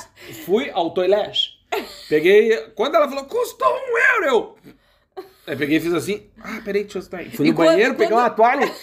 Fui 0.46 0.70
ao 0.72 0.92
toilette. 0.92 1.53
Peguei. 2.10 2.58
Quando 2.76 2.96
ela 2.96 3.08
falou, 3.08 3.26
custou 3.26 3.68
um 3.68 3.98
euro, 4.16 4.26
eu. 4.26 4.58
Aí 5.46 5.58
peguei 5.58 5.78
e 5.78 5.80
fiz 5.82 5.94
assim. 5.94 6.30
Ah, 6.42 6.62
peraí, 6.64 6.84
deixa 6.84 7.00
eu 7.00 7.02
estar 7.02 7.18
aí. 7.18 7.30
Fui 7.30 7.48
E 7.48 7.50
no 7.50 7.56
quando- 7.56 7.68
banheiro, 7.70 7.94
peguei 7.96 8.08
quando- 8.16 8.22
uma 8.24 8.30
toalha. 8.30 8.72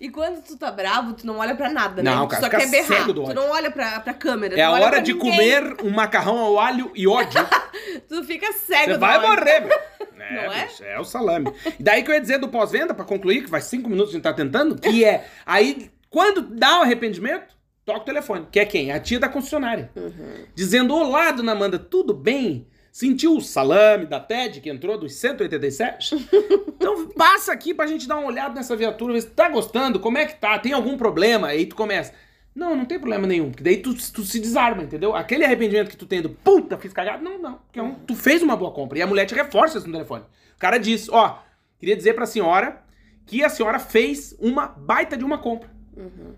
E 0.00 0.10
quando 0.10 0.42
tu 0.42 0.56
tá 0.56 0.70
bravo, 0.72 1.12
tu 1.14 1.26
não 1.26 1.38
olha 1.38 1.54
pra 1.54 1.70
nada, 1.70 2.02
né? 2.02 2.10
Não, 2.10 2.26
tu 2.26 2.30
cara, 2.30 2.42
só 2.42 2.50
fica 2.50 2.62
quer 2.62 2.70
berrar. 2.70 2.98
cego 3.00 3.12
do 3.12 3.24
Tu 3.24 3.34
não 3.34 3.50
olha 3.50 3.70
pra, 3.70 4.00
pra 4.00 4.14
câmera. 4.14 4.54
É 4.58 4.66
tu 4.66 4.74
a 4.74 4.80
hora 4.80 5.00
de 5.00 5.12
ninguém. 5.12 5.30
comer 5.30 5.76
um 5.84 5.90
macarrão 5.90 6.38
ao 6.38 6.58
alho 6.58 6.90
e 6.94 7.06
ódio. 7.06 7.40
Tu 8.08 8.24
fica 8.24 8.52
cego 8.52 8.92
Você 8.92 8.98
vai 8.98 9.18
ódio. 9.18 9.28
morrer, 9.28 9.60
meu. 9.60 9.78
É, 10.22 10.46
Não 10.46 10.52
é? 10.52 10.66
bicho, 10.66 10.84
é 10.84 10.98
o 11.00 11.04
salame. 11.04 11.52
E 11.78 11.82
daí 11.82 12.02
que 12.02 12.10
eu 12.10 12.14
ia 12.14 12.20
dizer 12.20 12.38
do 12.38 12.48
pós-venda, 12.48 12.94
pra 12.94 13.04
concluir, 13.04 13.42
que 13.42 13.50
faz 13.50 13.64
cinco 13.64 13.88
minutos 13.90 14.10
que 14.12 14.16
a 14.16 14.18
gente 14.18 14.24
tá 14.24 14.32
tentando, 14.32 14.78
que 14.78 15.04
é, 15.04 15.26
aí, 15.44 15.90
quando 16.08 16.40
dá 16.42 16.78
o 16.78 16.82
arrependimento, 16.82 17.54
toca 17.84 18.00
o 18.00 18.04
telefone. 18.04 18.46
Que 18.50 18.60
é 18.60 18.64
quem? 18.64 18.90
A 18.92 19.00
tia 19.00 19.18
da 19.18 19.28
concessionária. 19.28 19.90
Uhum. 19.96 20.44
Dizendo, 20.54 20.94
olá, 20.94 21.30
dona 21.32 21.52
Amanda, 21.52 21.78
tudo 21.78 22.12
bem? 22.14 22.66
Sentiu 22.90 23.36
o 23.36 23.40
salame 23.40 24.04
da 24.06 24.20
TED 24.20 24.60
que 24.60 24.68
entrou 24.68 24.98
dos 24.98 25.14
187? 25.14 26.28
então 26.76 27.08
passa 27.08 27.52
aqui 27.52 27.72
pra 27.72 27.86
gente 27.86 28.06
dar 28.06 28.18
uma 28.18 28.26
olhada 28.28 28.54
nessa 28.54 28.76
viatura, 28.76 29.14
ver 29.14 29.22
se 29.22 29.28
tá 29.28 29.48
gostando, 29.48 29.98
como 29.98 30.18
é 30.18 30.26
que 30.26 30.34
tá, 30.36 30.58
tem 30.58 30.72
algum 30.72 30.96
problema? 30.98 31.48
Aí 31.48 31.64
tu 31.66 31.74
começa. 31.74 32.12
Não, 32.54 32.76
não 32.76 32.84
tem 32.84 32.98
problema 32.98 33.26
nenhum. 33.26 33.50
Porque 33.50 33.64
daí 33.64 33.78
tu, 33.78 33.94
tu 33.94 34.22
se 34.24 34.38
desarma, 34.38 34.82
entendeu? 34.82 35.16
Aquele 35.16 35.42
arrependimento 35.42 35.88
que 35.88 35.96
tu 35.96 36.04
tem 36.04 36.20
do 36.20 36.28
puta, 36.28 36.76
fiz 36.76 36.92
cagado. 36.92 37.24
Não, 37.24 37.38
não. 37.38 37.54
Porque 37.54 37.80
é 37.80 37.82
um- 37.82 37.94
tu 37.94 38.14
fez 38.14 38.42
uma 38.42 38.54
boa 38.54 38.70
compra. 38.72 38.98
E 38.98 39.02
a 39.02 39.06
mulher 39.06 39.24
te 39.24 39.34
reforça 39.34 39.78
isso 39.78 39.86
no 39.86 39.92
telefone. 39.94 40.24
O 40.54 40.58
cara 40.58 40.76
diz: 40.76 41.08
Ó, 41.08 41.42
queria 41.78 41.96
dizer 41.96 42.12
pra 42.12 42.26
senhora 42.26 42.82
que 43.24 43.42
a 43.42 43.48
senhora 43.48 43.78
fez 43.78 44.36
uma 44.38 44.66
baita 44.66 45.16
de 45.16 45.24
uma 45.24 45.38
compra. 45.38 45.70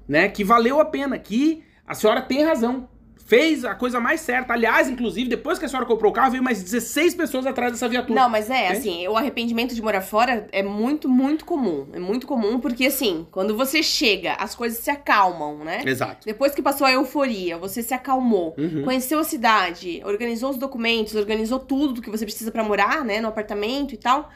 Né? 0.08 0.28
Que 0.28 0.44
valeu 0.44 0.80
a 0.80 0.84
pena. 0.84 1.18
Que 1.18 1.62
a 1.86 1.94
senhora 1.94 2.20
tem 2.22 2.42
razão. 2.44 2.88
Fez 3.26 3.64
a 3.64 3.74
coisa 3.74 3.98
mais 3.98 4.20
certa. 4.20 4.52
Aliás, 4.52 4.86
inclusive, 4.86 5.30
depois 5.30 5.58
que 5.58 5.64
a 5.64 5.68
senhora 5.68 5.86
comprou 5.86 6.10
o 6.10 6.14
carro, 6.14 6.32
veio 6.32 6.42
mais 6.42 6.62
16 6.62 7.14
pessoas 7.14 7.46
atrás 7.46 7.72
dessa 7.72 7.88
viatura. 7.88 8.20
Não, 8.20 8.28
mas 8.28 8.50
é, 8.50 8.66
Entende? 8.66 8.78
assim, 8.78 9.08
o 9.08 9.16
arrependimento 9.16 9.74
de 9.74 9.80
morar 9.80 10.02
fora 10.02 10.46
é 10.52 10.62
muito, 10.62 11.08
muito 11.08 11.46
comum. 11.46 11.86
É 11.94 11.98
muito 11.98 12.26
comum 12.26 12.60
porque, 12.60 12.84
assim, 12.84 13.26
quando 13.30 13.56
você 13.56 13.82
chega, 13.82 14.34
as 14.34 14.54
coisas 14.54 14.78
se 14.78 14.90
acalmam, 14.90 15.56
né? 15.64 15.80
Exato. 15.86 16.26
Depois 16.26 16.54
que 16.54 16.60
passou 16.60 16.86
a 16.86 16.92
euforia, 16.92 17.56
você 17.56 17.82
se 17.82 17.94
acalmou, 17.94 18.54
Uhum. 18.58 18.82
conheceu 18.84 19.18
a 19.18 19.24
cidade, 19.24 20.02
organizou 20.04 20.50
os 20.50 20.58
documentos, 20.58 21.14
organizou 21.14 21.58
tudo 21.58 22.02
que 22.02 22.10
você 22.10 22.26
precisa 22.26 22.50
pra 22.52 22.62
morar, 22.62 23.06
né, 23.06 23.22
no 23.22 23.28
apartamento 23.28 23.94
e 23.94 23.96
tal. 23.96 24.30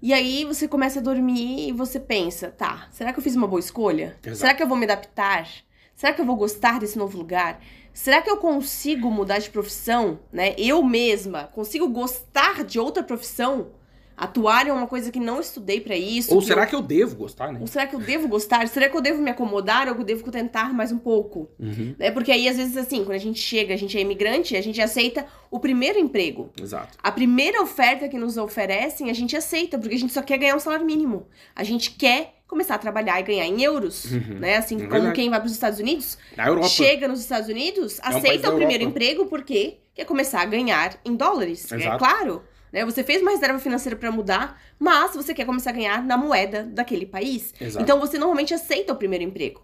E 0.00 0.12
aí 0.12 0.44
você 0.44 0.68
começa 0.68 1.00
a 1.00 1.02
dormir 1.02 1.68
e 1.68 1.72
você 1.72 1.98
pensa, 1.98 2.50
tá, 2.50 2.88
será 2.92 3.12
que 3.12 3.18
eu 3.18 3.22
fiz 3.22 3.34
uma 3.34 3.48
boa 3.48 3.58
escolha? 3.58 4.16
Exato. 4.22 4.36
Será 4.38 4.54
que 4.54 4.62
eu 4.62 4.68
vou 4.68 4.76
me 4.76 4.84
adaptar? 4.84 5.48
Será 5.94 6.12
que 6.12 6.20
eu 6.20 6.24
vou 6.24 6.36
gostar 6.36 6.78
desse 6.78 6.96
novo 6.96 7.18
lugar? 7.18 7.60
Será 7.92 8.22
que 8.22 8.30
eu 8.30 8.36
consigo 8.36 9.10
mudar 9.10 9.40
de 9.40 9.50
profissão, 9.50 10.20
né? 10.32 10.54
Eu 10.56 10.84
mesma 10.84 11.48
consigo 11.48 11.88
gostar 11.88 12.62
de 12.62 12.78
outra 12.78 13.02
profissão? 13.02 13.72
Atuar 14.18 14.66
é 14.66 14.72
uma 14.72 14.88
coisa 14.88 15.12
que 15.12 15.20
não 15.20 15.40
estudei 15.40 15.80
pra 15.80 15.96
isso. 15.96 16.34
Ou 16.34 16.40
que 16.40 16.46
será 16.46 16.62
eu- 16.64 16.66
que 16.66 16.74
eu 16.74 16.82
devo 16.82 17.14
gostar, 17.14 17.52
né? 17.52 17.58
ou 17.60 17.66
será 17.68 17.86
que 17.86 17.94
eu 17.94 18.00
devo 18.00 18.26
gostar? 18.26 18.66
Será 18.66 18.88
que 18.88 18.96
eu 18.96 19.00
devo 19.00 19.22
me 19.22 19.30
acomodar 19.30 19.88
ou 19.88 19.94
eu 19.94 20.02
devo 20.04 20.28
tentar 20.30 20.74
mais 20.74 20.90
um 20.90 20.98
pouco? 20.98 21.48
Uhum. 21.58 21.94
Né? 21.98 22.10
Porque 22.10 22.32
aí, 22.32 22.48
às 22.48 22.56
vezes, 22.56 22.76
assim, 22.76 22.98
quando 23.04 23.12
a 23.14 23.18
gente 23.18 23.38
chega, 23.38 23.72
a 23.72 23.76
gente 23.76 23.96
é 23.96 24.00
imigrante, 24.00 24.56
a 24.56 24.60
gente 24.60 24.80
aceita 24.80 25.24
o 25.50 25.60
primeiro 25.60 25.98
emprego. 26.00 26.50
Exato. 26.60 26.98
A 27.02 27.12
primeira 27.12 27.62
oferta 27.62 28.08
que 28.08 28.18
nos 28.18 28.36
oferecem, 28.36 29.08
a 29.08 29.14
gente 29.14 29.36
aceita, 29.36 29.78
porque 29.78 29.94
a 29.94 29.98
gente 29.98 30.12
só 30.12 30.20
quer 30.20 30.36
ganhar 30.38 30.56
um 30.56 30.60
salário 30.60 30.84
mínimo. 30.84 31.28
A 31.54 31.62
gente 31.62 31.92
quer 31.92 32.34
começar 32.48 32.74
a 32.76 32.78
trabalhar 32.78 33.20
e 33.20 33.22
ganhar 33.22 33.46
em 33.46 33.62
euros, 33.62 34.06
Uhum. 34.06 34.38
né? 34.40 34.56
Assim 34.56 34.76
É 34.76 34.78
como 34.80 34.90
verdade. 34.92 35.14
quem 35.14 35.28
vai 35.30 35.38
para 35.38 35.46
os 35.46 35.52
Estados 35.52 35.78
Unidos, 35.78 36.16
Na 36.36 36.46
Europa. 36.48 36.66
chega 36.68 37.06
nos 37.06 37.20
Estados 37.20 37.48
Unidos, 37.48 37.98
um 37.98 38.02
país 38.02 38.16
aceita 38.16 38.42
da 38.48 38.52
o 38.54 38.56
primeiro 38.56 38.82
emprego 38.84 39.26
porque 39.26 39.78
quer 39.94 40.06
começar 40.06 40.40
a 40.40 40.44
ganhar 40.46 40.98
em 41.04 41.14
dólares. 41.14 41.70
É 41.70 41.76
Exato. 41.76 41.98
claro. 41.98 42.42
Né? 42.72 42.84
Você 42.84 43.02
fez 43.04 43.22
uma 43.22 43.30
reserva 43.30 43.58
financeira 43.58 43.96
para 43.96 44.10
mudar, 44.10 44.60
mas 44.78 45.14
você 45.14 45.32
quer 45.34 45.44
começar 45.46 45.70
a 45.70 45.72
ganhar 45.72 46.02
na 46.04 46.16
moeda 46.16 46.64
daquele 46.64 47.06
país. 47.06 47.54
Exato. 47.60 47.82
Então 47.82 47.98
você 48.00 48.18
normalmente 48.18 48.52
aceita 48.54 48.92
o 48.92 48.96
primeiro 48.96 49.24
emprego. 49.24 49.62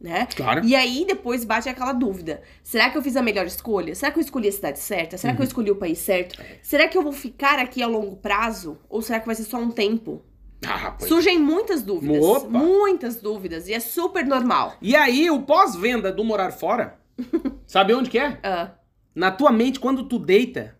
Né? 0.00 0.26
Claro. 0.34 0.64
E 0.64 0.74
aí 0.74 1.04
depois 1.06 1.44
bate 1.44 1.68
aquela 1.68 1.92
dúvida: 1.92 2.42
será 2.62 2.90
que 2.90 2.98
eu 2.98 3.02
fiz 3.02 3.16
a 3.16 3.22
melhor 3.22 3.46
escolha? 3.46 3.94
Será 3.94 4.10
que 4.10 4.18
eu 4.18 4.22
escolhi 4.22 4.48
a 4.48 4.52
cidade 4.52 4.80
certa? 4.80 5.16
Será 5.16 5.32
que 5.32 5.38
Uhum. 5.38 5.44
eu 5.44 5.48
escolhi 5.48 5.70
o 5.70 5.76
país 5.76 5.98
certo? 5.98 6.42
Será 6.60 6.88
que 6.88 6.98
eu 6.98 7.02
vou 7.02 7.12
ficar 7.12 7.60
aqui 7.60 7.80
a 7.82 7.86
longo 7.86 8.16
prazo? 8.16 8.78
Ou 8.88 9.00
será 9.00 9.20
que 9.20 9.26
vai 9.26 9.34
ser 9.36 9.44
só 9.44 9.58
um 9.58 9.70
tempo? 9.70 10.20
Ah. 10.66 10.96
Surgem 10.98 11.38
muitas 11.38 11.82
dúvidas. 11.82 12.20
Opa! 12.24 12.48
Muitas 12.58 13.20
dúvidas. 13.20 13.68
E 13.68 13.74
é 13.74 13.78
super 13.80 14.26
normal. 14.26 14.74
E 14.82 14.94
aí, 14.96 15.30
o 15.30 15.42
pós-venda 15.42 16.12
do 16.12 16.24
morar 16.24 16.50
fora, 16.50 16.98
sabe 17.66 17.94
onde 17.94 18.10
que 18.10 18.18
é? 18.18 18.38
Ah, 18.42 18.70
Na 19.14 19.30
tua 19.30 19.52
mente, 19.52 19.78
quando 19.78 20.04
tu 20.08 20.18
deita, 20.18 20.76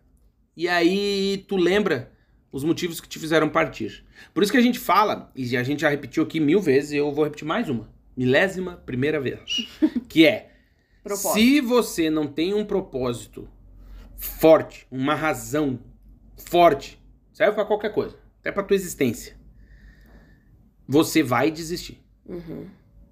e 0.55 0.67
aí 0.67 1.43
tu 1.47 1.55
lembra 1.55 2.11
os 2.51 2.63
motivos 2.63 3.01
que 3.01 3.07
te 3.07 3.17
fizeram 3.17 3.49
partir. 3.49 4.05
Por 4.33 4.43
isso 4.43 4.51
que 4.51 4.57
a 4.57 4.61
gente 4.61 4.79
fala, 4.79 5.31
e 5.35 5.57
a 5.57 5.63
gente 5.63 5.81
já 5.81 5.89
repetiu 5.89 6.23
aqui 6.23 6.39
mil 6.39 6.59
vezes, 6.59 6.91
e 6.91 6.97
eu 6.97 7.11
vou 7.11 7.23
repetir 7.23 7.47
mais 7.47 7.69
uma. 7.69 7.91
Milésima 8.15 8.77
primeira 8.77 9.19
vez. 9.19 9.67
Que 10.07 10.27
é, 10.27 10.51
se 11.33 11.59
você 11.59 12.09
não 12.09 12.27
tem 12.27 12.53
um 12.53 12.63
propósito 12.63 13.49
forte, 14.15 14.85
uma 14.91 15.15
razão 15.15 15.79
forte, 16.37 17.01
serve 17.33 17.55
pra 17.55 17.65
qualquer 17.65 17.91
coisa, 17.91 18.15
até 18.39 18.51
pra 18.51 18.61
tua 18.61 18.75
existência, 18.75 19.35
você 20.87 21.23
vai 21.23 21.49
desistir. 21.49 21.99
Uhum. 22.25 22.67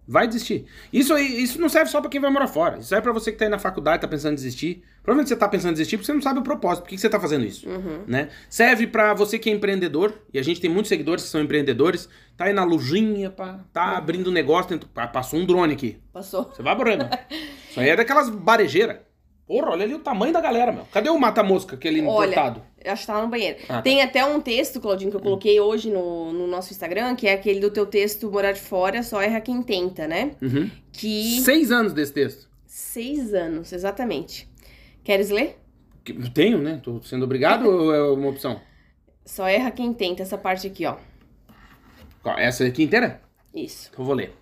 Vai 0.07 0.27
desistir. 0.27 0.65
Isso, 0.91 1.17
isso 1.17 1.59
não 1.59 1.69
serve 1.69 1.89
só 1.89 2.01
pra 2.01 2.09
quem 2.09 2.21
vai 2.21 2.31
morar 2.31 2.47
fora. 2.47 2.79
Isso 2.79 2.89
serve 2.89 3.03
pra 3.03 3.13
você 3.13 3.31
que 3.31 3.37
tá 3.37 3.45
aí 3.45 3.51
na 3.51 3.59
faculdade, 3.59 4.01
tá 4.01 4.07
pensando 4.07 4.33
em 4.33 4.35
desistir. 4.35 4.83
Provavelmente 5.03 5.29
você 5.29 5.35
tá 5.35 5.47
pensando 5.47 5.71
em 5.71 5.73
desistir 5.73 5.97
porque 5.97 6.05
você 6.05 6.13
não 6.13 6.21
sabe 6.21 6.39
o 6.39 6.43
propósito. 6.43 6.83
Por 6.83 6.89
que 6.89 6.95
que 6.95 7.01
você 7.01 7.09
tá 7.09 7.19
fazendo 7.19 7.43
isso? 7.43 7.67
Uhum. 7.67 8.03
Né? 8.05 8.29
Serve 8.47 8.85
pra 8.85 9.13
você 9.13 9.39
que 9.39 9.49
é 9.49 9.53
empreendedor. 9.53 10.13
E 10.33 10.37
a 10.37 10.43
gente 10.43 10.61
tem 10.61 10.69
muitos 10.69 10.89
seguidores 10.89 11.23
que 11.23 11.29
são 11.29 11.41
empreendedores. 11.41 12.07
Tá 12.37 12.45
aí 12.45 12.53
na 12.53 12.63
lojinha, 12.63 13.31
pá, 13.31 13.59
tá 13.73 13.97
abrindo 13.97 14.29
um 14.29 14.33
negócio. 14.33 14.69
Dentro, 14.69 14.87
pá, 14.89 15.07
passou 15.07 15.39
um 15.39 15.45
drone 15.45 15.73
aqui. 15.73 15.97
Passou. 16.13 16.51
Você 16.53 16.61
vai 16.61 16.75
morando. 16.75 17.09
Isso 17.69 17.79
aí 17.79 17.89
é 17.89 17.95
daquelas 17.95 18.29
barejeiras. 18.29 18.97
Porra, 19.47 19.71
olha 19.71 19.83
ali 19.83 19.93
o 19.93 19.99
tamanho 19.99 20.31
da 20.31 20.39
galera, 20.39 20.71
meu. 20.71 20.85
Cadê 20.93 21.09
o 21.09 21.19
mata-mosca, 21.19 21.75
aquele 21.75 21.99
Olha, 22.01 22.27
importado? 22.29 22.63
Acho 22.85 23.01
que 23.01 23.07
tá 23.07 23.13
lá 23.15 23.23
no 23.23 23.27
banheiro. 23.27 23.57
Ah, 23.63 23.73
tá. 23.73 23.81
Tem 23.81 24.01
até 24.01 24.23
um 24.23 24.39
texto, 24.39 24.79
Claudinho, 24.79 25.11
que 25.11 25.17
eu 25.17 25.21
coloquei 25.21 25.59
hoje 25.59 25.89
no, 25.89 26.31
no 26.31 26.47
nosso 26.47 26.71
Instagram, 26.71 27.15
que 27.15 27.27
é 27.27 27.33
aquele 27.33 27.59
do 27.59 27.69
teu 27.69 27.85
texto 27.85 28.31
Morar 28.31 28.53
de 28.53 28.61
Fora, 28.61 29.03
só 29.03 29.21
erra 29.21 29.41
quem 29.41 29.61
tenta, 29.61 30.07
né? 30.07 30.31
Uhum. 30.41 30.71
Que. 30.93 31.41
Seis 31.41 31.69
anos 31.69 31.91
desse 31.91 32.13
texto. 32.13 32.49
Seis 32.65 33.33
anos, 33.33 33.73
exatamente. 33.73 34.49
Queres 35.11 35.29
ler? 35.29 35.57
Tenho, 36.33 36.57
né? 36.59 36.79
Tô 36.81 37.01
sendo 37.01 37.25
obrigado 37.25 37.65
ou 37.65 37.93
é 37.93 38.01
uma 38.01 38.29
opção? 38.29 38.61
Só 39.25 39.45
erra 39.45 39.69
quem 39.69 39.93
tenta, 39.93 40.23
essa 40.23 40.37
parte 40.37 40.67
aqui, 40.67 40.85
ó. 40.85 40.95
Essa 42.37 42.65
aqui 42.65 42.83
inteira? 42.83 43.19
Isso. 43.53 43.89
Então 43.91 44.03
eu 44.03 44.05
vou 44.05 44.15
ler. 44.15 44.33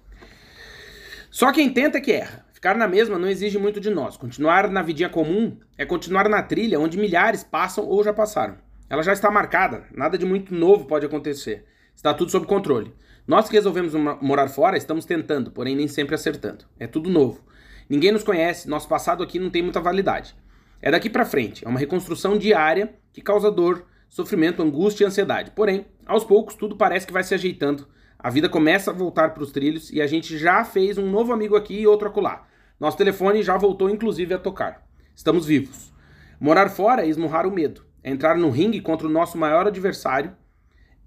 Só 1.32 1.52
quem 1.52 1.74
tenta 1.74 2.00
que 2.00 2.12
erra. 2.12 2.46
Ficar 2.54 2.78
na 2.78 2.88
mesma 2.88 3.18
não 3.18 3.28
exige 3.28 3.58
muito 3.58 3.80
de 3.80 3.90
nós. 3.90 4.16
Continuar 4.16 4.70
na 4.70 4.84
vidinha 4.84 5.10
comum 5.10 5.58
é 5.76 5.88
continuar 5.88 6.30
na 6.30 6.44
trilha 6.44 6.80
onde 6.80 7.00
milhares 7.00 7.44
passam 7.44 7.88
ou 7.88 8.04
já 8.04 8.14
passaram. 8.14 8.60
Ela 8.88 9.02
já 9.02 9.14
está 9.14 9.32
marcada, 9.32 9.88
nada 9.92 10.20
de 10.20 10.26
muito 10.28 10.54
novo 10.54 10.86
pode 10.86 11.04
acontecer. 11.04 11.66
Está 11.96 12.14
tudo 12.14 12.30
sob 12.30 12.46
controle. 12.46 12.94
Nós 13.26 13.50
que 13.50 13.56
resolvemos 13.56 13.96
morar 14.22 14.50
fora 14.50 14.78
estamos 14.78 15.04
tentando, 15.04 15.50
porém 15.50 15.76
nem 15.76 15.88
sempre 15.88 16.14
acertando. 16.14 16.66
É 16.80 16.86
tudo 16.86 17.10
novo. 17.10 17.44
Ninguém 17.90 18.12
nos 18.12 18.24
conhece, 18.24 18.70
nosso 18.70 18.88
passado 18.88 19.24
aqui 19.24 19.40
não 19.40 19.50
tem 19.50 19.64
muita 19.64 19.82
validade. 19.82 20.36
É 20.82 20.90
daqui 20.90 21.10
pra 21.10 21.26
frente, 21.26 21.66
é 21.66 21.68
uma 21.68 21.80
reconstrução 21.80 22.38
diária 22.38 22.94
que 23.12 23.22
causa 23.22 23.52
dor, 23.52 23.86
sofrimento, 24.08 24.62
angústia 24.62 25.04
e 25.04 25.08
ansiedade. 25.08 25.52
Porém, 25.52 25.86
aos 26.06 26.24
poucos 26.24 26.56
tudo 26.56 26.76
parece 26.76 27.06
que 27.06 27.14
vai 27.14 27.24
se 27.24 27.34
ajeitando. 27.34 27.88
A 28.18 28.30
vida 28.30 28.50
começa 28.50 28.92
a 28.92 28.94
voltar 28.94 29.34
pros 29.34 29.52
trilhos 29.52 29.92
e 29.92 30.02
a 30.02 30.08
gente 30.08 30.38
já 30.38 30.64
fez 30.64 30.98
um 30.98 31.10
novo 31.10 31.32
amigo 31.32 31.56
aqui 31.56 31.82
e 31.82 31.88
outro 31.88 32.08
acolá. 32.08 32.48
Nosso 32.80 32.98
telefone 32.98 33.44
já 33.44 33.58
voltou 33.58 33.90
inclusive 33.90 34.34
a 34.34 34.40
tocar. 34.40 34.86
Estamos 35.16 35.46
vivos. 35.46 35.94
Morar 36.40 36.70
fora 36.70 37.06
é 37.06 37.10
esmurrar 37.10 37.46
o 37.46 37.52
medo. 37.52 37.84
É 38.02 38.10
entrar 38.10 38.38
no 38.38 38.50
ringue 38.50 38.80
contra 38.80 39.06
o 39.06 39.12
nosso 39.12 39.38
maior 39.38 39.68
adversário. 39.68 40.32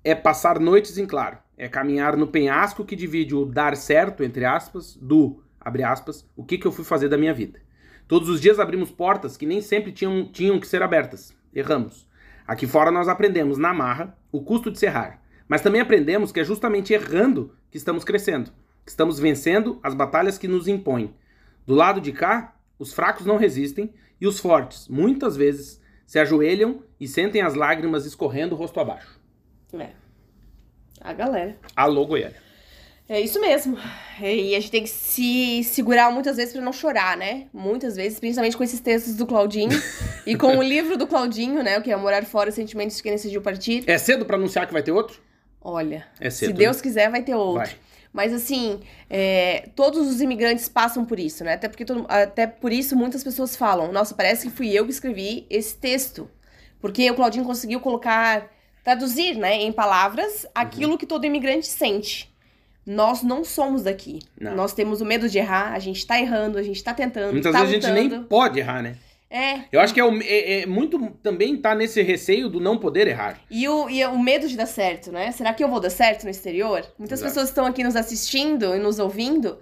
É 0.05 0.15
passar 0.15 0.61
noites 0.61 0.99
em 0.99 1.07
claro. 1.07 1.39
É 1.57 1.69
caminhar 1.69 2.17
no 2.17 2.27
penhasco 2.27 2.85
que 2.85 2.97
divide 2.97 3.35
o 3.35 3.47
dar 3.47 3.77
certo, 3.77 4.23
entre 4.23 4.45
aspas, 4.45 4.97
do, 4.97 5.43
abre 5.61 5.83
aspas, 5.83 6.29
o 6.37 6.45
que, 6.45 6.59
que 6.59 6.67
eu 6.67 6.73
fui 6.73 6.85
fazer 6.85 7.09
da 7.09 7.17
minha 7.17 7.33
vida. 7.33 7.61
Todos 8.07 8.29
os 8.29 8.41
dias 8.41 8.59
abrimos 8.59 8.91
portas 8.91 9.37
que 9.37 9.47
nem 9.47 9.61
sempre 9.61 9.93
tinham, 9.93 10.31
tinham 10.31 10.61
que 10.61 10.67
ser 10.67 10.83
abertas. 10.83 11.35
Erramos. 11.55 12.07
Aqui 12.47 12.67
fora 12.67 12.91
nós 12.91 13.09
aprendemos 13.09 13.59
na 13.59 13.73
marra 13.73 14.17
o 14.31 14.43
custo 14.43 14.71
de 14.71 14.79
serrar. 14.79 15.23
Mas 15.49 15.61
também 15.61 15.81
aprendemos 15.81 16.33
que 16.33 16.41
é 16.41 16.45
justamente 16.45 16.93
errando 16.93 17.55
que 17.71 17.77
estamos 17.77 18.05
crescendo, 18.05 18.51
que 18.85 18.91
estamos 18.91 19.19
vencendo 19.19 19.79
as 19.83 19.95
batalhas 19.95 20.39
que 20.39 20.49
nos 20.49 20.69
impõem. 20.69 21.15
Do 21.67 21.75
lado 21.75 22.01
de 22.01 22.13
cá, 22.13 22.57
os 22.79 22.93
fracos 22.93 23.27
não 23.27 23.37
resistem 23.37 23.93
e 24.21 24.27
os 24.27 24.39
fortes, 24.41 24.89
muitas 24.89 25.37
vezes, 25.37 25.81
se 26.07 26.19
ajoelham 26.19 26.83
e 26.99 27.09
sentem 27.09 27.43
as 27.43 27.55
lágrimas 27.55 28.07
escorrendo 28.07 28.55
rosto 28.55 28.81
abaixo. 28.81 29.21
É. 29.73 29.91
A 31.01 31.13
galera. 31.13 31.57
Alô, 31.75 32.07
Goiânia. 32.07 32.41
É 33.09 33.21
isso 33.21 33.41
mesmo. 33.41 33.77
E 34.21 34.55
a 34.55 34.61
gente 34.61 34.71
tem 34.71 34.83
que 34.85 34.89
se 34.89 35.63
segurar 35.65 36.11
muitas 36.11 36.37
vezes 36.37 36.53
para 36.53 36.63
não 36.63 36.73
chorar, 36.73 37.17
né? 37.17 37.47
Muitas 37.53 37.97
vezes, 37.97 38.19
principalmente 38.19 38.57
com 38.57 38.65
esses 38.65 38.81
textos 38.81 39.15
do 39.17 39.27
Claudinho 39.27 39.71
e 40.27 40.35
com 40.37 40.57
o 40.57 40.63
livro 40.63 40.97
do 40.97 41.07
Claudinho, 41.07 41.63
né? 41.63 41.79
O 41.79 41.83
que 41.83 41.91
é 41.93 41.97
Morar 41.97 42.25
Fora, 42.25 42.51
Sentimentos 42.51 42.97
de 42.97 43.03
Quem 43.03 43.13
Decidiu 43.13 43.43
Partir. 43.43 43.85
É 43.87 43.99
cedo 43.99 44.25
para 44.25 44.37
anunciar 44.37 44.67
que 44.67 44.73
vai 44.73 44.83
ter 44.83 44.93
outro? 44.93 45.21
Olha, 45.61 46.07
É 46.21 46.31
cedo. 46.31 46.49
se 46.51 46.53
Deus 46.55 46.81
quiser, 46.81 47.11
vai 47.11 47.23
ter 47.23 47.35
outro. 47.35 47.65
Vai. 47.65 47.77
Mas 48.13 48.33
assim, 48.33 48.81
é, 49.11 49.69
todos 49.75 50.07
os 50.09 50.21
imigrantes 50.21 50.69
passam 50.69 51.05
por 51.05 51.19
isso, 51.19 51.43
né? 51.45 51.55
Até, 51.55 51.69
porque 51.69 51.85
todo- 51.85 52.05
até 52.09 52.47
por 52.47 52.73
isso 52.73 52.95
muitas 52.97 53.23
pessoas 53.25 53.57
falam: 53.57 53.91
nossa, 53.93 54.15
parece 54.15 54.49
que 54.49 54.55
fui 54.57 54.71
eu 54.73 54.85
que 54.85 54.91
escrevi 54.93 55.47
esse 55.51 55.75
texto. 55.77 56.31
Porque 56.81 57.11
o 57.11 57.15
Claudinho 57.15 57.45
conseguiu 57.45 57.81
colocar, 57.81 58.51
traduzir, 58.85 59.37
né, 59.37 59.55
em 59.63 59.73
palavras 59.73 60.45
Uhum. 60.45 60.51
aquilo 60.55 60.99
que 60.99 61.07
todo 61.07 61.25
imigrante 61.25 61.67
sente. 61.69 62.32
Nós 62.87 63.23
não 63.23 63.45
somos 63.45 63.83
daqui. 63.85 64.19
Não. 64.41 64.57
Nós 64.57 64.73
temos 64.73 65.01
o 65.01 65.05
medo 65.05 65.29
de 65.29 65.39
errar, 65.39 65.73
a 65.73 65.79
gente 65.79 66.07
tá 66.07 66.19
errando, 66.21 66.59
a 66.59 66.63
gente 66.63 66.83
tá 66.83 66.93
tentando. 66.93 67.33
Muitas 67.33 67.53
tá 67.53 67.61
vezes 67.65 67.77
a 67.77 67.81
gente 67.89 67.95
nem 67.95 68.05
lutando. 68.09 68.27
pode 68.27 68.59
errar, 68.59 68.83
né? 68.83 68.97
É. 69.31 69.61
Eu 69.73 69.81
acho 69.81 69.95
que 69.95 70.01
é, 70.01 70.05
o- 70.05 70.21
é- 70.23 70.61
é 70.63 70.67
muito 70.67 70.99
também 71.23 71.57
tá 71.57 71.75
nesse 71.75 72.03
receio 72.03 72.51
do 72.51 72.61
não 72.61 72.77
poder 72.77 73.07
errar. 73.09 73.41
E 73.51 73.67
o, 73.67 73.89
e 73.89 74.05
o 74.05 74.19
medo 74.19 74.47
de 74.47 74.57
dar 74.57 74.67
certo, 74.67 75.11
né? 75.11 75.33
Será 75.33 75.55
que 75.55 75.65
eu 75.65 75.69
vou 75.69 75.81
dar 75.81 75.89
certo 75.89 76.25
no 76.25 76.31
exterior? 76.31 76.85
Muitas 76.99 77.21
Exato. 77.21 77.31
pessoas 77.33 77.49
estão 77.49 77.65
aqui 77.65 77.83
nos 77.83 77.97
assistindo 77.97 78.75
e 78.77 78.79
nos 78.79 78.99
ouvindo, 78.99 79.59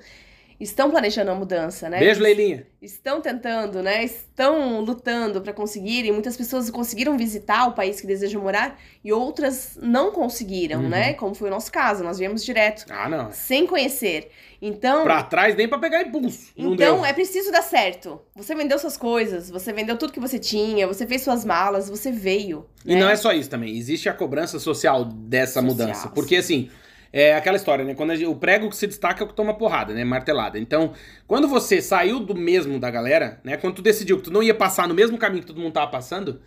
estão 0.60 0.90
planejando 0.90 1.30
a 1.30 1.34
mudança, 1.34 1.88
né? 1.88 1.98
Beijo, 1.98 2.20
Leilinha. 2.22 2.66
Estão 2.82 3.20
tentando, 3.20 3.82
né? 3.82 4.04
Estão 4.04 4.80
lutando 4.80 5.40
para 5.40 5.52
conseguirem. 5.52 6.12
Muitas 6.12 6.36
pessoas 6.36 6.70
conseguiram 6.70 7.16
visitar 7.16 7.66
o 7.66 7.72
país 7.72 8.00
que 8.00 8.06
desejam 8.06 8.42
morar 8.42 8.78
e 9.04 9.12
outras 9.12 9.78
não 9.82 10.10
conseguiram, 10.12 10.80
Uhum. 10.82 10.88
né? 10.88 11.12
Como 11.14 11.34
foi 11.34 11.48
o 11.48 11.50
nosso 11.50 11.70
caso, 11.72 12.02
nós 12.04 12.18
viemos 12.18 12.44
direto, 12.44 12.84
Ah, 12.90 13.08
não. 13.08 13.30
sem 13.32 13.66
conhecer. 13.66 14.30
Então, 14.62 15.04
Pra 15.04 15.22
trás 15.22 15.56
nem 15.56 15.66
pra 15.68 15.78
pegar 15.78 16.02
impulso. 16.02 16.52
então 16.56 17.04
é 17.04 17.12
preciso 17.14 17.50
dar 17.50 17.62
certo. 17.62 18.20
Você 18.36 18.54
vendeu 18.54 18.78
suas 18.78 18.96
coisas, 18.96 19.50
você 19.50 19.72
vendeu 19.72 19.96
tudo 19.96 20.12
que 20.12 20.20
você 20.20 20.38
tinha, 20.38 20.86
você 20.86 21.06
fez 21.06 21.22
suas 21.22 21.44
malas, 21.44 21.88
você 21.88 22.12
veio. 22.12 22.66
E 22.84 22.94
né? 22.94 23.00
não 23.00 23.08
é 23.08 23.16
só 23.16 23.32
isso 23.32 23.48
também. 23.48 23.76
Existe 23.76 24.08
a 24.08 24.12
cobrança 24.14 24.58
social 24.58 25.04
dessa 25.04 25.60
Social, 25.60 25.64
mudança. 25.64 26.08
Porque, 26.08 26.36
assim, 26.36 26.70
é 27.12 27.34
aquela 27.34 27.56
história, 27.56 27.84
né? 27.84 27.94
Quando 27.94 28.14
gente- 28.14 28.26
o 28.28 28.34
prego 28.36 28.68
que 28.68 28.76
se 28.76 28.86
destaca 28.86 29.22
é 29.22 29.24
o 29.24 29.28
que 29.28 29.34
toma 29.34 29.54
porrada, 29.54 29.92
né? 29.94 30.04
Martelada. 30.04 30.58
Então, 30.58 30.92
quando 31.26 31.48
você 31.48 31.80
saiu 31.82 32.20
do 32.20 32.34
mesmo 32.34 32.78
da 32.78 32.90
galera, 32.90 33.40
né? 33.42 33.56
Quando 33.56 33.74
tu 33.76 33.82
decidiu 33.82 34.16
que 34.18 34.24
tu 34.24 34.30
não 34.32 34.42
ia 34.42 34.54
passar 34.54 34.86
no 34.86 34.94
mesmo 34.94 35.18
caminho 35.18 35.42
que 35.42 35.46
todo 35.48 35.60
mundo 35.60 35.72
tava 35.72 35.90
passando, 35.90 36.40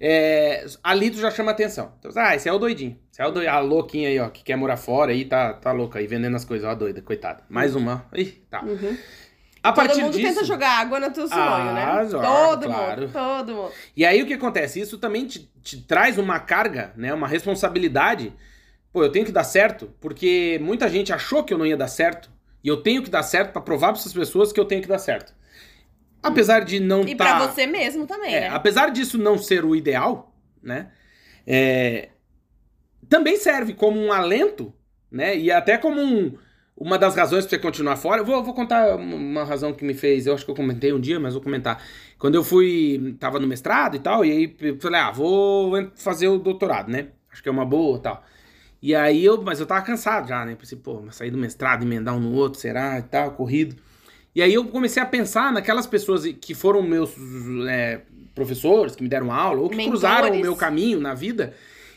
é, 0.00 0.64
ali 0.82 1.10
tu 1.10 1.18
já 1.18 1.30
chama 1.30 1.50
atenção. 1.50 1.92
Então, 1.98 2.10
ah, 2.16 2.34
esse 2.34 2.48
é 2.48 2.52
o 2.52 2.58
doidinho. 2.58 2.98
Esse 3.12 3.20
é 3.22 3.26
o 3.26 3.30
doidinho. 3.30 3.52
A 3.54 3.58
louquinha 3.60 4.08
aí, 4.08 4.18
ó, 4.18 4.28
que 4.28 4.42
quer 4.42 4.56
morar 4.56 4.76
fora 4.76 5.12
aí, 5.12 5.24
tá, 5.24 5.52
tá 5.54 5.72
louca 5.72 5.98
aí, 5.98 6.06
vendendo 6.06 6.36
as 6.36 6.44
coisas. 6.44 6.66
Ó, 6.66 6.70
a 6.70 6.74
doida, 6.74 7.02
coitada. 7.02 7.42
Mais 7.48 7.74
uma. 7.74 8.06
Ih, 8.14 8.42
tá. 8.50 8.62
Uhum. 8.62 8.96
A 9.62 9.72
partir 9.72 9.96
todo 9.96 10.04
mundo 10.04 10.16
disso... 10.16 10.26
tenta 10.34 10.44
jogar 10.44 10.80
água 10.80 10.98
no 10.98 11.10
teu 11.10 11.28
sonho, 11.28 11.38
Ah, 11.38 12.02
né? 12.02 12.08
todo 12.10 12.66
claro. 12.66 13.02
mundo, 13.02 13.12
todo 13.12 13.54
mundo. 13.54 13.72
E 13.94 14.06
aí 14.06 14.22
o 14.22 14.26
que 14.26 14.32
acontece? 14.32 14.80
Isso 14.80 14.96
também 14.96 15.26
te, 15.26 15.50
te 15.62 15.82
traz 15.82 16.16
uma 16.16 16.38
carga, 16.40 16.92
né? 16.96 17.12
Uma 17.12 17.28
responsabilidade. 17.28 18.32
Pô, 18.92 19.02
eu 19.04 19.10
tenho 19.12 19.24
que 19.24 19.32
dar 19.32 19.44
certo, 19.44 19.92
porque 20.00 20.58
muita 20.62 20.88
gente 20.88 21.12
achou 21.12 21.44
que 21.44 21.54
eu 21.54 21.58
não 21.58 21.66
ia 21.66 21.76
dar 21.76 21.88
certo. 21.88 22.30
E 22.62 22.68
eu 22.68 22.82
tenho 22.82 23.02
que 23.02 23.10
dar 23.10 23.22
certo 23.22 23.52
pra 23.52 23.62
provar 23.62 23.92
pra 23.92 24.00
essas 24.00 24.12
pessoas 24.12 24.52
que 24.52 24.60
eu 24.60 24.64
tenho 24.64 24.82
que 24.82 24.88
dar 24.88 24.98
certo. 24.98 25.32
Apesar 26.22 26.64
de 26.64 26.80
não 26.80 27.02
E 27.02 27.14
tá... 27.14 27.36
pra 27.36 27.46
você 27.48 27.66
mesmo 27.66 28.06
também, 28.06 28.34
É, 28.34 28.40
né? 28.42 28.48
apesar 28.48 28.90
disso 28.90 29.16
não 29.16 29.38
ser 29.38 29.64
o 29.64 29.74
ideal, 29.74 30.34
né? 30.62 30.90
é, 31.46 32.10
também 33.08 33.36
serve 33.36 33.74
como 33.74 33.98
um 34.00 34.12
alento, 34.12 34.72
né? 35.10 35.36
E 35.36 35.50
até 35.50 35.76
como 35.78 36.00
um- 36.00 36.36
uma 36.76 36.98
das 36.98 37.14
razões 37.16 37.44
pra 37.44 37.50
você 37.50 37.58
continuar 37.58 37.96
fora. 37.96 38.20
Eu 38.22 38.24
vou, 38.24 38.42
vou 38.42 38.54
contar 38.54 38.96
uma- 38.96 39.44
razão 39.44 39.72
que 39.72 39.84
me 39.84 39.94
fez. 39.94 40.26
Eu 40.26 40.34
acho 40.34 40.44
que 40.44 40.50
eu 40.50 40.54
comentei 40.54 40.92
um 40.92 41.00
dia, 41.00 41.18
mas 41.20 41.34
vou 41.34 41.42
comentar. 41.42 41.82
Quando 42.18 42.34
eu 42.36 42.44
fui. 42.44 43.16
Tava 43.18 43.38
no 43.40 43.46
mestrado 43.46 43.96
e 43.96 44.00
tal, 44.00 44.24
e 44.24 44.30
aí 44.30 44.76
falei, 44.80 45.00
ah, 45.00 45.10
vou 45.10 45.90
fazer 45.96 46.28
o 46.28 46.38
doutorado, 46.38 46.90
né? 46.90 47.08
Acho 47.30 47.42
que 47.42 47.48
é 47.48 47.52
uma 47.52 47.64
boa 47.66 47.98
e 47.98 48.02
tal. 48.02 48.24
E 48.82 48.94
aí 48.94 49.24
eu. 49.24 49.40
Mas 49.42 49.60
eu 49.60 49.66
tava 49.66 49.82
cansado 49.82 50.28
já, 50.28 50.44
né? 50.44 50.54
Pensei, 50.54 50.78
pô, 50.78 51.00
mas 51.00 51.16
sair 51.16 51.30
do 51.30 51.38
mestrado, 51.38 51.82
emendar 51.82 52.14
um 52.14 52.20
no 52.20 52.32
outro, 52.32 52.60
será? 52.60 52.98
E 52.98 53.02
tal, 53.02 53.32
corrido. 53.32 53.76
E 54.34 54.42
aí 54.42 54.54
eu 54.54 54.64
comecei 54.66 55.02
a 55.02 55.06
pensar 55.06 55.52
naquelas 55.52 55.86
pessoas 55.86 56.24
que 56.40 56.54
foram 56.54 56.82
meus 56.82 57.10
é, 57.68 58.02
professores, 58.34 58.94
que 58.94 59.02
me 59.02 59.08
deram 59.08 59.32
aula, 59.32 59.60
ou 59.60 59.68
que 59.68 59.76
Mentores. 59.76 60.00
cruzaram 60.00 60.32
o 60.34 60.40
meu 60.40 60.54
caminho 60.56 61.00
na 61.00 61.14
vida 61.14 61.54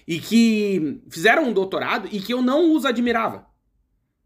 e 0.08 0.20
que 0.20 1.02
fizeram 1.10 1.46
um 1.46 1.54
doutorado 1.54 2.10
e 2.12 2.20
que 2.20 2.34
eu 2.34 2.42
não 2.42 2.76
os 2.76 2.86
admirava, 2.86 3.46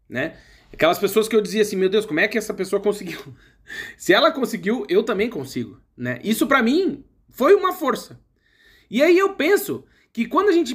né? 0.08 0.36
Aquelas 0.72 0.98
pessoas 0.98 1.28
que 1.28 1.36
eu 1.36 1.40
dizia 1.40 1.62
assim, 1.62 1.76
meu 1.76 1.88
Deus, 1.88 2.04
como 2.04 2.20
é 2.20 2.28
que 2.28 2.36
essa 2.36 2.52
pessoa 2.52 2.80
conseguiu? 2.80 3.20
Se 3.96 4.12
ela 4.12 4.30
conseguiu, 4.30 4.84
eu 4.88 5.02
também 5.02 5.30
consigo, 5.30 5.80
né? 5.96 6.18
Isso 6.24 6.46
pra 6.46 6.62
mim 6.62 7.04
foi 7.30 7.54
uma 7.54 7.72
força. 7.72 8.20
E 8.90 9.02
aí 9.02 9.18
eu 9.18 9.34
penso 9.34 9.84
que 10.12 10.26
quando 10.26 10.48
a 10.48 10.52
gente 10.52 10.74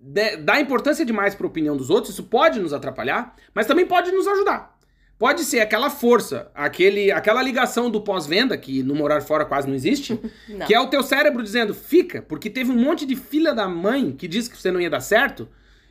dá 0.00 0.60
importância 0.60 1.04
demais 1.04 1.34
pra 1.34 1.46
opinião 1.46 1.76
dos 1.76 1.90
outros, 1.90 2.12
isso 2.12 2.24
pode 2.24 2.60
nos 2.60 2.72
atrapalhar, 2.72 3.34
mas 3.54 3.66
também 3.66 3.86
pode 3.86 4.10
nos 4.12 4.26
ajudar. 4.26 4.78
Pode 5.18 5.42
ser 5.42 5.58
aquela 5.58 5.90
força, 5.90 6.48
aquele, 6.54 7.10
aquela 7.10 7.42
ligação 7.42 7.90
do 7.90 8.00
pós-venda, 8.00 8.56
que 8.56 8.84
no 8.84 8.94
morar 8.94 9.20
fora 9.20 9.44
quase 9.44 9.66
não 9.66 9.74
existe, 9.74 10.18
Não. 10.48 10.64
que 10.64 10.72
é 10.72 10.80
o 10.80 10.86
teu 10.86 11.02
cérebro 11.02 11.42
dizendo, 11.42 11.74
fica, 11.74 12.22
porque 12.22 12.48
teve 12.48 12.70
um 12.70 12.76
monte 12.76 13.04
de 13.04 13.16
filha 13.16 13.52
da 13.52 13.68
mãe 13.68 14.12
que 14.12 14.28
disse 14.28 14.48
que 14.48 14.56
você 14.56 14.70
não 14.70 14.80
ia 14.80 14.88
dar 14.88 15.00
certo, 15.00 15.48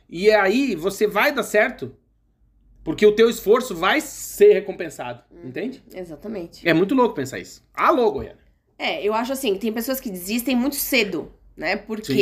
e 0.08 0.30
aí 0.30 0.74
você 0.74 1.06
vai 1.06 1.30
dar 1.30 1.42
certo, 1.42 1.94
porque 2.82 3.04
o 3.04 3.12
teu 3.12 3.28
esforço 3.28 3.76
vai 3.76 4.00
ser 4.00 4.54
recompensado, 4.54 5.22
entende? 5.44 5.84
Exatamente. 5.94 6.66
É 6.66 6.72
muito 6.72 6.94
louco 6.94 7.14
pensar 7.14 7.38
isso. 7.38 7.62
Alô, 7.74 8.10
Goiânia. 8.10 8.38
É, 8.78 9.06
eu 9.06 9.12
acho 9.12 9.34
assim, 9.34 9.58
tem 9.58 9.70
pessoas 9.70 10.00
que 10.00 10.08
desistem 10.08 10.56
muito 10.56 10.76
cedo, 10.76 11.30
né? 11.54 11.76
Por 11.76 12.02
Sim. 12.02 12.14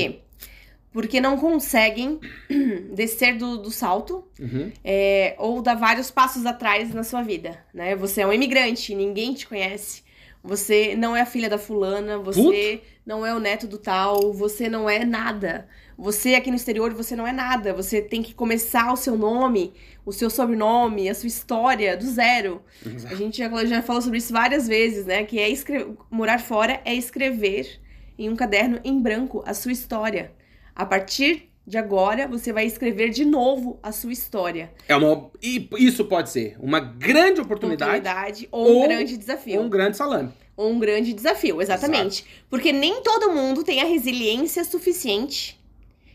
Porque 0.93 1.21
não 1.21 1.37
conseguem 1.39 2.19
descer 2.95 3.37
do, 3.37 3.59
do 3.59 3.71
salto 3.71 4.25
Uhum. 4.41 4.71
é, 4.85 5.35
ou 5.39 5.61
dar 5.63 5.75
vários 5.75 6.11
passos 6.11 6.45
atrás 6.47 6.93
na 6.95 7.03
sua 7.05 7.23
vida, 7.23 7.59
né? 7.73 7.95
Você 7.97 8.21
é 8.23 8.27
um 8.27 8.33
imigrante, 8.33 8.95
ninguém 8.95 9.35
te 9.35 9.47
conhece. 9.47 10.05
Você 10.43 10.95
não 10.95 11.17
é 11.17 11.23
a 11.23 11.27
filha 11.27 11.49
da 11.51 11.59
fulana, 11.59 12.19
você 12.19 12.81
não 13.05 13.27
é 13.27 13.35
o 13.35 13.41
neto 13.41 13.67
do 13.67 13.79
tal, 13.79 14.33
você 14.33 14.69
não 14.69 14.89
é 14.89 15.05
nada. 15.05 15.67
Você 15.99 16.35
aqui 16.35 16.51
no 16.51 16.57
exterior, 16.57 16.95
você 16.95 17.17
não 17.17 17.27
é 17.27 17.33
nada. 17.33 17.73
Você 17.75 18.01
tem 18.01 18.23
que 18.23 18.33
começar 18.33 18.93
o 18.93 18.97
seu 18.97 19.17
nome, 19.19 19.73
o 20.05 20.13
seu 20.13 20.31
sobrenome, 20.31 21.09
a 21.09 21.15
sua 21.15 21.27
história 21.27 21.97
do 21.97 22.05
zero. 22.07 22.63
A 23.11 23.15
gente 23.17 23.39
já, 23.39 23.65
já 23.65 23.83
falou 23.83 24.01
sobre 24.03 24.19
isso 24.19 24.33
várias 24.33 24.69
vezes, 24.69 25.05
né? 25.05 25.25
Que 25.25 25.41
é 25.41 25.49
escre- 25.49 25.89
morar 26.11 26.39
fora 26.39 26.81
é 26.85 26.95
escrever 26.95 27.81
em 28.17 28.31
um 28.31 28.37
caderno 28.37 28.79
em 28.85 29.01
branco 29.01 29.43
a 29.47 29.53
sua 29.53 29.73
história. 29.73 30.31
A 30.77 30.85
partir 30.85 31.51
de 31.67 31.79
agora, 31.79 32.29
você 32.29 32.53
vai 32.53 32.67
escrever 32.67 33.09
de 33.11 33.25
novo 33.25 33.81
a 33.83 33.91
sua 33.91 34.13
história. 34.13 34.71
É 34.87 34.95
uma. 34.95 35.31
E 35.43 35.69
isso 35.79 36.05
pode 36.05 36.31
ser 36.31 36.55
uma 36.61 36.79
grande 36.79 37.41
oportunidade, 37.41 37.99
Oportunidade 37.99 38.49
ou 38.53 38.69
um 38.71 38.75
ou- 38.77 38.83
grande 38.89 39.17
desafio. 39.17 39.59
ou 39.59 39.65
um 39.67 39.69
grande 39.71 39.97
salame. 39.97 40.31
Ou 40.57 40.71
um 40.71 40.79
grande 40.79 41.13
desafio, 41.13 41.61
exatamente. 41.61 42.25
Porque 42.49 42.73
nem 42.73 43.03
todo 43.03 43.33
mundo 43.33 43.65
tem 43.65 43.81
a 43.83 43.85
resiliência 43.85 44.65
suficiente 44.65 45.59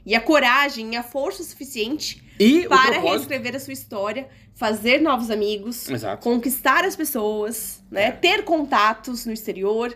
e 0.05 0.15
a 0.15 0.21
coragem 0.21 0.93
e 0.93 0.95
a 0.95 1.03
força 1.03 1.43
suficiente 1.43 2.23
E 2.39 2.67
para 2.67 2.99
reescrever 2.99 3.55
a 3.55 3.59
sua 3.59 3.73
história, 3.73 4.27
fazer 4.55 4.99
novos 5.01 5.29
amigos, 5.29 5.87
Exato. 5.89 6.23
conquistar 6.23 6.85
as 6.85 6.95
pessoas, 6.95 7.83
né? 7.91 8.11
Ter 8.11 8.43
contatos 8.43 9.25
no 9.27 9.33
exterior, 9.33 9.95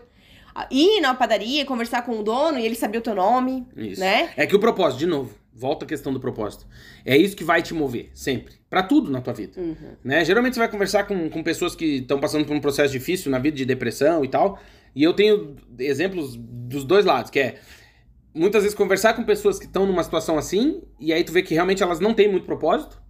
ir 0.72 1.02
na 1.02 1.14
padaria, 1.14 1.66
conversar 1.66 2.04
com 2.04 2.20
o 2.20 2.24
dono 2.24 2.58
e 2.58 2.66
ele 2.66 2.76
saber 2.76 2.98
o 3.00 3.02
teu 3.02 3.16
nome, 3.16 3.68
Isso. 3.76 4.00
né? 4.00 4.32
É 4.38 4.46
que 4.46 4.56
o 4.56 4.60
propósito, 4.60 5.00
de 5.00 5.06
novo, 5.06 5.34
volta 5.54 5.86
a 5.86 5.88
questão 5.88 6.14
do 6.14 6.20
propósito. 6.20 6.68
É 7.06 7.18
isso 7.18 7.36
que 7.36 7.44
vai 7.44 7.62
te 7.62 7.74
mover, 7.74 8.10
sempre. 8.14 8.56
Pra 8.70 8.84
tudo 8.84 9.10
na 9.10 9.22
tua 9.22 9.34
vida. 9.34 9.60
Uhum. 9.60 9.76
Né? 10.04 10.24
Geralmente 10.26 10.54
você 10.54 10.60
vai 10.60 10.70
conversar 10.70 11.06
com, 11.06 11.30
com 11.30 11.42
pessoas 11.42 11.76
que 11.76 11.98
estão 11.98 12.20
passando 12.20 12.46
por 12.46 12.56
um 12.56 12.60
processo 12.60 12.92
difícil 12.92 13.32
na 13.32 13.40
vida 13.40 13.56
de 13.56 13.66
depressão 13.66 14.24
e 14.24 14.28
tal. 14.28 14.60
E 14.94 15.04
eu 15.04 15.14
tenho 15.14 15.56
exemplos 15.80 16.36
dos 16.38 16.84
dois 16.84 17.06
lados, 17.06 17.32
que 17.32 17.40
é 17.40 17.56
muitas 18.34 18.64
vezes 18.64 18.78
conversar 18.78 19.14
com 19.14 19.24
pessoas 19.24 19.58
que 19.58 19.66
estão 19.66 19.86
numa 19.86 20.04
situação 20.04 20.38
assim, 20.38 20.82
e 21.00 21.14
aí 21.14 21.24
tu 21.24 21.32
vê 21.32 21.42
que 21.42 21.54
realmente 21.54 21.82
elas 21.82 22.02
não 22.02 22.14
têm 22.14 22.30
muito 22.30 22.46
propósito, 22.46 23.02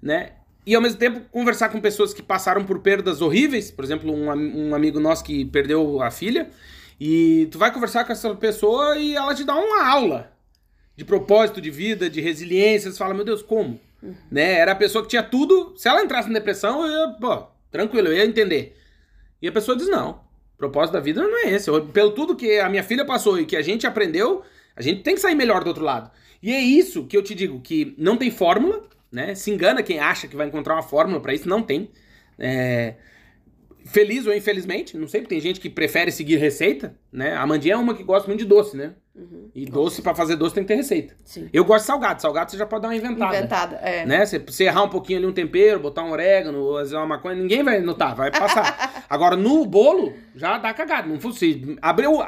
né? 0.00 0.32
E 0.66 0.74
ao 0.74 0.80
mesmo 0.80 0.98
tempo 0.98 1.20
conversar 1.30 1.70
com 1.70 1.80
pessoas 1.80 2.12
que 2.14 2.22
passaram 2.22 2.64
por 2.64 2.80
perdas 2.80 3.20
horríveis, 3.20 3.70
por 3.70 3.84
exemplo, 3.84 4.12
um, 4.12 4.28
um 4.68 4.74
amigo 4.74 5.00
nosso 5.00 5.24
que 5.24 5.44
perdeu 5.46 6.02
a 6.02 6.10
filha, 6.10 6.50
e 7.00 7.48
tu 7.50 7.58
vai 7.58 7.72
conversar 7.72 8.04
com 8.04 8.12
essa 8.12 8.34
pessoa 8.34 8.96
e 8.98 9.14
ela 9.14 9.34
te 9.34 9.44
dá 9.44 9.54
uma 9.54 9.86
aula 9.88 10.32
de 10.96 11.04
propósito 11.04 11.60
de 11.60 11.70
vida, 11.70 12.08
de 12.08 12.20
resiliência, 12.20 12.90
você 12.90 12.98
fala, 12.98 13.14
meu 13.14 13.24
Deus, 13.24 13.42
como? 13.42 13.80
Né? 14.30 14.54
Era 14.58 14.72
a 14.72 14.76
pessoa 14.76 15.02
que 15.02 15.08
tinha 15.10 15.22
tudo, 15.22 15.74
se 15.76 15.88
ela 15.88 16.02
entrasse 16.02 16.28
em 16.28 16.32
depressão, 16.32 16.86
eu 16.86 16.92
ia, 17.08 17.08
pô, 17.20 17.46
tranquilo, 17.70 18.08
eu 18.08 18.14
ia 18.14 18.24
entender. 18.26 18.76
E 19.42 19.48
a 19.48 19.52
pessoa 19.52 19.76
diz, 19.76 19.88
não, 19.88 20.10
o 20.54 20.58
propósito 20.58 20.92
da 20.92 21.00
vida 21.00 21.20
não 21.22 21.38
é 21.38 21.50
esse. 21.50 21.68
Eu- 21.68 21.86
Pelo 21.86 22.12
tudo 22.12 22.36
que 22.36 22.60
a 22.60 22.68
minha 22.68 22.82
filha 22.84 23.04
passou 23.04 23.40
e 23.40 23.44
que 23.46 23.56
a 23.56 23.62
gente 23.62 23.86
aprendeu, 23.86 24.42
a 24.76 24.82
gente 24.82 25.02
tem 25.02 25.14
que 25.14 25.20
sair 25.20 25.34
melhor 25.34 25.64
do 25.64 25.68
outro 25.68 25.82
lado. 25.84 26.10
E 26.42 26.52
é 26.52 26.60
isso 26.60 27.06
que 27.06 27.16
eu 27.16 27.22
te 27.22 27.34
digo, 27.34 27.60
que 27.60 27.94
não 27.98 28.16
tem 28.16 28.30
fórmula, 28.30 28.84
né? 29.10 29.34
Se 29.34 29.50
engana 29.50 29.82
quem 29.82 29.98
acha 29.98 30.28
que 30.28 30.36
vai 30.36 30.46
encontrar 30.46 30.74
uma 30.74 30.82
fórmula 30.82 31.20
pra 31.20 31.32
isso, 31.34 31.48
não 31.48 31.62
tem. 31.62 31.90
É, 32.38 32.94
Feliz 33.84 34.26
ou 34.26 34.34
infelizmente, 34.34 34.96
não 34.96 35.06
sei, 35.06 35.20
porque 35.20 35.34
tem 35.34 35.40
gente 35.40 35.60
que 35.60 35.68
prefere 35.68 36.10
seguir 36.10 36.36
receita, 36.36 36.96
né? 37.12 37.34
A 37.34 37.46
Mandinha 37.46 37.74
é 37.74 37.76
uma 37.76 37.94
que 37.94 38.02
gosta 38.02 38.26
muito 38.26 38.40
de 38.40 38.46
doce, 38.46 38.76
né? 38.76 38.94
Uhum. 39.14 39.50
E 39.54 39.66
doce, 39.66 40.02
pra 40.02 40.14
fazer 40.14 40.36
doce, 40.36 40.54
tem 40.54 40.64
que 40.64 40.68
ter 40.68 40.74
receita. 40.74 41.14
Sim. 41.24 41.48
Eu 41.52 41.64
gosto 41.64 41.82
de 41.82 41.86
salgado. 41.86 42.20
Salgado 42.20 42.50
você 42.50 42.56
já 42.56 42.66
pode 42.66 42.82
dar 42.82 42.88
uma 42.88 42.96
inventada. 42.96 43.36
Inventada, 43.36 43.76
é. 43.76 44.04
Né? 44.04 44.26
Você, 44.26 44.38
você 44.38 44.64
errar 44.64 44.82
um 44.82 44.88
pouquinho 44.88 45.18
ali 45.18 45.26
um 45.26 45.32
tempero, 45.32 45.78
botar 45.78 46.02
um 46.02 46.10
orégano, 46.10 46.72
fazer 46.72 46.96
uma 46.96 47.06
maconha, 47.06 47.36
ninguém 47.36 47.62
vai 47.62 47.80
notar, 47.80 48.14
vai 48.16 48.30
passar. 48.30 49.04
Agora, 49.08 49.36
no 49.36 49.64
bolo, 49.66 50.12
já 50.34 50.58
dá 50.58 50.74
cagado. 50.74 51.08
Não 51.08 51.20
fosse. 51.20 51.76
Abriu. 51.80 52.18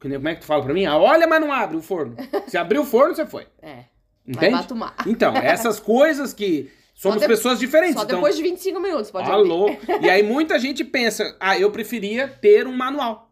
Como 0.00 0.28
é 0.28 0.34
que 0.34 0.40
tu 0.40 0.46
fala 0.46 0.64
pra 0.64 0.74
mim? 0.74 0.86
Ah, 0.86 0.98
olha, 0.98 1.26
mas 1.26 1.40
não 1.40 1.52
abre 1.52 1.76
o 1.76 1.82
forno. 1.82 2.16
Se 2.48 2.58
abrir 2.58 2.78
o 2.78 2.84
forno, 2.84 3.14
você 3.14 3.24
foi. 3.24 3.46
É. 3.62 3.84
Vai 4.26 4.48
Entende? 4.48 4.52
batumar. 4.52 4.94
Então, 5.06 5.36
essas 5.38 5.78
coisas 5.78 6.32
que. 6.32 6.70
Somos 6.94 7.20
de- 7.20 7.26
pessoas 7.26 7.58
diferentes. 7.58 7.96
Só 7.96 8.04
então, 8.04 8.16
depois 8.16 8.36
de 8.36 8.42
25 8.42 8.80
minutos, 8.80 9.10
pode. 9.10 9.30
Alô? 9.30 9.68
E 10.00 10.08
aí 10.08 10.22
muita 10.22 10.58
gente 10.58 10.84
pensa, 10.84 11.36
ah, 11.40 11.58
eu 11.58 11.70
preferia 11.70 12.28
ter 12.28 12.66
um 12.66 12.72
manual, 12.76 13.30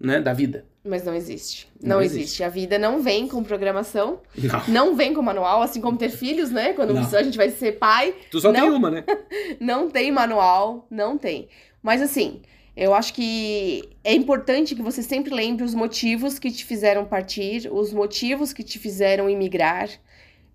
né, 0.00 0.20
da 0.20 0.32
vida. 0.32 0.66
Mas 0.84 1.04
não 1.04 1.14
existe. 1.14 1.68
Não 1.80 1.96
Não, 1.96 2.02
existe. 2.02 2.20
existe. 2.22 2.44
A 2.44 2.48
vida 2.48 2.78
não 2.78 3.02
vem 3.02 3.28
com 3.28 3.42
programação, 3.42 4.20
Não. 4.36 4.62
não 4.68 4.96
vem 4.96 5.12
com 5.12 5.20
manual, 5.22 5.60
assim 5.62 5.80
como 5.80 5.98
ter 5.98 6.08
filhos, 6.08 6.50
né? 6.50 6.72
Quando 6.72 6.94
Não. 6.94 7.02
a 7.02 7.22
gente 7.22 7.36
vai 7.36 7.50
ser 7.50 7.72
pai, 7.78 8.14
Tu 8.30 8.40
só 8.40 8.52
tem 8.52 8.62
Não. 8.62 8.74
uma, 8.76 8.90
né? 8.90 9.04
não 9.60 9.90
tem 9.90 10.10
manual, 10.10 10.86
não 10.90 11.18
tem. 11.18 11.48
Mas 11.82 12.00
assim, 12.00 12.40
eu 12.76 12.94
acho 12.94 13.12
que 13.12 13.88
é 14.02 14.14
importante 14.14 14.74
que 14.74 14.80
você 14.82 15.02
sempre 15.02 15.34
lembre 15.34 15.62
os 15.64 15.74
motivos 15.74 16.38
que 16.38 16.50
te 16.50 16.64
fizeram 16.64 17.04
partir, 17.04 17.68
os 17.70 17.92
motivos 17.92 18.52
que 18.52 18.62
te 18.62 18.78
fizeram 18.78 19.28
imigrar. 19.28 19.88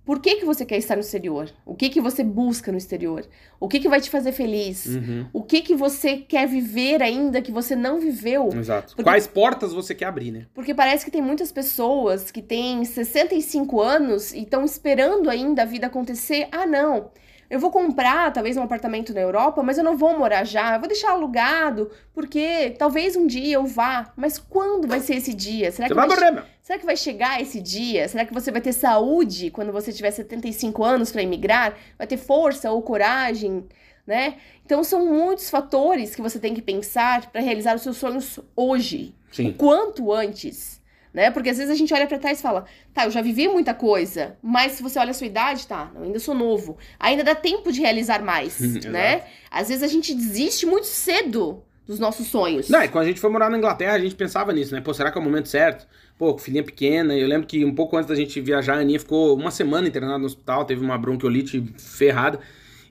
Por 0.05 0.19
que, 0.19 0.35
que 0.35 0.45
você 0.45 0.65
quer 0.65 0.77
estar 0.77 0.95
no 0.95 1.01
exterior? 1.01 1.49
O 1.65 1.73
que, 1.75 1.89
que 1.89 2.01
você 2.01 2.23
busca 2.25 2.71
no 2.73 2.77
exterior? 2.77 3.25
O 3.57 3.69
que, 3.69 3.79
que 3.79 3.87
vai 3.87 4.01
te 4.01 4.09
fazer 4.09 4.33
feliz? 4.33 4.85
Uhum, 4.85 5.27
O 5.31 5.41
que, 5.43 5.61
que 5.61 5.73
você 5.75 6.17
quer 6.17 6.45
viver 6.45 7.01
ainda 7.01 7.41
que 7.41 7.51
você 7.53 7.73
não 7.75 7.99
viveu? 8.01 8.49
exato. 8.53 8.95
Porque- 8.95 9.03
Quais 9.03 9.25
portas 9.27 9.71
você 9.71 9.95
quer 9.95 10.05
abrir, 10.05 10.31
né? 10.31 10.45
Porque 10.53 10.73
parece 10.73 11.05
que 11.05 11.11
tem 11.11 11.21
muitas 11.21 11.53
pessoas 11.53 12.31
que 12.31 12.41
têm 12.41 12.83
65 12.83 13.81
anos 13.81 14.33
e 14.33 14.39
estão 14.43 14.65
esperando 14.65 15.29
ainda 15.29 15.61
a 15.61 15.65
vida 15.65 15.87
acontecer. 15.87 16.49
Ah, 16.51 16.65
não. 16.65 17.11
Eu 17.49 17.59
vou 17.59 17.69
comprar 17.71 18.33
talvez 18.33 18.57
um 18.57 18.63
apartamento 18.63 19.13
na 19.13 19.21
Europa, 19.21 19.61
mas 19.61 19.77
eu 19.77 19.83
não 19.83 19.95
vou 19.95 20.17
morar 20.17 20.43
já. 20.43 20.73
Eu 20.75 20.79
vou 20.79 20.87
deixar 20.87 21.11
alugado, 21.11 21.89
porque 22.13 22.73
talvez 22.79 23.15
um 23.15 23.27
dia 23.27 23.53
eu 23.55 23.65
vá. 23.65 24.11
Mas 24.17 24.37
quando 24.39 24.87
vai 24.87 24.99
ser 24.99 25.15
esse 25.15 25.33
dia? 25.33 25.71
Será 25.71 25.87
Você 25.87 25.93
que 25.93 25.99
vai 25.99 26.07
morrer, 26.07 26.31
meu. 26.31 26.43
Será 26.63 26.79
que 26.79 26.85
vai 26.85 26.95
chegar 26.95 27.41
esse 27.41 27.59
dia? 27.59 28.07
Será 28.07 28.25
que 28.25 28.33
você 28.33 28.49
vai 28.49 28.61
ter 28.61 28.71
saúde 28.71 29.51
quando 29.51 29.71
você 29.71 29.91
tiver 29.91 30.11
75 30.11 30.83
anos 30.83 31.11
para 31.11 31.21
emigrar? 31.21 31.77
Vai 31.97 32.07
ter 32.07 32.17
força 32.17 32.71
ou 32.71 32.81
coragem, 32.81 33.65
né? 34.07 34.37
Então 34.65 34.81
são 34.83 35.05
muitos 35.05 35.49
fatores 35.49 36.15
que 36.15 36.21
você 36.21 36.39
tem 36.39 36.53
que 36.53 36.61
pensar 36.61 37.29
para 37.29 37.41
realizar 37.41 37.75
os 37.75 37.81
seus 37.81 37.97
sonhos 37.97 38.39
hoje 38.55 39.13
o 39.29 39.35
Sim. 39.35 39.53
quanto 39.53 40.13
antes, 40.13 40.81
né? 41.13 41.29
Porque 41.31 41.49
às 41.49 41.57
vezes 41.57 41.71
a 41.71 41.75
gente 41.75 41.93
olha 41.93 42.07
pra 42.07 42.17
trás 42.17 42.39
e 42.39 42.41
fala, 42.41 42.63
tá, 42.93 43.05
eu 43.05 43.11
já 43.11 43.21
vivi 43.21 43.47
muita 43.49 43.73
coisa, 43.73 44.37
mas 44.41 44.73
se 44.73 44.83
você 44.83 44.97
olha 44.99 45.11
a 45.11 45.13
sua 45.13 45.27
idade, 45.27 45.67
tá, 45.67 45.91
eu 45.93 46.03
ainda 46.03 46.19
sou 46.19 46.33
novo, 46.33 46.77
ainda 46.97 47.25
dá 47.25 47.35
tempo 47.35 47.73
de 47.73 47.81
realizar 47.81 48.23
mais, 48.23 48.59
né? 48.87 49.23
Às 49.51 49.67
vezes 49.67 49.83
a 49.83 49.87
gente 49.87 50.13
desiste 50.13 50.65
muito 50.65 50.87
cedo 50.87 51.61
dos 51.85 51.99
nossos 51.99 52.27
sonhos. 52.27 52.69
Não, 52.69 52.81
e 52.81 52.87
quando 52.87 53.03
a 53.03 53.07
gente 53.07 53.19
foi 53.19 53.29
morar 53.29 53.49
na 53.49 53.57
Inglaterra, 53.57 53.95
a 53.95 53.99
gente 53.99 54.15
pensava 54.15 54.53
nisso, 54.53 54.73
né? 54.73 54.79
Pô, 54.79 54.93
será 54.93 55.11
que 55.11 55.17
é 55.17 55.21
o 55.21 55.23
momento 55.23 55.49
certo? 55.49 55.85
Pô, 56.17 56.33
com 56.33 56.39
filhinha 56.39 56.63
pequena. 56.63 57.17
Eu 57.17 57.27
lembro 57.27 57.47
que 57.47 57.65
um 57.65 57.73
pouco 57.73 57.97
antes 57.97 58.07
da 58.07 58.15
gente 58.15 58.39
viajar, 58.39 58.75
a 58.75 58.79
Aninha 58.79 58.99
ficou 58.99 59.35
uma 59.35 59.51
semana 59.51 59.87
internada 59.87 60.17
no 60.17 60.25
hospital, 60.25 60.65
teve 60.65 60.83
uma 60.83 60.97
bronquiolite 60.97 61.61
ferrada. 61.77 62.39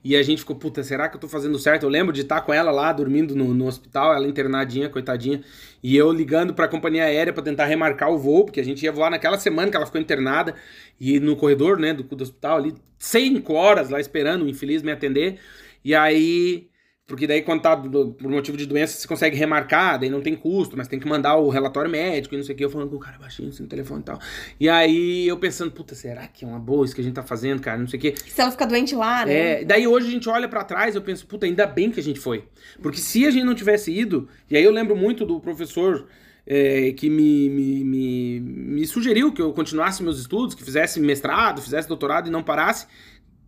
E 0.04 0.16
a 0.16 0.22
gente 0.22 0.40
ficou, 0.40 0.56
puta, 0.56 0.82
será 0.82 1.08
que 1.08 1.14
eu 1.14 1.20
tô 1.20 1.28
fazendo 1.28 1.56
certo? 1.60 1.84
Eu 1.84 1.88
lembro 1.88 2.12
de 2.12 2.22
estar 2.22 2.40
com 2.40 2.52
ela 2.52 2.72
lá, 2.72 2.92
dormindo 2.92 3.36
no, 3.36 3.54
no 3.54 3.66
hospital, 3.68 4.12
ela 4.12 4.26
internadinha, 4.26 4.88
coitadinha. 4.88 5.42
E 5.80 5.96
eu 5.96 6.12
ligando 6.12 6.52
pra 6.52 6.66
companhia 6.66 7.04
aérea 7.04 7.32
pra 7.32 7.42
tentar 7.42 7.66
remarcar 7.66 8.10
o 8.10 8.18
voo, 8.18 8.44
porque 8.44 8.58
a 8.58 8.64
gente 8.64 8.82
ia 8.84 8.90
voar 8.90 9.10
naquela 9.10 9.38
semana 9.38 9.70
que 9.70 9.76
ela 9.76 9.86
ficou 9.86 10.00
internada. 10.00 10.56
E 11.00 11.20
no 11.20 11.36
corredor, 11.36 11.78
né, 11.78 11.94
do, 11.94 12.02
do 12.02 12.22
hospital 12.22 12.56
ali, 12.58 12.74
cinco 12.98 13.54
horas 13.54 13.90
lá 13.90 14.00
esperando 14.00 14.44
o 14.44 14.48
infeliz 14.48 14.82
me 14.82 14.90
atender. 14.90 15.38
E 15.84 15.94
aí 15.94 16.68
porque 17.12 17.26
daí, 17.26 17.42
quando 17.42 17.60
tá 17.60 17.74
do- 17.74 18.12
por 18.12 18.30
motivo 18.30 18.56
de 18.56 18.64
doença, 18.64 18.96
você 18.98 19.06
consegue 19.06 19.36
remarcar, 19.36 20.00
daí 20.00 20.08
não 20.08 20.22
tem 20.22 20.34
custo, 20.34 20.78
mas 20.78 20.88
tem 20.88 20.98
que 20.98 21.06
mandar 21.06 21.36
o 21.36 21.50
relatório 21.50 21.90
médico 21.90 22.34
e 22.34 22.38
não 22.38 22.42
sei 22.42 22.54
o 22.54 22.56
que. 22.56 22.64
Eu 22.64 22.70
falando 22.70 22.88
com 22.88 22.96
o 22.96 22.98
cara 22.98 23.18
baixinho, 23.18 23.50
assim, 23.50 23.62
no 23.64 23.68
telefone 23.68 24.00
e 24.00 24.04
tal. 24.04 24.18
E 24.58 24.66
aí 24.66 25.28
eu 25.28 25.36
pensando, 25.36 25.70
puta, 25.70 25.94
será 25.94 26.26
que 26.26 26.42
é 26.42 26.48
uma 26.48 26.58
boa 26.58 26.86
isso 26.86 26.94
que 26.94 27.02
a 27.02 27.04
gente 27.04 27.12
tá 27.12 27.22
fazendo, 27.22 27.60
cara? 27.60 27.76
Não 27.76 27.86
sei 27.86 27.98
o 27.98 28.00
que. 28.00 28.14
Se 28.16 28.40
ela 28.40 28.50
ficar 28.50 28.64
doente 28.64 28.94
lá, 28.94 29.26
né? 29.26 29.60
É, 29.60 29.64
daí 29.66 29.86
hoje 29.86 30.08
a 30.08 30.10
gente 30.10 30.26
olha 30.26 30.48
pra 30.48 30.64
trás, 30.64 30.94
eu 30.94 31.02
penso, 31.02 31.26
puta, 31.26 31.44
ainda 31.44 31.66
bem 31.66 31.90
que 31.90 32.00
a 32.00 32.02
gente 32.02 32.18
foi. 32.18 32.44
Porque 32.80 32.96
se 32.96 33.26
a 33.26 33.30
gente 33.30 33.44
não 33.44 33.54
tivesse 33.54 33.92
ido, 33.92 34.26
e 34.50 34.56
aí 34.56 34.64
eu 34.64 34.72
lembro 34.72 34.96
muito 34.96 35.26
do 35.26 35.38
professor 35.38 36.06
é, 36.46 36.92
que 36.92 37.10
me, 37.10 37.50
me, 37.50 37.84
me, 37.84 38.40
me 38.40 38.86
sugeriu 38.86 39.34
que 39.34 39.42
eu 39.42 39.52
continuasse 39.52 40.02
meus 40.02 40.18
estudos, 40.18 40.54
que 40.54 40.64
fizesse 40.64 40.98
mestrado, 40.98 41.60
fizesse 41.60 41.86
doutorado 41.86 42.26
e 42.28 42.30
não 42.30 42.42
parasse, 42.42 42.86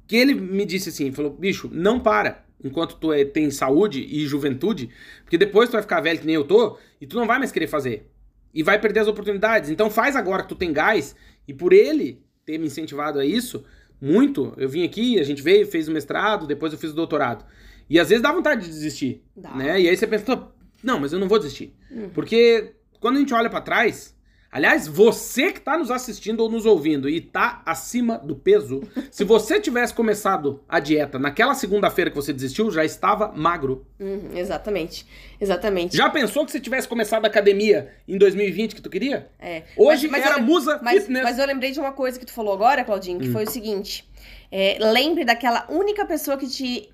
que 0.06 0.16
ele 0.16 0.34
me 0.34 0.66
disse 0.66 0.90
assim, 0.90 1.10
falou, 1.12 1.30
bicho, 1.32 1.70
não 1.72 1.98
para 1.98 2.43
enquanto 2.62 2.96
tu 2.96 3.12
é, 3.12 3.24
tem 3.24 3.50
saúde 3.50 4.00
e 4.00 4.26
juventude, 4.26 4.90
porque 5.22 5.36
depois 5.38 5.68
tu 5.68 5.72
vai 5.72 5.82
ficar 5.82 6.00
velho 6.00 6.18
que 6.18 6.26
nem 6.26 6.34
eu 6.34 6.44
tô, 6.44 6.78
e 7.00 7.06
tu 7.06 7.16
não 7.16 7.26
vai 7.26 7.38
mais 7.38 7.52
querer 7.52 7.66
fazer. 7.66 8.08
E 8.52 8.62
vai 8.62 8.80
perder 8.80 9.00
as 9.00 9.08
oportunidades. 9.08 9.70
Então 9.70 9.90
faz 9.90 10.14
agora 10.16 10.42
que 10.42 10.48
tu 10.48 10.54
tem 10.54 10.72
gás, 10.72 11.14
e 11.46 11.52
por 11.52 11.72
ele 11.72 12.22
ter 12.46 12.58
me 12.58 12.66
incentivado 12.66 13.18
a 13.18 13.24
isso, 13.24 13.64
muito, 14.00 14.52
eu 14.56 14.68
vim 14.68 14.84
aqui, 14.84 15.18
a 15.18 15.24
gente 15.24 15.42
veio, 15.42 15.66
fez 15.66 15.88
o 15.88 15.92
mestrado, 15.92 16.46
depois 16.46 16.72
eu 16.72 16.78
fiz 16.78 16.90
o 16.90 16.94
doutorado. 16.94 17.44
E 17.88 17.98
às 17.98 18.08
vezes 18.08 18.22
dá 18.22 18.32
vontade 18.32 18.62
de 18.62 18.68
desistir, 18.68 19.22
Dá. 19.36 19.54
né? 19.54 19.80
E 19.80 19.88
aí 19.88 19.96
você 19.96 20.06
pensa, 20.06 20.24
"Tô, 20.24 20.46
não, 20.82 21.00
mas 21.00 21.12
eu 21.12 21.18
não 21.18 21.28
vou 21.28 21.38
desistir. 21.38 21.74
Uhum. 21.90 22.10
Porque 22.10 22.72
quando 23.00 23.16
a 23.16 23.20
gente 23.20 23.34
olha 23.34 23.50
pra 23.50 23.60
trás, 23.60 24.13
aliás, 24.54 24.86
você 24.86 25.52
que 25.52 25.60
tá 25.60 25.76
nos 25.76 25.90
assistindo 25.90 26.40
ou 26.40 26.48
nos 26.48 26.64
ouvindo 26.64 27.08
e 27.08 27.20
tá 27.20 27.60
acima 27.66 28.16
do 28.16 28.36
peso, 28.36 28.80
se 29.10 29.24
você 29.24 29.60
tivesse 29.60 29.92
começado 29.92 30.62
a 30.68 30.78
dieta 30.78 31.18
naquela 31.18 31.54
segunda-feira 31.54 32.08
que 32.10 32.16
você 32.16 32.32
desistiu, 32.32 32.70
já 32.70 32.84
estava 32.84 33.32
magro. 33.34 33.84
Uhum, 33.98 34.30
exatamente. 34.36 35.04
Exatamente. 35.40 35.96
Já 35.96 36.08
pensou 36.08 36.46
que 36.46 36.52
você 36.52 36.60
tivesse 36.60 36.86
começado 36.86 37.24
a 37.24 37.28
academia 37.28 37.90
em 38.06 38.16
2020 38.16 38.76
que 38.76 38.80
tu 38.80 38.88
queria? 38.88 39.28
É. 39.40 39.64
Hoje 39.76 40.06
Mas- 40.08 40.22
mas 40.22 40.30
era 40.30 40.40
eu- 40.40 40.44
musa 40.44 40.80
Mas, 40.82 41.00
fitness. 41.02 41.22
mas 41.24 41.38
eu 41.38 41.46
lembrei 41.46 41.72
de 41.72 41.80
uma 41.80 41.92
coisa 41.92 42.18
que 42.18 42.24
tu 42.24 42.32
falou 42.32 42.54
agora, 42.54 42.84
Claudinho, 42.84 43.16
Hum. 43.18 43.20
que 43.22 43.32
foi 43.32 43.44
o 43.44 43.50
seguinte. 43.50 44.08
É, 44.52 44.78
lembre 44.80 45.24
daquela 45.24 45.66
única 45.68 46.06
pessoa 46.06 46.36
que 46.36 46.46
te, 46.48 46.88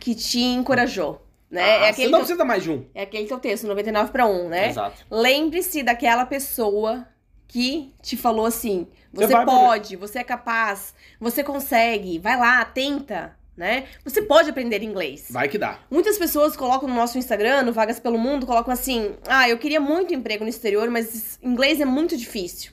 que 0.00 0.14
te 0.14 0.40
encorajou, 0.40 1.20
né? 1.52 1.62
Ah, 1.62 1.66
é, 1.66 1.78
você 1.80 1.90
aquele 1.90 2.10
não 2.10 2.18
teu, 2.20 2.26
precisa 2.26 2.44
mais 2.46 2.62
de 2.62 2.70
um. 2.70 2.86
é 2.94 3.02
aquele 3.02 3.26
teu 3.28 3.38
texto, 3.38 3.66
99 3.66 4.10
para 4.10 4.26
1, 4.26 4.48
né? 4.48 4.68
Exato. 4.70 5.04
Lembre-se 5.10 5.82
daquela 5.82 6.24
pessoa 6.24 7.06
que 7.46 7.92
te 8.00 8.16
falou 8.16 8.46
assim: 8.46 8.88
Você 9.12 9.26
você 9.26 9.44
pode, 9.44 9.96
você 9.96 10.18
é 10.20 10.24
capaz, 10.24 10.94
você 11.20 11.44
consegue, 11.44 12.18
vai 12.18 12.38
lá, 12.38 12.64
tenta, 12.64 13.36
né? 13.54 13.84
Você 14.02 14.22
pode 14.22 14.48
aprender 14.48 14.82
inglês. 14.82 15.26
Vai 15.30 15.46
que 15.46 15.58
dá. 15.58 15.78
Muitas 15.90 16.16
pessoas 16.16 16.56
colocam 16.56 16.88
no 16.88 16.94
nosso 16.94 17.18
Instagram, 17.18 17.64
no 17.64 17.72
Vagas 17.72 18.00
pelo 18.00 18.18
Mundo, 18.18 18.46
colocam 18.46 18.72
assim: 18.72 19.14
ah, 19.28 19.46
eu 19.46 19.58
queria 19.58 19.78
muito 19.80 20.14
emprego 20.14 20.44
no 20.44 20.50
exterior, 20.50 20.88
mas 20.88 21.38
inglês 21.42 21.82
é 21.82 21.84
muito 21.84 22.16
difícil. 22.16 22.72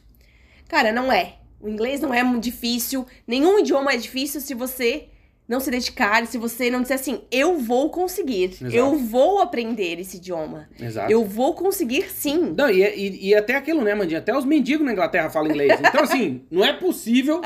Cara, 0.70 0.94
não 0.94 1.12
é. 1.12 1.36
O 1.60 1.68
inglês 1.68 2.00
não 2.00 2.14
é 2.14 2.24
muito 2.24 2.46
difícil, 2.46 3.06
nenhum 3.28 3.60
idioma 3.60 3.92
é 3.92 3.98
difícil 3.98 4.40
se 4.40 4.54
você 4.54 5.10
não 5.50 5.60
se 5.60 5.72
dedicar, 5.72 6.28
se 6.28 6.38
você 6.38 6.70
não 6.70 6.84
disser 6.84 6.96
assim, 6.96 7.22
eu 7.32 7.58
vou 7.58 7.90
conseguir, 7.90 8.52
Exato. 8.52 8.76
eu 8.76 8.96
vou 8.96 9.42
aprender 9.42 10.00
esse 10.00 10.18
idioma, 10.18 10.70
Exato. 10.80 11.12
eu 11.12 11.26
vou 11.26 11.56
conseguir 11.56 12.12
sim. 12.12 12.54
Não, 12.56 12.70
e, 12.70 12.84
e, 12.84 13.30
e 13.30 13.36
até 13.36 13.56
aquilo, 13.56 13.82
né, 13.82 13.96
Mandinha? 13.96 14.20
Até 14.20 14.38
os 14.38 14.46
mendigos 14.46 14.86
na 14.86 14.92
Inglaterra 14.92 15.32
falam 15.32 15.50
inglês. 15.50 15.80
Então, 15.80 16.04
assim, 16.04 16.44
não 16.52 16.64
é 16.64 16.72
possível 16.72 17.42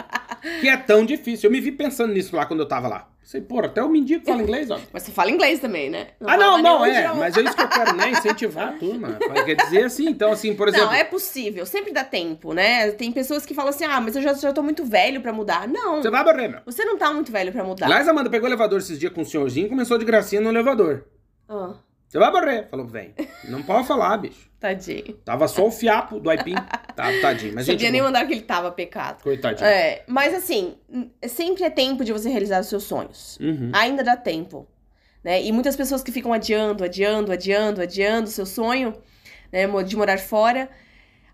que 0.59 0.67
é 0.67 0.75
tão 0.75 1.05
difícil. 1.05 1.47
Eu 1.47 1.51
me 1.51 1.61
vi 1.61 1.71
pensando 1.71 2.13
nisso 2.13 2.35
lá 2.35 2.45
quando 2.45 2.59
eu 2.59 2.67
tava 2.67 2.89
lá. 2.89 3.12
Sei, 3.23 3.39
porra, 3.41 3.67
até 3.67 3.81
o 3.81 3.89
mendigo 3.89 4.25
fala 4.25 4.41
inglês, 4.43 4.69
ó. 4.69 4.79
Mas 4.91 5.03
você 5.03 5.11
fala 5.11 5.31
inglês 5.31 5.59
também, 5.59 5.89
né? 5.89 6.07
ah, 6.21 6.35
não, 6.37 6.51
fala 6.51 6.61
não, 6.61 6.81
nenhum 6.81 6.95
é. 6.97 7.13
Mas 7.13 7.37
é 7.37 7.41
isso 7.41 7.55
que 7.55 7.61
eu 7.61 7.67
quero, 7.69 7.95
né? 7.95 8.09
Incentivar 8.11 8.67
a 8.69 8.71
turma. 8.73 9.17
Quer 9.45 9.55
dizer 9.55 9.85
assim, 9.85 10.07
então, 10.09 10.31
assim, 10.31 10.53
por 10.55 10.67
exemplo. 10.67 10.87
Não, 10.87 10.93
é 10.93 11.03
possível, 11.03 11.65
sempre 11.65 11.91
dá 11.93 12.03
tempo, 12.03 12.53
né? 12.53 12.91
Tem 12.91 13.11
pessoas 13.11 13.45
que 13.45 13.53
falam 13.53 13.69
assim, 13.69 13.85
ah, 13.85 14.01
mas 14.01 14.15
eu 14.15 14.21
já, 14.21 14.33
já 14.33 14.51
tô 14.51 14.61
muito 14.61 14.83
velho 14.83 15.21
pra 15.21 15.31
mudar. 15.31 15.67
Não, 15.67 16.01
Você 16.01 16.09
vai 16.09 16.23
morrer, 16.23 16.47
meu. 16.49 16.59
você 16.65 16.83
não 16.83 16.97
tá 16.97 17.13
muito 17.13 17.31
velho 17.31 17.51
pra 17.51 17.63
mudar. 17.63 17.85
Aliás, 17.85 18.07
Amanda 18.07 18.29
pegou 18.29 18.45
o 18.47 18.49
elevador 18.49 18.79
esses 18.79 18.99
dias 18.99 19.13
com 19.13 19.21
o 19.21 19.25
senhorzinho 19.25 19.67
e 19.67 19.69
começou 19.69 19.97
de 19.97 20.05
gracinha 20.05 20.41
no 20.41 20.49
elevador. 20.49 21.05
Ah, 21.47 21.75
Você 22.13 22.19
vai 22.19 22.31
morrer. 22.31 22.67
Falou, 22.69 22.85
vem. 22.85 23.15
Não 23.45 23.63
pode 23.63 23.87
falar, 23.87 24.15
bicho. 24.17 24.47
tadinho. 24.59 25.13
Tava 25.25 25.47
só 25.47 25.65
o 25.65 25.71
fiapo 25.71 26.19
do 26.19 26.29
aipim. 26.29 26.53
Tá, 26.95 27.05
tadinho. 27.19 27.55
Mas, 27.55 27.65
gente, 27.65 27.79
Sabia 27.79 27.91
nem 27.91 28.03
mandar 28.03 28.27
que 28.27 28.33
ele 28.33 28.41
tava 28.41 28.71
pecado. 28.71 29.23
coitadinho. 29.23 29.65
É, 29.65 30.03
mas 30.07 30.31
assim, 30.31 30.75
sempre 31.27 31.63
é 31.63 31.71
tempo 31.71 32.05
de 32.05 32.13
você 32.13 32.29
realizar 32.29 32.61
os 32.61 32.67
seus 32.67 32.83
sonhos. 32.83 33.39
Uhum. 33.41 33.71
Ainda 33.73 34.03
dá 34.03 34.15
tempo. 34.15 34.67
Né? 35.23 35.41
E 35.41 35.51
muitas 35.51 35.75
pessoas 35.75 36.03
que 36.03 36.11
ficam 36.11 36.31
adiando, 36.31 36.83
adiando, 36.83 37.31
adiando, 37.31 37.81
adiando 37.81 38.27
o 38.27 38.31
seu 38.31 38.45
sonho 38.45 38.93
né, 39.51 39.65
de 39.83 39.97
morar 39.97 40.19
fora, 40.19 40.69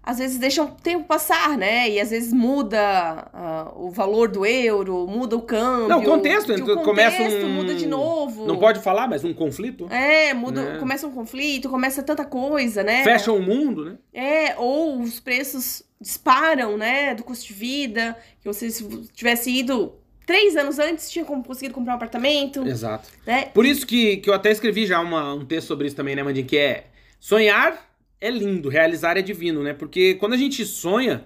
às 0.02 0.18
vezes 0.18 0.38
deixam 0.39 0.66
o 0.66 0.70
tempo 0.72 1.06
passar, 1.06 1.58
né? 1.58 1.89
E 1.89 2.00
às 2.00 2.10
vezes 2.10 2.32
muda 2.34 3.28
uh, 3.34 3.86
o 3.86 3.91
valor 3.91 4.30
do 4.30 4.45
euro, 4.45 5.06
muda 5.08 5.36
o 5.36 5.41
câmbio. 5.41 5.88
Não, 5.89 6.00
o 6.02 6.04
contexto, 6.06 6.52
o 6.54 6.60
contexto 6.60 6.84
começa 6.84 7.22
um... 7.24 7.50
muda 7.50 7.76
de 7.76 7.86
novo. 7.86 8.45
Não 8.47 8.58
pode 8.58 8.80
falar, 8.80 9.08
mas 9.08 9.24
um 9.24 9.34
conflito. 9.34 9.88
É, 9.91 10.34
muda, 10.34 10.62
Né? 10.74 10.80
começa 10.80 11.06
um 11.06 11.12
conflito, 11.12 11.70
começa 11.70 12.02
tanta 12.02 12.24
coisa, 12.26 12.82
né? 12.84 13.04
Fecha 13.04 13.32
o 13.32 13.41
mundo, 13.41 13.86
né? 13.86 13.95
É, 14.14 14.56
ou 14.58 15.00
os 15.02 15.20
preços 15.20 15.84
disparam, 16.02 16.78
né? 16.78 17.14
Do 17.14 17.24
custo 17.24 17.45
de 17.47 17.54
vida. 17.54 18.16
Que 18.41 18.47
você, 18.47 18.70
se 18.72 18.84
tivesse 19.14 19.52
ido 19.52 19.93
três 20.26 20.56
anos 20.56 20.80
antes, 20.80 21.10
tinha 21.12 21.26
conseguido 21.26 21.74
comprar 21.74 21.93
um 21.93 21.95
apartamento, 21.97 22.66
Exato. 22.66 23.10
né? 23.28 23.45
Por 23.54 23.66
isso 23.66 23.86
que, 23.86 24.18
que 24.18 24.30
eu 24.30 24.34
até 24.34 24.50
escrevi 24.52 24.86
já 24.88 25.00
uma- 25.02 25.34
um 25.34 25.43
texto 25.45 25.68
sobre 25.68 25.88
isso 25.88 25.95
também, 25.95 26.16
né, 26.16 26.24
Mandinho? 26.24 26.45
Que 26.47 26.58
é 26.58 26.84
sonhar 27.20 27.89
é 28.22 28.30
lindo, 28.30 28.70
realizar 28.70 29.17
é 29.17 29.22
divino, 29.22 29.63
né? 29.63 29.74
Porque 29.74 30.15
quando 30.15 30.34
a 30.34 30.38
gente 30.38 30.65
sonha, 30.65 31.26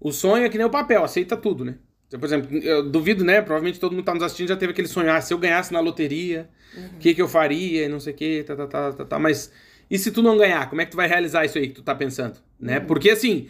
o 0.00 0.12
sonho 0.12 0.44
é 0.44 0.48
que 0.48 0.56
nem 0.56 0.66
o 0.66 0.70
papel, 0.70 1.04
aceita 1.04 1.36
tudo, 1.36 1.64
né? 1.64 1.76
Então, 2.06 2.20
Por 2.20 2.26
exemplo, 2.26 2.58
eu 2.58 2.88
duvido, 2.88 3.24
né? 3.24 3.40
Provavelmente 3.40 3.80
todo 3.80 3.92
mundo 3.92 4.00
que 4.00 4.06
tá 4.06 4.14
nos 4.14 4.22
assistindo 4.22 4.48
já 4.48 4.56
teve 4.56 4.72
aquele 4.72 4.88
sonhar. 4.88 5.22
Se 5.22 5.32
eu 5.32 5.38
ganhasse 5.38 5.72
na 5.72 5.80
loteria, 5.80 6.48
o 6.94 6.98
que, 6.98 7.14
que 7.14 7.22
eu 7.22 7.28
faria? 7.28 7.86
E 7.86 7.88
não 7.88 8.00
sei 8.00 8.12
o 8.12 8.16
que, 8.16 8.42
tá, 8.44 8.54
tá, 8.54 8.66
tá, 8.66 8.92
tá, 8.92 9.04
tá. 9.04 9.18
Mas 9.18 9.50
e 9.92 9.98
se 9.98 10.10
tu 10.10 10.22
não 10.22 10.38
ganhar? 10.38 10.70
Como 10.70 10.80
é 10.80 10.86
que 10.86 10.90
tu 10.90 10.96
vai 10.96 11.06
realizar 11.06 11.44
isso 11.44 11.58
aí 11.58 11.68
que 11.68 11.74
tu 11.74 11.82
tá 11.82 11.94
pensando? 11.94 12.38
Né? 12.58 12.80
Porque 12.80 13.10
assim, 13.10 13.48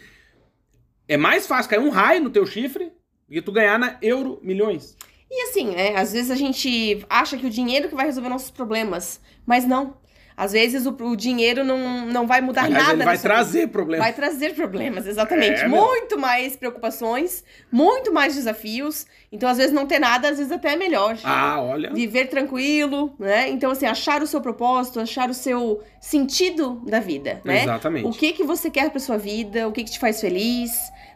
é 1.07 1.15
mais 1.15 1.47
fácil 1.47 1.69
cair 1.69 1.79
um 1.79 1.89
raio 1.89 2.21
no 2.21 2.29
teu 2.29 2.45
chifre 2.45 2.91
do 3.27 3.33
que 3.33 3.41
tu 3.41 3.51
ganhar 3.51 3.79
na 3.79 3.97
euro 4.01 4.39
milhões. 4.43 4.97
E 5.31 5.41
assim, 5.43 5.73
né? 5.73 5.95
Às 5.95 6.11
vezes 6.11 6.29
a 6.29 6.35
gente 6.35 7.05
acha 7.09 7.37
que 7.37 7.45
o 7.45 7.49
dinheiro 7.49 7.87
que 7.87 7.95
vai 7.95 8.05
resolver 8.05 8.29
nossos 8.29 8.51
problemas, 8.51 9.21
mas 9.45 9.65
não. 9.65 9.97
Às 10.35 10.51
vezes 10.51 10.85
o, 10.85 10.91
o 10.91 11.15
dinheiro 11.15 11.63
não, 11.63 12.05
não 12.05 12.27
vai 12.27 12.41
mudar 12.41 12.65
Aliás, 12.65 12.83
nada. 12.83 12.95
ele 12.95 13.03
vai 13.05 13.17
trazer 13.17 13.59
vida. 13.61 13.71
problemas. 13.71 14.05
Vai 14.05 14.13
trazer 14.13 14.55
problemas, 14.55 15.07
exatamente. 15.07 15.61
É, 15.61 15.67
meu. 15.67 15.81
muito 15.81 16.17
mais 16.17 16.55
preocupações, 16.55 17.43
muito 17.71 18.11
mais 18.13 18.35
desafios. 18.35 19.05
Então, 19.31 19.49
às 19.49 19.57
vezes, 19.57 19.73
não 19.73 19.85
ter 19.85 19.99
nada, 19.99 20.29
às 20.29 20.37
vezes 20.37 20.51
até 20.51 20.73
é 20.73 20.75
melhor. 20.75 21.17
Ah, 21.23 21.61
olha. 21.61 21.91
Viver 21.93 22.27
tranquilo, 22.27 23.13
né? 23.19 23.49
Então, 23.49 23.71
assim, 23.71 23.85
achar 23.85 24.21
o 24.21 24.27
seu 24.27 24.41
propósito, 24.41 24.99
achar 24.99 25.29
o 25.29 25.33
seu 25.33 25.81
sentido 25.99 26.81
da 26.85 26.99
vida, 26.99 27.41
né? 27.43 27.63
Exatamente. 27.63 28.07
O 28.07 28.11
que 28.11 28.33
que 28.33 28.43
você 28.43 28.69
quer 28.69 28.89
pra 28.89 28.99
sua 28.99 29.17
vida, 29.17 29.67
o 29.67 29.71
que 29.71 29.83
que 29.83 29.91
te 29.91 29.99
faz 29.99 30.19
feliz, 30.19 30.71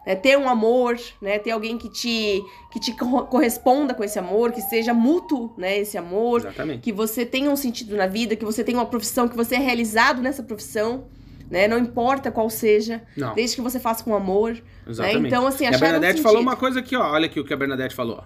né? 0.07 0.15
ter 0.15 0.37
um 0.37 0.47
amor, 0.49 0.97
né? 1.21 1.37
Ter 1.37 1.51
alguém 1.51 1.77
que 1.77 1.89
te, 1.89 2.41
que 2.71 2.79
te 2.79 2.93
co- 2.93 3.23
corresponda 3.25 3.93
com 3.93 4.03
esse 4.03 4.17
amor, 4.17 4.51
que 4.53 4.61
seja 4.61 4.93
mútuo, 4.93 5.53
né? 5.57 5.77
Esse 5.77 5.97
amor, 5.97 6.39
Exatamente. 6.39 6.79
que 6.81 6.91
você 6.93 7.25
tenha 7.25 7.51
um 7.51 7.55
sentido 7.55 7.95
na 7.95 8.07
vida, 8.07 8.35
que 8.35 8.45
você 8.45 8.63
tenha 8.63 8.77
uma 8.79 8.85
profissão, 8.85 9.27
que 9.27 9.35
você 9.35 9.55
é 9.55 9.59
realizado 9.59 10.21
nessa 10.21 10.41
profissão, 10.41 11.05
né? 11.51 11.67
Não 11.67 11.77
importa 11.77 12.31
qual 12.31 12.49
seja, 12.49 13.03
Não, 13.15 13.35
desde 13.35 13.55
que 13.57 13.61
você 13.61 13.79
faça 13.79 14.03
com 14.03 14.15
amor, 14.15 14.53
né? 14.53 14.61
exatamente. 14.87 15.27
Então, 15.27 15.45
assim, 15.45 15.65
E 15.65 15.67
a 15.67 15.69
achar 15.71 15.77
um 15.77 15.81
Bernadette 15.81 16.11
sentido. 16.13 16.23
falou 16.23 16.41
uma 16.41 16.55
coisa 16.55 16.79
aqui, 16.79 16.95
ó. 16.95 17.11
Olha 17.11 17.25
aqui 17.25 17.39
o 17.39 17.45
que 17.45 17.53
a 17.53 17.57
Bernadette 17.57 17.93
falou. 17.93 18.23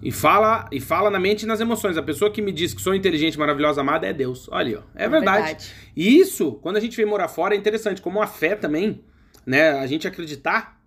E 0.00 0.12
fala, 0.12 0.68
e 0.70 0.80
fala 0.80 1.10
na 1.10 1.18
mente 1.18 1.42
e 1.42 1.46
nas 1.46 1.58
emoções. 1.60 1.96
A 1.96 2.02
pessoa 2.04 2.30
que 2.30 2.40
me 2.40 2.52
diz 2.52 2.72
que 2.72 2.80
sou 2.80 2.94
inteligente, 2.94 3.36
maravilhosa, 3.36 3.80
amada 3.80 4.06
é 4.06 4.12
Deus. 4.12 4.48
Olha 4.52 4.68
aí, 4.68 4.76
ó. 4.76 4.82
É 4.94 5.08
verdade. 5.08 5.72
E 5.96 6.18
isso, 6.20 6.52
quando 6.62 6.76
a 6.76 6.80
gente 6.80 6.96
vem 6.96 7.04
morar 7.04 7.26
fora, 7.26 7.52
é 7.54 7.58
interessante. 7.58 8.00
Como 8.00 8.22
a 8.22 8.26
fé 8.28 8.54
também, 8.54 9.00
né? 9.44 9.70
A 9.70 9.86
gente 9.88 10.06
acreditar 10.06 10.77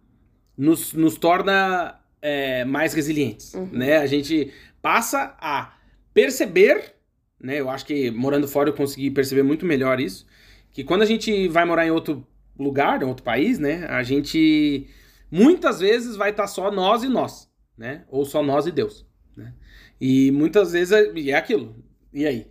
nos, 0.62 0.94
nos 0.94 1.18
torna 1.18 2.00
é, 2.22 2.64
mais 2.66 2.94
resilientes, 2.94 3.56
Uhum. 3.56 3.70
né? 3.72 3.98
A 3.98 4.06
gente 4.06 4.54
passa 4.80 5.36
a 5.40 5.74
perceber, 6.14 6.94
né? 7.40 7.60
Eu 7.60 7.68
acho 7.68 7.84
que 7.84 8.12
morando 8.12 8.48
fora 8.48 8.70
eu 8.70 8.74
consegui 8.74 9.10
perceber 9.10 9.42
muito 9.42 9.66
melhor 9.66 10.00
isso. 10.00 10.28
Que 10.72 10.84
quando 10.84 11.02
a 11.02 11.06
gente 11.06 11.48
vai 11.48 11.66
morar 11.66 11.88
em 11.88 11.90
outro 11.90 12.26
lugar, 12.60 13.02
em 13.02 13.06
outro 13.06 13.24
país, 13.24 13.58
né? 13.58 13.86
A 13.88 14.04
gente 14.04 14.88
muitas 15.32 15.80
vezes 15.80 16.16
vai 16.16 16.30
estar 16.30 16.46
só 16.46 16.70
nós 16.72 17.02
e 17.02 17.08
nós, 17.10 17.50
né? 17.76 18.04
Ou 18.08 18.24
só 18.24 18.44
nós 18.44 18.68
e 18.68 18.72
Deus, 18.72 19.04
né? 19.36 19.56
E 20.00 20.30
muitas 20.30 20.74
vezes 20.74 20.92
é, 20.92 21.12
é 21.32 21.34
aquilo. 21.34 21.76
E 22.14 22.24
aí? 22.28 22.46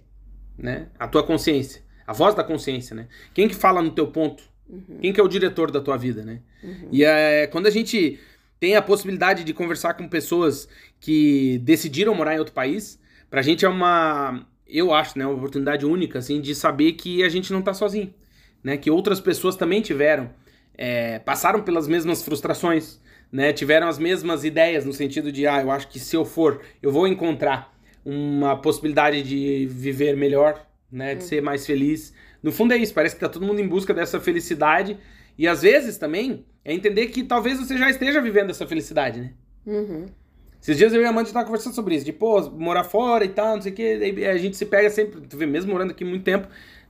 Né? 0.58 0.88
A 0.98 1.06
tua 1.06 1.22
consciência. 1.22 1.80
A 2.04 2.12
voz 2.12 2.34
da 2.34 2.42
consciência, 2.42 2.96
né? 2.96 3.06
Quem 3.32 3.46
que 3.46 3.54
fala 3.54 3.80
no 3.80 3.92
teu 3.92 4.08
ponto? 4.08 4.42
Uhum, 4.70 4.98
Quem 5.00 5.12
que 5.12 5.20
é 5.20 5.22
o 5.22 5.28
diretor 5.28 5.70
da 5.70 5.80
tua 5.80 5.96
vida, 5.96 6.22
né? 6.22 6.40
uhum. 6.62 6.88
E 6.92 7.04
é, 7.04 7.46
quando 7.48 7.66
a 7.66 7.70
gente 7.70 8.18
tem 8.60 8.76
a 8.76 8.82
possibilidade 8.82 9.42
de 9.42 9.54
conversar 9.54 9.94
com 9.94 10.06
pessoas 10.08 10.68
que 11.00 11.58
decidiram 11.64 12.14
morar 12.14 12.36
em 12.36 12.38
outro 12.38 12.54
país, 12.54 13.00
pra 13.30 13.42
gente 13.42 13.64
é 13.64 13.68
uma, 13.68 14.46
eu 14.66 14.92
acho, 14.92 15.18
né, 15.18 15.26
uma 15.26 15.34
oportunidade 15.34 15.84
única, 15.86 16.18
assim, 16.18 16.40
de 16.40 16.54
saber 16.54 16.92
que 16.92 17.22
a 17.24 17.28
gente 17.28 17.52
não 17.52 17.62
tá 17.62 17.72
sozinho, 17.72 18.12
né? 18.62 18.76
Que 18.76 18.90
outras 18.90 19.20
pessoas 19.20 19.56
também 19.56 19.80
tiveram, 19.80 20.30
é, 20.76 21.18
passaram 21.18 21.62
pelas 21.62 21.88
mesmas 21.88 22.22
frustrações, 22.22 23.00
né? 23.32 23.52
Tiveram 23.52 23.88
as 23.88 23.98
mesmas 23.98 24.44
ideias 24.44 24.84
no 24.84 24.92
sentido 24.92 25.32
de, 25.32 25.46
ah, 25.46 25.62
eu 25.62 25.70
acho 25.70 25.88
que 25.88 25.98
se 25.98 26.14
eu 26.14 26.24
for, 26.24 26.60
eu 26.82 26.92
vou 26.92 27.08
encontrar 27.08 27.74
uma 28.04 28.56
possibilidade 28.56 29.22
de 29.22 29.66
viver 29.66 30.16
melhor, 30.16 30.66
né? 30.90 31.14
De 31.14 31.24
ser 31.24 31.40
mais 31.40 31.66
feliz. 31.66 32.12
No 32.43 32.51
fundo 32.53 32.72
é 32.72 32.76
isso, 32.76 32.95
parece 32.95 33.14
que 33.14 33.20
tá 33.20 33.28
todo 33.28 33.45
mundo 33.45 33.61
em 33.61 33.68
busca 33.68 33.93
dessa 33.93 34.20
felicidade. 34.20 34.99
E 35.36 35.47
às 35.47 35.62
vezes 35.62 35.97
também 35.99 36.45
é 36.64 36.72
entender 36.72 37.07
que 37.07 37.22
talvez 37.22 37.59
você 37.59 37.76
já 37.76 37.88
esteja 37.88 38.20
vivendo 38.20 38.51
essa 38.51 38.66
felicidade, 38.66 39.20
né? 39.20 39.32
Uhum. 39.66 40.07
Esses 40.61 40.76
dias 40.76 40.93
eu 40.93 41.01
e 41.01 41.05
a 41.07 41.09
Amanda 41.09 41.32
tava 41.32 41.47
conversando 41.47 41.74
sobre 41.74 41.95
isso, 41.95 42.05
de 42.05 42.12
pô, 42.12 42.41
morar 42.51 42.84
fora 42.84 43.24
e 43.24 43.28
tal, 43.28 43.55
não 43.55 43.62
sei 43.62 43.72
o 43.72 43.74
daí 43.74 44.26
a 44.26 44.36
gente 44.36 44.57
se 44.57 44.66
pega 44.66 44.91
sempre, 44.91 45.22
tu 45.22 45.36
vê, 45.36 45.47
mesmo 45.47 45.72
morando 45.72 45.93
aqui 45.93 46.05
muito 46.05 46.22
tempo, 46.22 46.49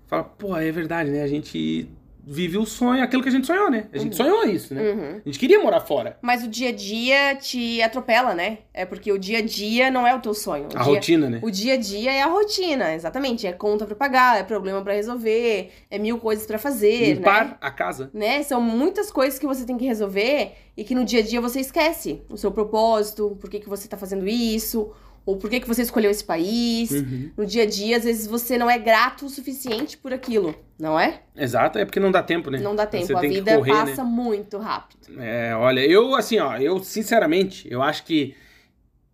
fala, 0.09 0.25
pô, 0.25 0.57
é 0.57 0.73
verdade, 0.73 1.11
né? 1.11 1.23
A 1.23 1.29
gente 1.29 1.89
vive 2.33 2.57
o 2.59 2.65
sonho, 2.65 3.03
aquilo 3.03 3.25
que 3.25 3.29
a 3.29 3.33
gente 3.33 3.45
sonhou, 3.45 3.69
né? 3.69 3.89
A 3.93 3.99
gente 3.99 4.15
sonhou 4.15 4.45
isso, 4.45 4.73
né? 4.73 4.81
Uhum. 4.93 5.21
A 5.25 5.29
gente 5.29 5.37
queria 5.37 5.59
morar 5.61 5.81
fora. 5.81 6.17
Mas 6.23 6.45
o 6.45 6.49
dia 6.49 6.69
a 6.69 6.73
dia 6.73 7.35
te 7.35 7.83
atropela, 7.83 8.35
né? 8.35 8.59
É 8.73 8.87
porque 8.87 9.11
o 9.11 9.19
dia 9.19 9.39
a 9.39 9.43
dia 9.43 9.91
não 9.91 10.07
é 10.07 10.15
o 10.15 10.21
teu 10.21 10.33
sonho. 10.33 10.65
O 10.73 10.79
A 10.79 10.83
dia... 10.85 10.95
rotina, 10.95 11.29
né? 11.29 11.41
O 11.43 11.51
dia 11.51 11.75
a 11.75 11.77
dia 11.77 12.13
é 12.13 12.23
a 12.23 12.27
rotina, 12.29 12.95
exatamente. 12.95 13.49
É 13.49 13.53
conta 13.53 13.85
pra 13.85 13.97
pagar, 13.97 14.39
é 14.39 14.45
problema 14.45 14.81
pra 14.81 14.95
resolver, 14.95 15.73
é 15.91 15.99
mil 15.99 16.19
coisas 16.19 16.47
pra 16.47 16.57
fazer, 16.57 17.15
Limpar 17.15 17.45
né? 17.49 17.57
a 17.61 17.71
casa. 17.73 18.11
né? 18.15 18.45
São 18.45 18.61
muitas 18.61 19.11
coisas 19.11 19.37
que 19.37 19.47
você 19.47 19.65
tem 19.67 19.77
que 19.77 19.85
resolver 19.85 20.53
e 20.77 20.85
que 20.85 20.95
no 20.95 21.05
dia 21.05 21.19
a 21.19 21.23
dia 21.25 21.41
você 21.41 21.59
esquece. 21.59 22.23
O 22.31 22.37
seu 22.37 22.53
propósito, 22.53 23.37
por 23.41 23.51
que, 23.51 23.59
que 23.59 23.69
você 23.69 23.89
tá 23.89 23.97
fazendo 23.97 24.29
isso, 24.29 24.93
ou 25.25 25.37
por 25.37 25.49
que, 25.51 25.61
que 25.61 25.69
você 25.69 25.83
escolheu 25.83 26.11
esse 26.11 26.25
país. 26.25 26.91
Uhum. 26.91 27.31
No 27.37 27.47
dia 27.47 27.63
a 27.63 27.67
dia, 27.67 27.97
às 27.97 28.05
vezes 28.05 28.27
você 28.27 28.57
não 28.59 28.69
é 28.71 28.79
grato 28.79 29.27
o 29.27 29.29
suficiente 29.31 29.97
por 29.99 30.13
aquilo, 30.13 30.55
não 30.79 30.99
é? 30.99 31.23
Exato, 31.37 31.79
é 31.79 31.85
porque 31.85 32.01
não 32.01 32.11
dá 32.11 32.23
tempo, 32.23 32.51
né? 32.51 32.59
Não 32.59 32.75
dá 32.75 32.87
tempo. 32.87 33.07
Você 33.07 33.15
a 33.15 33.21
vida 33.21 33.57
correr, 33.57 33.73
né? 33.73 33.79
passa 33.87 34.05
muito 34.05 34.59
rápido. 34.59 35.21
É, 35.21 35.55
olha, 35.55 35.81
eu 35.81 36.15
assim, 36.15 36.39
ó, 36.39 36.57
eu 36.57 36.83
sinceramente, 36.83 37.71
eu 37.71 37.83
acho 37.83 38.05
que 38.05 38.35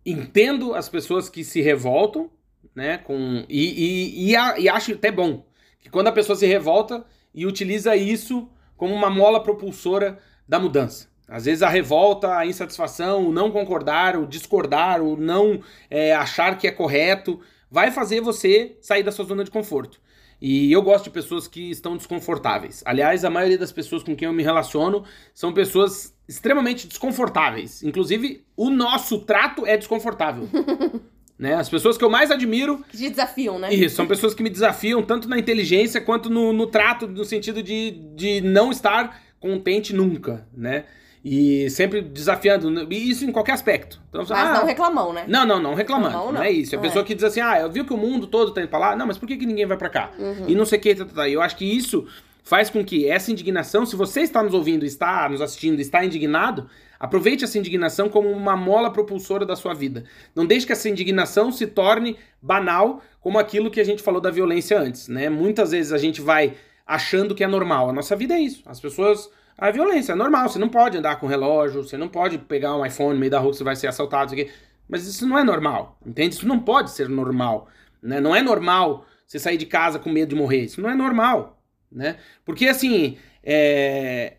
entendo 0.05 0.73
as 0.73 0.87
pessoas 0.87 1.29
que 1.29 1.43
se 1.43 1.61
revoltam, 1.61 2.29
né, 2.75 2.97
com 2.97 3.43
e, 3.49 4.25
e, 4.25 4.29
e, 4.31 4.35
a- 4.35 4.57
e 4.59 4.69
acho 4.69 4.93
até 4.93 5.11
bom 5.11 5.45
que 5.79 5.89
quando 5.89 6.07
a 6.07 6.11
pessoa 6.11 6.35
se 6.35 6.45
revolta 6.45 7.05
e 7.33 7.45
utiliza 7.45 7.95
isso 7.95 8.49
como 8.75 8.93
uma 8.93 9.09
mola 9.09 9.41
propulsora 9.41 10.19
da 10.47 10.59
mudança. 10.59 11.07
Às 11.27 11.45
vezes 11.45 11.61
a 11.61 11.69
revolta, 11.69 12.37
a 12.37 12.45
insatisfação, 12.45 13.27
o 13.27 13.31
não 13.33 13.51
concordar, 13.51 14.15
o 14.15 14.25
discordar, 14.25 15.01
o 15.01 15.17
não 15.17 15.59
é, 15.89 16.15
achar 16.15 16.57
que 16.57 16.67
é 16.67 16.71
correto, 16.71 17.41
vai 17.69 17.91
fazer 17.91 18.21
você 18.21 18.77
sair 18.81 19.03
da 19.03 19.11
sua 19.11 19.25
zona 19.25 19.43
de 19.43 19.51
conforto. 19.51 19.99
E 20.39 20.71
eu 20.71 20.81
gosto 20.81 21.05
de 21.05 21.09
pessoas 21.09 21.47
que 21.47 21.71
estão 21.71 21.97
desconfortáveis. 21.97 22.83
Aliás, 22.85 23.25
a 23.25 23.29
maioria 23.29 23.57
das 23.57 23.71
pessoas 23.71 24.03
com 24.03 24.15
quem 24.15 24.27
eu 24.27 24.33
me 24.33 24.43
relaciono 24.43 25.03
são 25.33 25.51
pessoas 25.51 26.15
extremamente 26.27 26.87
desconfortáveis. 26.87 27.81
Inclusive, 27.83 28.45
o 28.55 28.69
nosso 28.69 29.19
trato 29.19 29.65
é 29.65 29.75
desconfortável. 29.75 30.47
né? 31.37 31.55
As 31.55 31.69
pessoas 31.69 31.97
que 31.97 32.03
eu 32.03 32.09
mais 32.09 32.29
admiro 32.29 32.83
Que 32.89 32.97
te 32.97 33.09
desafiam, 33.09 33.57
né? 33.57 33.73
isso, 33.73 33.95
são 33.95 34.07
pessoas 34.07 34.33
que 34.33 34.43
me 34.43 34.49
desafiam 34.49 35.01
tanto 35.01 35.27
na 35.27 35.39
inteligência 35.39 35.99
quanto 35.99 36.29
no, 36.29 36.53
no 36.53 36.67
trato, 36.67 37.07
no 37.07 37.25
sentido 37.25 37.63
de, 37.63 37.91
de 38.15 38.41
não 38.41 38.71
estar 38.71 39.19
contente 39.39 39.93
nunca, 39.93 40.47
né? 40.55 40.85
E 41.29 41.69
sempre 41.69 42.01
desafiando, 42.01 42.69
e 42.93 43.09
isso 43.09 43.25
em 43.25 43.31
qualquer 43.33 43.51
aspecto. 43.51 43.99
Então, 44.07 44.21
Mas 44.21 44.31
ah, 44.31 44.53
não 44.59 44.65
reclamão, 44.65 45.11
né? 45.11 45.25
não, 45.27 45.45
não, 45.45 45.59
não 45.59 45.73
reclamando. 45.73 46.13
Não, 46.15 46.25
Não, 46.27 46.31
não. 46.33 46.41
é 46.43 46.49
isso. 46.49 46.73
É 46.73 46.77
a 46.77 46.79
É. 46.79 46.83
pessoa 46.83 47.03
que 47.03 47.13
diz 47.13 47.23
assim: 47.25 47.41
ah, 47.41 47.59
eu 47.59 47.69
vi 47.69 47.83
que 47.83 47.93
o 47.93 47.97
mundo 47.97 48.27
todo 48.27 48.53
tá 48.53 48.61
indo 48.61 48.69
pra 48.69 48.79
lá. 48.79 48.95
Não, 48.95 49.05
mas 49.05 49.17
por 49.17 49.27
que, 49.27 49.35
que 49.35 49.45
ninguém 49.45 49.65
vai 49.65 49.75
pra 49.75 49.89
cá? 49.89 50.11
Uhum. 50.17 50.45
E 50.47 50.55
não 50.55 50.63
sei 50.65 50.79
o 50.79 50.81
que. 50.81 50.95
Tá, 50.95 51.03
tá, 51.05 51.13
tá. 51.13 51.29
Eu 51.29 51.41
acho 51.41 51.57
que 51.57 51.65
isso 51.65 52.07
faz 52.43 52.69
com 52.69 52.81
que 52.85 53.09
essa 53.09 53.29
indignação, 53.29 53.85
se 53.85 53.93
você 53.95 54.21
está 54.21 54.41
nos 54.41 54.53
ouvindo, 54.53 54.85
está 54.85 55.27
nos 55.27 55.41
assistindo, 55.41 55.81
está 55.81 56.05
indignado, 56.05 56.69
aproveite 56.97 57.43
essa 57.43 57.57
indignação 57.59 58.07
como 58.07 58.29
uma 58.31 58.55
mola 58.55 58.89
propulsora 58.89 59.45
da 59.45 59.55
sua 59.57 59.73
vida. 59.73 60.05
Não 60.33 60.45
deixe 60.45 60.65
que 60.65 60.71
essa 60.71 60.87
indignação 60.87 61.51
se 61.51 61.67
torne 61.67 62.15
banal, 62.41 63.01
como 63.19 63.37
aquilo 63.37 63.69
que 63.69 63.81
a 63.81 63.83
gente 63.83 64.01
falou 64.01 64.21
da 64.21 64.31
violência 64.31 64.79
antes, 64.79 65.09
né? 65.09 65.27
Muitas 65.29 65.71
vezes 65.71 65.91
a 65.91 65.97
gente 65.97 66.21
vai 66.21 66.53
achando 66.85 67.35
que 67.35 67.43
é 67.43 67.47
normal. 67.47 67.89
A 67.89 67.93
nossa 67.93 68.15
vida 68.15 68.33
é 68.35 68.39
isso. 68.39 68.61
As 68.65 68.79
pessoas. 68.79 69.29
A 69.57 69.71
violência 69.71 70.11
é 70.11 70.15
normal. 70.15 70.47
Você 70.47 70.59
não 70.59 70.69
pode 70.69 70.97
andar 70.97 71.15
com 71.19 71.27
relógio, 71.27 71.83
você 71.83 71.97
não 71.97 72.07
pode 72.07 72.37
pegar 72.37 72.75
um 72.75 72.85
iPhone 72.85 73.13
no 73.13 73.19
meio 73.19 73.31
da 73.31 73.39
rua 73.39 73.53
você 73.53 73.63
vai 73.63 73.75
ser 73.75 73.87
assaltado, 73.87 74.35
isso. 74.35 74.51
Mas 74.87 75.05
isso 75.05 75.27
não 75.27 75.37
é 75.37 75.43
normal, 75.43 75.97
entende? 76.05 76.35
Isso 76.35 76.47
não 76.47 76.59
pode 76.59 76.91
ser 76.91 77.09
normal, 77.09 77.67
né? 78.01 78.21
Não 78.21 78.35
é 78.35 78.41
normal 78.41 79.05
você 79.25 79.37
sair 79.37 79.57
de 79.57 79.65
casa 79.65 79.99
com 79.99 80.09
medo 80.09 80.29
de 80.29 80.35
morrer. 80.35 80.63
Isso 80.65 80.79
não 80.79 80.89
é 80.89 80.95
normal, 80.95 81.61
né? 81.91 82.17
Porque 82.45 82.67
assim, 82.67 83.17
é, 83.43 84.37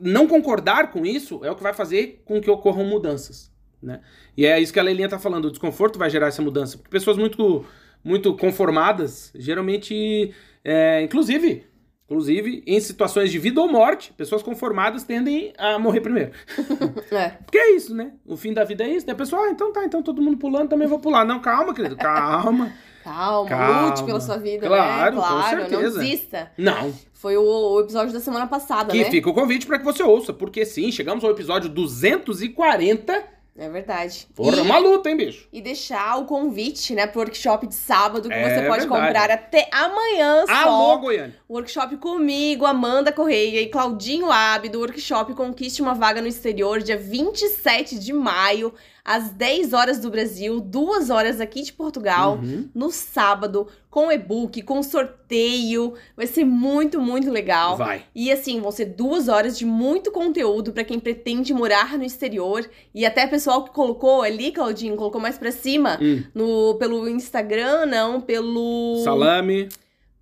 não 0.00 0.26
concordar 0.26 0.90
com 0.90 1.04
isso 1.04 1.44
é 1.44 1.50
o 1.50 1.56
que 1.56 1.62
vai 1.62 1.74
fazer 1.74 2.22
com 2.24 2.40
que 2.40 2.50
ocorram 2.50 2.84
mudanças, 2.84 3.52
né? 3.82 4.00
E 4.36 4.46
é 4.46 4.58
isso 4.58 4.72
que 4.72 4.80
a 4.80 4.82
Leilinha 4.82 5.08
tá 5.08 5.18
falando, 5.18 5.46
o 5.46 5.50
desconforto 5.50 5.98
vai 5.98 6.08
gerar 6.08 6.28
essa 6.28 6.40
mudança. 6.40 6.78
Porque 6.78 6.90
pessoas 6.90 7.18
muito, 7.18 7.66
muito 8.02 8.34
conformadas, 8.36 9.30
geralmente, 9.34 10.32
é, 10.64 11.02
inclusive, 11.02 11.66
inclusive, 12.14 12.62
em 12.64 12.78
situações 12.78 13.30
de 13.32 13.38
vida 13.40 13.60
ou 13.60 13.68
morte, 13.70 14.12
pessoas 14.16 14.40
conformadas 14.42 15.02
tendem 15.02 15.52
a 15.58 15.78
morrer 15.78 16.00
primeiro. 16.00 16.30
É. 17.10 17.30
Porque 17.44 17.58
é 17.58 17.76
isso, 17.76 17.94
né? 17.94 18.12
O 18.26 18.36
fim 18.36 18.52
da 18.52 18.64
vida 18.64 18.84
é 18.84 18.88
isso. 18.88 19.04
Daí 19.06 19.14
a 19.14 19.18
pessoa, 19.18 19.42
ah, 19.46 19.50
então 19.50 19.72
tá, 19.72 19.84
então 19.84 20.02
todo 20.02 20.22
mundo 20.22 20.36
pulando, 20.36 20.68
também 20.68 20.86
vou 20.88 20.98
pular. 20.98 21.24
Não, 21.24 21.40
calma, 21.40 21.74
querido, 21.74 21.96
calma. 21.96 22.72
Calma, 23.04 23.46
Calma. 23.50 23.86
lute 23.88 24.02
pela 24.04 24.18
sua 24.18 24.38
vida, 24.38 24.66
Claro, 24.66 25.16
né? 25.16 25.20
com 25.20 25.28
Claro, 25.28 25.60
não 25.60 25.68
certeza. 25.68 26.00
desista. 26.00 26.50
Não, 26.56 26.90
Foi 27.12 27.36
o, 27.36 27.42
o 27.42 27.80
episódio 27.80 28.14
da 28.14 28.20
semana 28.20 28.46
passada, 28.46 28.92
que 28.92 28.98
né? 29.04 29.10
fica 29.10 29.28
o 29.28 29.34
convite 29.34 29.66
pra 29.66 29.78
que 29.78 29.84
você 29.84 30.02
ouça, 30.02 30.32
porque 30.32 30.64
sim, 30.64 30.90
chegamos 30.90 31.22
ao 31.22 31.30
episódio 31.30 31.68
240. 31.68 33.33
É 33.56 33.68
verdade. 33.68 34.26
Porra, 34.34 34.56
E- 34.56 34.60
uma 34.62 34.78
luta, 34.78 35.08
hein, 35.08 35.16
bicho? 35.16 35.46
E 35.52 35.60
deixar 35.62 36.18
o 36.18 36.24
convite, 36.24 36.92
né, 36.92 37.06
pro 37.06 37.20
workshop 37.20 37.68
de 37.68 37.74
sábado, 37.74 38.28
que 38.28 38.34
É 38.34 38.42
você 38.42 38.66
pode 38.66 38.80
verdade. 38.80 38.88
comprar 38.88 39.30
até 39.30 39.68
amanhã 39.70 40.44
Alô, 40.48 40.70
só. 40.94 40.96
Goiânia. 40.96 41.36
Workshop 41.48 41.96
comigo, 41.98 42.66
Amanda 42.66 43.12
Correia 43.12 43.60
e 43.60 43.68
Claudinho 43.68 44.28
Ab, 44.32 44.68
do 44.68 44.80
workshop 44.80 45.34
Conquiste 45.34 45.80
uma 45.80 45.94
Vaga 45.94 46.20
no 46.20 46.26
Exterior, 46.26 46.80
dia 46.82 46.96
27 46.96 47.96
de 47.96 48.12
maio, 48.12 48.74
às 49.04 49.28
10 49.30 49.74
horas 49.74 49.98
do 50.00 50.10
Brasil, 50.10 50.60
2 50.60 51.10
horas 51.10 51.38
aqui 51.40 51.60
de 51.62 51.72
Portugal. 51.72 52.38
Uhum. 52.42 52.70
No 52.74 52.90
sábado, 52.90 53.68
com 53.90 54.10
e-book, 54.10 54.62
com 54.62 54.82
sorteio. 54.82 55.92
Vai 56.16 56.26
ser 56.26 56.44
muito, 56.44 57.00
muito 57.00 57.30
legal. 57.30 57.76
Vai. 57.76 58.04
E 58.14 58.32
assim, 58.32 58.60
vão 58.60 58.70
ser 58.72 58.86
duas 58.86 59.28
horas 59.28 59.58
de 59.58 59.66
muito 59.66 60.10
conteúdo 60.10 60.72
pra 60.72 60.84
quem 60.84 60.98
pretende 60.98 61.52
morar 61.52 61.98
no 61.98 62.04
exterior. 62.04 62.68
E 62.94 63.04
até 63.04 63.26
pessoal 63.26 63.62
que 63.64 63.70
colocou 63.72 64.22
ali, 64.22 64.50
Claudinho, 64.52 64.96
colocou 64.96 65.20
mais 65.20 65.36
pra 65.36 65.52
cima, 65.52 65.98
Hum. 66.00 66.22
no, 66.34 66.74
pelo 66.76 67.06
Instagram, 67.08 67.86
não, 67.86 68.20
pelo. 68.20 69.02
Salame. 69.04 69.68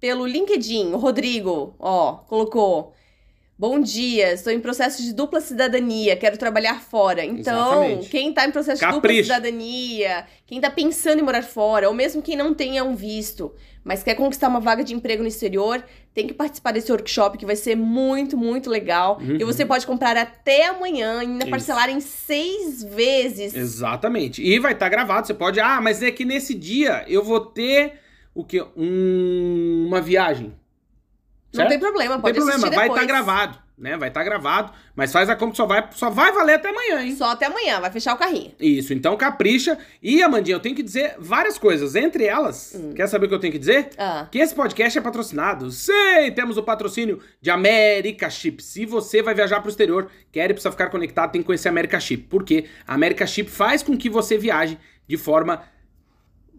Pelo 0.01 0.27
LinkedIn. 0.27 0.93
O 0.93 0.97
Rodrigo, 0.97 1.75
ó, 1.79 2.15
colocou. 2.15 2.93
Bom 3.59 3.79
dia, 3.79 4.33
estou 4.33 4.53
em 4.53 4.59
processo 4.59 5.03
de 5.03 5.13
dupla 5.13 5.41
cidadania, 5.41 6.17
quero 6.17 6.37
trabalhar 6.37 6.81
fora. 6.83 7.25
Então, 7.25 7.85
Exatamente. 7.85 8.09
quem 8.09 8.33
tá 8.33 8.45
em 8.47 8.51
processo 8.51 8.85
de 8.85 8.91
dupla 8.91 9.13
cidadania, 9.23 10.27
quem 10.47 10.61
tá 10.61 10.69
pensando 10.71 11.21
em 11.21 11.23
morar 11.23 11.43
fora, 11.43 11.87
ou 11.89 11.95
mesmo 11.95 12.21
quem 12.23 12.35
não 12.35 12.55
tenha 12.55 12.83
um 12.83 12.97
visto, 12.97 13.55
mas 13.85 14.03
quer 14.03 14.15
conquistar 14.17 14.49
uma 14.49 14.59
vaga 14.59 14.83
de 14.83 14.95
emprego 14.95 15.23
no 15.23 15.29
exterior, 15.29 15.85
tem 16.13 16.27
que 16.27 16.35
participar 16.35 16.73
desse 16.73 16.91
workshop 16.91 17.39
que 17.39 17.47
vai 17.47 17.55
ser 17.55 17.77
muito, 17.77 18.37
muito 18.37 18.69
legal. 18.69 19.19
Uhum. 19.21 19.37
E 19.39 19.45
você 19.45 19.65
pode 19.65 19.87
comprar 19.87 20.17
até 20.17 20.67
amanhã, 20.67 21.21
ainda 21.21 21.45
Isso. 21.45 21.51
parcelar 21.51 21.89
em 21.89 22.01
seis 22.01 22.83
vezes. 22.83 23.55
Exatamente. 23.55 24.43
E 24.43 24.59
vai 24.59 24.73
estar 24.73 24.89
gravado. 24.89 25.27
Você 25.27 25.35
pode. 25.35 25.61
Ah, 25.61 25.81
mas 25.81 26.03
é 26.03 26.11
que 26.11 26.25
nesse 26.25 26.53
dia 26.55 27.05
eu 27.07 27.23
vou 27.23 27.39
ter 27.41 28.01
o 28.35 28.43
quê? 28.43 28.65
Um- 28.77 29.85
uma 29.87 30.01
viagem. 30.01 30.53
Não 31.53 31.59
Certo? 31.61 31.69
tem 31.71 31.79
problema, 31.79 32.15
Não 32.17 32.23
tem 32.23 32.33
pode 32.33 32.37
problema, 32.45 32.61
vai 32.75 32.87
estar 32.89 33.01
depois. 33.01 33.07
gravado, 33.07 33.59
né? 33.77 33.97
Vai 33.99 34.09
estar 34.09 34.25
gravado, 34.25 34.73
mas 34.97 35.13
faz 35.13 35.29
a 35.29 35.37
compra 35.37 35.51
que 35.51 35.57
só 35.59 35.67
vai, 35.67 35.87
só 35.93 36.09
vai 36.09 36.33
valer 36.33 36.55
até 36.55 36.71
amanhã, 36.71 37.03
hein? 37.03 37.15
Só 37.15 37.31
até 37.33 37.45
amanhã, 37.45 37.79
vai 37.79 37.91
fechar 37.91 38.15
o 38.15 38.17
carrinho. 38.19 38.53
Isso, 38.59 38.95
então 38.95 39.15
capricha. 39.19 39.77
E, 40.03 40.23
Amandinha, 40.23 40.55
eu 40.57 40.61
tenho 40.61 40.75
que 40.75 40.83
dizer 40.83 41.15
várias 41.19 41.59
coisas. 41.59 41.95
Entre 41.95 42.25
elas, 42.25 42.73
Hum. 42.75 42.95
quer 42.95 43.07
saber 43.07 43.27
o 43.27 43.29
que 43.29 43.35
eu 43.35 43.39
tenho 43.39 43.53
que 43.53 43.59
dizer? 43.59 43.91
Ah, 43.99 44.27
Que 44.31 44.39
esse 44.39 44.55
podcast 44.55 44.99
é 44.99 45.03
patrocinado. 45.03 45.71
Sim, 45.71 46.33
temos 46.35 46.57
o 46.57 46.63
patrocínio 46.63 47.21
de 47.41 47.51
America 47.51 48.31
Chip. 48.31 48.63
Se 48.63 48.87
você 48.87 49.23
vai 49.23 49.35
viajar 49.35 49.61
para 49.61 49.67
o 49.67 49.71
exterior, 49.71 50.11
quer 50.33 50.49
e 50.51 50.55
precisa 50.55 50.71
ficar 50.73 50.89
conectado, 50.89 51.33
tem 51.33 51.43
que 51.43 51.47
conhecer 51.47 51.69
a 51.69 51.71
America 51.71 52.01
Chip. 52.01 52.23
Por 52.29 52.45
quê? 52.45 52.65
A 52.87 52.95
America 52.95 53.27
Chip 53.27 53.51
faz 53.51 53.83
com 53.83 53.95
que 53.95 54.09
você 54.09 54.39
viaje 54.39 54.79
de 55.07 55.19
forma 55.19 55.63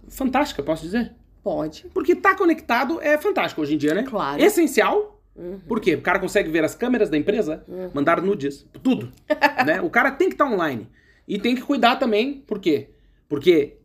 fantástica, 0.10 0.62
posso 0.62 0.84
dizer? 0.84 1.14
Pode. 1.44 1.86
Porque 1.94 2.16
tá 2.16 2.36
conectado 2.36 3.00
é 3.02 3.18
fantástico 3.18 3.62
hoje 3.62 3.76
em 3.76 3.78
dia, 3.78 3.94
né? 3.94 4.04
Claro. 4.04 4.42
Essencial. 4.42 5.20
Uhum. 5.36 5.60
Por 5.68 5.80
quê? 5.80 5.96
O 5.96 6.02
cara 6.02 6.20
consegue 6.20 6.50
ver 6.50 6.64
as 6.64 6.76
câmeras 6.76 7.10
da 7.10 7.18
empresa, 7.18 7.64
Uhum. 7.68 7.90
mandar 7.94 8.22
nudes, 8.22 8.66
tudo. 8.84 9.12
né? 9.66 9.82
O 9.82 9.90
cara 9.90 10.12
tem 10.12 10.30
que 10.30 10.36
estar 10.36 10.46
online. 10.46 10.88
E 11.28 11.40
tem 11.40 11.56
que 11.56 11.62
cuidar 11.62 11.96
também, 11.96 12.44
por 12.46 12.60
quê? 12.60 12.90
Porque 13.28 13.78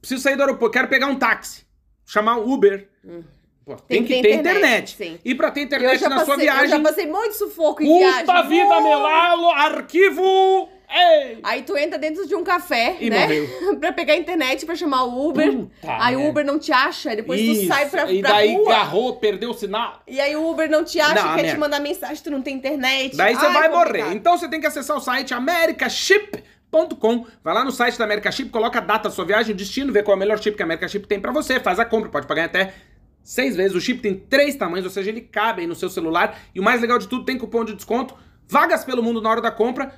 preciso 0.00 0.22
sair 0.22 0.36
do 0.36 0.42
aeroporto, 0.42 0.72
quero 0.72 0.88
pegar 0.88 1.06
um 1.06 1.16
táxi, 1.16 1.64
chamar 2.06 2.36
um 2.36 2.52
Uber. 2.52 2.88
Uhum. 3.04 3.22
Pô, 3.64 3.76
tem, 3.76 4.04
que 4.04 4.20
ter 4.20 4.34
internet. 4.34 4.96
Sim. 4.96 5.18
E 5.24 5.34
pra 5.36 5.50
ter 5.50 5.62
internet 5.62 6.02
na 6.02 6.10
passei, 6.10 6.24
sua 6.26 6.36
viagem, 6.36 6.64
eu 6.64 6.68
já 6.70 6.80
passei 6.80 7.06
muito 7.06 7.34
sufoco 7.34 7.80
em 7.82 7.98
viagem. 7.98 8.26
puta 8.26 8.42
vida, 8.42 8.64
Muito. 8.80 8.82
meu 8.88 9.06
alo, 9.06 9.50
arquivo! 9.50 10.68
Ei! 10.94 11.38
Aí 11.42 11.62
tu 11.62 11.76
entra 11.76 11.98
dentro 11.98 12.26
de 12.26 12.34
um 12.34 12.44
café, 12.44 12.96
E 13.00 13.08
né? 13.08 13.26
pra 13.80 13.92
pegar 13.92 14.12
a 14.12 14.16
internet 14.16 14.66
pra 14.66 14.74
chamar 14.76 15.04
o 15.04 15.28
Uber. 15.28 15.50
Puta 15.52 15.70
aí 15.82 16.14
o. 16.16 16.28
Uber 16.28 16.44
não 16.44 16.58
te 16.58 16.70
acha, 16.72 17.16
depois 17.16 17.40
tu 17.40 17.46
Isso, 17.52 17.66
sai 17.66 17.88
pra, 17.88 18.12
E 18.12 18.20
pra 18.20 18.32
daí 18.32 18.54
rua. 18.54 18.68
garrou, 18.68 19.16
perdeu 19.16 19.50
o 19.50 19.54
sinal. 19.54 20.02
E 20.06 20.20
aí 20.20 20.36
o 20.36 20.50
Uber 20.50 20.68
não 20.70 20.84
te 20.84 21.00
acha, 21.00 21.14
Não, 21.14 21.34
quer 21.34 21.40
te 21.40 21.42
merda. 21.44 21.60
mandar 21.60 21.80
mensagem, 21.80 22.22
tu 22.22 22.30
não 22.30 22.42
tem 22.42 22.54
internet. 22.56 23.16
Daí 23.16 23.34
você 23.34 23.46
Ai, 23.46 23.52
vai 23.52 23.68
complicado. 23.70 24.04
morrer. 24.04 24.14
Então 24.16 24.36
você 24.36 24.48
tem 24.48 24.60
que 24.60 24.66
acessar 24.66 24.96
o 24.96 25.00
site 25.00 25.32
americaship.com. 25.34 27.26
Vai 27.42 27.54
lá 27.54 27.64
no 27.64 27.70
site 27.72 27.98
da 27.98 28.04
America 28.04 28.30
Chip, 28.30 28.50
coloca 28.50 28.78
a 28.78 28.82
data 28.82 29.08
da 29.08 29.14
sua 29.14 29.24
viagem, 29.24 29.54
o 29.54 29.56
destino, 29.56 29.92
vê 29.92 30.02
qual 30.02 30.14
é 30.14 30.16
o 30.16 30.18
melhor 30.18 30.38
chip 30.42 30.56
que 30.56 30.62
a 30.62 30.64
America 30.66 30.88
Chip 30.88 31.06
tem 31.06 31.20
pra 31.20 31.32
você, 31.32 31.60
faz 31.60 31.78
a 31.78 31.84
compra, 31.84 32.08
pode 32.10 32.26
pagar 32.26 32.44
até 32.46 32.72
seis 33.22 33.54
vezes. 33.56 33.74
O 33.76 33.80
chip 33.80 34.00
tem 34.00 34.14
três 34.16 34.56
tamanhos, 34.56 34.84
ou 34.86 34.90
seja, 34.90 35.10
ele 35.10 35.20
cabe 35.20 35.60
aí 35.62 35.66
no 35.66 35.74
seu 35.74 35.88
celular. 35.90 36.38
E 36.54 36.60
o 36.60 36.62
mais 36.62 36.80
legal 36.80 36.98
de 36.98 37.08
tudo, 37.08 37.24
tem 37.24 37.38
cupom 37.38 37.64
de 37.64 37.74
desconto. 37.74 38.14
Vagas 38.48 38.84
pelo 38.84 39.02
mundo 39.02 39.20
na 39.20 39.30
hora 39.30 39.40
da 39.40 39.50
compra. 39.50 39.94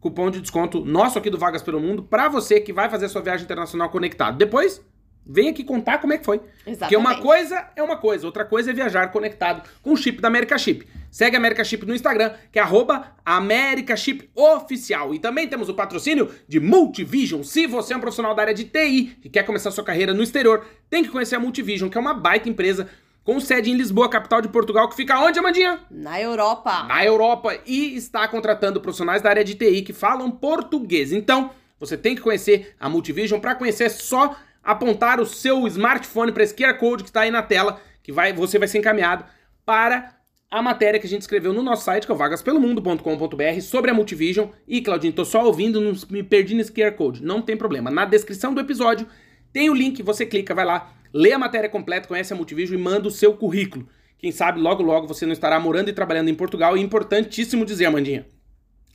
Cupom 0.00 0.30
de 0.30 0.40
desconto 0.40 0.84
nosso 0.84 1.18
aqui 1.18 1.28
do 1.28 1.38
Vagas 1.38 1.62
pelo 1.62 1.78
Mundo 1.78 2.02
pra 2.02 2.28
você 2.28 2.60
que 2.60 2.72
vai 2.72 2.88
fazer 2.88 3.08
sua 3.08 3.20
viagem 3.20 3.44
internacional 3.44 3.90
conectado. 3.90 4.38
Depois, 4.38 4.82
vem 5.26 5.48
aqui 5.48 5.62
contar 5.62 5.98
como 5.98 6.12
é 6.12 6.18
que 6.18 6.24
foi. 6.24 6.38
Porque 6.38 6.70
Exatamente. 6.70 6.96
uma 6.96 7.20
coisa 7.20 7.68
é 7.76 7.82
uma 7.82 7.96
coisa, 7.96 8.26
outra 8.26 8.44
coisa 8.44 8.70
é 8.70 8.74
viajar 8.74 9.08
conectado 9.12 9.68
com 9.82 9.92
o 9.92 9.96
chip 9.96 10.20
da 10.20 10.28
America 10.28 10.56
Chip. 10.56 10.86
Segue 11.10 11.36
a 11.36 11.38
America 11.38 11.62
Chip 11.64 11.84
no 11.84 11.94
Instagram, 11.94 12.32
que 12.50 12.58
é 12.58 12.62
arroba 12.62 13.14
America 13.24 13.96
Chip 13.96 14.30
Oficial. 14.34 15.12
E 15.14 15.18
também 15.18 15.48
temos 15.48 15.68
o 15.68 15.74
patrocínio 15.74 16.30
de 16.48 16.60
Multivision. 16.60 17.42
Se 17.42 17.66
você 17.66 17.92
é 17.92 17.96
um 17.96 18.00
profissional 18.00 18.34
da 18.34 18.42
área 18.42 18.54
de 18.54 18.64
TI 18.64 19.18
e 19.22 19.28
quer 19.28 19.42
começar 19.42 19.70
sua 19.70 19.84
carreira 19.84 20.14
no 20.14 20.22
exterior, 20.22 20.64
tem 20.88 21.02
que 21.02 21.10
conhecer 21.10 21.36
a 21.36 21.40
Multivision, 21.40 21.90
que 21.90 21.98
é 21.98 22.00
uma 22.00 22.14
baita 22.14 22.48
empresa 22.48 22.88
com 23.30 23.38
sede 23.38 23.70
em 23.70 23.76
Lisboa, 23.76 24.10
capital 24.10 24.42
de 24.42 24.48
Portugal, 24.48 24.88
que 24.88 24.96
fica 24.96 25.20
onde, 25.20 25.38
Amandinha? 25.38 25.78
Na 25.88 26.20
Europa. 26.20 26.82
na 26.82 27.04
Europa 27.04 27.56
e 27.64 27.94
está 27.94 28.26
contratando 28.26 28.80
profissionais 28.80 29.22
da 29.22 29.30
área 29.30 29.44
de 29.44 29.54
TI 29.54 29.82
que 29.82 29.92
falam 29.92 30.28
português. 30.28 31.12
Então, 31.12 31.52
você 31.78 31.96
tem 31.96 32.16
que 32.16 32.20
conhecer 32.20 32.74
a 32.80 32.88
Multivision. 32.88 33.38
Para 33.38 33.54
conhecer, 33.54 33.84
é 33.84 33.88
só 33.88 34.34
apontar 34.64 35.20
o 35.20 35.26
seu 35.26 35.64
smartphone 35.68 36.32
para 36.32 36.42
esse 36.42 36.52
QR 36.56 36.74
Code 36.74 37.04
que 37.04 37.10
está 37.10 37.20
aí 37.20 37.30
na 37.30 37.40
tela, 37.40 37.80
que 38.02 38.10
vai, 38.10 38.32
você 38.32 38.58
vai 38.58 38.66
ser 38.66 38.78
encaminhado 38.78 39.24
para 39.64 40.12
a 40.50 40.60
matéria 40.60 40.98
que 40.98 41.06
a 41.06 41.10
gente 41.10 41.22
escreveu 41.22 41.52
no 41.52 41.62
nosso 41.62 41.84
site, 41.84 42.06
que 42.06 42.10
é 42.10 42.14
o 42.16 42.18
vagaspelomundo.com.br, 42.18 43.60
sobre 43.62 43.92
a 43.92 43.94
Multivision. 43.94 44.48
E, 44.66 44.80
Claudinho, 44.80 45.12
tô 45.12 45.24
só 45.24 45.44
ouvindo, 45.44 45.80
não 45.80 45.92
me 46.10 46.24
perdi 46.24 46.56
nesse 46.56 46.72
QR 46.72 46.96
Code. 46.96 47.22
Não 47.22 47.40
tem 47.40 47.56
problema. 47.56 47.92
Na 47.92 48.04
descrição 48.04 48.52
do 48.52 48.60
episódio 48.60 49.06
tem 49.52 49.70
o 49.70 49.74
link, 49.74 50.02
você 50.02 50.24
clica, 50.24 50.54
vai 50.54 50.64
lá, 50.64 50.92
lê 51.12 51.32
a 51.32 51.38
matéria 51.38 51.68
completa, 51.68 52.08
conhece 52.08 52.32
a 52.32 52.36
Multivision 52.36 52.78
e 52.78 52.82
manda 52.82 53.08
o 53.08 53.10
seu 53.10 53.34
currículo. 53.34 53.88
Quem 54.18 54.30
sabe 54.30 54.60
logo 54.60 54.82
logo 54.82 55.06
você 55.06 55.24
não 55.24 55.32
estará 55.32 55.58
morando 55.58 55.88
e 55.88 55.92
trabalhando 55.92 56.28
em 56.28 56.34
Portugal. 56.34 56.76
E 56.76 56.80
importantíssimo 56.80 57.64
dizer, 57.64 57.86
Amandinha, 57.86 58.26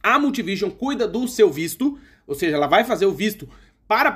a 0.01 0.19
Multivision 0.19 0.69
cuida 0.69 1.07
do 1.07 1.27
seu 1.27 1.49
visto, 1.49 1.97
ou 2.27 2.35
seja, 2.35 2.55
ela 2.55 2.67
vai 2.67 2.83
fazer 2.83 3.05
o 3.05 3.11
visto 3.11 3.49
para 3.87 4.11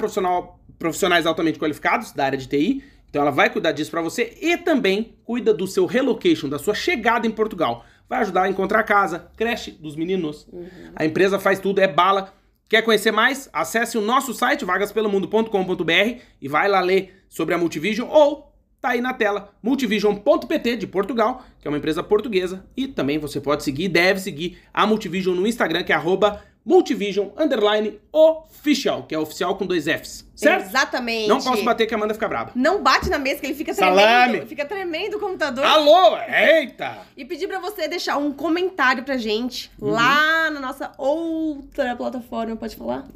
profissionais 0.78 1.26
altamente 1.26 1.60
qualificados 1.60 2.12
da 2.12 2.26
área 2.26 2.38
de 2.38 2.48
TI. 2.48 2.84
Então 3.10 3.24
ela 3.24 3.32
vai 3.32 3.50
cuidar 3.50 3.72
disso 3.72 3.90
para 3.90 4.04
você 4.04 4.38
e 4.40 4.56
também 4.56 5.16
cuida 5.26 5.52
do 5.52 5.66
seu 5.66 5.88
relocation, 5.88 6.48
da 6.48 6.60
sua 6.60 6.76
chegada 6.76 7.26
em 7.26 7.32
Portugal. 7.32 7.84
Vai 8.08 8.20
ajudar 8.22 8.44
a 8.44 8.50
encontrar 8.50 8.84
casa, 8.84 9.32
creche 9.36 9.72
dos 9.72 9.96
meninos. 9.96 10.48
A 10.96 11.06
empresa 11.06 11.40
faz 11.40 11.60
tudo, 11.60 11.80
é 11.80 11.88
bala. 11.88 12.34
Quer 12.70 12.84
conhecer 12.84 13.12
mais? 13.12 13.50
Acesse 13.52 13.98
o 13.98 14.02
nosso 14.02 14.32
site 14.32 14.64
vagaspelomundo.com.br 14.64 16.20
e 16.40 16.48
vai 16.48 16.68
lá 16.68 16.80
ler 16.80 17.24
sobre 17.28 17.56
a 17.56 17.58
Multivision 17.58 18.08
ou 18.08 18.54
tá 18.80 18.90
aí 18.90 19.02
na 19.02 19.12
tela 19.12 19.52
multivision.pt 19.62 20.78
de 20.78 20.86
Portugal, 20.86 21.44
que 21.60 21.68
é 21.68 21.72
uma 21.72 21.80
empresa 21.80 22.04
portuguesa, 22.04 22.64
e 22.78 22.88
também 22.88 23.18
você 23.18 23.42
pode 23.42 23.64
seguir, 23.64 23.90
deve 23.90 24.20
seguir 24.20 24.60
a 24.72 24.86
Multivision 24.86 25.36
no 25.36 25.48
Instagram, 25.48 25.84
que 25.84 25.92
é 25.92 25.96
Multivision 26.66 27.30
underline 27.38 28.00
official, 28.12 29.04
que 29.04 29.16
é 29.16 29.20
oficial 29.20 29.56
com 29.58 29.66
dois 29.66 29.86
Fs, 29.86 30.26
certo? 30.36 30.66
Exatamente. 30.68 31.28
Não 31.28 31.42
posso 31.42 31.64
bater 31.64 31.88
que 31.88 31.94
a 31.94 31.98
Amanda 31.98 32.14
fica 32.14 32.28
brava. 32.28 32.52
Não 32.54 32.84
bate 32.84 33.10
na 33.10 33.18
mesa 33.18 33.40
que 33.40 33.48
ele 33.48 33.56
fica 33.56 33.74
tremendo. 33.74 33.96
Salame. 33.98 34.46
Fica 34.46 34.66
tremendo 34.66 35.18
o 35.18 35.20
computador. 35.20 35.64
Alô, 35.66 36.18
eita! 36.18 36.98
E 37.18 37.26
pedir 37.26 37.48
pra 37.48 37.60
você 37.60 37.88
deixar 37.88 38.18
um 38.18 38.32
comentário 38.32 39.04
pra 39.04 39.18
gente 39.18 39.72
Uhum. 39.82 39.90
lá 39.92 40.50
na 40.52 40.60
nossa 40.60 40.92
outra 40.98 41.96
plataforma, 41.96 42.56
pode 42.56 42.76
falar? 42.76 43.08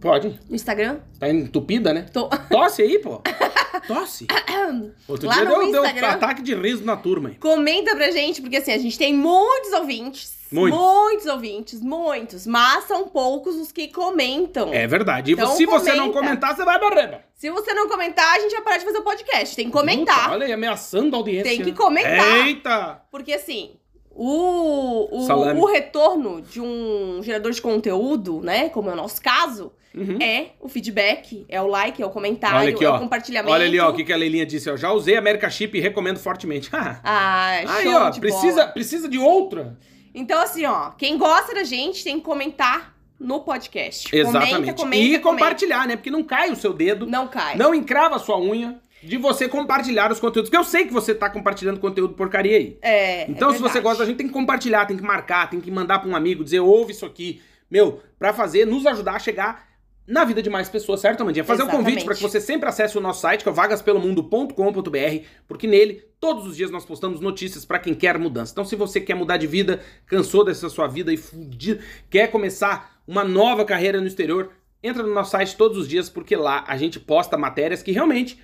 Pode, 0.00 0.38
No 0.48 0.54
Instagram? 0.54 0.98
tá 1.18 1.28
entupida, 1.28 1.92
né? 1.92 2.06
Tô. 2.12 2.28
Tosse 2.50 2.82
aí, 2.82 2.98
pô. 3.00 3.20
Tosse. 3.80 4.26
Outro 5.08 5.26
Lá 5.28 5.34
dia 5.36 5.44
no 5.44 5.50
deu, 5.50 5.72
deu 5.72 5.84
Instagram. 5.84 6.08
ataque 6.08 6.42
de 6.42 6.54
riso 6.54 6.84
na 6.84 6.96
turma. 6.96 7.30
hein? 7.30 7.36
Comenta 7.40 7.94
pra 7.94 8.10
gente, 8.10 8.40
porque 8.40 8.56
assim, 8.56 8.72
a 8.72 8.78
gente 8.78 8.98
tem 8.98 9.12
muitos 9.14 9.72
ouvintes. 9.72 10.36
Muitos. 10.50 10.80
Muitos 10.80 11.26
ouvintes, 11.26 11.80
muitos. 11.82 12.46
Mas 12.46 12.84
são 12.84 13.06
poucos 13.06 13.54
os 13.56 13.70
que 13.70 13.88
comentam. 13.88 14.72
É 14.72 14.86
verdade. 14.86 15.30
E 15.30 15.34
Então 15.34 15.54
se 15.56 15.66
você 15.66 15.92
não 15.94 16.10
comenta. 16.10 16.20
comentar, 16.20 16.56
você 16.56 16.64
vai 16.64 16.80
morrer. 16.80 17.20
Se 17.34 17.50
você 17.50 17.74
não 17.74 17.86
comentar, 17.88 18.34
a 18.34 18.40
gente 18.40 18.52
vai 18.52 18.62
parar 18.62 18.76
de 18.78 18.84
fazer 18.86 18.98
o 18.98 19.02
podcast. 19.02 19.54
Tem 19.54 19.66
que 19.66 19.72
comentar. 19.72 20.16
Puta, 20.24 20.30
olha 20.32 20.46
aí, 20.46 20.52
ameaçando 20.52 21.14
a 21.14 21.18
audiência. 21.18 21.44
Tem 21.52 21.62
que 21.62 21.72
comentar. 21.72 22.46
Eita! 22.46 23.02
Porque 23.10 23.34
assim, 23.34 23.72
o, 24.10 25.08
o, 25.22 25.26
Salame. 25.26 25.60
o 25.60 25.66
retorno 25.66 26.40
de 26.42 26.60
um 26.60 27.20
gerador 27.22 27.52
de 27.52 27.62
conteúdo, 27.62 28.40
né? 28.42 28.68
Como 28.70 28.90
é 28.90 28.92
o 28.92 28.96
nosso 28.96 29.20
caso, 29.22 29.72
Uhum. 29.98 30.18
é 30.22 30.50
o 30.60 30.68
feedback, 30.68 31.44
é 31.48 31.60
o 31.60 31.66
like, 31.66 32.00
é 32.02 32.06
o 32.06 32.10
comentário, 32.10 32.74
aqui, 32.74 32.84
é 32.84 32.88
ó. 32.88 32.96
o 32.96 32.98
compartilhamento. 32.98 33.52
Olha 33.52 33.66
ali, 33.66 33.78
ó, 33.80 33.90
o 33.90 33.94
que, 33.94 34.04
que 34.04 34.12
a 34.12 34.16
Leilinha 34.16 34.46
disse. 34.46 34.70
Ó. 34.70 34.76
Já 34.76 34.92
usei 34.92 35.16
a 35.16 35.18
America 35.18 35.48
Chip 35.50 35.76
e 35.76 35.80
recomendo 35.80 36.18
fortemente. 36.18 36.70
Ah, 37.04 37.60
Aí, 37.66 37.82
show 37.84 37.94
ó, 37.94 38.10
de 38.10 38.20
precisa, 38.20 38.60
bola. 38.60 38.68
precisa 38.68 39.08
de 39.08 39.18
outra. 39.18 39.76
Então, 40.14 40.40
assim, 40.40 40.64
ó, 40.64 40.90
quem 40.90 41.16
gosta 41.18 41.54
da 41.54 41.64
gente 41.64 42.02
tem 42.04 42.18
que 42.18 42.24
comentar 42.24 42.94
no 43.18 43.40
podcast. 43.40 44.14
Exatamente. 44.14 44.52
Comenta, 44.54 44.74
comenta, 44.74 44.96
e 45.02 45.18
comenta. 45.18 45.22
compartilhar, 45.22 45.86
né? 45.86 45.96
Porque 45.96 46.10
não 46.10 46.22
cai 46.22 46.50
o 46.50 46.56
seu 46.56 46.72
dedo, 46.72 47.06
Não 47.06 47.26
cai. 47.26 47.56
não 47.56 47.74
encrava 47.74 48.16
a 48.16 48.18
sua 48.18 48.38
unha 48.40 48.80
de 49.02 49.16
você 49.16 49.48
compartilhar 49.48 50.10
os 50.10 50.18
conteúdos. 50.20 50.50
Porque 50.50 50.60
eu 50.60 50.68
sei 50.68 50.86
que 50.86 50.92
você 50.92 51.14
tá 51.14 51.28
compartilhando 51.30 51.78
conteúdo 51.80 52.14
porcaria 52.14 52.56
aí. 52.56 52.78
É. 52.82 53.30
Então, 53.30 53.50
é 53.50 53.54
se 53.54 53.60
você 53.60 53.80
gosta 53.80 54.00
da 54.02 54.06
gente, 54.06 54.16
tem 54.18 54.26
que 54.26 54.32
compartilhar, 54.32 54.86
tem 54.86 54.96
que 54.96 55.02
marcar, 55.02 55.48
tem 55.50 55.60
que 55.60 55.70
mandar 55.70 55.98
pra 56.00 56.08
um 56.08 56.16
amigo, 56.16 56.42
dizer, 56.44 56.60
ouve 56.60 56.92
isso 56.92 57.06
aqui. 57.06 57.40
Meu, 57.70 58.00
pra 58.18 58.32
fazer, 58.32 58.66
nos 58.66 58.86
ajudar 58.86 59.12
a 59.16 59.18
chegar 59.18 59.67
na 60.08 60.24
vida 60.24 60.40
de 60.40 60.48
mais 60.48 60.70
pessoas, 60.70 61.00
certo, 61.00 61.20
Amandinha? 61.20 61.44
Fazer 61.44 61.62
um 61.62 61.66
Exatamente. 61.66 61.86
convite 61.86 62.04
para 62.06 62.14
que 62.14 62.22
você 62.22 62.40
sempre 62.40 62.66
acesse 62.66 62.96
o 62.96 63.00
nosso 63.00 63.20
site, 63.20 63.42
que 63.42 63.48
é 63.50 63.52
vagaspelomundo.com.br, 63.52 65.24
porque 65.46 65.66
nele, 65.66 66.02
todos 66.18 66.46
os 66.46 66.56
dias, 66.56 66.70
nós 66.70 66.86
postamos 66.86 67.20
notícias 67.20 67.66
pra 67.66 67.78
quem 67.78 67.94
quer 67.94 68.18
mudança. 68.18 68.50
Então, 68.52 68.64
se 68.64 68.74
você 68.74 69.02
quer 69.02 69.14
mudar 69.14 69.36
de 69.36 69.46
vida, 69.46 69.80
cansou 70.06 70.42
dessa 70.42 70.70
sua 70.70 70.86
vida 70.86 71.12
e 71.12 71.18
fudido, 71.18 71.84
quer 72.08 72.28
começar 72.28 72.98
uma 73.06 73.22
nova 73.22 73.66
carreira 73.66 74.00
no 74.00 74.06
exterior, 74.06 74.50
entra 74.82 75.02
no 75.02 75.12
nosso 75.12 75.32
site 75.32 75.54
todos 75.56 75.76
os 75.76 75.86
dias, 75.86 76.08
porque 76.08 76.34
lá 76.34 76.64
a 76.66 76.78
gente 76.78 76.98
posta 76.98 77.36
matérias 77.36 77.82
que 77.82 77.92
realmente 77.92 78.40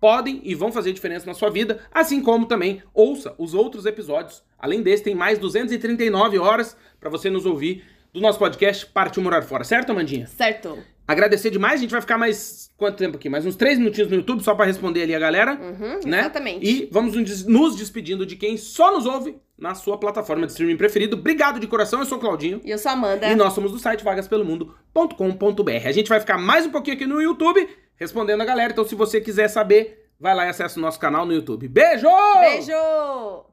podem 0.00 0.40
e 0.44 0.54
vão 0.54 0.70
fazer 0.70 0.92
diferença 0.92 1.26
na 1.26 1.34
sua 1.34 1.50
vida, 1.50 1.80
assim 1.92 2.22
como 2.22 2.46
também 2.46 2.84
ouça 2.94 3.34
os 3.36 3.52
outros 3.52 3.84
episódios. 3.84 4.44
Além 4.56 4.80
desse, 4.80 5.02
tem 5.02 5.14
mais 5.16 5.40
239 5.40 6.38
horas 6.38 6.76
para 7.00 7.10
você 7.10 7.28
nos 7.28 7.46
ouvir 7.46 7.84
do 8.12 8.20
nosso 8.20 8.38
podcast 8.38 8.86
Partiu 8.86 9.22
Morar 9.22 9.42
Fora, 9.42 9.64
certo, 9.64 9.90
Amandinha? 9.90 10.26
Certo. 10.26 10.78
Agradecer 11.10 11.50
demais, 11.50 11.80
a 11.80 11.82
gente 11.82 11.90
vai 11.90 12.00
ficar 12.00 12.16
mais 12.16 12.70
quanto 12.76 12.96
tempo 12.98 13.16
aqui? 13.16 13.28
Mais 13.28 13.44
uns 13.44 13.56
três 13.56 13.78
minutinhos 13.78 14.08
no 14.10 14.16
YouTube 14.16 14.42
só 14.44 14.54
para 14.54 14.64
responder 14.66 15.02
ali 15.02 15.14
a 15.14 15.18
galera, 15.18 15.58
Uhum, 15.60 16.00
né? 16.08 16.20
Exatamente. 16.20 16.64
E 16.64 16.88
vamos 16.92 17.14
nos 17.16 17.24
des- 17.24 17.46
nos 17.46 17.74
despedindo 17.76 18.24
de 18.24 18.36
quem 18.36 18.56
só 18.56 18.92
nos 18.94 19.06
ouve 19.06 19.36
na 19.58 19.74
sua 19.74 19.98
plataforma 19.98 20.46
de 20.46 20.52
streaming 20.52 20.76
preferido. 20.76 21.16
Obrigado 21.16 21.58
de 21.58 21.66
coração, 21.66 21.98
eu 22.00 22.06
sou 22.06 22.16
o 22.18 22.20
Claudinho. 22.20 22.60
E 22.64 22.70
eu 22.70 22.78
sou 22.78 22.90
a 22.90 22.92
Amanda. 22.92 23.26
E 23.26 23.34
nós 23.34 23.52
somos 23.52 23.72
do 23.72 23.78
site 23.78 24.04
vagaspelomundo.com.br. 24.04 25.86
A 25.86 25.92
gente 25.92 26.08
vai 26.08 26.20
ficar 26.20 26.38
mais 26.38 26.64
um 26.66 26.70
pouquinho 26.70 26.96
aqui 26.96 27.06
no 27.06 27.20
YouTube 27.20 27.68
respondendo 27.96 28.40
a 28.40 28.44
galera. 28.44 28.72
Então, 28.72 28.84
se 28.84 28.94
você 28.94 29.20
quiser 29.20 29.48
saber, 29.48 30.10
vai 30.18 30.34
lá 30.34 30.46
e 30.46 30.48
acessa 30.48 30.78
o 30.78 30.82
nosso 30.82 30.98
canal 31.00 31.26
no 31.26 31.32
YouTube. 31.34 31.68
Beijo! 31.68 32.06
Beijo! 32.40 33.49